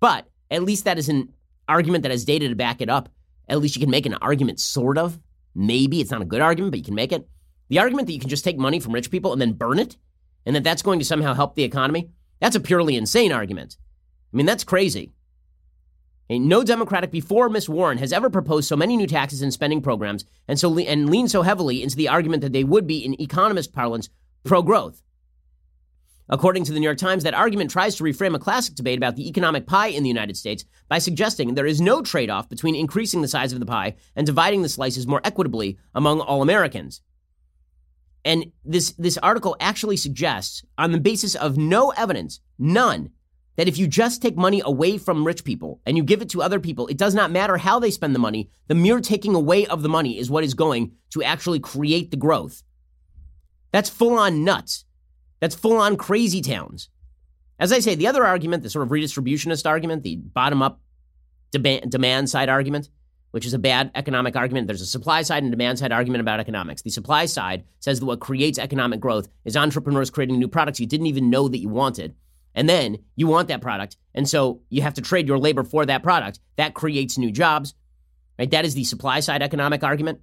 But 0.00 0.28
at 0.50 0.62
least 0.62 0.84
that 0.84 0.98
is 0.98 1.08
an 1.08 1.32
argument 1.68 2.02
that 2.02 2.10
has 2.10 2.24
data 2.24 2.48
to 2.48 2.54
back 2.54 2.80
it 2.80 2.88
up. 2.88 3.08
At 3.48 3.60
least 3.60 3.76
you 3.76 3.80
can 3.80 3.90
make 3.90 4.06
an 4.06 4.14
argument, 4.14 4.60
sort 4.60 4.98
of. 4.98 5.18
Maybe 5.54 6.00
it's 6.00 6.10
not 6.10 6.22
a 6.22 6.26
good 6.26 6.40
argument, 6.40 6.72
but 6.72 6.78
you 6.78 6.84
can 6.84 6.94
make 6.94 7.12
it. 7.12 7.28
The 7.68 7.78
argument 7.78 8.06
that 8.06 8.12
you 8.12 8.20
can 8.20 8.28
just 8.28 8.44
take 8.44 8.58
money 8.58 8.80
from 8.80 8.92
rich 8.92 9.10
people 9.10 9.32
and 9.32 9.40
then 9.40 9.52
burn 9.52 9.78
it, 9.78 9.96
and 10.46 10.56
that 10.56 10.64
that's 10.64 10.82
going 10.82 10.98
to 10.98 11.04
somehow 11.04 11.34
help 11.34 11.54
the 11.54 11.64
economy, 11.64 12.10
that's 12.40 12.56
a 12.56 12.60
purely 12.60 12.96
insane 12.96 13.32
argument. 13.32 13.76
I 14.32 14.36
mean, 14.36 14.46
that's 14.46 14.64
crazy. 14.64 15.12
And 16.30 16.46
no 16.46 16.62
Democratic 16.62 17.10
before 17.10 17.48
Miss 17.48 17.68
Warren 17.68 17.98
has 17.98 18.12
ever 18.12 18.28
proposed 18.28 18.68
so 18.68 18.76
many 18.76 18.96
new 18.96 19.06
taxes 19.06 19.40
and 19.40 19.52
spending 19.52 19.80
programs 19.80 20.26
and 20.46 20.58
so 20.58 20.78
and 20.78 21.08
leaned 21.08 21.30
so 21.30 21.42
heavily 21.42 21.82
into 21.82 21.96
the 21.96 22.08
argument 22.08 22.42
that 22.42 22.52
they 22.52 22.64
would 22.64 22.86
be, 22.86 23.04
in 23.04 23.20
economist 23.20 23.72
parlance, 23.72 24.10
pro-growth. 24.44 25.02
According 26.30 26.64
to 26.64 26.72
the 26.72 26.78
New 26.78 26.84
York 26.84 26.98
Times, 26.98 27.24
that 27.24 27.34
argument 27.34 27.70
tries 27.70 27.96
to 27.96 28.04
reframe 28.04 28.34
a 28.34 28.38
classic 28.38 28.74
debate 28.74 28.98
about 28.98 29.16
the 29.16 29.28
economic 29.28 29.66
pie 29.66 29.86
in 29.86 30.02
the 30.02 30.10
United 30.10 30.36
States 30.36 30.64
by 30.88 30.98
suggesting 30.98 31.54
there 31.54 31.66
is 31.66 31.80
no 31.80 32.02
trade 32.02 32.28
off 32.28 32.48
between 32.48 32.74
increasing 32.74 33.22
the 33.22 33.28
size 33.28 33.52
of 33.52 33.60
the 33.60 33.66
pie 33.66 33.96
and 34.14 34.26
dividing 34.26 34.62
the 34.62 34.68
slices 34.68 35.06
more 35.06 35.22
equitably 35.24 35.78
among 35.94 36.20
all 36.20 36.42
Americans. 36.42 37.00
And 38.24 38.52
this, 38.62 38.92
this 38.92 39.16
article 39.18 39.56
actually 39.58 39.96
suggests, 39.96 40.62
on 40.76 40.92
the 40.92 41.00
basis 41.00 41.34
of 41.34 41.56
no 41.56 41.90
evidence, 41.90 42.40
none, 42.58 43.10
that 43.56 43.68
if 43.68 43.78
you 43.78 43.86
just 43.86 44.20
take 44.20 44.36
money 44.36 44.60
away 44.64 44.98
from 44.98 45.26
rich 45.26 45.44
people 45.44 45.80
and 45.86 45.96
you 45.96 46.04
give 46.04 46.20
it 46.20 46.28
to 46.30 46.42
other 46.42 46.60
people, 46.60 46.86
it 46.88 46.98
does 46.98 47.14
not 47.14 47.30
matter 47.30 47.56
how 47.56 47.80
they 47.80 47.90
spend 47.90 48.14
the 48.14 48.18
money. 48.18 48.50
The 48.66 48.74
mere 48.74 49.00
taking 49.00 49.34
away 49.34 49.66
of 49.66 49.82
the 49.82 49.88
money 49.88 50.18
is 50.18 50.30
what 50.30 50.44
is 50.44 50.54
going 50.54 50.92
to 51.10 51.22
actually 51.22 51.58
create 51.58 52.10
the 52.10 52.16
growth. 52.18 52.62
That's 53.72 53.88
full 53.88 54.18
on 54.18 54.44
nuts. 54.44 54.84
That's 55.40 55.54
full 55.54 55.76
on 55.76 55.96
crazy 55.96 56.40
towns. 56.40 56.88
As 57.58 57.72
I 57.72 57.80
say, 57.80 57.94
the 57.94 58.06
other 58.06 58.24
argument, 58.24 58.62
the 58.62 58.70
sort 58.70 58.84
of 58.84 58.90
redistributionist 58.90 59.66
argument, 59.66 60.02
the 60.02 60.16
bottom 60.16 60.62
up 60.62 60.80
demand 61.50 62.30
side 62.30 62.48
argument, 62.48 62.88
which 63.30 63.46
is 63.46 63.54
a 63.54 63.58
bad 63.58 63.90
economic 63.94 64.36
argument. 64.36 64.66
There's 64.66 64.80
a 64.80 64.86
supply 64.86 65.22
side 65.22 65.42
and 65.42 65.50
demand 65.50 65.78
side 65.78 65.92
argument 65.92 66.20
about 66.20 66.40
economics. 66.40 66.82
The 66.82 66.90
supply 66.90 67.26
side 67.26 67.64
says 67.80 68.00
that 68.00 68.06
what 68.06 68.20
creates 68.20 68.58
economic 68.58 69.00
growth 69.00 69.28
is 69.44 69.56
entrepreneurs 69.56 70.10
creating 70.10 70.38
new 70.38 70.48
products 70.48 70.80
you 70.80 70.86
didn't 70.86 71.06
even 71.06 71.30
know 71.30 71.48
that 71.48 71.58
you 71.58 71.68
wanted 71.68 72.14
and 72.54 72.68
then 72.68 72.98
you 73.14 73.26
want 73.26 73.48
that 73.48 73.60
product. 73.60 73.96
And 74.14 74.28
so 74.28 74.62
you 74.68 74.82
have 74.82 74.94
to 74.94 75.02
trade 75.02 75.28
your 75.28 75.38
labor 75.38 75.62
for 75.62 75.86
that 75.86 76.02
product. 76.02 76.40
That 76.56 76.74
creates 76.74 77.16
new 77.16 77.30
jobs. 77.30 77.74
Right? 78.38 78.50
That 78.50 78.64
is 78.64 78.74
the 78.74 78.84
supply 78.84 79.20
side 79.20 79.42
economic 79.42 79.84
argument. 79.84 80.20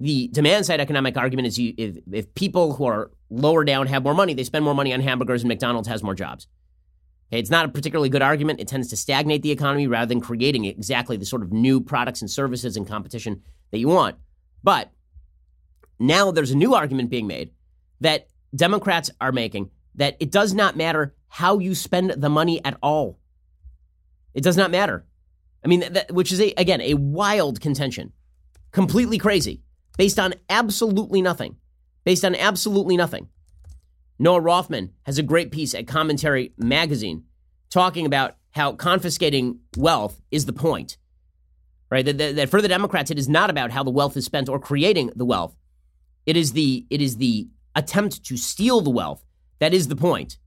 The 0.00 0.28
demand 0.28 0.64
side 0.64 0.80
economic 0.80 1.16
argument 1.18 1.48
is 1.48 1.58
you, 1.58 1.74
if, 1.76 1.98
if 2.10 2.34
people 2.34 2.74
who 2.74 2.86
are 2.86 3.10
lower 3.28 3.64
down 3.64 3.86
have 3.86 4.02
more 4.02 4.14
money, 4.14 4.32
they 4.32 4.44
spend 4.44 4.64
more 4.64 4.74
money 4.74 4.94
on 4.94 5.00
hamburgers 5.00 5.42
and 5.42 5.48
McDonald's 5.48 5.88
has 5.88 6.02
more 6.02 6.14
jobs. 6.14 6.46
It's 7.30 7.50
not 7.50 7.66
a 7.66 7.68
particularly 7.68 8.08
good 8.08 8.22
argument. 8.22 8.60
It 8.60 8.66
tends 8.66 8.88
to 8.88 8.96
stagnate 8.96 9.42
the 9.42 9.50
economy 9.50 9.86
rather 9.86 10.08
than 10.08 10.20
creating 10.20 10.64
exactly 10.64 11.16
the 11.16 11.26
sort 11.26 11.42
of 11.42 11.52
new 11.52 11.80
products 11.80 12.22
and 12.22 12.30
services 12.30 12.76
and 12.76 12.88
competition 12.88 13.42
that 13.70 13.78
you 13.78 13.88
want. 13.88 14.16
But 14.64 14.90
now 15.98 16.30
there's 16.30 16.50
a 16.50 16.56
new 16.56 16.74
argument 16.74 17.10
being 17.10 17.26
made 17.26 17.52
that 18.00 18.28
Democrats 18.56 19.10
are 19.20 19.32
making 19.32 19.70
that 19.94 20.16
it 20.18 20.30
does 20.30 20.54
not 20.54 20.76
matter 20.76 21.14
how 21.28 21.58
you 21.58 21.74
spend 21.74 22.10
the 22.10 22.30
money 22.30 22.64
at 22.64 22.76
all. 22.82 23.18
It 24.34 24.42
does 24.42 24.56
not 24.56 24.70
matter. 24.70 25.04
I 25.64 25.68
mean, 25.68 25.80
that, 25.92 26.10
which 26.12 26.32
is, 26.32 26.40
a, 26.40 26.52
again, 26.56 26.80
a 26.80 26.94
wild 26.94 27.60
contention. 27.60 28.12
Completely 28.72 29.18
crazy. 29.18 29.60
Based 30.00 30.18
on 30.18 30.32
absolutely 30.48 31.20
nothing. 31.20 31.56
Based 32.04 32.24
on 32.24 32.34
absolutely 32.34 32.96
nothing. 32.96 33.28
Noah 34.18 34.40
Rothman 34.40 34.94
has 35.02 35.18
a 35.18 35.22
great 35.22 35.50
piece 35.50 35.74
at 35.74 35.86
Commentary 35.86 36.54
Magazine 36.56 37.24
talking 37.68 38.06
about 38.06 38.36
how 38.52 38.72
confiscating 38.72 39.58
wealth 39.76 40.18
is 40.30 40.46
the 40.46 40.54
point. 40.54 40.96
Right? 41.90 42.02
That, 42.02 42.16
that, 42.16 42.36
that 42.36 42.48
for 42.48 42.62
the 42.62 42.68
Democrats, 42.68 43.10
it 43.10 43.18
is 43.18 43.28
not 43.28 43.50
about 43.50 43.72
how 43.72 43.82
the 43.82 43.90
wealth 43.90 44.16
is 44.16 44.24
spent 44.24 44.48
or 44.48 44.58
creating 44.58 45.10
the 45.16 45.26
wealth. 45.26 45.54
It 46.24 46.34
is 46.34 46.54
the 46.54 46.86
it 46.88 47.02
is 47.02 47.18
the 47.18 47.48
attempt 47.76 48.24
to 48.24 48.38
steal 48.38 48.80
the 48.80 48.88
wealth 48.88 49.22
that 49.58 49.74
is 49.74 49.88
the 49.88 49.96
point. 49.96 50.38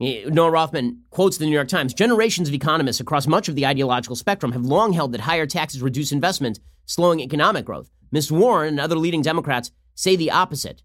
Eh, 0.00 0.24
Noah 0.30 0.52
Rothman 0.52 1.02
quotes 1.10 1.36
the 1.36 1.44
New 1.44 1.52
York 1.52 1.68
Times 1.68 1.92
Generations 1.92 2.48
of 2.48 2.54
economists 2.54 3.00
across 3.00 3.26
much 3.26 3.50
of 3.50 3.56
the 3.56 3.66
ideological 3.66 4.16
spectrum 4.16 4.52
have 4.52 4.64
long 4.64 4.94
held 4.94 5.12
that 5.12 5.20
higher 5.20 5.44
taxes 5.44 5.82
reduce 5.82 6.12
investment, 6.12 6.60
slowing 6.86 7.20
economic 7.20 7.66
growth. 7.66 7.90
Ms. 8.10 8.30
Warren 8.30 8.68
and 8.68 8.80
other 8.80 8.96
leading 8.96 9.22
Democrats 9.22 9.72
say 9.94 10.16
the 10.16 10.30
opposite. 10.30 10.82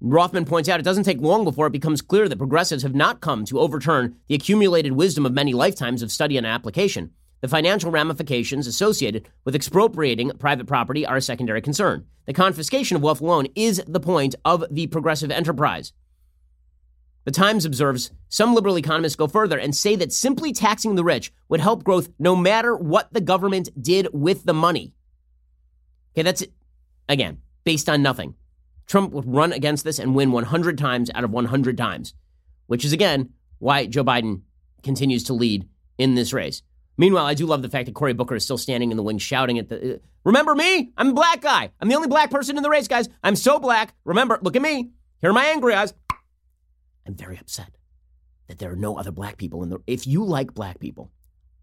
Rothman 0.00 0.44
points 0.44 0.68
out 0.68 0.80
it 0.80 0.84
doesn't 0.84 1.04
take 1.04 1.20
long 1.20 1.44
before 1.44 1.68
it 1.68 1.72
becomes 1.72 2.02
clear 2.02 2.28
that 2.28 2.38
progressives 2.38 2.82
have 2.82 2.94
not 2.94 3.20
come 3.20 3.44
to 3.44 3.60
overturn 3.60 4.16
the 4.26 4.34
accumulated 4.34 4.92
wisdom 4.92 5.24
of 5.24 5.32
many 5.32 5.52
lifetimes 5.52 6.02
of 6.02 6.10
study 6.10 6.36
and 6.36 6.46
application. 6.46 7.12
The 7.40 7.48
financial 7.48 7.90
ramifications 7.90 8.66
associated 8.66 9.28
with 9.44 9.54
expropriating 9.54 10.30
private 10.38 10.66
property 10.66 11.06
are 11.06 11.16
a 11.16 11.22
secondary 11.22 11.60
concern. 11.60 12.06
The 12.26 12.32
confiscation 12.32 12.96
of 12.96 13.02
wealth 13.02 13.20
alone 13.20 13.46
is 13.54 13.82
the 13.86 14.00
point 14.00 14.34
of 14.44 14.64
the 14.70 14.88
progressive 14.88 15.30
enterprise. 15.30 15.92
The 17.24 17.30
Times 17.30 17.64
observes 17.64 18.10
some 18.28 18.54
liberal 18.54 18.78
economists 18.78 19.16
go 19.16 19.28
further 19.28 19.58
and 19.58 19.74
say 19.74 19.94
that 19.96 20.12
simply 20.12 20.52
taxing 20.52 20.96
the 20.96 21.04
rich 21.04 21.32
would 21.48 21.60
help 21.60 21.84
growth 21.84 22.08
no 22.18 22.34
matter 22.34 22.76
what 22.76 23.12
the 23.12 23.20
government 23.20 23.68
did 23.80 24.08
with 24.12 24.44
the 24.44 24.54
money. 24.54 24.94
Okay, 26.12 26.22
that's 26.22 26.42
it. 26.42 26.52
Again, 27.08 27.38
based 27.64 27.88
on 27.88 28.02
nothing. 28.02 28.34
Trump 28.86 29.12
would 29.12 29.26
run 29.26 29.52
against 29.52 29.84
this 29.84 29.98
and 29.98 30.14
win 30.14 30.32
100 30.32 30.76
times 30.76 31.10
out 31.14 31.24
of 31.24 31.30
100 31.30 31.78
times, 31.78 32.14
which 32.66 32.84
is 32.84 32.92
again 32.92 33.30
why 33.58 33.86
Joe 33.86 34.04
Biden 34.04 34.42
continues 34.82 35.24
to 35.24 35.32
lead 35.32 35.68
in 35.98 36.14
this 36.14 36.32
race. 36.32 36.62
Meanwhile, 36.98 37.24
I 37.24 37.34
do 37.34 37.46
love 37.46 37.62
the 37.62 37.68
fact 37.68 37.86
that 37.86 37.94
Cory 37.94 38.12
Booker 38.12 38.34
is 38.34 38.44
still 38.44 38.58
standing 38.58 38.90
in 38.90 38.96
the 38.96 39.02
wings 39.02 39.22
shouting 39.22 39.58
at 39.58 39.68
the. 39.68 39.94
Uh, 39.94 39.98
Remember 40.24 40.54
me? 40.54 40.92
I'm 40.96 41.10
a 41.10 41.14
black 41.14 41.40
guy. 41.40 41.70
I'm 41.80 41.88
the 41.88 41.96
only 41.96 42.08
black 42.08 42.30
person 42.30 42.56
in 42.56 42.62
the 42.62 42.70
race, 42.70 42.86
guys. 42.86 43.08
I'm 43.24 43.34
so 43.34 43.58
black. 43.58 43.94
Remember, 44.04 44.38
look 44.42 44.54
at 44.54 44.62
me. 44.62 44.90
Here 45.20 45.30
are 45.30 45.32
my 45.32 45.46
angry 45.46 45.74
eyes. 45.74 45.94
I'm 47.06 47.14
very 47.14 47.38
upset 47.38 47.76
that 48.46 48.58
there 48.58 48.70
are 48.70 48.76
no 48.76 48.96
other 48.96 49.10
black 49.10 49.36
people 49.36 49.62
in 49.62 49.70
the. 49.70 49.78
If 49.86 50.06
you 50.06 50.24
like 50.24 50.54
black 50.54 50.78
people, 50.78 51.10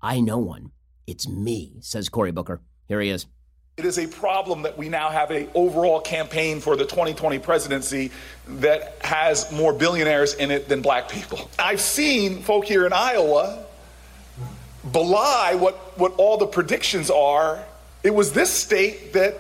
I 0.02 0.20
know 0.20 0.39
one. 0.39 0.72
It's 1.08 1.28
me, 1.28 1.78
says 1.80 2.10
Cory 2.10 2.32
Booker. 2.32 2.62
Here 2.88 3.00
he 3.02 3.10
is. 3.10 3.26
It 3.80 3.86
is 3.86 3.97
a 3.97 4.07
problem 4.07 4.63
that 4.63 4.77
we 4.77 4.89
now 4.89 5.07
have 5.07 5.32
a 5.32 5.47
overall 5.53 6.01
campaign 6.01 6.59
for 6.59 6.75
the 6.75 6.84
2020 6.84 7.39
presidency 7.39 8.11
that 8.45 8.97
has 8.99 9.49
more 9.53 9.71
billionaires 9.71 10.34
in 10.34 10.51
it 10.51 10.67
than 10.67 10.82
black 10.82 11.07
people. 11.07 11.49
I've 11.57 11.80
seen 11.80 12.41
folk 12.41 12.65
here 12.65 12.86
in 12.86 12.91
Iowa 12.91 13.63
belie 14.91 15.55
what, 15.55 15.97
what 15.97 16.13
all 16.17 16.36
the 16.36 16.45
predictions 16.45 17.09
are. 17.09 17.63
It 18.03 18.13
was 18.13 18.34
this 18.34 18.49
state 18.49 19.13
that 19.13 19.39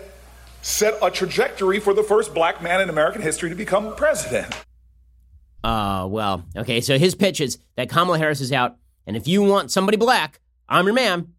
set 0.61 0.97
a 1.01 1.11
trajectory 1.11 1.81
for 1.81 1.93
the 1.93 2.03
first 2.03 2.33
black 2.33 2.63
man 2.63 2.79
in 2.79 2.87
American 2.87 3.21
history 3.21 3.49
to 3.49 3.55
become 3.55 3.93
president. 3.97 4.55
Uh, 5.65 6.07
well, 6.09 6.45
okay, 6.55 6.79
so 6.79 6.97
his 6.97 7.13
pitch 7.13 7.41
is 7.41 7.59
that 7.75 7.89
Kamala 7.89 8.17
Harris 8.17 8.39
is 8.39 8.53
out, 8.53 8.77
and 9.05 9.17
if 9.17 9.27
you 9.27 9.43
want 9.43 9.69
somebody 9.69 9.97
black, 9.97 10.39
I'm 10.69 10.85
your 10.85 10.95
man. 10.95 11.33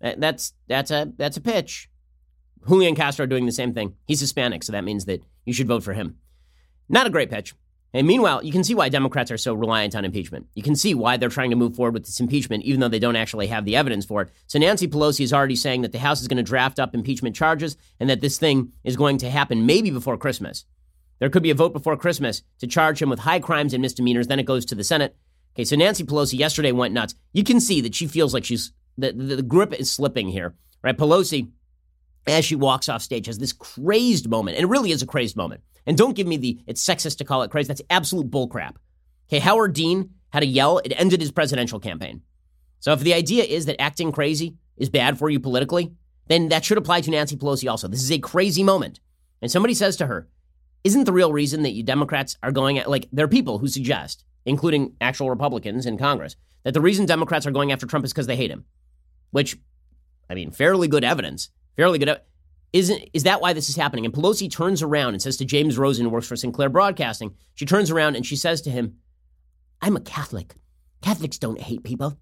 That's 0.00 0.52
that's 0.66 0.90
a 0.90 1.12
that's 1.16 1.36
a 1.36 1.40
pitch. 1.40 1.88
Julian 2.66 2.94
Castro 2.94 3.26
doing 3.26 3.46
the 3.46 3.52
same 3.52 3.74
thing. 3.74 3.94
He's 4.06 4.20
Hispanic, 4.20 4.62
so 4.62 4.72
that 4.72 4.84
means 4.84 5.04
that 5.04 5.22
you 5.44 5.52
should 5.52 5.68
vote 5.68 5.82
for 5.82 5.92
him. 5.92 6.16
Not 6.88 7.06
a 7.06 7.10
great 7.10 7.30
pitch. 7.30 7.54
And 7.94 8.08
meanwhile, 8.08 8.44
you 8.44 8.50
can 8.50 8.64
see 8.64 8.74
why 8.74 8.88
Democrats 8.88 9.30
are 9.30 9.38
so 9.38 9.54
reliant 9.54 9.94
on 9.94 10.04
impeachment. 10.04 10.48
You 10.54 10.64
can 10.64 10.74
see 10.74 10.94
why 10.94 11.16
they're 11.16 11.28
trying 11.28 11.50
to 11.50 11.56
move 11.56 11.76
forward 11.76 11.94
with 11.94 12.06
this 12.06 12.18
impeachment, 12.18 12.64
even 12.64 12.80
though 12.80 12.88
they 12.88 12.98
don't 12.98 13.14
actually 13.14 13.46
have 13.46 13.64
the 13.64 13.76
evidence 13.76 14.04
for 14.04 14.22
it. 14.22 14.30
So 14.48 14.58
Nancy 14.58 14.88
Pelosi 14.88 15.20
is 15.20 15.32
already 15.32 15.54
saying 15.54 15.82
that 15.82 15.92
the 15.92 16.00
House 16.00 16.20
is 16.20 16.26
going 16.26 16.38
to 16.38 16.42
draft 16.42 16.80
up 16.80 16.92
impeachment 16.92 17.36
charges 17.36 17.76
and 18.00 18.10
that 18.10 18.20
this 18.20 18.36
thing 18.36 18.72
is 18.82 18.96
going 18.96 19.18
to 19.18 19.30
happen 19.30 19.64
maybe 19.64 19.90
before 19.90 20.16
Christmas. 20.16 20.64
There 21.20 21.30
could 21.30 21.44
be 21.44 21.50
a 21.50 21.54
vote 21.54 21.72
before 21.72 21.96
Christmas 21.96 22.42
to 22.58 22.66
charge 22.66 23.00
him 23.00 23.10
with 23.10 23.20
high 23.20 23.38
crimes 23.38 23.72
and 23.72 23.80
misdemeanors. 23.80 24.26
Then 24.26 24.40
it 24.40 24.46
goes 24.46 24.64
to 24.66 24.74
the 24.74 24.82
Senate. 24.82 25.16
Okay, 25.54 25.64
so 25.64 25.76
Nancy 25.76 26.02
Pelosi 26.02 26.36
yesterday 26.36 26.72
went 26.72 26.94
nuts. 26.94 27.14
You 27.32 27.44
can 27.44 27.60
see 27.60 27.80
that 27.82 27.94
she 27.94 28.08
feels 28.08 28.34
like 28.34 28.44
she's 28.44 28.72
the, 28.98 29.12
the, 29.12 29.36
the 29.36 29.42
grip 29.42 29.72
is 29.72 29.88
slipping 29.88 30.28
here, 30.28 30.56
right? 30.82 30.98
Pelosi, 30.98 31.50
as 32.26 32.44
she 32.44 32.56
walks 32.56 32.88
off 32.88 33.02
stage, 33.02 33.26
has 33.26 33.38
this 33.38 33.52
crazed 33.52 34.28
moment, 34.28 34.56
and 34.56 34.64
it 34.64 34.68
really 34.68 34.90
is 34.90 35.02
a 35.02 35.06
crazed 35.06 35.36
moment. 35.36 35.62
And 35.86 35.96
don't 35.96 36.16
give 36.16 36.26
me 36.26 36.36
the 36.36 36.60
it's 36.66 36.84
sexist 36.84 37.18
to 37.18 37.24
call 37.24 37.42
it 37.42 37.50
crazy. 37.50 37.68
That's 37.68 37.82
absolute 37.90 38.30
bullcrap. 38.30 38.76
Okay, 39.28 39.38
Howard 39.38 39.74
Dean 39.74 40.10
had 40.30 40.42
a 40.42 40.46
yell. 40.46 40.78
It 40.78 40.94
ended 40.96 41.20
his 41.20 41.30
presidential 41.30 41.78
campaign. 41.80 42.22
So 42.80 42.92
if 42.92 43.00
the 43.00 43.14
idea 43.14 43.44
is 43.44 43.66
that 43.66 43.80
acting 43.80 44.12
crazy 44.12 44.56
is 44.76 44.88
bad 44.88 45.18
for 45.18 45.30
you 45.30 45.40
politically, 45.40 45.92
then 46.28 46.48
that 46.48 46.64
should 46.64 46.78
apply 46.78 47.02
to 47.02 47.10
Nancy 47.10 47.36
Pelosi 47.36 47.70
also. 47.70 47.88
This 47.88 48.02
is 48.02 48.12
a 48.12 48.18
crazy 48.18 48.62
moment. 48.62 49.00
And 49.42 49.50
somebody 49.50 49.74
says 49.74 49.96
to 49.96 50.06
her, 50.06 50.28
isn't 50.84 51.04
the 51.04 51.12
real 51.12 51.32
reason 51.32 51.62
that 51.62 51.72
you 51.72 51.82
Democrats 51.82 52.36
are 52.42 52.52
going 52.52 52.78
at, 52.78 52.90
like, 52.90 53.08
there 53.12 53.24
are 53.24 53.28
people 53.28 53.58
who 53.58 53.68
suggest, 53.68 54.24
including 54.44 54.94
actual 55.00 55.30
Republicans 55.30 55.86
in 55.86 55.96
Congress, 55.96 56.36
that 56.62 56.72
the 56.74 56.80
reason 56.80 57.06
Democrats 57.06 57.46
are 57.46 57.50
going 57.50 57.72
after 57.72 57.86
Trump 57.86 58.04
is 58.04 58.12
because 58.12 58.26
they 58.26 58.36
hate 58.36 58.50
him. 58.50 58.64
Which, 59.30 59.56
I 60.28 60.34
mean, 60.34 60.50
fairly 60.50 60.88
good 60.88 61.04
evidence. 61.04 61.50
Fairly 61.76 61.98
good. 61.98 62.20
Isn't 62.72 63.08
is 63.12 63.22
that 63.22 63.40
why 63.40 63.52
this 63.52 63.68
is 63.68 63.76
happening? 63.76 64.04
And 64.04 64.12
Pelosi 64.12 64.50
turns 64.50 64.82
around 64.82 65.14
and 65.14 65.22
says 65.22 65.36
to 65.36 65.44
James 65.44 65.78
Rosen, 65.78 66.04
who 66.04 66.10
works 66.10 66.26
for 66.26 66.36
Sinclair 66.36 66.68
Broadcasting, 66.68 67.34
she 67.54 67.66
turns 67.66 67.90
around 67.90 68.16
and 68.16 68.26
she 68.26 68.36
says 68.36 68.60
to 68.62 68.70
him, 68.70 68.96
"I'm 69.80 69.96
a 69.96 70.00
Catholic. 70.00 70.54
Catholics 71.00 71.38
don't 71.38 71.60
hate 71.60 71.84
people." 71.84 72.18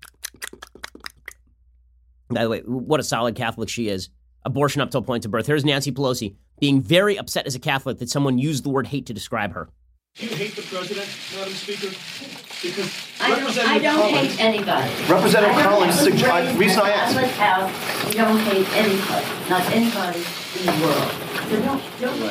By 2.29 2.43
the 2.43 2.51
way, 2.51 2.61
what 2.61 3.01
a 3.01 3.03
solid 3.03 3.35
Catholic 3.35 3.69
she 3.69 3.89
is. 3.89 4.09
Abortion 4.45 4.83
up 4.83 4.91
till 4.91 5.03
point 5.03 5.25
of 5.25 5.31
birth. 5.31 5.47
Here's 5.47 5.65
Nancy 5.65 5.93
Pelosi 5.93 6.37
being 6.61 6.83
very 6.83 7.19
upset 7.19 7.47
as 7.47 7.55
a 7.55 7.59
Catholic 7.59 7.99
that 7.99 8.11
someone 8.11 8.39
used 8.39 8.65
the 8.65 8.71
word 8.71 8.89
hate 8.89 9.07
to 9.07 9.15
describe 9.15 9.53
her. 9.53 9.69
Do 10.17 10.27
you 10.27 10.37
hate 10.37 10.55
the 10.55 10.63
president, 10.63 11.09
Madam 11.35 11.55
Speaker? 11.55 12.42
Because 12.63 12.91
I 13.21 13.29
don't, 13.41 13.59
I 13.59 13.79
don't 13.81 14.11
hate 14.11 14.41
anybody. 14.41 14.91
Representative 15.11 15.57
I 15.57 15.63
Collins, 15.63 15.95
have 16.07 16.21
sug- 16.21 16.31
I- 16.31 16.45
great 16.55 16.59
reason 16.59 16.81
I 16.83 16.91
Catholic 16.93 17.25
asked- 17.25 17.37
house. 17.39 18.07
We 18.07 18.13
don't 18.15 18.39
hate 18.39 18.69
anybody, 18.77 19.27
not 19.51 19.63
anybody 19.73 20.19
in 20.61 20.67
the 20.67 20.87
world. 20.87 21.13
So 21.51 21.61
don't, 21.61 21.83
don't 22.01 22.23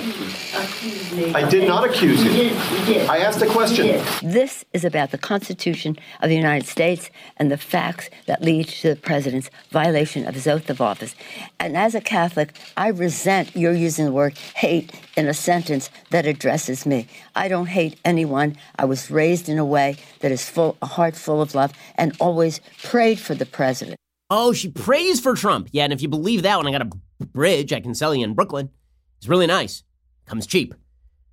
accuse 0.56 1.12
me. 1.12 1.34
I 1.34 1.48
did 1.50 1.68
not 1.68 1.84
accuse 1.84 2.24
you. 2.24 2.32
You 2.32 2.38
did, 2.50 2.72
you 2.72 2.86
did. 2.86 3.10
I 3.10 3.18
asked 3.18 3.42
a 3.42 3.46
question. 3.48 4.02
This 4.24 4.64
is 4.74 4.86
about 4.86 5.12
the 5.12 5.18
Constitution 5.18 5.98
of 6.22 6.30
the 6.30 6.36
United 6.36 6.66
States 6.68 7.10
and 7.38 7.52
the 7.52 7.58
facts 7.58 8.10
that 8.26 8.42
lead 8.42 8.68
to 8.70 8.90
the 8.90 8.96
president's 8.96 9.50
violation 9.70 10.26
of 10.28 10.34
his 10.34 10.48
oath 10.48 10.70
of 10.70 10.82
office. 10.82 11.14
And 11.60 11.76
as 11.78 11.94
a 11.94 12.02
Catholic, 12.02 12.54
I 12.78 12.88
resent 12.88 13.56
your 13.56 13.74
using 13.74 14.06
the 14.06 14.12
word 14.12 14.38
hate 14.56 14.92
in 15.18 15.28
a 15.28 15.34
sentence 15.34 15.90
that 16.10 16.26
addresses 16.26 16.86
me. 16.86 17.08
I 17.36 17.48
don't 17.48 17.68
hate 17.68 18.00
anyone. 18.04 18.58
I 18.78 18.86
was 18.86 19.10
raised 19.12 19.50
in 19.50 19.58
a 19.58 19.66
way 19.66 19.98
that 20.20 20.32
is 20.32 20.48
full, 20.48 20.78
a 20.82 20.86
heart 20.86 21.16
full 21.16 21.42
of 21.42 21.56
love, 21.56 21.74
and 21.96 22.16
always 22.20 22.60
prayed 22.84 23.20
for 23.20 23.36
the 23.36 23.46
president. 23.46 23.98
Oh, 24.30 24.54
she 24.54 24.70
prays 24.70 25.20
for 25.20 25.36
Trump. 25.36 25.70
Yeah, 25.72 25.84
and 25.84 25.94
if 25.94 26.02
you 26.02 26.08
believe 26.08 26.44
that 26.44 26.58
one, 26.58 26.68
I 26.68 26.72
got 26.72 26.82
a 26.82 27.26
bridge 27.26 27.74
I 27.74 27.82
can 27.82 27.94
sell 27.94 28.16
you 28.16 28.24
in 28.24 28.34
Brooklyn. 28.34 28.70
It's 29.18 29.28
really 29.28 29.48
nice. 29.48 29.84
Comes 30.26 30.48
cheap. 30.48 30.74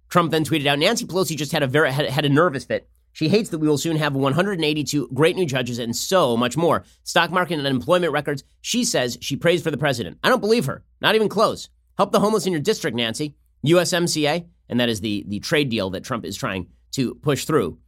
Trump 0.09 0.31
then 0.31 0.45
tweeted 0.45 0.67
out 0.67 0.79
Nancy 0.79 1.05
Pelosi 1.05 1.37
just 1.37 1.53
had 1.53 1.63
a 1.63 1.67
very 1.67 1.93
had, 1.93 2.07
had 2.07 2.25
a 2.25 2.29
nervous 2.29 2.65
fit. 2.65 2.89
She 3.13 3.29
hates 3.29 3.51
that 3.51 3.59
we 3.59 3.69
will 3.69 3.79
soon 3.79 3.97
have 3.97 4.15
182 4.15 5.09
great 5.13 5.37
new 5.37 5.47
judges 5.47 5.79
and 5.79 5.95
so 5.95 6.37
much 6.37 6.57
more. 6.57 6.85
Stock 7.05 7.31
market 7.31 7.59
and 7.59 7.67
unemployment 7.67 8.13
records. 8.13 8.45
She 8.61 8.85
says 8.85 9.19
she 9.21 9.37
prays 9.37 9.63
for 9.63 9.71
the 9.71 9.77
president. 9.77 10.19
I 10.23 10.29
don't 10.29 10.41
believe 10.41 10.67
her. 10.67 10.85
Not 11.01 11.15
even 11.15 11.29
close. 11.29 11.69
Help 11.97 12.13
the 12.13 12.21
homeless 12.21 12.47
in 12.47 12.53
your 12.53 12.63
district, 12.63 12.97
Nancy. 12.97 13.35
USMCA, 13.67 14.47
and 14.69 14.79
that 14.81 14.89
is 14.89 15.01
the, 15.01 15.25
the 15.29 15.41
trade 15.41 15.69
deal 15.69 15.91
that 15.91 16.05
Trump 16.05 16.25
is 16.25 16.37
trying 16.37 16.69
to 16.93 17.15
push 17.17 17.45
through. 17.45 17.79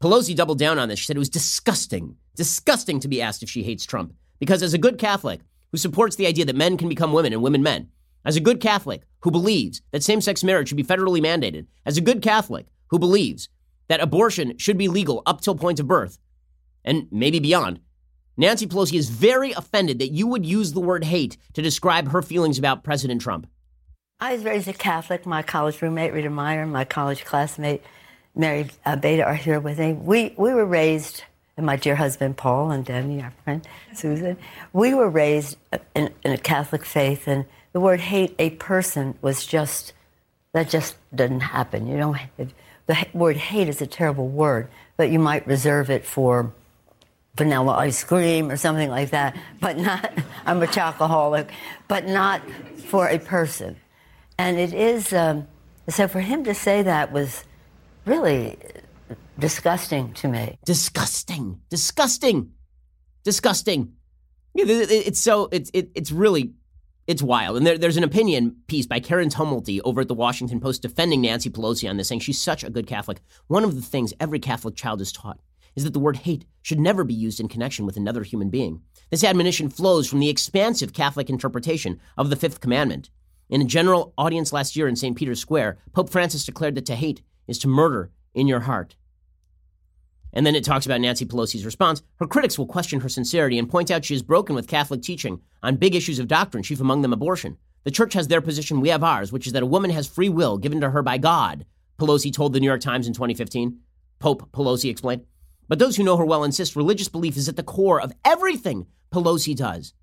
Pelosi 0.00 0.34
doubled 0.34 0.58
down 0.58 0.78
on 0.78 0.88
this. 0.88 0.98
She 0.98 1.06
said 1.06 1.16
it 1.16 1.18
was 1.18 1.28
disgusting, 1.28 2.16
disgusting 2.36 3.00
to 3.00 3.08
be 3.08 3.20
asked 3.20 3.42
if 3.42 3.50
she 3.50 3.62
hates 3.62 3.84
Trump. 3.84 4.14
Because 4.38 4.62
as 4.62 4.74
a 4.74 4.78
good 4.78 4.98
Catholic 4.98 5.40
who 5.72 5.78
supports 5.78 6.16
the 6.16 6.26
idea 6.26 6.44
that 6.44 6.56
men 6.56 6.76
can 6.76 6.88
become 6.88 7.12
women 7.12 7.32
and 7.32 7.42
women 7.42 7.62
men, 7.62 7.88
as 8.24 8.36
a 8.36 8.40
good 8.40 8.60
Catholic 8.60 9.02
who 9.20 9.30
believes 9.30 9.82
that 9.90 10.02
same 10.02 10.20
sex 10.20 10.44
marriage 10.44 10.68
should 10.68 10.76
be 10.76 10.84
federally 10.84 11.20
mandated, 11.20 11.66
as 11.84 11.96
a 11.96 12.02
good 12.02 12.22
Catholic 12.22 12.66
who 12.88 12.98
believes 12.98 13.48
that 13.88 14.00
abortion 14.00 14.56
should 14.58 14.78
be 14.78 14.88
legal 14.88 15.22
up 15.26 15.40
till 15.40 15.54
point 15.54 15.80
of 15.80 15.88
birth, 15.88 16.18
and 16.84 17.08
maybe 17.10 17.40
beyond, 17.40 17.80
Nancy 18.36 18.66
Pelosi 18.68 18.96
is 18.96 19.10
very 19.10 19.50
offended 19.52 19.98
that 19.98 20.12
you 20.12 20.28
would 20.28 20.46
use 20.46 20.72
the 20.72 20.80
word 20.80 21.02
hate 21.02 21.36
to 21.54 21.62
describe 21.62 22.12
her 22.12 22.22
feelings 22.22 22.58
about 22.58 22.84
President 22.84 23.20
Trump. 23.20 23.48
I 24.20 24.34
was 24.34 24.44
raised 24.44 24.66
a 24.66 24.72
Catholic. 24.72 25.26
My 25.26 25.42
college 25.42 25.80
roommate, 25.80 26.12
Rita 26.12 26.28
Meyer, 26.28 26.62
and 26.62 26.72
my 26.72 26.84
college 26.84 27.24
classmate, 27.24 27.84
Mary 28.34 28.68
uh, 28.84 28.96
Beta, 28.96 29.22
are 29.22 29.36
here 29.36 29.60
with 29.60 29.78
me. 29.78 29.92
We, 29.92 30.34
we 30.36 30.52
were 30.52 30.66
raised, 30.66 31.22
and 31.56 31.64
my 31.64 31.76
dear 31.76 31.94
husband, 31.94 32.36
Paul, 32.36 32.72
and 32.72 32.84
Debbie, 32.84 33.22
our 33.22 33.32
friend, 33.44 33.66
Susan, 33.94 34.36
we 34.72 34.92
were 34.92 35.08
raised 35.08 35.56
in, 35.94 36.12
in 36.24 36.32
a 36.32 36.38
Catholic 36.38 36.84
faith, 36.84 37.28
and 37.28 37.44
the 37.72 37.78
word 37.78 38.00
hate 38.00 38.34
a 38.40 38.50
person 38.50 39.16
was 39.22 39.46
just, 39.46 39.92
that 40.52 40.68
just 40.68 40.96
doesn't 41.14 41.40
happen. 41.40 41.86
You 41.86 41.98
know, 41.98 42.16
the 42.86 43.06
word 43.12 43.36
hate 43.36 43.68
is 43.68 43.80
a 43.80 43.86
terrible 43.86 44.26
word, 44.26 44.68
but 44.96 45.10
you 45.10 45.20
might 45.20 45.46
reserve 45.46 45.90
it 45.90 46.04
for 46.04 46.52
vanilla 47.36 47.74
ice 47.74 48.02
cream 48.02 48.50
or 48.50 48.56
something 48.56 48.90
like 48.90 49.10
that, 49.10 49.36
but 49.60 49.78
not, 49.78 50.12
I'm 50.44 50.60
a 50.60 50.66
chocoholic, 50.66 51.50
but 51.86 52.08
not 52.08 52.42
for 52.88 53.06
a 53.06 53.20
person. 53.20 53.76
And 54.38 54.58
it 54.58 54.72
is, 54.72 55.12
um, 55.12 55.48
so 55.88 56.06
for 56.06 56.20
him 56.20 56.44
to 56.44 56.54
say 56.54 56.82
that 56.82 57.12
was 57.12 57.44
really 58.06 58.56
disgusting 59.38 60.12
to 60.14 60.28
me. 60.28 60.58
Disgusting, 60.64 61.60
disgusting, 61.68 62.52
disgusting. 63.24 63.92
It's 64.54 65.20
so 65.20 65.48
it's 65.52 65.70
it, 65.74 65.90
it's 65.94 66.10
really 66.10 66.52
it's 67.06 67.22
wild. 67.22 67.56
And 67.56 67.66
there, 67.66 67.78
there's 67.78 67.96
an 67.96 68.04
opinion 68.04 68.56
piece 68.66 68.86
by 68.86 69.00
Karen 69.00 69.28
Tumulty 69.28 69.80
over 69.84 70.02
at 70.02 70.08
the 70.08 70.14
Washington 70.14 70.60
Post 70.60 70.82
defending 70.82 71.22
Nancy 71.22 71.50
Pelosi 71.50 71.88
on 71.88 71.96
this, 71.96 72.08
saying 72.08 72.20
she's 72.20 72.40
such 72.40 72.62
a 72.62 72.70
good 72.70 72.86
Catholic. 72.86 73.20
One 73.46 73.64
of 73.64 73.74
the 73.74 73.82
things 73.82 74.12
every 74.20 74.38
Catholic 74.38 74.76
child 74.76 75.00
is 75.00 75.12
taught 75.12 75.40
is 75.74 75.84
that 75.84 75.92
the 75.92 76.00
word 76.00 76.16
hate 76.16 76.44
should 76.62 76.80
never 76.80 77.04
be 77.04 77.14
used 77.14 77.40
in 77.40 77.48
connection 77.48 77.86
with 77.86 77.96
another 77.96 78.24
human 78.24 78.50
being. 78.50 78.82
This 79.10 79.24
admonition 79.24 79.70
flows 79.70 80.08
from 80.08 80.18
the 80.18 80.28
expansive 80.28 80.92
Catholic 80.92 81.30
interpretation 81.30 82.00
of 82.16 82.30
the 82.30 82.36
Fifth 82.36 82.60
Commandment. 82.60 83.10
In 83.50 83.62
a 83.62 83.64
general 83.64 84.12
audience 84.18 84.52
last 84.52 84.76
year 84.76 84.86
in 84.88 84.96
St. 84.96 85.16
Peter's 85.16 85.40
Square, 85.40 85.78
Pope 85.94 86.10
Francis 86.10 86.44
declared 86.44 86.74
that 86.74 86.84
to 86.86 86.94
hate 86.94 87.22
is 87.46 87.58
to 87.60 87.68
murder 87.68 88.10
in 88.34 88.46
your 88.46 88.60
heart. 88.60 88.96
And 90.34 90.44
then 90.44 90.54
it 90.54 90.64
talks 90.64 90.84
about 90.84 91.00
Nancy 91.00 91.24
Pelosi's 91.24 91.64
response. 91.64 92.02
Her 92.16 92.26
critics 92.26 92.58
will 92.58 92.66
question 92.66 93.00
her 93.00 93.08
sincerity 93.08 93.58
and 93.58 93.68
point 93.68 93.90
out 93.90 94.04
she 94.04 94.14
is 94.14 94.22
broken 94.22 94.54
with 94.54 94.68
Catholic 94.68 95.00
teaching 95.00 95.40
on 95.62 95.76
big 95.76 95.94
issues 95.94 96.18
of 96.18 96.28
doctrine, 96.28 96.62
chief 96.62 96.80
among 96.80 97.00
them 97.00 97.14
abortion. 97.14 97.56
The 97.84 97.90
church 97.90 98.12
has 98.12 98.28
their 98.28 98.42
position, 98.42 98.80
we 98.80 98.90
have 98.90 99.02
ours, 99.02 99.32
which 99.32 99.46
is 99.46 99.54
that 99.54 99.62
a 99.62 99.66
woman 99.66 99.90
has 99.90 100.06
free 100.06 100.28
will 100.28 100.58
given 100.58 100.82
to 100.82 100.90
her 100.90 101.02
by 101.02 101.16
God, 101.16 101.64
Pelosi 101.98 102.30
told 102.30 102.52
the 102.52 102.60
New 102.60 102.66
York 102.66 102.82
Times 102.82 103.06
in 103.06 103.14
2015. 103.14 103.78
Pope 104.18 104.52
Pelosi 104.52 104.90
explained. 104.90 105.24
But 105.68 105.78
those 105.78 105.96
who 105.96 106.04
know 106.04 106.18
her 106.18 106.24
well 106.24 106.44
insist 106.44 106.76
religious 106.76 107.08
belief 107.08 107.36
is 107.36 107.48
at 107.48 107.56
the 107.56 107.62
core 107.62 108.00
of 108.00 108.12
everything 108.24 108.86
Pelosi 109.10 109.56
does. 109.56 109.94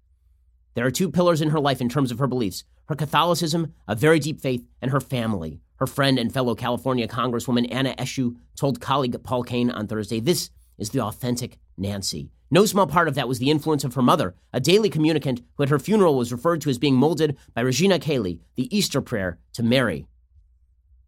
There 0.74 0.86
are 0.86 0.92
two 0.92 1.12
pillars 1.12 1.42
in 1.42 1.52
her 1.52 1.60
life 1.60 1.80
in 1.80 1.90
terms 1.90 2.12
of 2.12 2.20
her 2.20 2.28
beliefs 2.28 2.64
her 2.88 2.96
Catholicism, 2.96 3.74
a 3.88 3.96
very 3.96 4.20
deep 4.20 4.40
faith, 4.40 4.66
and 4.82 4.92
her 4.92 5.02
family. 5.02 5.60
Her 5.78 5.88
friend 5.88 6.18
and 6.18 6.34
fellow 6.34 6.56
California 6.56 7.08
Congresswoman 7.08 7.68
Anna 7.72 7.94
Eshoo 7.98 8.36
told 8.56 8.80
colleague 8.80 9.22
Paul 9.24 9.44
Kane 9.44 9.70
on 9.70 9.88
Thursday 9.88 10.20
this 10.20 10.50
is 10.78 10.92
the 10.92 11.02
authentic 11.02 11.58
Nancy. 11.78 12.32
No 12.52 12.66
small 12.66 12.88
part 12.88 13.08
of 13.08 13.16
that 13.16 13.28
was 13.28 13.40
the 13.40 13.50
influence 13.50 13.84
of 13.84 13.96
her 13.96 14.02
mother, 14.02 14.36
a 14.54 14.60
daily 14.60 14.90
communicant 14.90 15.42
who 15.56 15.64
at 15.64 15.70
her 15.70 15.80
funeral 15.80 16.16
was 16.16 16.32
referred 16.32 16.62
to 16.62 16.70
as 16.70 16.78
being 16.78 16.96
molded 16.96 17.38
by 17.54 17.62
Regina 17.62 18.00
Caeli, 18.00 18.40
the 18.56 18.74
Easter 18.76 19.02
prayer 19.02 19.40
to 19.54 19.64
Mary. 19.64 20.06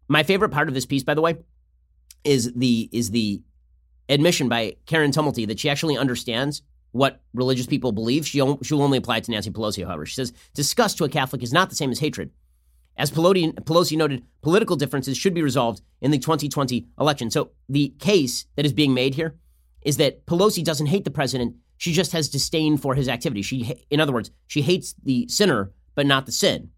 My 0.08 0.22
favorite 0.22 0.50
part 0.50 0.68
of 0.68 0.74
this 0.74 0.86
piece, 0.86 1.04
by 1.04 1.14
the 1.14 1.20
way, 1.20 1.36
is 2.24 2.52
the 2.54 2.88
is 2.92 3.10
the 3.10 3.40
admission 4.08 4.48
by 4.48 4.76
Karen 4.86 5.12
Tumulty 5.12 5.46
that 5.46 5.60
she 5.60 5.70
actually 5.70 5.96
understands 5.96 6.62
what 6.92 7.20
religious 7.34 7.66
people 7.66 7.92
believe. 7.92 8.26
She 8.26 8.40
on- 8.40 8.62
she'll 8.62 8.82
only 8.82 8.98
apply 8.98 9.18
it 9.18 9.24
to 9.24 9.30
Nancy 9.30 9.50
Pelosi, 9.50 9.84
however. 9.84 10.06
She 10.06 10.14
says 10.14 10.32
disgust 10.54 10.98
to 10.98 11.04
a 11.04 11.08
Catholic 11.08 11.42
is 11.42 11.52
not 11.52 11.70
the 11.70 11.76
same 11.76 11.90
as 11.90 11.98
hatred. 11.98 12.30
As 12.96 13.12
Pelosi, 13.12 13.54
Pelosi 13.60 13.96
noted, 13.96 14.24
political 14.42 14.74
differences 14.74 15.16
should 15.16 15.34
be 15.34 15.42
resolved 15.42 15.82
in 16.00 16.10
the 16.10 16.18
2020 16.18 16.88
election. 16.98 17.30
So 17.30 17.50
the 17.68 17.94
case 18.00 18.46
that 18.56 18.66
is 18.66 18.72
being 18.72 18.92
made 18.92 19.14
here 19.14 19.38
is 19.82 19.98
that 19.98 20.26
Pelosi 20.26 20.64
doesn't 20.64 20.86
hate 20.86 21.04
the 21.04 21.10
president. 21.10 21.54
She 21.76 21.92
just 21.92 22.10
has 22.10 22.28
disdain 22.28 22.76
for 22.76 22.96
his 22.96 23.08
activity. 23.08 23.42
She, 23.42 23.84
in 23.88 24.00
other 24.00 24.12
words, 24.12 24.32
she 24.48 24.62
hates 24.62 24.94
the 25.02 25.28
sinner, 25.28 25.72
but 25.94 26.06
not 26.06 26.26
the 26.26 26.32
sin. 26.32 26.70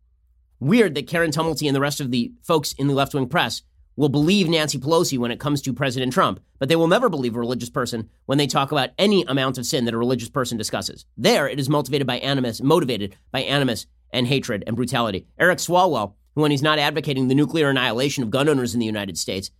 Weird 0.58 0.94
that 0.94 1.06
Karen 1.06 1.30
Tumulty 1.30 1.66
and 1.66 1.74
the 1.74 1.80
rest 1.80 2.02
of 2.02 2.10
the 2.10 2.32
folks 2.42 2.74
in 2.74 2.86
the 2.86 2.94
left 2.94 3.14
wing 3.14 3.26
press 3.26 3.62
will 3.96 4.08
believe 4.08 4.48
Nancy 4.48 4.78
Pelosi 4.78 5.18
when 5.18 5.30
it 5.30 5.40
comes 5.40 5.60
to 5.62 5.72
President 5.72 6.12
Trump, 6.12 6.40
but 6.58 6.68
they 6.68 6.76
will 6.76 6.88
never 6.88 7.08
believe 7.08 7.36
a 7.36 7.38
religious 7.38 7.70
person 7.70 8.08
when 8.26 8.38
they 8.38 8.46
talk 8.46 8.72
about 8.72 8.90
any 8.98 9.24
amount 9.24 9.58
of 9.58 9.66
sin 9.66 9.84
that 9.84 9.94
a 9.94 9.98
religious 9.98 10.28
person 10.28 10.56
discusses. 10.56 11.04
There, 11.16 11.48
it 11.48 11.58
is 11.58 11.68
motivated 11.68 12.06
by 12.06 12.18
animus, 12.18 12.62
motivated 12.62 13.16
by 13.30 13.40
animus 13.42 13.86
and 14.12 14.26
hatred 14.26 14.64
and 14.66 14.76
brutality. 14.76 15.26
Eric 15.38 15.58
Swalwell, 15.58 16.14
who 16.34 16.42
when 16.42 16.50
he's 16.50 16.62
not 16.62 16.78
advocating 16.78 17.28
the 17.28 17.34
nuclear 17.34 17.70
annihilation 17.70 18.22
of 18.22 18.30
gun 18.30 18.48
owners 18.48 18.74
in 18.74 18.80
the 18.80 18.86
United 18.86 19.18
States, 19.18 19.50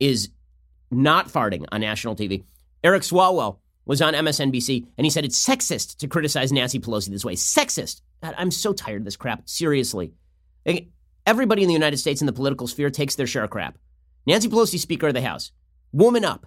is 0.00 0.30
not 0.90 1.28
farting 1.28 1.64
on 1.72 1.80
national 1.80 2.16
TV. 2.16 2.44
Eric 2.84 3.02
Swalwell 3.02 3.58
was 3.84 4.02
on 4.02 4.14
MSNBC 4.14 4.86
and 4.96 5.04
he 5.04 5.10
said 5.10 5.24
it's 5.24 5.44
sexist 5.44 5.96
to 5.98 6.08
criticize 6.08 6.52
Nancy 6.52 6.78
Pelosi 6.78 7.08
this 7.08 7.24
way. 7.24 7.34
Sexist. 7.34 8.00
God, 8.22 8.34
I'm 8.38 8.50
so 8.50 8.72
tired 8.72 9.02
of 9.02 9.04
this 9.04 9.16
crap. 9.16 9.48
Seriously. 9.48 10.12
Everybody 11.24 11.62
in 11.62 11.68
the 11.68 11.74
United 11.74 11.98
States 11.98 12.20
in 12.20 12.26
the 12.26 12.32
political 12.32 12.66
sphere 12.66 12.90
takes 12.90 13.14
their 13.14 13.28
share 13.28 13.44
of 13.44 13.50
crap. 13.50 13.78
Nancy 14.26 14.48
Pelosi, 14.48 14.78
Speaker 14.78 15.08
of 15.08 15.14
the 15.14 15.22
House. 15.22 15.52
Woman 15.92 16.24
up. 16.24 16.46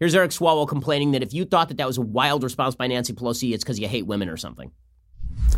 Here's 0.00 0.14
Eric 0.14 0.30
Swalwell 0.30 0.66
complaining 0.66 1.10
that 1.12 1.22
if 1.22 1.34
you 1.34 1.44
thought 1.44 1.68
that 1.68 1.76
that 1.76 1.86
was 1.86 1.98
a 1.98 2.02
wild 2.02 2.42
response 2.42 2.74
by 2.74 2.86
Nancy 2.86 3.12
Pelosi, 3.12 3.52
it's 3.52 3.62
because 3.62 3.78
you 3.78 3.88
hate 3.88 4.06
women 4.06 4.30
or 4.30 4.38
something. 4.38 4.72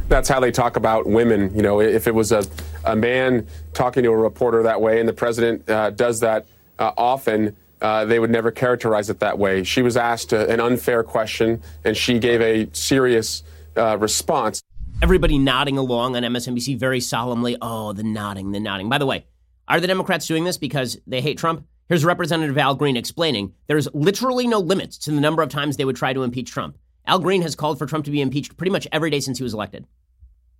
That's 0.09 0.28
how 0.28 0.40
they 0.40 0.50
talk 0.50 0.76
about 0.76 1.06
women. 1.06 1.54
You 1.54 1.62
know, 1.62 1.80
if 1.80 2.09
it 2.09 2.14
was 2.14 2.32
a, 2.32 2.44
a 2.84 2.96
man 2.96 3.46
talking 3.74 4.02
to 4.02 4.11
a 4.11 4.16
reporter 4.16 4.64
that 4.64 4.80
way 4.80 4.98
and 4.98 5.09
the 5.09 5.12
president 5.12 5.68
uh, 5.70 5.90
does 5.90 6.18
that 6.20 6.46
uh, 6.80 6.92
often, 6.96 7.56
uh, 7.80 8.06
they 8.06 8.18
would 8.18 8.30
never 8.30 8.50
characterize 8.50 9.09
it 9.09 9.20
that 9.20 9.38
way. 9.38 9.62
She 9.62 9.82
was 9.82 9.96
asked 9.96 10.32
a, 10.32 10.50
an 10.50 10.59
unfair 10.59 11.04
question, 11.04 11.62
and 11.84 11.96
she 11.96 12.18
gave 12.18 12.40
a 12.40 12.68
serious 12.72 13.44
uh, 13.76 13.96
response. 13.98 14.62
Everybody 15.01 15.38
nodding 15.38 15.78
along 15.78 16.16
on 16.16 16.24
MSNBC 16.24 16.76
very 16.76 17.01
solemnly. 17.01 17.57
Oh, 17.62 17.92
the 17.92 18.03
nodding, 18.03 18.51
the 18.51 18.59
nodding. 18.59 18.88
By 18.88 18.99
the 18.99 19.07
way, 19.07 19.26
are 19.68 19.78
the 19.78 19.86
Democrats 19.86 20.26
doing 20.26 20.42
this 20.42 20.59
because 20.59 20.99
they 21.07 21.20
hate 21.20 21.38
Trump? 21.38 21.64
Here's 21.88 22.05
Representative 22.05 22.59
Al 22.59 22.74
Green 22.74 22.96
explaining 22.96 23.55
there's 23.68 23.86
literally 23.94 24.49
no 24.49 24.59
limits 24.59 24.99
to 24.99 25.12
the 25.12 25.20
number 25.20 25.40
of 25.40 25.51
times 25.51 25.76
they 25.76 25.84
would 25.84 25.94
try 25.94 26.12
to 26.12 26.24
impeach 26.24 26.51
Trump. 26.51 26.76
Al 27.07 27.20
Green 27.20 27.42
has 27.42 27.55
called 27.55 27.78
for 27.78 27.86
Trump 27.86 28.07
to 28.07 28.11
be 28.11 28.20
impeached 28.20 28.57
pretty 28.57 28.72
much 28.72 28.88
every 28.90 29.09
day 29.09 29.20
since 29.20 29.38
he 29.38 29.44
was 29.44 29.55
elected. 29.55 29.86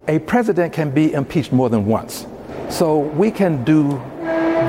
A 0.07 0.21
president 0.21 0.73
can 0.73 0.93
be 0.93 1.13
impeached 1.13 1.53
more 1.53 1.69
than 1.69 1.85
once. 1.85 2.25
So 2.71 2.99
we 2.99 3.33
can 3.33 3.65
do 3.65 4.01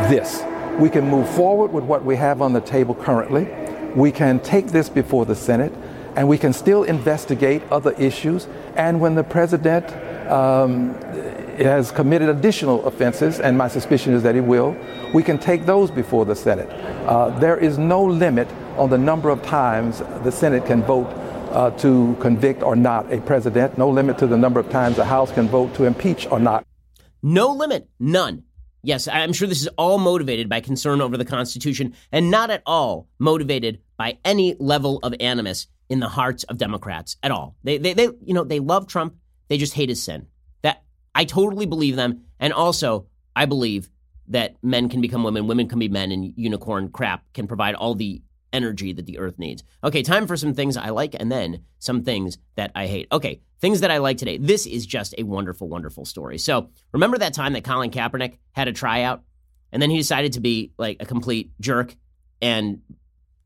this. 0.09 0.41
We 0.80 0.89
can 0.89 1.07
move 1.07 1.30
forward 1.30 1.72
with 1.72 1.84
what 1.84 2.03
we 2.03 2.15
have 2.15 2.41
on 2.41 2.53
the 2.53 2.61
table 2.61 2.95
currently. 2.95 3.47
We 3.95 4.11
can 4.11 4.39
take 4.39 4.67
this 4.67 4.89
before 4.89 5.28
the 5.28 5.36
Senate, 5.36 5.72
and 6.16 6.28
we 6.28 6.38
can 6.38 6.53
still 6.53 6.84
investigate 6.84 7.62
other 7.72 7.91
issues. 7.93 8.47
And 8.76 8.99
when 8.99 9.16
the 9.16 9.24
president 9.24 9.86
um, 10.30 10.93
has 11.57 11.91
committed 11.91 12.30
additional 12.30 12.86
offenses, 12.86 13.39
and 13.39 13.57
my 13.57 13.68
suspicion 13.68 14.14
is 14.14 14.24
that 14.24 14.36
he 14.36 14.41
will, 14.41 14.76
we 15.14 15.24
can 15.24 15.38
take 15.38 15.66
those 15.66 15.91
before 15.91 16.26
the 16.26 16.36
Senate. 16.36 16.70
Uh, 17.07 17.38
there 17.39 17.57
is 17.57 17.78
no 17.78 18.03
limit 18.03 18.47
on 18.78 18.89
the 18.89 18.97
number 18.97 19.30
of 19.30 19.41
times 19.43 19.99
the 20.24 20.32
Senate 20.32 20.66
can 20.66 20.82
vote 20.84 21.07
uh, 21.51 21.72
to 21.72 22.16
convict 22.20 22.64
or 22.64 22.76
not 22.76 23.12
a 23.12 23.20
president, 23.22 23.78
no 23.78 23.89
limit 23.89 24.18
to 24.20 24.28
the 24.28 24.38
number 24.38 24.60
of 24.60 24.70
times 24.70 24.95
the 24.95 25.05
House 25.05 25.32
can 25.32 25.47
vote 25.47 25.74
to 25.74 25.86
impeach 25.86 26.28
or 26.28 26.39
not. 26.39 26.66
No 27.22 27.51
limit, 27.51 27.89
none. 27.99 28.43
Yes, 28.82 29.10
I'm 29.10 29.34
sure 29.34 29.47
this 29.47 29.62
is 29.62 29.68
all 29.78 29.97
motivated 29.97 30.47
by 30.47 30.62
concern 30.62 31.01
over 31.01 31.18
the 31.18 31.26
Constitution 31.26 31.95
and 32.14 32.32
not 32.32 32.49
at 32.49 32.62
all 32.66 33.10
motivated 33.20 33.80
by 33.97 34.20
any 34.24 34.55
level 34.60 34.99
of 35.03 35.14
animus 35.20 35.68
in 35.90 36.00
the 36.00 36.08
hearts 36.08 36.44
of 36.46 36.58
Democrats 36.58 37.18
at 37.24 37.32
all. 37.32 37.56
They, 37.64 37.78
they, 37.78 37.94
they, 37.94 38.10
you 38.24 38.34
know, 38.34 38.44
they 38.44 38.60
love 38.60 38.88
Trump. 38.88 39.16
They 39.48 39.58
just 39.58 39.74
hate 39.74 39.90
his 39.90 40.02
sin. 40.02 40.28
That 40.62 40.84
I 41.16 41.26
totally 41.26 41.66
believe 41.66 41.96
them, 41.96 42.26
and 42.40 42.54
also 42.54 43.08
I 43.36 43.46
believe 43.46 43.90
that 44.28 44.56
men 44.64 44.90
can 44.90 45.02
become 45.02 45.24
women, 45.24 45.48
women 45.48 45.68
can 45.68 45.80
be 45.80 45.90
men, 45.90 46.12
and 46.12 46.34
unicorn 46.36 46.90
crap 46.90 47.24
can 47.34 47.48
provide 47.48 47.76
all 47.76 47.96
the 47.96 48.22
energy 48.54 48.94
that 48.94 49.06
the 49.06 49.20
earth 49.20 49.38
needs. 49.38 49.64
Okay, 49.84 50.04
time 50.04 50.28
for 50.28 50.38
some 50.38 50.54
things 50.54 50.78
I 50.78 50.90
like 50.90 51.16
and 51.20 51.32
then 51.32 51.64
some 51.80 52.04
things 52.04 52.38
that 52.56 52.72
I 52.76 52.88
hate. 52.88 53.08
Okay, 53.12 53.42
things 53.60 53.82
that 53.82 53.92
I 53.92 53.98
like 53.98 54.18
today. 54.18 54.38
This 54.38 54.66
is 54.66 54.86
just 54.86 55.16
a 55.18 55.24
wonderful, 55.24 55.68
wonderful 55.68 56.06
story. 56.06 56.38
So, 56.38 56.70
remember 56.92 57.18
that 57.20 57.34
time 57.34 57.54
that 57.54 57.64
Colin 57.64 57.92
Kaepernick 57.92 58.38
had 58.52 58.68
a 58.68 58.74
tryout 58.74 59.24
and 59.72 59.82
then 59.82 59.90
he 59.90 59.98
decided 59.98 60.34
to 60.34 60.40
be 60.40 60.74
like 60.78 60.98
a 61.00 61.06
complete 61.06 61.52
jerk 61.60 61.96
and 62.42 62.82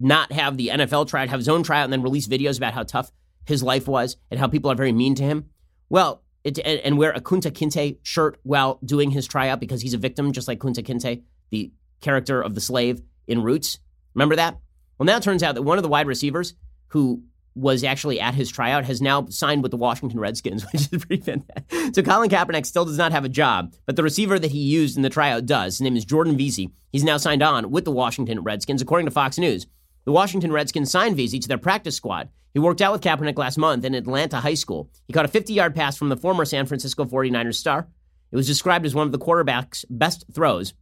not 0.03 0.31
have 0.31 0.57
the 0.57 0.69
NFL 0.69 1.07
tryout, 1.07 1.29
have 1.29 1.39
his 1.39 1.49
own 1.49 1.63
tryout, 1.63 1.85
and 1.85 1.93
then 1.93 2.01
release 2.01 2.27
videos 2.27 2.57
about 2.57 2.73
how 2.73 2.83
tough 2.83 3.11
his 3.45 3.63
life 3.63 3.87
was 3.87 4.17
and 4.31 4.39
how 4.39 4.47
people 4.47 4.71
are 4.71 4.75
very 4.75 4.91
mean 4.91 5.15
to 5.15 5.23
him? 5.23 5.45
Well, 5.89 6.23
it, 6.43 6.59
and, 6.59 6.79
and 6.79 6.97
wear 6.97 7.11
a 7.11 7.21
Kunta 7.21 7.51
Kinte 7.51 7.97
shirt 8.03 8.39
while 8.43 8.79
doing 8.83 9.11
his 9.11 9.27
tryout 9.27 9.59
because 9.59 9.81
he's 9.81 9.93
a 9.93 9.97
victim, 9.97 10.31
just 10.31 10.47
like 10.47 10.59
Kunta 10.59 10.85
Kinte, 10.85 11.23
the 11.49 11.71
character 12.01 12.41
of 12.41 12.55
the 12.55 12.61
slave 12.61 13.01
in 13.27 13.41
Roots. 13.41 13.79
Remember 14.13 14.35
that? 14.35 14.57
Well, 14.97 15.05
now 15.05 15.17
it 15.17 15.23
turns 15.23 15.43
out 15.43 15.55
that 15.55 15.63
one 15.63 15.77
of 15.77 15.83
the 15.83 15.89
wide 15.89 16.07
receivers 16.07 16.53
who 16.87 17.23
was 17.55 17.83
actually 17.83 18.19
at 18.19 18.33
his 18.33 18.49
tryout 18.49 18.83
has 18.85 19.01
now 19.01 19.25
signed 19.27 19.61
with 19.61 19.71
the 19.71 19.77
Washington 19.77 20.19
Redskins, 20.19 20.63
which 20.71 20.81
is 20.91 21.05
pretty 21.05 21.21
fantastic. 21.21 21.95
So 21.95 22.01
Colin 22.01 22.29
Kaepernick 22.29 22.65
still 22.65 22.85
does 22.85 22.97
not 22.97 23.11
have 23.11 23.25
a 23.25 23.29
job, 23.29 23.73
but 23.85 23.95
the 23.95 24.03
receiver 24.03 24.39
that 24.39 24.51
he 24.51 24.59
used 24.59 24.97
in 24.97 25.03
the 25.03 25.09
tryout 25.09 25.45
does. 25.45 25.75
His 25.75 25.81
name 25.81 25.95
is 25.95 26.05
Jordan 26.05 26.37
Veasy. 26.37 26.71
He's 26.91 27.03
now 27.03 27.17
signed 27.17 27.43
on 27.43 27.71
with 27.71 27.85
the 27.85 27.91
Washington 27.91 28.43
Redskins, 28.43 28.81
according 28.81 29.05
to 29.05 29.11
Fox 29.11 29.37
News. 29.37 29.67
The 30.05 30.11
Washington 30.11 30.51
Redskins 30.51 30.91
signed 30.91 31.17
Veasy 31.17 31.41
to 31.41 31.47
their 31.47 31.57
practice 31.57 31.95
squad. 31.95 32.29
He 32.53 32.59
worked 32.59 32.81
out 32.81 32.91
with 32.91 33.01
Kaepernick 33.01 33.37
last 33.37 33.57
month 33.57 33.85
in 33.85 33.95
Atlanta 33.95 34.39
High 34.39 34.53
School. 34.53 34.89
He 35.07 35.13
caught 35.13 35.25
a 35.25 35.29
50-yard 35.29 35.73
pass 35.73 35.97
from 35.97 36.09
the 36.09 36.17
former 36.17 36.45
San 36.45 36.65
Francisco 36.65 37.05
49ers 37.05 37.55
star. 37.55 37.87
It 38.31 38.35
was 38.35 38.47
described 38.47 38.85
as 38.85 38.93
one 38.93 39.07
of 39.07 39.11
the 39.11 39.17
quarterback's 39.17 39.85
best 39.89 40.25
throws. 40.33 40.73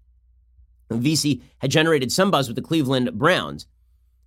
Veasy 0.89 1.41
had 1.59 1.72
generated 1.72 2.11
some 2.11 2.32
buzz 2.32 2.47
with 2.47 2.55
the 2.55 2.61
Cleveland 2.61 3.11
Browns. 3.13 3.67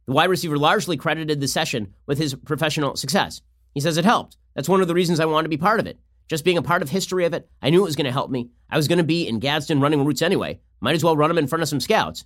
The 0.07 0.12
wide 0.12 0.30
receiver 0.30 0.59
largely 0.59 0.97
credited 0.97 1.40
the 1.40 1.49
session 1.49 1.95
with 2.07 2.18
his 2.18 2.34
professional 2.34 2.97
success. 2.97 3.40
He 3.74 3.80
says 3.80 3.97
it 3.97 4.05
helped. 4.05 4.36
That's 4.55 4.68
one 4.68 4.80
of 4.80 4.88
the 4.88 4.95
reasons 4.95 5.20
I 5.20 5.24
wanted 5.24 5.45
to 5.45 5.49
be 5.51 5.57
part 5.57 5.80
of 5.80 5.86
it. 5.86 5.99
Just 6.28 6.45
being 6.45 6.59
a 6.59 6.62
part 6.62 6.82
of 6.82 6.88
history 6.88 7.24
of 7.24 7.34
it, 7.34 7.49
I 7.61 7.70
knew 7.70 7.80
it 7.80 7.84
was 7.84 7.97
going 7.97 8.07
to 8.07 8.12
help 8.12 8.30
me. 8.30 8.51
I 8.70 8.76
was 8.76 8.88
going 8.88 8.99
to 8.99 9.05
be 9.05 9.28
in 9.28 9.40
Gadsden 9.40 9.80
running 9.80 10.05
routes 10.05 10.22
anyway. 10.22 10.61
Might 10.80 10.95
as 10.95 11.05
well 11.05 11.16
run 11.16 11.28
them 11.28 11.38
in 11.38 11.47
front 11.47 11.62
of 11.62 11.68
some 11.68 11.80
scouts. 11.80 12.24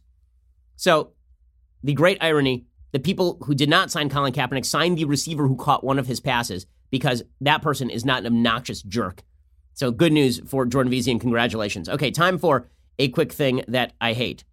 So, 0.77 1.13
the 1.83 1.95
great 1.95 2.19
irony 2.21 2.67
the 2.93 2.99
people 2.99 3.39
who 3.45 3.55
did 3.55 3.69
not 3.69 3.91
sign 3.91 4.09
Colin 4.09 4.33
Kaepernick 4.33 4.65
signed 4.65 4.97
the 4.97 5.05
receiver 5.05 5.47
who 5.47 5.57
caught 5.57 5.85
one 5.85 5.99
of 5.99 6.07
his 6.07 6.21
passes 6.21 6.67
because 6.91 7.23
that 7.43 7.61
person 7.61 7.91
is 7.91 8.05
not 8.05 8.21
an 8.21 8.27
obnoxious 8.27 8.81
jerk. 8.83 9.23
So, 9.75 9.91
good 9.91 10.13
news 10.13 10.41
for 10.47 10.65
Jordan 10.65 10.91
Veasy 10.91 11.11
and 11.11 11.21
congratulations. 11.21 11.89
Okay, 11.89 12.11
time 12.11 12.39
for 12.39 12.67
a 12.99 13.09
quick 13.09 13.31
thing 13.31 13.63
that 13.69 13.93
I 14.01 14.15
hate. 14.15 14.45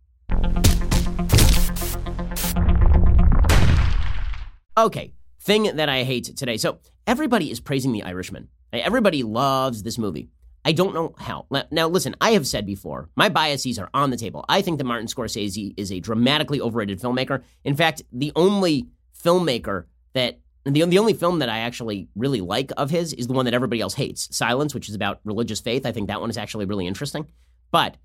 Okay, 4.77 5.13
thing 5.39 5.75
that 5.77 5.87
I 5.87 6.03
hate 6.03 6.35
today. 6.35 6.57
So 6.57 6.79
everybody 7.07 7.49
is 7.49 7.61
praising 7.61 7.93
The 7.93 8.03
Irishman. 8.03 8.49
Everybody 8.73 9.23
loves 9.23 9.83
this 9.83 9.97
movie. 9.97 10.29
I 10.67 10.71
don't 10.71 10.95
know 10.95 11.13
how. 11.19 11.45
Now, 11.69 11.87
listen, 11.87 12.15
I 12.19 12.31
have 12.31 12.47
said 12.47 12.65
before, 12.65 13.09
my 13.15 13.29
biases 13.29 13.77
are 13.77 13.89
on 13.93 14.09
the 14.09 14.17
table. 14.17 14.43
I 14.49 14.63
think 14.63 14.79
that 14.79 14.85
Martin 14.85 15.07
Scorsese 15.07 15.75
is 15.77 15.91
a 15.91 15.99
dramatically 15.99 16.59
overrated 16.59 16.99
filmmaker. 16.99 17.43
In 17.63 17.75
fact, 17.75 18.01
the 18.11 18.31
only 18.35 18.87
filmmaker 19.23 19.85
that, 20.13 20.39
the, 20.63 20.83
the 20.83 20.97
only 20.97 21.13
film 21.13 21.37
that 21.39 21.49
I 21.49 21.59
actually 21.59 22.09
really 22.15 22.41
like 22.41 22.71
of 22.77 22.89
his 22.89 23.13
is 23.13 23.27
the 23.27 23.33
one 23.33 23.45
that 23.45 23.53
everybody 23.53 23.79
else 23.79 23.93
hates 23.93 24.35
Silence, 24.35 24.73
which 24.73 24.89
is 24.89 24.95
about 24.95 25.19
religious 25.23 25.59
faith. 25.59 25.85
I 25.85 25.91
think 25.91 26.07
that 26.07 26.19
one 26.19 26.31
is 26.31 26.37
actually 26.37 26.65
really 26.65 26.87
interesting. 26.87 27.27
But 27.69 27.97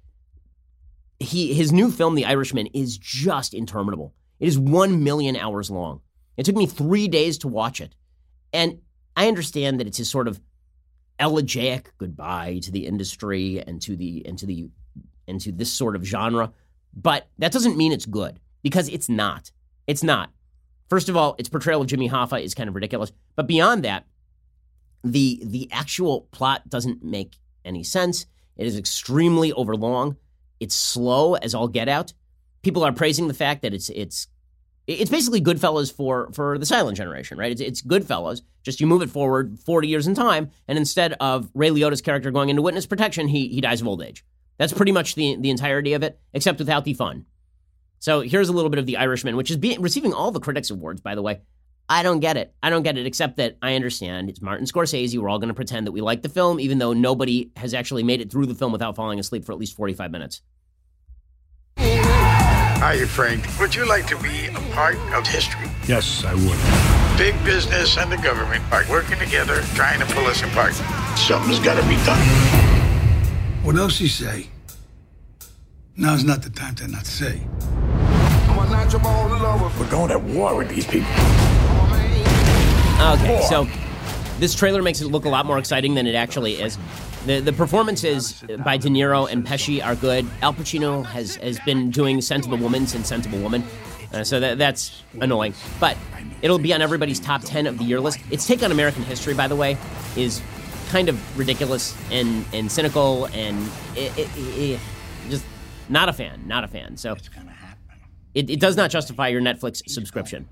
he, 1.18 1.54
his 1.54 1.72
new 1.72 1.90
film, 1.90 2.14
The 2.14 2.26
Irishman, 2.26 2.66
is 2.66 2.98
just 2.98 3.54
interminable. 3.54 4.14
It 4.38 4.48
is 4.48 4.58
one 4.58 5.02
million 5.02 5.34
hours 5.34 5.70
long. 5.70 6.02
It 6.36 6.44
took 6.44 6.56
me 6.56 6.66
three 6.66 7.08
days 7.08 7.38
to 7.38 7.48
watch 7.48 7.80
it. 7.80 7.94
And 8.52 8.80
I 9.16 9.28
understand 9.28 9.80
that 9.80 9.86
it's 9.86 9.98
his 9.98 10.10
sort 10.10 10.28
of 10.28 10.40
elegiac 11.20 11.92
goodbye 11.98 12.60
to 12.62 12.70
the 12.70 12.86
industry 12.86 13.62
and 13.66 13.80
to 13.82 13.96
the 13.96 14.24
and 14.26 14.38
to 14.38 14.46
the 14.46 14.68
and 15.28 15.40
to 15.40 15.52
this 15.52 15.72
sort 15.72 15.96
of 15.96 16.04
genre. 16.04 16.52
But 16.94 17.28
that 17.38 17.52
doesn't 17.52 17.76
mean 17.76 17.92
it's 17.92 18.06
good 18.06 18.40
because 18.62 18.88
it's 18.88 19.08
not. 19.08 19.52
It's 19.86 20.02
not. 20.02 20.30
First 20.88 21.08
of 21.08 21.16
all, 21.16 21.36
its 21.38 21.48
portrayal 21.48 21.82
of 21.82 21.86
Jimmy 21.86 22.08
Hoffa 22.08 22.42
is 22.42 22.54
kind 22.54 22.68
of 22.68 22.74
ridiculous. 22.74 23.12
But 23.36 23.46
beyond 23.46 23.84
that, 23.84 24.06
the 25.04 25.40
the 25.44 25.68
actual 25.70 26.22
plot 26.32 26.68
doesn't 26.68 27.02
make 27.04 27.36
any 27.64 27.84
sense. 27.84 28.26
It 28.56 28.66
is 28.66 28.76
extremely 28.76 29.52
overlong. 29.52 30.16
It's 30.58 30.74
slow 30.74 31.34
as 31.34 31.54
all 31.54 31.68
get 31.68 31.88
out. 31.88 32.12
People 32.62 32.84
are 32.84 32.92
praising 32.92 33.28
the 33.28 33.34
fact 33.34 33.62
that 33.62 33.72
it's 33.72 33.88
it's 33.90 34.26
it's 34.98 35.10
basically 35.10 35.40
Goodfellas 35.40 35.92
for 35.92 36.30
for 36.32 36.58
the 36.58 36.66
silent 36.66 36.96
generation, 36.96 37.38
right? 37.38 37.52
It's, 37.52 37.60
it's 37.60 37.82
Goodfellas. 37.82 38.42
Just 38.62 38.80
you 38.80 38.86
move 38.86 39.02
it 39.02 39.10
forward 39.10 39.58
40 39.60 39.88
years 39.88 40.06
in 40.06 40.14
time, 40.14 40.50
and 40.68 40.76
instead 40.76 41.14
of 41.20 41.50
Ray 41.54 41.70
Liotta's 41.70 42.00
character 42.00 42.30
going 42.30 42.48
into 42.48 42.62
witness 42.62 42.86
protection, 42.86 43.28
he 43.28 43.48
he 43.48 43.60
dies 43.60 43.80
of 43.80 43.86
old 43.86 44.02
age. 44.02 44.24
That's 44.58 44.72
pretty 44.72 44.92
much 44.92 45.14
the 45.14 45.36
the 45.36 45.50
entirety 45.50 45.92
of 45.92 46.02
it, 46.02 46.18
except 46.32 46.58
without 46.58 46.84
the 46.84 46.94
fun. 46.94 47.26
So 47.98 48.20
here's 48.22 48.48
a 48.48 48.52
little 48.52 48.70
bit 48.70 48.78
of 48.78 48.86
The 48.86 48.96
Irishman, 48.96 49.36
which 49.36 49.50
is 49.50 49.58
receiving 49.78 50.14
all 50.14 50.30
the 50.30 50.40
critics 50.40 50.70
awards, 50.70 51.02
by 51.02 51.14
the 51.14 51.22
way. 51.22 51.42
I 51.86 52.02
don't 52.02 52.20
get 52.20 52.36
it. 52.36 52.54
I 52.62 52.70
don't 52.70 52.82
get 52.82 52.96
it, 52.96 53.04
except 53.04 53.36
that 53.36 53.58
I 53.60 53.74
understand 53.74 54.30
it's 54.30 54.40
Martin 54.40 54.64
Scorsese. 54.64 55.18
We're 55.18 55.28
all 55.28 55.38
going 55.38 55.48
to 55.48 55.54
pretend 55.54 55.86
that 55.86 55.92
we 55.92 56.00
like 56.00 56.22
the 56.22 56.28
film, 56.28 56.60
even 56.60 56.78
though 56.78 56.92
nobody 56.92 57.50
has 57.56 57.74
actually 57.74 58.02
made 58.04 58.20
it 58.20 58.30
through 58.30 58.46
the 58.46 58.54
film 58.54 58.72
without 58.72 58.96
falling 58.96 59.18
asleep 59.18 59.44
for 59.44 59.52
at 59.52 59.58
least 59.58 59.76
45 59.76 60.10
minutes. 60.10 60.40
Hi, 62.80 63.04
Frank. 63.04 63.44
Would 63.60 63.74
you 63.74 63.86
like 63.86 64.06
to 64.06 64.16
be 64.22 64.46
a 64.46 64.72
part 64.72 64.96
of 65.12 65.26
history? 65.26 65.68
Yes, 65.86 66.24
I 66.24 66.32
would. 66.32 67.18
Big 67.18 67.34
business 67.44 67.98
and 67.98 68.10
the 68.10 68.16
government 68.16 68.64
are 68.72 68.86
working 68.88 69.18
together, 69.18 69.60
trying 69.74 70.00
to 70.00 70.06
pull 70.14 70.24
us 70.24 70.42
apart. 70.42 70.72
Something's 71.14 71.60
got 71.60 71.78
to 71.78 71.86
be 71.86 71.96
done. 72.06 72.18
What 73.62 73.76
else 73.76 74.00
you 74.00 74.08
say? 74.08 74.46
Now's 75.98 76.24
not 76.24 76.42
the 76.42 76.48
time 76.48 76.74
to 76.76 76.88
not 76.88 77.04
say. 77.04 77.42
We're 78.48 79.90
going 79.90 80.08
to 80.08 80.18
war 80.18 80.56
with 80.56 80.70
these 80.70 80.86
people. 80.86 81.10
Okay, 82.98 83.44
so 83.46 83.68
this 84.38 84.54
trailer 84.54 84.80
makes 84.80 85.02
it 85.02 85.08
look 85.08 85.26
a 85.26 85.28
lot 85.28 85.44
more 85.44 85.58
exciting 85.58 85.94
than 85.96 86.06
it 86.06 86.14
actually 86.14 86.54
is. 86.54 86.78
The 87.26 87.40
the 87.40 87.52
performances 87.52 88.42
by 88.64 88.76
De 88.78 88.88
Niro 88.88 89.30
and 89.30 89.46
Pesci 89.46 89.84
are 89.84 89.94
good. 89.94 90.26
Al 90.42 90.54
Pacino 90.54 91.04
has 91.04 91.36
has 91.36 91.60
been 91.60 91.90
doing 91.90 92.20
Scent 92.20 92.46
of 92.46 92.52
a 92.52 92.56
Woman 92.56 92.86
since 92.86 93.08
Scent 93.08 93.26
of 93.26 93.34
a 93.34 93.38
Woman, 93.38 93.62
uh, 94.12 94.24
so 94.24 94.40
that 94.40 94.58
that's 94.58 95.02
annoying. 95.20 95.54
But 95.78 95.96
it'll 96.40 96.58
be 96.58 96.72
on 96.72 96.80
everybody's 96.80 97.20
top 97.20 97.42
ten 97.42 97.66
of 97.66 97.78
the 97.78 97.84
year 97.84 98.00
list. 98.00 98.20
Its 98.30 98.46
take 98.46 98.62
on 98.62 98.72
American 98.72 99.02
history, 99.02 99.34
by 99.34 99.48
the 99.48 99.56
way, 99.56 99.76
is 100.16 100.40
kind 100.88 101.08
of 101.08 101.38
ridiculous 101.38 101.94
and 102.10 102.44
and 102.54 102.72
cynical 102.72 103.26
and 103.26 103.70
it, 103.94 104.16
it, 104.18 104.28
it, 104.36 104.80
just 105.28 105.44
not 105.90 106.08
a 106.08 106.12
fan. 106.12 106.46
Not 106.46 106.64
a 106.64 106.68
fan. 106.68 106.96
So 106.96 107.16
It, 108.32 108.48
it 108.48 108.60
does 108.60 108.76
not 108.76 108.90
justify 108.90 109.28
your 109.28 109.40
Netflix 109.40 109.82
subscription. 109.88 110.48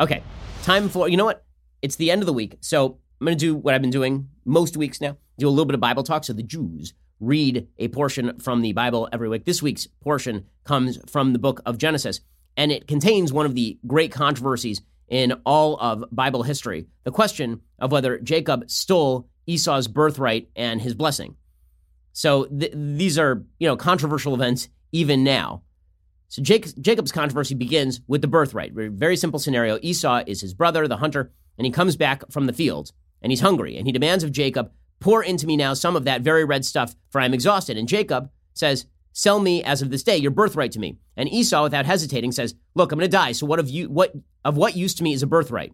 Okay, 0.00 0.22
time 0.62 0.88
for, 0.88 1.08
you 1.08 1.16
know 1.16 1.24
what? 1.24 1.44
It's 1.82 1.96
the 1.96 2.10
end 2.10 2.22
of 2.22 2.26
the 2.26 2.32
week. 2.32 2.56
So 2.60 2.98
I'm 3.20 3.24
going 3.24 3.36
to 3.36 3.40
do 3.40 3.54
what 3.54 3.74
I've 3.74 3.82
been 3.82 3.90
doing 3.90 4.28
most 4.48 4.76
weeks 4.76 5.00
now 5.00 5.16
do 5.38 5.48
a 5.48 5.50
little 5.50 5.64
bit 5.64 5.74
of 5.74 5.80
Bible 5.80 6.02
talk. 6.02 6.24
So 6.24 6.32
the 6.32 6.42
Jews 6.42 6.94
read 7.20 7.68
a 7.78 7.88
portion 7.88 8.38
from 8.38 8.62
the 8.62 8.72
Bible 8.72 9.08
every 9.12 9.28
week. 9.28 9.44
This 9.44 9.62
week's 9.62 9.86
portion 9.86 10.46
comes 10.64 10.98
from 11.10 11.32
the 11.32 11.38
book 11.38 11.60
of 11.66 11.78
Genesis, 11.78 12.20
and 12.56 12.70
it 12.72 12.86
contains 12.86 13.32
one 13.32 13.46
of 13.46 13.54
the 13.54 13.78
great 13.86 14.12
controversies 14.12 14.82
in 15.08 15.32
all 15.44 15.76
of 15.80 16.04
Bible 16.12 16.42
history 16.42 16.86
the 17.04 17.10
question 17.10 17.62
of 17.78 17.90
whether 17.90 18.18
Jacob 18.18 18.70
stole 18.70 19.28
Esau's 19.46 19.88
birthright 19.88 20.50
and 20.54 20.80
his 20.80 20.94
blessing. 20.94 21.36
So 22.12 22.44
th- 22.44 22.72
these 22.74 23.18
are, 23.18 23.44
you 23.58 23.66
know, 23.66 23.76
controversial 23.76 24.34
events 24.34 24.68
even 24.92 25.24
now. 25.24 25.62
So 26.28 26.42
Jake, 26.42 26.78
Jacob's 26.80 27.12
controversy 27.12 27.54
begins 27.54 28.02
with 28.06 28.20
the 28.20 28.28
birthright. 28.28 28.72
Very 28.74 29.16
simple 29.16 29.40
scenario. 29.40 29.78
Esau 29.80 30.22
is 30.26 30.42
his 30.42 30.52
brother, 30.52 30.86
the 30.86 30.98
hunter, 30.98 31.32
and 31.56 31.64
he 31.64 31.72
comes 31.72 31.96
back 31.96 32.30
from 32.30 32.46
the 32.46 32.52
field 32.52 32.92
and 33.22 33.32
he's 33.32 33.40
hungry 33.40 33.76
and 33.76 33.86
he 33.86 33.92
demands 33.92 34.24
of 34.24 34.32
Jacob, 34.32 34.70
pour 35.00 35.22
into 35.22 35.46
me 35.46 35.56
now 35.56 35.74
some 35.74 35.96
of 35.96 36.04
that 36.04 36.22
very 36.22 36.44
red 36.44 36.64
stuff, 36.64 36.94
for 37.10 37.20
I 37.20 37.24
am 37.24 37.34
exhausted. 37.34 37.76
And 37.76 37.88
Jacob 37.88 38.30
says, 38.54 38.86
Sell 39.12 39.40
me 39.40 39.64
as 39.64 39.82
of 39.82 39.90
this 39.90 40.04
day 40.04 40.16
your 40.16 40.30
birthright 40.30 40.70
to 40.72 40.78
me. 40.78 40.96
And 41.16 41.28
Esau, 41.28 41.64
without 41.64 41.86
hesitating, 41.86 42.30
says, 42.30 42.54
Look, 42.76 42.92
I'm 42.92 42.98
going 42.98 43.10
to 43.10 43.16
die. 43.16 43.32
So 43.32 43.46
what 43.46 43.58
of 43.58 43.68
you? 43.68 43.88
What 43.88 44.12
of 44.44 44.56
what 44.56 44.76
use 44.76 44.94
to 44.94 45.02
me 45.02 45.12
is 45.12 45.22
a 45.22 45.26
birthright? 45.26 45.72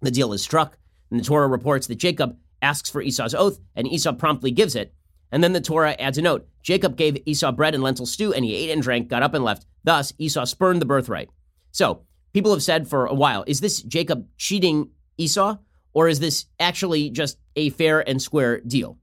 The 0.00 0.10
deal 0.10 0.32
is 0.32 0.42
struck, 0.42 0.78
and 1.10 1.20
the 1.20 1.24
Torah 1.24 1.48
reports 1.48 1.86
that 1.86 1.96
Jacob 1.96 2.38
asks 2.62 2.88
for 2.88 3.02
Esau's 3.02 3.34
oath, 3.34 3.60
and 3.76 3.86
Esau 3.86 4.12
promptly 4.14 4.50
gives 4.50 4.74
it. 4.74 4.94
And 5.30 5.44
then 5.44 5.52
the 5.52 5.60
Torah 5.60 5.96
adds 5.98 6.16
a 6.16 6.22
note 6.22 6.48
Jacob 6.62 6.96
gave 6.96 7.18
Esau 7.26 7.52
bread 7.52 7.74
and 7.74 7.82
lentil 7.82 8.06
stew, 8.06 8.32
and 8.32 8.44
he 8.44 8.54
ate 8.54 8.70
and 8.70 8.82
drank, 8.82 9.08
got 9.08 9.22
up 9.22 9.34
and 9.34 9.44
left. 9.44 9.66
Thus, 9.82 10.12
Esau 10.18 10.44
spurned 10.44 10.80
the 10.80 10.86
birthright. 10.86 11.28
So, 11.70 12.02
people 12.32 12.52
have 12.52 12.62
said 12.62 12.88
for 12.88 13.06
a 13.06 13.14
while 13.14 13.44
is 13.46 13.60
this 13.60 13.82
Jacob 13.82 14.26
cheating 14.38 14.90
Esau, 15.18 15.58
or 15.94 16.08
is 16.08 16.20
this 16.20 16.46
actually 16.60 17.10
just 17.10 17.38
a 17.56 17.70
fair 17.70 18.06
and 18.06 18.20
square 18.20 18.60
deal? 18.60 18.98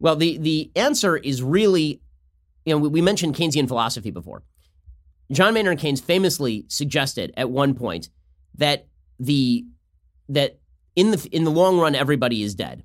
Well, 0.00 0.16
the, 0.16 0.38
the 0.38 0.70
answer 0.74 1.16
is 1.16 1.42
really, 1.42 2.00
you 2.64 2.74
know, 2.74 2.88
we 2.88 3.02
mentioned 3.02 3.34
Keynesian 3.34 3.68
philosophy 3.68 4.10
before. 4.10 4.42
John 5.30 5.54
Maynard 5.54 5.78
Keynes 5.78 6.00
famously 6.00 6.64
suggested 6.68 7.32
at 7.36 7.50
one 7.50 7.74
point 7.74 8.08
that 8.56 8.86
the 9.20 9.66
that 10.30 10.58
in 10.96 11.10
the 11.10 11.28
in 11.32 11.44
the 11.44 11.50
long 11.50 11.78
run 11.78 11.94
everybody 11.94 12.42
is 12.42 12.54
dead 12.54 12.82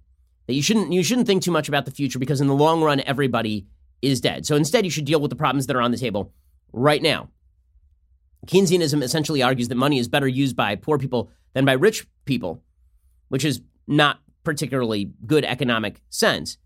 that 0.47 0.53
you 0.53 0.61
shouldn't 0.61 0.91
you 0.91 1.03
shouldn't 1.03 1.27
think 1.27 1.43
too 1.43 1.51
much 1.51 1.67
about 1.67 1.85
the 1.85 1.91
future 1.91 2.19
because 2.19 2.41
in 2.41 2.47
the 2.47 2.53
long 2.53 2.81
run 2.81 3.01
everybody 3.05 3.65
is 4.01 4.19
dead. 4.19 4.45
So 4.45 4.55
instead 4.55 4.83
you 4.83 4.91
should 4.91 5.05
deal 5.05 5.21
with 5.21 5.29
the 5.29 5.35
problems 5.35 5.67
that 5.67 5.75
are 5.75 5.81
on 5.81 5.91
the 5.91 5.97
table 5.97 6.33
right 6.73 7.01
now. 7.01 7.29
Keynesianism 8.47 9.01
essentially 9.01 9.41
argues 9.41 9.69
that 9.69 9.75
money 9.75 9.99
is 9.99 10.09
better 10.09 10.27
used 10.27 10.55
by 10.55 10.75
poor 10.75 10.97
people 10.97 11.31
than 11.53 11.63
by 11.63 11.73
rich 11.73 12.05
people, 12.25 12.61
which 13.33 13.43
is 13.43 13.61
not 13.87 14.19
particularly 14.43 15.11
good 15.25 15.43
economic 15.43 15.99
sense. 16.09 16.57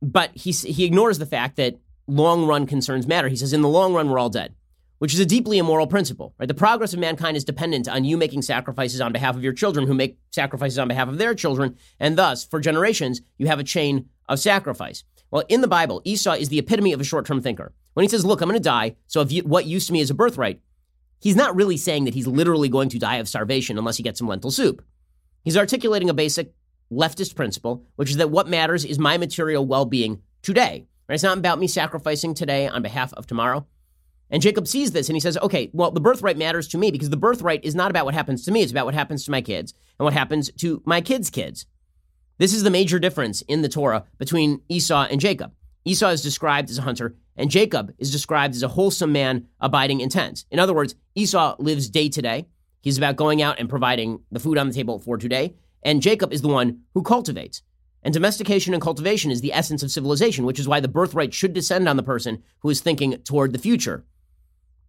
But 0.00 0.30
he 0.34 0.52
he 0.52 0.84
ignores 0.84 1.18
the 1.18 1.26
fact 1.26 1.56
that 1.56 1.78
long 2.06 2.46
run 2.46 2.66
concerns 2.66 3.06
matter. 3.06 3.28
He 3.28 3.36
says 3.36 3.52
in 3.52 3.62
the 3.62 3.68
long 3.68 3.92
run 3.92 4.08
we're 4.08 4.18
all 4.18 4.30
dead 4.30 4.54
which 4.98 5.14
is 5.14 5.20
a 5.20 5.26
deeply 5.26 5.58
immoral 5.58 5.86
principle. 5.86 6.34
Right? 6.38 6.48
The 6.48 6.54
progress 6.54 6.92
of 6.92 6.98
mankind 6.98 7.36
is 7.36 7.44
dependent 7.44 7.88
on 7.88 8.04
you 8.04 8.16
making 8.16 8.42
sacrifices 8.42 9.00
on 9.00 9.12
behalf 9.12 9.36
of 9.36 9.42
your 9.42 9.52
children, 9.52 9.86
who 9.86 9.94
make 9.94 10.18
sacrifices 10.30 10.78
on 10.78 10.88
behalf 10.88 11.08
of 11.08 11.18
their 11.18 11.34
children, 11.34 11.76
and 12.00 12.18
thus, 12.18 12.44
for 12.44 12.60
generations, 12.60 13.20
you 13.38 13.46
have 13.46 13.60
a 13.60 13.64
chain 13.64 14.08
of 14.28 14.38
sacrifice. 14.38 15.04
Well, 15.30 15.44
in 15.48 15.60
the 15.60 15.68
Bible, 15.68 16.02
Esau 16.04 16.32
is 16.32 16.48
the 16.48 16.58
epitome 16.58 16.92
of 16.92 17.00
a 17.00 17.04
short-term 17.04 17.42
thinker. 17.42 17.72
When 17.94 18.04
he 18.04 18.08
says, 18.08 18.24
"Look, 18.24 18.40
I'm 18.40 18.48
going 18.48 18.60
to 18.60 18.64
die," 18.64 18.96
so 19.06 19.22
you, 19.22 19.42
what 19.42 19.66
used 19.66 19.86
to 19.88 19.92
me 19.92 20.00
is 20.00 20.10
a 20.10 20.14
birthright, 20.14 20.60
he's 21.20 21.36
not 21.36 21.54
really 21.54 21.76
saying 21.76 22.04
that 22.04 22.14
he's 22.14 22.26
literally 22.26 22.68
going 22.68 22.88
to 22.90 22.98
die 22.98 23.16
of 23.16 23.28
starvation 23.28 23.78
unless 23.78 23.96
he 23.96 24.02
gets 24.02 24.18
some 24.18 24.28
lentil 24.28 24.50
soup. 24.50 24.84
He's 25.48 25.56
articulating 25.56 26.10
a 26.10 26.12
basic 26.12 26.52
leftist 26.92 27.34
principle, 27.34 27.82
which 27.96 28.10
is 28.10 28.18
that 28.18 28.28
what 28.28 28.48
matters 28.48 28.84
is 28.84 28.98
my 28.98 29.16
material 29.16 29.64
well-being 29.64 30.20
today. 30.42 30.86
Right? 31.08 31.14
It's 31.14 31.22
not 31.22 31.38
about 31.38 31.58
me 31.58 31.66
sacrificing 31.66 32.34
today 32.34 32.68
on 32.68 32.82
behalf 32.82 33.14
of 33.14 33.26
tomorrow. 33.26 33.66
And 34.28 34.42
Jacob 34.42 34.68
sees 34.68 34.92
this 34.92 35.08
and 35.08 35.16
he 35.16 35.20
says, 35.20 35.38
okay, 35.38 35.70
well, 35.72 35.90
the 35.90 36.02
birthright 36.02 36.36
matters 36.36 36.68
to 36.68 36.76
me 36.76 36.90
because 36.90 37.08
the 37.08 37.16
birthright 37.16 37.64
is 37.64 37.74
not 37.74 37.90
about 37.90 38.04
what 38.04 38.12
happens 38.12 38.44
to 38.44 38.50
me. 38.50 38.60
It's 38.60 38.72
about 38.72 38.84
what 38.84 38.92
happens 38.92 39.24
to 39.24 39.30
my 39.30 39.40
kids 39.40 39.72
and 39.98 40.04
what 40.04 40.12
happens 40.12 40.52
to 40.52 40.82
my 40.84 41.00
kids' 41.00 41.30
kids. 41.30 41.64
This 42.36 42.52
is 42.52 42.62
the 42.62 42.68
major 42.68 42.98
difference 42.98 43.40
in 43.40 43.62
the 43.62 43.70
Torah 43.70 44.04
between 44.18 44.60
Esau 44.68 45.06
and 45.10 45.18
Jacob. 45.18 45.54
Esau 45.86 46.08
is 46.08 46.20
described 46.20 46.68
as 46.68 46.76
a 46.76 46.82
hunter, 46.82 47.16
and 47.38 47.50
Jacob 47.50 47.94
is 47.96 48.12
described 48.12 48.54
as 48.54 48.62
a 48.62 48.68
wholesome 48.68 49.12
man 49.12 49.46
abiding 49.62 50.02
in 50.02 50.10
tents. 50.10 50.44
In 50.50 50.58
other 50.58 50.74
words, 50.74 50.94
Esau 51.14 51.56
lives 51.58 51.88
day 51.88 52.10
to 52.10 52.20
day. 52.20 52.48
He's 52.80 52.98
about 52.98 53.16
going 53.16 53.42
out 53.42 53.58
and 53.58 53.68
providing 53.68 54.20
the 54.30 54.40
food 54.40 54.58
on 54.58 54.68
the 54.68 54.74
table 54.74 54.98
for 54.98 55.18
today. 55.18 55.54
And 55.82 56.02
Jacob 56.02 56.32
is 56.32 56.42
the 56.42 56.48
one 56.48 56.82
who 56.94 57.02
cultivates. 57.02 57.62
And 58.02 58.14
domestication 58.14 58.74
and 58.74 58.82
cultivation 58.82 59.30
is 59.30 59.40
the 59.40 59.52
essence 59.52 59.82
of 59.82 59.90
civilization, 59.90 60.44
which 60.44 60.60
is 60.60 60.68
why 60.68 60.80
the 60.80 60.88
birthright 60.88 61.34
should 61.34 61.52
descend 61.52 61.88
on 61.88 61.96
the 61.96 62.02
person 62.02 62.42
who 62.60 62.70
is 62.70 62.80
thinking 62.80 63.18
toward 63.22 63.52
the 63.52 63.58
future. 63.58 64.04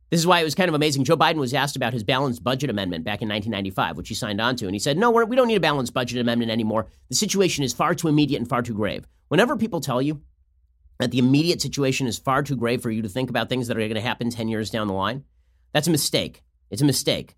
This 0.10 0.20
is 0.20 0.28
why 0.28 0.40
it 0.40 0.44
was 0.44 0.56
kind 0.56 0.70
of 0.70 0.76
amazing. 0.76 1.04
Joe 1.04 1.18
Biden 1.18 1.38
was 1.38 1.54
asked 1.54 1.76
about 1.76 1.94
his 1.94 2.04
balanced 2.04 2.44
budget 2.44 2.70
amendment 2.70 3.04
back 3.04 3.22
in 3.22 3.30
1995, 3.30 3.98
which 3.98 4.10
he 4.10 4.16
signed 4.16 4.42
on 4.42 4.56
to. 4.56 4.66
And 4.66 4.74
he 4.74 4.80
said, 4.80 4.98
No, 4.98 5.12
we're, 5.12 5.26
we 5.26 5.36
don't 5.36 5.48
need 5.48 5.56
a 5.56 5.60
balanced 5.60 5.94
budget 5.94 6.20
amendment 6.20 6.52
anymore. 6.52 6.88
The 7.10 7.16
situation 7.16 7.64
is 7.64 7.74
far 7.74 7.94
too 7.94 8.08
immediate 8.08 8.40
and 8.40 8.50
far 8.50 8.64
too 8.64 8.74
grave. 8.74 9.08
Whenever 9.28 9.56
people 9.56 9.82
tell 9.82 10.02
you 10.02 10.22
that 10.98 11.12
the 11.12 11.20
immediate 11.20 11.62
situation 11.62 12.08
is 12.08 12.18
far 12.18 12.42
too 12.42 12.56
grave 12.56 12.82
for 12.82 12.90
you 12.90 13.04
to 13.04 13.10
think 13.10 13.30
about 13.30 13.50
things 13.50 13.68
that 13.68 13.78
are 13.78 13.82
going 13.82 13.94
to 13.96 14.02
happen 14.02 14.32
10 14.32 14.48
years 14.48 14.72
down 14.72 14.88
the 14.88 14.94
line, 14.94 15.24
that's 15.74 15.88
a 15.88 15.92
mistake. 15.92 16.44
It's 16.72 16.82
a 16.82 16.86
mistake. 16.86 17.36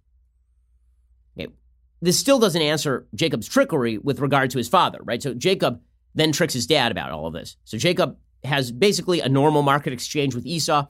This 2.02 2.18
still 2.18 2.39
doesn't 2.39 2.62
answer 2.62 3.08
Jacob's 3.14 3.47
trickery 3.47 3.97
with 3.97 4.20
regard 4.20 4.49
to 4.52 4.58
his 4.58 4.68
father, 4.68 4.99
right? 5.04 5.22
So 5.22 5.34
Jacob 5.34 5.82
then 6.16 6.32
tricks 6.32 6.54
his 6.54 6.68
dad 6.68 6.91
about 6.91 7.12
all 7.12 7.28
of 7.28 7.34
this. 7.34 7.58
So 7.64 7.78
Jacob 7.78 8.18
has 8.43 8.72
basically 8.72 9.22
a 9.22 9.30
normal 9.30 9.62
market 9.62 9.93
exchange 9.93 10.34
with 10.34 10.45
Esau. 10.45 10.88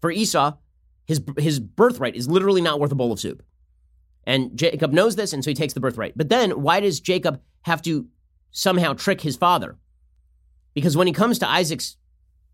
For 0.00 0.10
Esau, 0.10 0.54
his, 1.06 1.20
his 1.36 1.58
birthright 1.58 2.14
is 2.14 2.28
literally 2.28 2.60
not 2.60 2.80
worth 2.80 2.92
a 2.92 2.94
bowl 2.94 3.12
of 3.12 3.20
soup. 3.20 3.42
And 4.24 4.56
Jacob 4.56 4.92
knows 4.92 5.16
this, 5.16 5.32
and 5.32 5.42
so 5.42 5.50
he 5.50 5.54
takes 5.54 5.72
the 5.72 5.80
birthright. 5.80 6.16
But 6.16 6.28
then 6.28 6.62
why 6.62 6.80
does 6.80 7.00
Jacob 7.00 7.40
have 7.62 7.82
to 7.82 8.06
somehow 8.52 8.92
trick 8.92 9.20
his 9.20 9.36
father? 9.36 9.76
Because 10.74 10.96
when 10.96 11.08
he 11.08 11.12
comes 11.12 11.40
to 11.40 11.50
Isaac's 11.50 11.96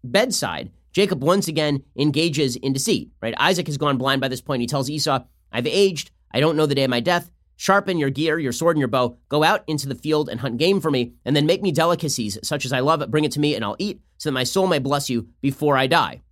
bedside, 0.02 0.70
Jacob 0.92 1.22
once 1.22 1.46
again 1.46 1.82
engages 1.96 2.56
in 2.56 2.72
deceit, 2.72 3.10
right? 3.20 3.34
Isaac 3.38 3.66
has 3.66 3.76
gone 3.76 3.98
blind 3.98 4.20
by 4.20 4.28
this 4.28 4.40
point. 4.40 4.62
He 4.62 4.66
tells 4.66 4.88
Esau, 4.88 5.20
I've 5.52 5.66
aged. 5.66 6.10
I 6.32 6.40
don't 6.40 6.56
know 6.56 6.66
the 6.66 6.74
day 6.74 6.84
of 6.84 6.90
my 6.90 7.00
death. 7.00 7.30
Sharpen 7.60 7.98
your 7.98 8.08
gear, 8.08 8.38
your 8.38 8.52
sword, 8.52 8.76
and 8.76 8.80
your 8.80 8.86
bow. 8.86 9.16
Go 9.28 9.42
out 9.42 9.64
into 9.66 9.88
the 9.88 9.96
field 9.96 10.28
and 10.28 10.38
hunt 10.38 10.58
game 10.58 10.80
for 10.80 10.92
me, 10.92 11.14
and 11.24 11.34
then 11.34 11.44
make 11.44 11.60
me 11.60 11.72
delicacies 11.72 12.38
such 12.44 12.64
as 12.64 12.72
I 12.72 12.78
love. 12.78 13.10
Bring 13.10 13.24
it 13.24 13.32
to 13.32 13.40
me, 13.40 13.56
and 13.56 13.64
I'll 13.64 13.74
eat, 13.80 14.00
so 14.16 14.28
that 14.28 14.34
my 14.34 14.44
soul 14.44 14.68
may 14.68 14.78
bless 14.78 15.10
you 15.10 15.26
before 15.40 15.76
I 15.76 15.88
die. 15.88 16.22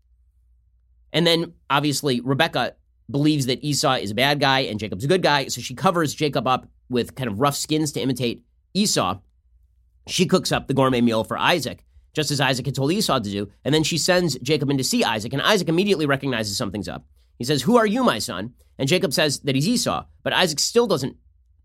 And 1.12 1.26
then 1.26 1.54
obviously 1.68 2.20
Rebecca 2.20 2.76
believes 3.10 3.46
that 3.46 3.64
Esau 3.64 3.94
is 3.94 4.12
a 4.12 4.14
bad 4.14 4.38
guy 4.38 4.60
and 4.60 4.78
Jacob's 4.78 5.04
a 5.04 5.08
good 5.08 5.22
guy, 5.22 5.48
so 5.48 5.60
she 5.60 5.74
covers 5.74 6.14
Jacob 6.14 6.46
up 6.46 6.68
with 6.88 7.16
kind 7.16 7.28
of 7.28 7.40
rough 7.40 7.56
skins 7.56 7.90
to 7.92 8.00
imitate 8.00 8.44
Esau. 8.72 9.18
She 10.06 10.26
cooks 10.26 10.52
up 10.52 10.68
the 10.68 10.74
gourmet 10.74 11.00
meal 11.00 11.24
for 11.24 11.36
Isaac, 11.36 11.84
just 12.12 12.30
as 12.30 12.40
Isaac 12.40 12.66
had 12.66 12.76
told 12.76 12.92
Esau 12.92 13.18
to 13.18 13.30
do, 13.30 13.50
and 13.64 13.74
then 13.74 13.82
she 13.82 13.98
sends 13.98 14.38
Jacob 14.38 14.70
in 14.70 14.78
to 14.78 14.84
see 14.84 15.02
Isaac, 15.02 15.32
and 15.32 15.42
Isaac 15.42 15.68
immediately 15.68 16.06
recognizes 16.06 16.56
something's 16.56 16.88
up. 16.88 17.04
He 17.36 17.44
says, 17.44 17.62
Who 17.62 17.76
are 17.76 17.86
you, 17.86 18.04
my 18.04 18.20
son? 18.20 18.54
And 18.78 18.88
Jacob 18.88 19.12
says 19.12 19.40
that 19.40 19.54
he's 19.54 19.68
Esau, 19.68 20.04
but 20.22 20.32
Isaac 20.32 20.60
still 20.60 20.86
doesn't 20.86 21.16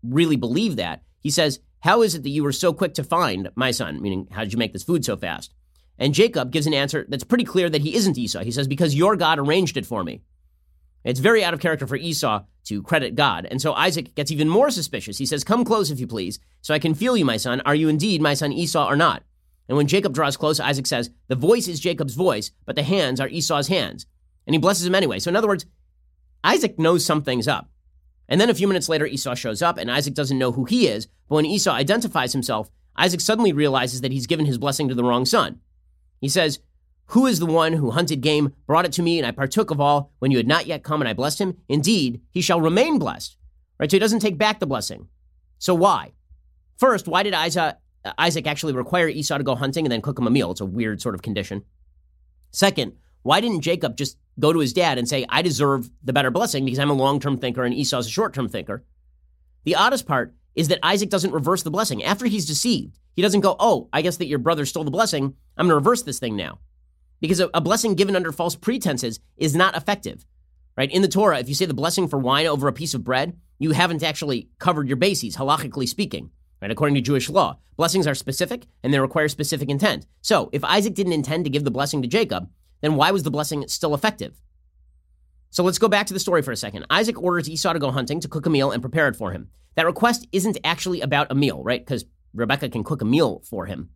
really 0.02 0.36
believe 0.36 0.76
that. 0.76 1.02
He 1.20 1.30
says, 1.30 1.60
How 1.80 2.02
is 2.02 2.14
it 2.14 2.22
that 2.22 2.30
you 2.30 2.42
were 2.42 2.52
so 2.52 2.72
quick 2.72 2.94
to 2.94 3.04
find 3.04 3.50
my 3.54 3.70
son? 3.70 4.00
Meaning, 4.00 4.28
how 4.30 4.42
did 4.42 4.52
you 4.52 4.58
make 4.58 4.72
this 4.72 4.82
food 4.82 5.04
so 5.04 5.16
fast? 5.16 5.52
And 5.98 6.14
Jacob 6.14 6.50
gives 6.50 6.66
an 6.66 6.74
answer 6.74 7.04
that's 7.08 7.24
pretty 7.24 7.44
clear 7.44 7.68
that 7.70 7.82
he 7.82 7.94
isn't 7.94 8.18
Esau. 8.18 8.42
He 8.42 8.50
says, 8.50 8.66
Because 8.66 8.94
your 8.94 9.16
God 9.16 9.38
arranged 9.38 9.76
it 9.76 9.86
for 9.86 10.02
me. 10.02 10.22
It's 11.04 11.20
very 11.20 11.44
out 11.44 11.54
of 11.54 11.60
character 11.60 11.86
for 11.86 11.96
Esau 11.96 12.44
to 12.64 12.82
credit 12.82 13.14
God. 13.14 13.46
And 13.50 13.60
so 13.60 13.72
Isaac 13.72 14.14
gets 14.14 14.30
even 14.30 14.48
more 14.48 14.70
suspicious. 14.70 15.18
He 15.18 15.26
says, 15.26 15.44
Come 15.44 15.64
close, 15.64 15.90
if 15.90 16.00
you 16.00 16.06
please, 16.06 16.38
so 16.60 16.74
I 16.74 16.78
can 16.78 16.94
feel 16.94 17.16
you, 17.16 17.24
my 17.24 17.36
son. 17.36 17.60
Are 17.62 17.74
you 17.74 17.88
indeed 17.88 18.22
my 18.22 18.34
son 18.34 18.52
Esau 18.52 18.88
or 18.88 18.96
not? 18.96 19.22
And 19.68 19.76
when 19.76 19.86
Jacob 19.86 20.14
draws 20.14 20.36
close, 20.36 20.60
Isaac 20.60 20.86
says, 20.86 21.10
The 21.28 21.34
voice 21.36 21.68
is 21.68 21.80
Jacob's 21.80 22.14
voice, 22.14 22.50
but 22.64 22.76
the 22.76 22.82
hands 22.82 23.20
are 23.20 23.28
Esau's 23.28 23.68
hands. 23.68 24.06
And 24.46 24.54
he 24.54 24.58
blesses 24.58 24.86
him 24.86 24.94
anyway. 24.94 25.18
So, 25.18 25.28
in 25.28 25.36
other 25.36 25.48
words, 25.48 25.66
Isaac 26.44 26.78
knows 26.78 27.04
something's 27.04 27.48
up. 27.48 27.68
And 28.28 28.40
then 28.40 28.50
a 28.50 28.54
few 28.54 28.66
minutes 28.66 28.88
later, 28.88 29.06
Esau 29.06 29.34
shows 29.34 29.62
up, 29.62 29.78
and 29.78 29.90
Isaac 29.90 30.14
doesn't 30.14 30.38
know 30.38 30.52
who 30.52 30.64
he 30.64 30.86
is. 30.86 31.06
But 31.28 31.36
when 31.36 31.46
Esau 31.46 31.72
identifies 31.72 32.32
himself, 32.32 32.70
Isaac 32.96 33.20
suddenly 33.20 33.52
realizes 33.52 34.00
that 34.00 34.12
he's 34.12 34.26
given 34.26 34.46
his 34.46 34.58
blessing 34.58 34.88
to 34.88 34.94
the 34.94 35.04
wrong 35.04 35.24
son. 35.24 35.60
He 36.20 36.28
says, 36.28 36.60
Who 37.06 37.26
is 37.26 37.38
the 37.38 37.46
one 37.46 37.74
who 37.74 37.90
hunted 37.90 38.20
game, 38.20 38.54
brought 38.66 38.84
it 38.84 38.92
to 38.92 39.02
me, 39.02 39.18
and 39.18 39.26
I 39.26 39.32
partook 39.32 39.70
of 39.70 39.80
all 39.80 40.12
when 40.18 40.30
you 40.30 40.36
had 40.36 40.48
not 40.48 40.66
yet 40.66 40.82
come 40.82 41.00
and 41.00 41.08
I 41.08 41.14
blessed 41.14 41.40
him? 41.40 41.58
Indeed, 41.68 42.20
he 42.30 42.40
shall 42.40 42.60
remain 42.60 42.98
blessed. 42.98 43.36
Right? 43.78 43.90
So 43.90 43.96
he 43.96 44.00
doesn't 44.00 44.20
take 44.20 44.38
back 44.38 44.60
the 44.60 44.66
blessing. 44.66 45.08
So 45.58 45.74
why? 45.74 46.12
First, 46.76 47.08
why 47.08 47.22
did 47.22 47.34
Isaac, 47.34 47.76
uh, 48.04 48.12
Isaac 48.18 48.46
actually 48.46 48.72
require 48.72 49.08
Esau 49.08 49.38
to 49.38 49.44
go 49.44 49.54
hunting 49.54 49.84
and 49.84 49.92
then 49.92 50.02
cook 50.02 50.18
him 50.18 50.26
a 50.26 50.30
meal? 50.30 50.52
It's 50.52 50.60
a 50.60 50.66
weird 50.66 51.00
sort 51.00 51.14
of 51.14 51.22
condition. 51.22 51.64
Second, 52.50 52.92
why 53.22 53.40
didn't 53.40 53.60
Jacob 53.60 53.96
just 53.96 54.16
go 54.38 54.52
to 54.52 54.58
his 54.58 54.72
dad 54.72 54.98
and 54.98 55.08
say, 55.08 55.24
I 55.28 55.42
deserve 55.42 55.90
the 56.02 56.12
better 56.12 56.30
blessing 56.30 56.64
because 56.64 56.78
I'm 56.78 56.90
a 56.90 56.94
long 56.94 57.20
term 57.20 57.38
thinker 57.38 57.64
and 57.64 57.74
Esau's 57.74 58.06
a 58.06 58.10
short 58.10 58.34
term 58.34 58.48
thinker. 58.48 58.84
The 59.64 59.76
oddest 59.76 60.06
part 60.06 60.34
is 60.54 60.68
that 60.68 60.80
Isaac 60.82 61.10
doesn't 61.10 61.32
reverse 61.32 61.62
the 61.62 61.70
blessing. 61.70 62.02
After 62.02 62.26
he's 62.26 62.46
deceived, 62.46 62.98
he 63.14 63.22
doesn't 63.22 63.40
go, 63.40 63.56
Oh, 63.58 63.88
I 63.92 64.02
guess 64.02 64.16
that 64.18 64.26
your 64.26 64.38
brother 64.38 64.66
stole 64.66 64.84
the 64.84 64.90
blessing. 64.90 65.34
I'm 65.56 65.66
going 65.66 65.70
to 65.70 65.74
reverse 65.76 66.02
this 66.02 66.18
thing 66.18 66.36
now. 66.36 66.58
Because 67.20 67.40
a, 67.40 67.50
a 67.54 67.60
blessing 67.60 67.94
given 67.94 68.16
under 68.16 68.32
false 68.32 68.56
pretenses 68.56 69.20
is 69.36 69.54
not 69.54 69.76
effective, 69.76 70.24
right? 70.76 70.90
In 70.90 71.02
the 71.02 71.08
Torah, 71.08 71.38
if 71.38 71.48
you 71.48 71.54
say 71.54 71.66
the 71.66 71.74
blessing 71.74 72.08
for 72.08 72.18
wine 72.18 72.46
over 72.46 72.66
a 72.68 72.72
piece 72.72 72.94
of 72.94 73.04
bread, 73.04 73.38
you 73.58 73.70
haven't 73.70 74.02
actually 74.02 74.48
covered 74.58 74.88
your 74.88 74.96
bases, 74.96 75.36
halachically 75.36 75.88
speaking, 75.88 76.30
right? 76.60 76.70
According 76.70 76.96
to 76.96 77.00
Jewish 77.00 77.30
law, 77.30 77.58
blessings 77.76 78.08
are 78.08 78.14
specific 78.14 78.66
and 78.82 78.92
they 78.92 78.98
require 78.98 79.28
specific 79.28 79.68
intent. 79.68 80.06
So 80.20 80.50
if 80.52 80.64
Isaac 80.64 80.94
didn't 80.94 81.12
intend 81.12 81.44
to 81.44 81.50
give 81.50 81.62
the 81.62 81.70
blessing 81.70 82.02
to 82.02 82.08
Jacob, 82.08 82.50
then 82.82 82.96
why 82.96 83.10
was 83.10 83.22
the 83.22 83.30
blessing 83.30 83.66
still 83.68 83.94
effective? 83.94 84.38
So 85.48 85.62
let's 85.62 85.78
go 85.78 85.88
back 85.88 86.06
to 86.06 86.14
the 86.14 86.20
story 86.20 86.42
for 86.42 86.52
a 86.52 86.56
second. 86.56 86.86
Isaac 86.90 87.20
orders 87.22 87.48
Esau 87.48 87.72
to 87.72 87.78
go 87.78 87.90
hunting 87.90 88.20
to 88.20 88.28
cook 88.28 88.46
a 88.46 88.50
meal 88.50 88.70
and 88.70 88.82
prepare 88.82 89.08
it 89.08 89.16
for 89.16 89.32
him. 89.32 89.48
That 89.76 89.86
request 89.86 90.26
isn't 90.32 90.58
actually 90.64 91.00
about 91.00 91.30
a 91.30 91.34
meal, 91.34 91.62
right? 91.62 91.84
Because 91.84 92.04
Rebecca 92.34 92.68
can 92.68 92.84
cook 92.84 93.02
a 93.02 93.06
meal 93.06 93.42
for 93.48 93.66
him. 93.66 93.90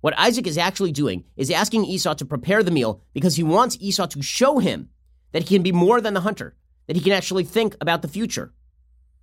What 0.00 0.18
Isaac 0.18 0.46
is 0.46 0.58
actually 0.58 0.92
doing 0.92 1.24
is 1.36 1.50
asking 1.50 1.84
Esau 1.84 2.14
to 2.14 2.24
prepare 2.24 2.62
the 2.62 2.70
meal 2.70 3.02
because 3.12 3.36
he 3.36 3.42
wants 3.42 3.76
Esau 3.80 4.06
to 4.06 4.22
show 4.22 4.58
him 4.58 4.90
that 5.32 5.42
he 5.42 5.56
can 5.56 5.62
be 5.62 5.72
more 5.72 6.00
than 6.00 6.14
the 6.14 6.20
hunter, 6.20 6.56
that 6.86 6.96
he 6.96 7.02
can 7.02 7.12
actually 7.12 7.44
think 7.44 7.76
about 7.80 8.02
the 8.02 8.08
future. 8.08 8.52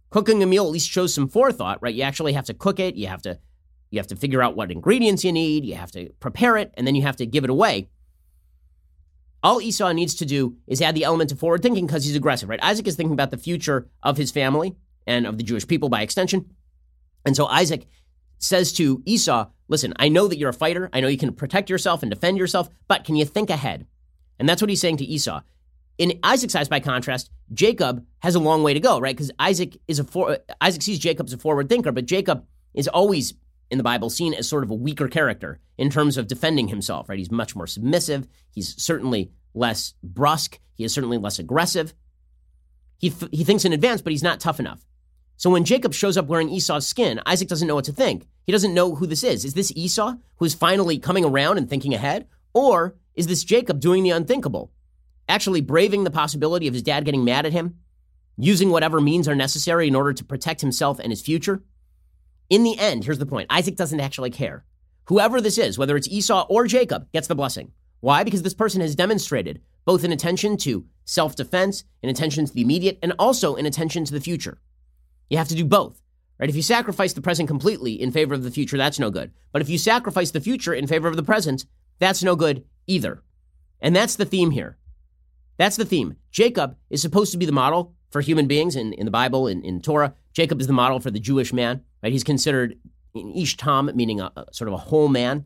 Cooking 0.09 0.43
a 0.43 0.45
meal 0.45 0.66
at 0.66 0.72
least 0.72 0.89
shows 0.89 1.13
some 1.13 1.28
forethought, 1.28 1.82
right? 1.82 1.95
You 1.95 2.03
actually 2.03 2.34
have 2.34 2.45
to 2.45 2.53
cook 2.53 2.80
it, 2.80 2.95
you 2.95 3.07
have 3.07 3.22
to 3.24 3.39
you 3.91 3.99
have 3.99 4.07
to 4.07 4.16
figure 4.16 4.41
out 4.41 4.55
what 4.55 4.72
ingredients 4.72 5.24
you 5.24 5.32
need, 5.32 5.63
you 5.63 5.76
have 5.76 5.91
to 5.91 6.09
prepare 6.20 6.57
it, 6.57 6.74
and 6.76 6.86
then 6.86 6.95
you 6.95 7.03
have 7.03 7.16
to 7.18 7.26
give 7.26 7.43
it 7.43 7.49
away. 7.49 7.89
All 9.46 9.62
Esau 9.62 9.91
needs 9.91 10.16
to 10.16 10.26
do 10.26 10.58
is 10.66 10.82
add 10.82 10.96
the 10.96 11.04
element 11.04 11.32
of 11.32 11.38
forward 11.38 11.62
thinking 11.62 11.86
because 11.86 12.04
he's 12.04 12.16
aggressive, 12.16 12.50
right? 12.50 12.64
Isaac 12.64 12.88
is 12.88 12.96
thinking 12.96 13.14
about 13.14 13.30
the 13.30 13.38
future 13.38 13.88
of 14.02 14.18
his 14.18 14.32
family 14.32 14.76
and 15.06 15.28
of 15.28 15.38
the 15.38 15.43
Jewish 15.43 15.68
people 15.68 15.88
by 15.88 16.02
extension. 16.02 16.50
And 17.28 17.36
so 17.36 17.46
Isaac 17.46 17.86
says 18.39 18.74
to 18.74 19.04
Esau, 19.06 19.50
Listen, 19.68 19.93
I 19.98 20.10
know 20.10 20.28
that 20.28 20.39
you're 20.39 20.50
a 20.50 20.54
fighter. 20.54 20.89
I 20.93 21.00
know 21.00 21.08
you 21.08 21.20
can 21.20 21.32
protect 21.32 21.70
yourself 21.70 22.02
and 22.02 22.10
defend 22.10 22.39
yourself, 22.39 22.70
but 22.88 23.04
can 23.04 23.16
you 23.16 23.24
think 23.24 23.52
ahead? 23.52 23.86
And 24.39 24.50
that's 24.50 24.64
what 24.64 24.70
he's 24.70 24.82
saying 24.82 24.98
to 24.98 25.06
Esau. 25.06 25.41
In 26.00 26.20
Isaac's 26.24 26.56
eyes, 26.56 26.68
by 26.68 26.80
contrast, 26.80 27.30
Jacob 27.54 28.04
has 28.24 28.34
a 28.34 28.39
long 28.39 28.64
way 28.64 28.74
to 28.74 28.80
go, 28.80 29.00
right? 29.00 29.16
Because 29.16 29.32
Isaac 29.38 29.78
is 29.88 30.00
a 30.00 30.06
for, 30.06 30.32
uh, 30.32 30.38
Isaac 30.60 30.82
sees 30.82 30.98
Jacob 30.98 31.28
as 31.28 31.34
a 31.34 31.38
forward 31.38 31.70
thinker, 31.70 31.91
but 31.91 32.08
Jacob 32.08 32.46
is 32.74 32.88
always 32.88 33.36
in 33.72 33.78
the 33.78 33.84
Bible 33.84 34.09
seen 34.09 34.34
as 34.34 34.47
sort 34.47 34.63
of 34.63 34.72
a 34.72 34.76
weaker 34.76 35.07
character 35.07 35.59
in 35.78 35.89
terms 35.89 36.18
of 36.18 36.28
defending 36.28 36.68
himself, 36.68 37.09
right? 37.09 37.18
He's 37.18 37.32
much 37.32 37.55
more 37.55 37.68
submissive. 37.68 38.28
He's 38.51 38.82
certainly 38.82 39.32
less 39.53 39.93
brusque. 40.03 40.59
He 40.76 40.84
is 40.84 40.93
certainly 40.93 41.18
less 41.18 41.39
aggressive. 41.39 41.93
He, 42.97 43.09
th- 43.09 43.32
he 43.32 43.43
thinks 43.43 43.66
in 43.66 43.74
advance, 43.74 44.01
but 44.01 44.11
he's 44.11 44.24
not 44.24 44.39
tough 44.39 44.59
enough. 44.59 44.86
So 45.38 45.49
when 45.49 45.66
Jacob 45.66 45.93
shows 45.93 46.18
up 46.18 46.28
wearing 46.28 46.49
Esau's 46.49 46.88
skin, 46.88 47.20
Isaac 47.26 47.49
doesn't 47.49 47.68
know 47.68 47.76
what 47.76 47.86
to 47.86 47.91
think. 47.91 48.28
He 48.45 48.51
doesn't 48.51 48.74
know 48.74 48.95
who 48.95 49.05
this 49.05 49.24
is. 49.24 49.43
Is 49.43 49.53
this 49.53 49.72
Esau 49.76 50.16
who's 50.38 50.53
finally 50.53 50.97
coming 50.97 51.26
around 51.26 51.57
and 51.57 51.70
thinking 51.70 51.93
ahead? 51.93 52.28
Or 52.53 52.95
is 53.16 53.28
this 53.28 53.43
Jacob 53.43 53.80
doing 53.80 54.03
the 54.03 54.11
unthinkable? 54.11 54.72
Actually 55.28 55.61
braving 55.61 56.03
the 56.03 56.11
possibility 56.11 56.68
of 56.68 56.74
his 56.74 56.84
dad 56.84 57.03
getting 57.03 57.26
mad 57.26 57.45
at 57.45 57.51
him? 57.51 57.76
Using 58.38 58.70
whatever 58.70 59.01
means 59.01 59.28
are 59.28 59.36
necessary 59.36 59.88
in 59.88 59.95
order 59.95 60.13
to 60.13 60.24
protect 60.24 60.61
himself 60.61 60.99
and 60.99 61.11
his 61.11 61.22
future? 61.22 61.63
In 62.50 62.64
the 62.64 62.78
end, 62.78 63.04
here's 63.04 63.20
the 63.20 63.26
point 63.26 63.48
Isaac 63.50 63.76
doesn't 63.76 64.00
actually 64.00 64.30
care. 64.30 64.66
Whoever 65.06 65.39
this 65.39 65.58
is, 65.58 65.78
whether 65.78 65.96
it's 65.96 66.08
Esau 66.08 66.46
or 66.50 66.68
Jacob, 66.68 67.12
gets 67.12 67.28
the 67.28 67.36
blessing. 67.36 67.72
Why? 68.00 68.24
Because 68.24 68.43
this 68.43 68.54
person 68.54 68.82
has 68.82 68.96
demonstrated 68.96 69.62
both 69.86 70.04
an 70.04 70.12
attention 70.12 70.58
to 70.58 70.86
self 71.06 71.36
defense, 71.36 71.84
an 72.04 72.10
attention 72.10 72.46
to 72.46 72.54
the 72.54 72.62
immediate, 72.62 73.00
and 73.02 73.14
also 73.18 73.56
an 73.56 73.66
attention 73.66 74.06
to 74.06 74.14
the 74.14 74.22
future. 74.22 74.60
You 75.30 75.38
have 75.38 75.48
to 75.50 75.56
do 75.56 75.66
both. 75.66 76.02
Right? 76.39 76.50
If 76.50 76.56
you 76.56 76.62
sacrifice 76.62 77.14
the 77.14 77.22
present 77.22 77.48
completely 77.48 78.00
in 78.00 78.12
favor 78.12 78.34
of 78.34 78.43
the 78.43 78.52
future, 78.52 78.78
that's 78.78 79.00
no 79.00 79.10
good. 79.10 79.32
But 79.52 79.62
if 79.62 79.70
you 79.70 79.78
sacrifice 79.78 80.32
the 80.32 80.41
future 80.41 80.74
in 80.74 80.88
favor 80.88 81.08
of 81.08 81.16
the 81.16 81.24
present, 81.24 81.66
that's 82.00 82.24
no 82.24 82.36
good 82.36 82.66
either. 82.88 83.24
And 83.80 83.96
that's 83.96 84.16
the 84.16 84.26
theme 84.26 84.52
here. 84.52 84.78
That's 85.58 85.78
the 85.78 85.86
theme. 85.86 86.18
Jacob 86.32 86.76
is 86.89 87.02
supposed 87.02 87.32
to 87.32 87.38
be 87.38 87.46
the 87.46 87.52
model 87.52 87.93
for 88.10 88.22
human 88.22 88.48
beings 88.48 88.76
in, 88.76 88.91
in 88.93 89.06
the 89.06 89.12
Bible, 89.12 89.48
in, 89.48 89.64
in 89.64 89.82
Torah. 89.82 90.14
Jacob 90.36 90.62
is 90.62 90.68
the 90.68 90.74
model 90.74 91.00
for 91.00 91.10
the 91.10 91.20
Jewish 91.20 91.54
man. 91.54 91.82
Right? 92.04 92.12
He's 92.12 92.24
considered 92.24 92.78
Ish 93.16 93.58
Tam, 93.58 93.90
meaning 93.96 94.20
a, 94.20 94.32
a 94.36 94.46
sort 94.52 94.68
of 94.68 94.74
a 94.74 94.78
whole 94.78 95.08
man. 95.08 95.46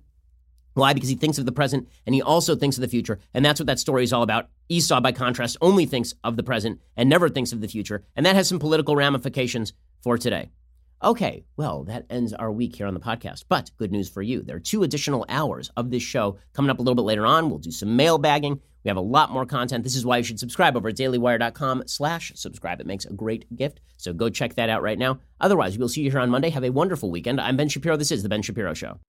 Why? 0.74 0.94
Because 0.94 1.10
he 1.10 1.16
thinks 1.16 1.38
of 1.38 1.46
the 1.46 1.52
present 1.52 1.88
and 2.06 2.16
he 2.16 2.22
also 2.22 2.56
thinks 2.56 2.78
of 2.78 2.82
the 2.82 2.88
future. 2.88 3.20
And 3.34 3.46
that's 3.46 3.60
what 3.60 3.68
that 3.68 3.80
story 3.80 4.04
is 4.04 4.14
all 4.14 4.24
about. 4.24 4.50
Esau, 4.68 5.00
by 5.00 5.12
contrast, 5.12 5.58
only 5.62 5.86
thinks 5.86 6.14
of 6.24 6.36
the 6.38 6.44
present 6.44 6.82
and 6.98 7.10
never 7.10 7.30
thinks 7.30 7.52
of 7.52 7.62
the 7.62 7.68
future. 7.68 8.04
And 8.16 8.26
that 8.26 8.36
has 8.36 8.48
some 8.48 8.60
political 8.60 8.96
ramifications 8.96 9.74
for 10.02 10.18
today. 10.18 10.50
Okay, 11.02 11.46
well, 11.56 11.86
that 11.86 12.06
ends 12.10 12.34
our 12.34 12.52
week 12.52 12.76
here 12.76 12.86
on 12.86 12.94
the 12.94 13.00
podcast. 13.00 13.46
But 13.48 13.72
good 13.78 13.92
news 13.92 14.10
for 14.10 14.22
you. 14.22 14.42
There 14.42 14.58
are 14.58 14.60
two 14.60 14.84
additional 14.84 15.26
hours 15.30 15.72
of 15.78 15.92
this 15.92 16.04
show 16.04 16.38
coming 16.54 16.70
up 16.70 16.80
a 16.80 16.82
little 16.82 16.96
bit 16.96 17.04
later 17.04 17.26
on. 17.26 17.50
We'll 17.50 17.60
do 17.60 17.72
some 17.72 17.98
mailbagging. 17.98 18.60
We 18.84 18.90
have 18.90 18.98
a 18.98 19.02
lot 19.02 19.32
more 19.32 19.46
content. 19.46 19.86
This 19.86 19.96
is 19.96 20.06
why 20.06 20.18
you 20.18 20.24
should 20.24 20.40
subscribe 20.40 20.76
over 20.76 20.90
at 20.90 20.98
dailywire.com 20.98 21.84
slash 21.86 22.34
subscribe. 22.36 22.82
It 22.82 22.88
makes 22.88 23.06
a 23.06 23.14
great 23.14 23.54
gift. 23.56 23.80
So 23.96 24.12
go 24.12 24.30
check 24.30 24.56
that 24.56 24.70
out 24.70 24.82
right 24.82 25.00
now. 25.00 25.20
Otherwise, 25.40 25.78
we'll 25.78 25.88
see 25.90 26.02
you 26.02 26.12
here 26.12 26.20
on 26.20 26.30
Monday. 26.30 26.50
Have 26.50 26.66
a 26.66 26.70
wonderful 26.70 27.12
weekend. 27.12 27.40
I'm 27.40 27.56
Ben 27.56 27.70
Shapiro. 27.70 27.96
This 27.96 28.12
is 28.12 28.24
The 28.24 28.30
Ben 28.30 28.42
Shapiro 28.42 28.74
Show. 28.74 29.00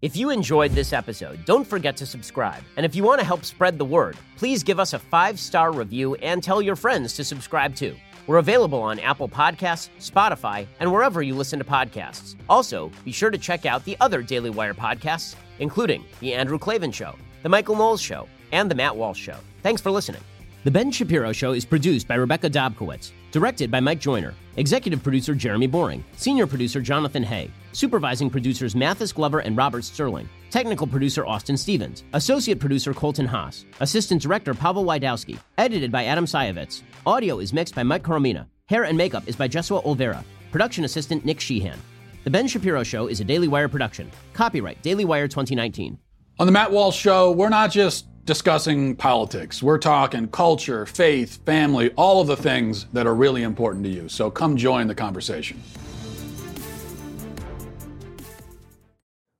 If 0.00 0.16
you 0.16 0.30
enjoyed 0.30 0.70
this 0.72 0.92
episode, 0.92 1.44
don't 1.44 1.66
forget 1.66 1.96
to 1.96 2.06
subscribe. 2.06 2.62
And 2.76 2.86
if 2.86 2.94
you 2.94 3.02
want 3.02 3.18
to 3.18 3.26
help 3.26 3.44
spread 3.44 3.78
the 3.78 3.84
word, 3.84 4.16
please 4.36 4.62
give 4.62 4.78
us 4.78 4.92
a 4.92 4.98
five 4.98 5.40
star 5.40 5.72
review 5.72 6.14
and 6.16 6.40
tell 6.40 6.62
your 6.62 6.76
friends 6.76 7.14
to 7.14 7.24
subscribe 7.24 7.74
too. 7.74 7.96
We're 8.28 8.38
available 8.38 8.80
on 8.80 9.00
Apple 9.00 9.28
Podcasts, 9.28 9.88
Spotify, 9.98 10.68
and 10.78 10.92
wherever 10.92 11.20
you 11.20 11.34
listen 11.34 11.58
to 11.58 11.64
podcasts. 11.64 12.36
Also, 12.48 12.92
be 13.04 13.10
sure 13.10 13.30
to 13.30 13.38
check 13.38 13.66
out 13.66 13.84
the 13.84 13.96
other 13.98 14.22
Daily 14.22 14.50
Wire 14.50 14.72
podcasts, 14.72 15.34
including 15.58 16.04
The 16.20 16.32
Andrew 16.32 16.60
Klavan 16.60 16.92
Show, 16.92 17.16
The 17.42 17.48
Michael 17.48 17.74
Knowles 17.74 18.00
Show, 18.00 18.28
and 18.52 18.70
The 18.70 18.76
Matt 18.76 18.94
Walsh 18.94 19.18
Show. 19.18 19.38
Thanks 19.64 19.82
for 19.82 19.90
listening. 19.90 20.22
The 20.62 20.70
Ben 20.70 20.92
Shapiro 20.92 21.32
Show 21.32 21.52
is 21.52 21.64
produced 21.64 22.06
by 22.06 22.14
Rebecca 22.14 22.48
Dobkowitz, 22.48 23.10
directed 23.32 23.68
by 23.70 23.80
Mike 23.80 23.98
Joyner, 23.98 24.34
executive 24.56 25.02
producer 25.02 25.34
Jeremy 25.34 25.66
Boring, 25.66 26.04
senior 26.16 26.46
producer 26.46 26.80
Jonathan 26.80 27.24
Hay, 27.24 27.50
supervising 27.72 28.30
producers 28.30 28.74
Mathis 28.74 29.12
Glover 29.12 29.40
and 29.40 29.56
Robert 29.56 29.84
Sterling, 29.84 30.28
technical 30.50 30.86
producer 30.86 31.26
Austin 31.26 31.56
Stevens, 31.56 32.04
associate 32.12 32.58
producer 32.58 32.94
Colton 32.94 33.26
Haas, 33.26 33.64
assistant 33.80 34.22
director 34.22 34.54
Pavel 34.54 34.84
Wydowski, 34.84 35.38
edited 35.58 35.92
by 35.92 36.04
Adam 36.04 36.24
Sayevitz. 36.24 36.82
Audio 37.06 37.38
is 37.38 37.52
mixed 37.52 37.74
by 37.74 37.82
Mike 37.82 38.02
Coromina. 38.02 38.46
Hair 38.66 38.84
and 38.84 38.98
makeup 38.98 39.26
is 39.26 39.36
by 39.36 39.48
Jesua 39.48 39.84
Olvera. 39.84 40.22
Production 40.50 40.84
assistant 40.84 41.24
Nick 41.24 41.40
Sheehan. 41.40 41.78
The 42.24 42.30
Ben 42.30 42.46
Shapiro 42.46 42.82
Show 42.82 43.06
is 43.06 43.20
a 43.20 43.24
Daily 43.24 43.48
Wire 43.48 43.68
production. 43.68 44.10
Copyright 44.34 44.82
Daily 44.82 45.04
Wire 45.04 45.28
2019. 45.28 45.98
On 46.38 46.46
the 46.46 46.52
Matt 46.52 46.70
Walsh 46.70 46.96
Show, 46.96 47.32
we're 47.32 47.48
not 47.48 47.70
just 47.70 48.06
discussing 48.26 48.94
politics. 48.94 49.62
We're 49.62 49.78
talking 49.78 50.28
culture, 50.28 50.84
faith, 50.84 51.42
family, 51.46 51.90
all 51.96 52.20
of 52.20 52.26
the 52.26 52.36
things 52.36 52.84
that 52.92 53.06
are 53.06 53.14
really 53.14 53.42
important 53.42 53.84
to 53.84 53.90
you. 53.90 54.08
So 54.08 54.30
come 54.30 54.56
join 54.56 54.86
the 54.86 54.94
conversation. 54.94 55.62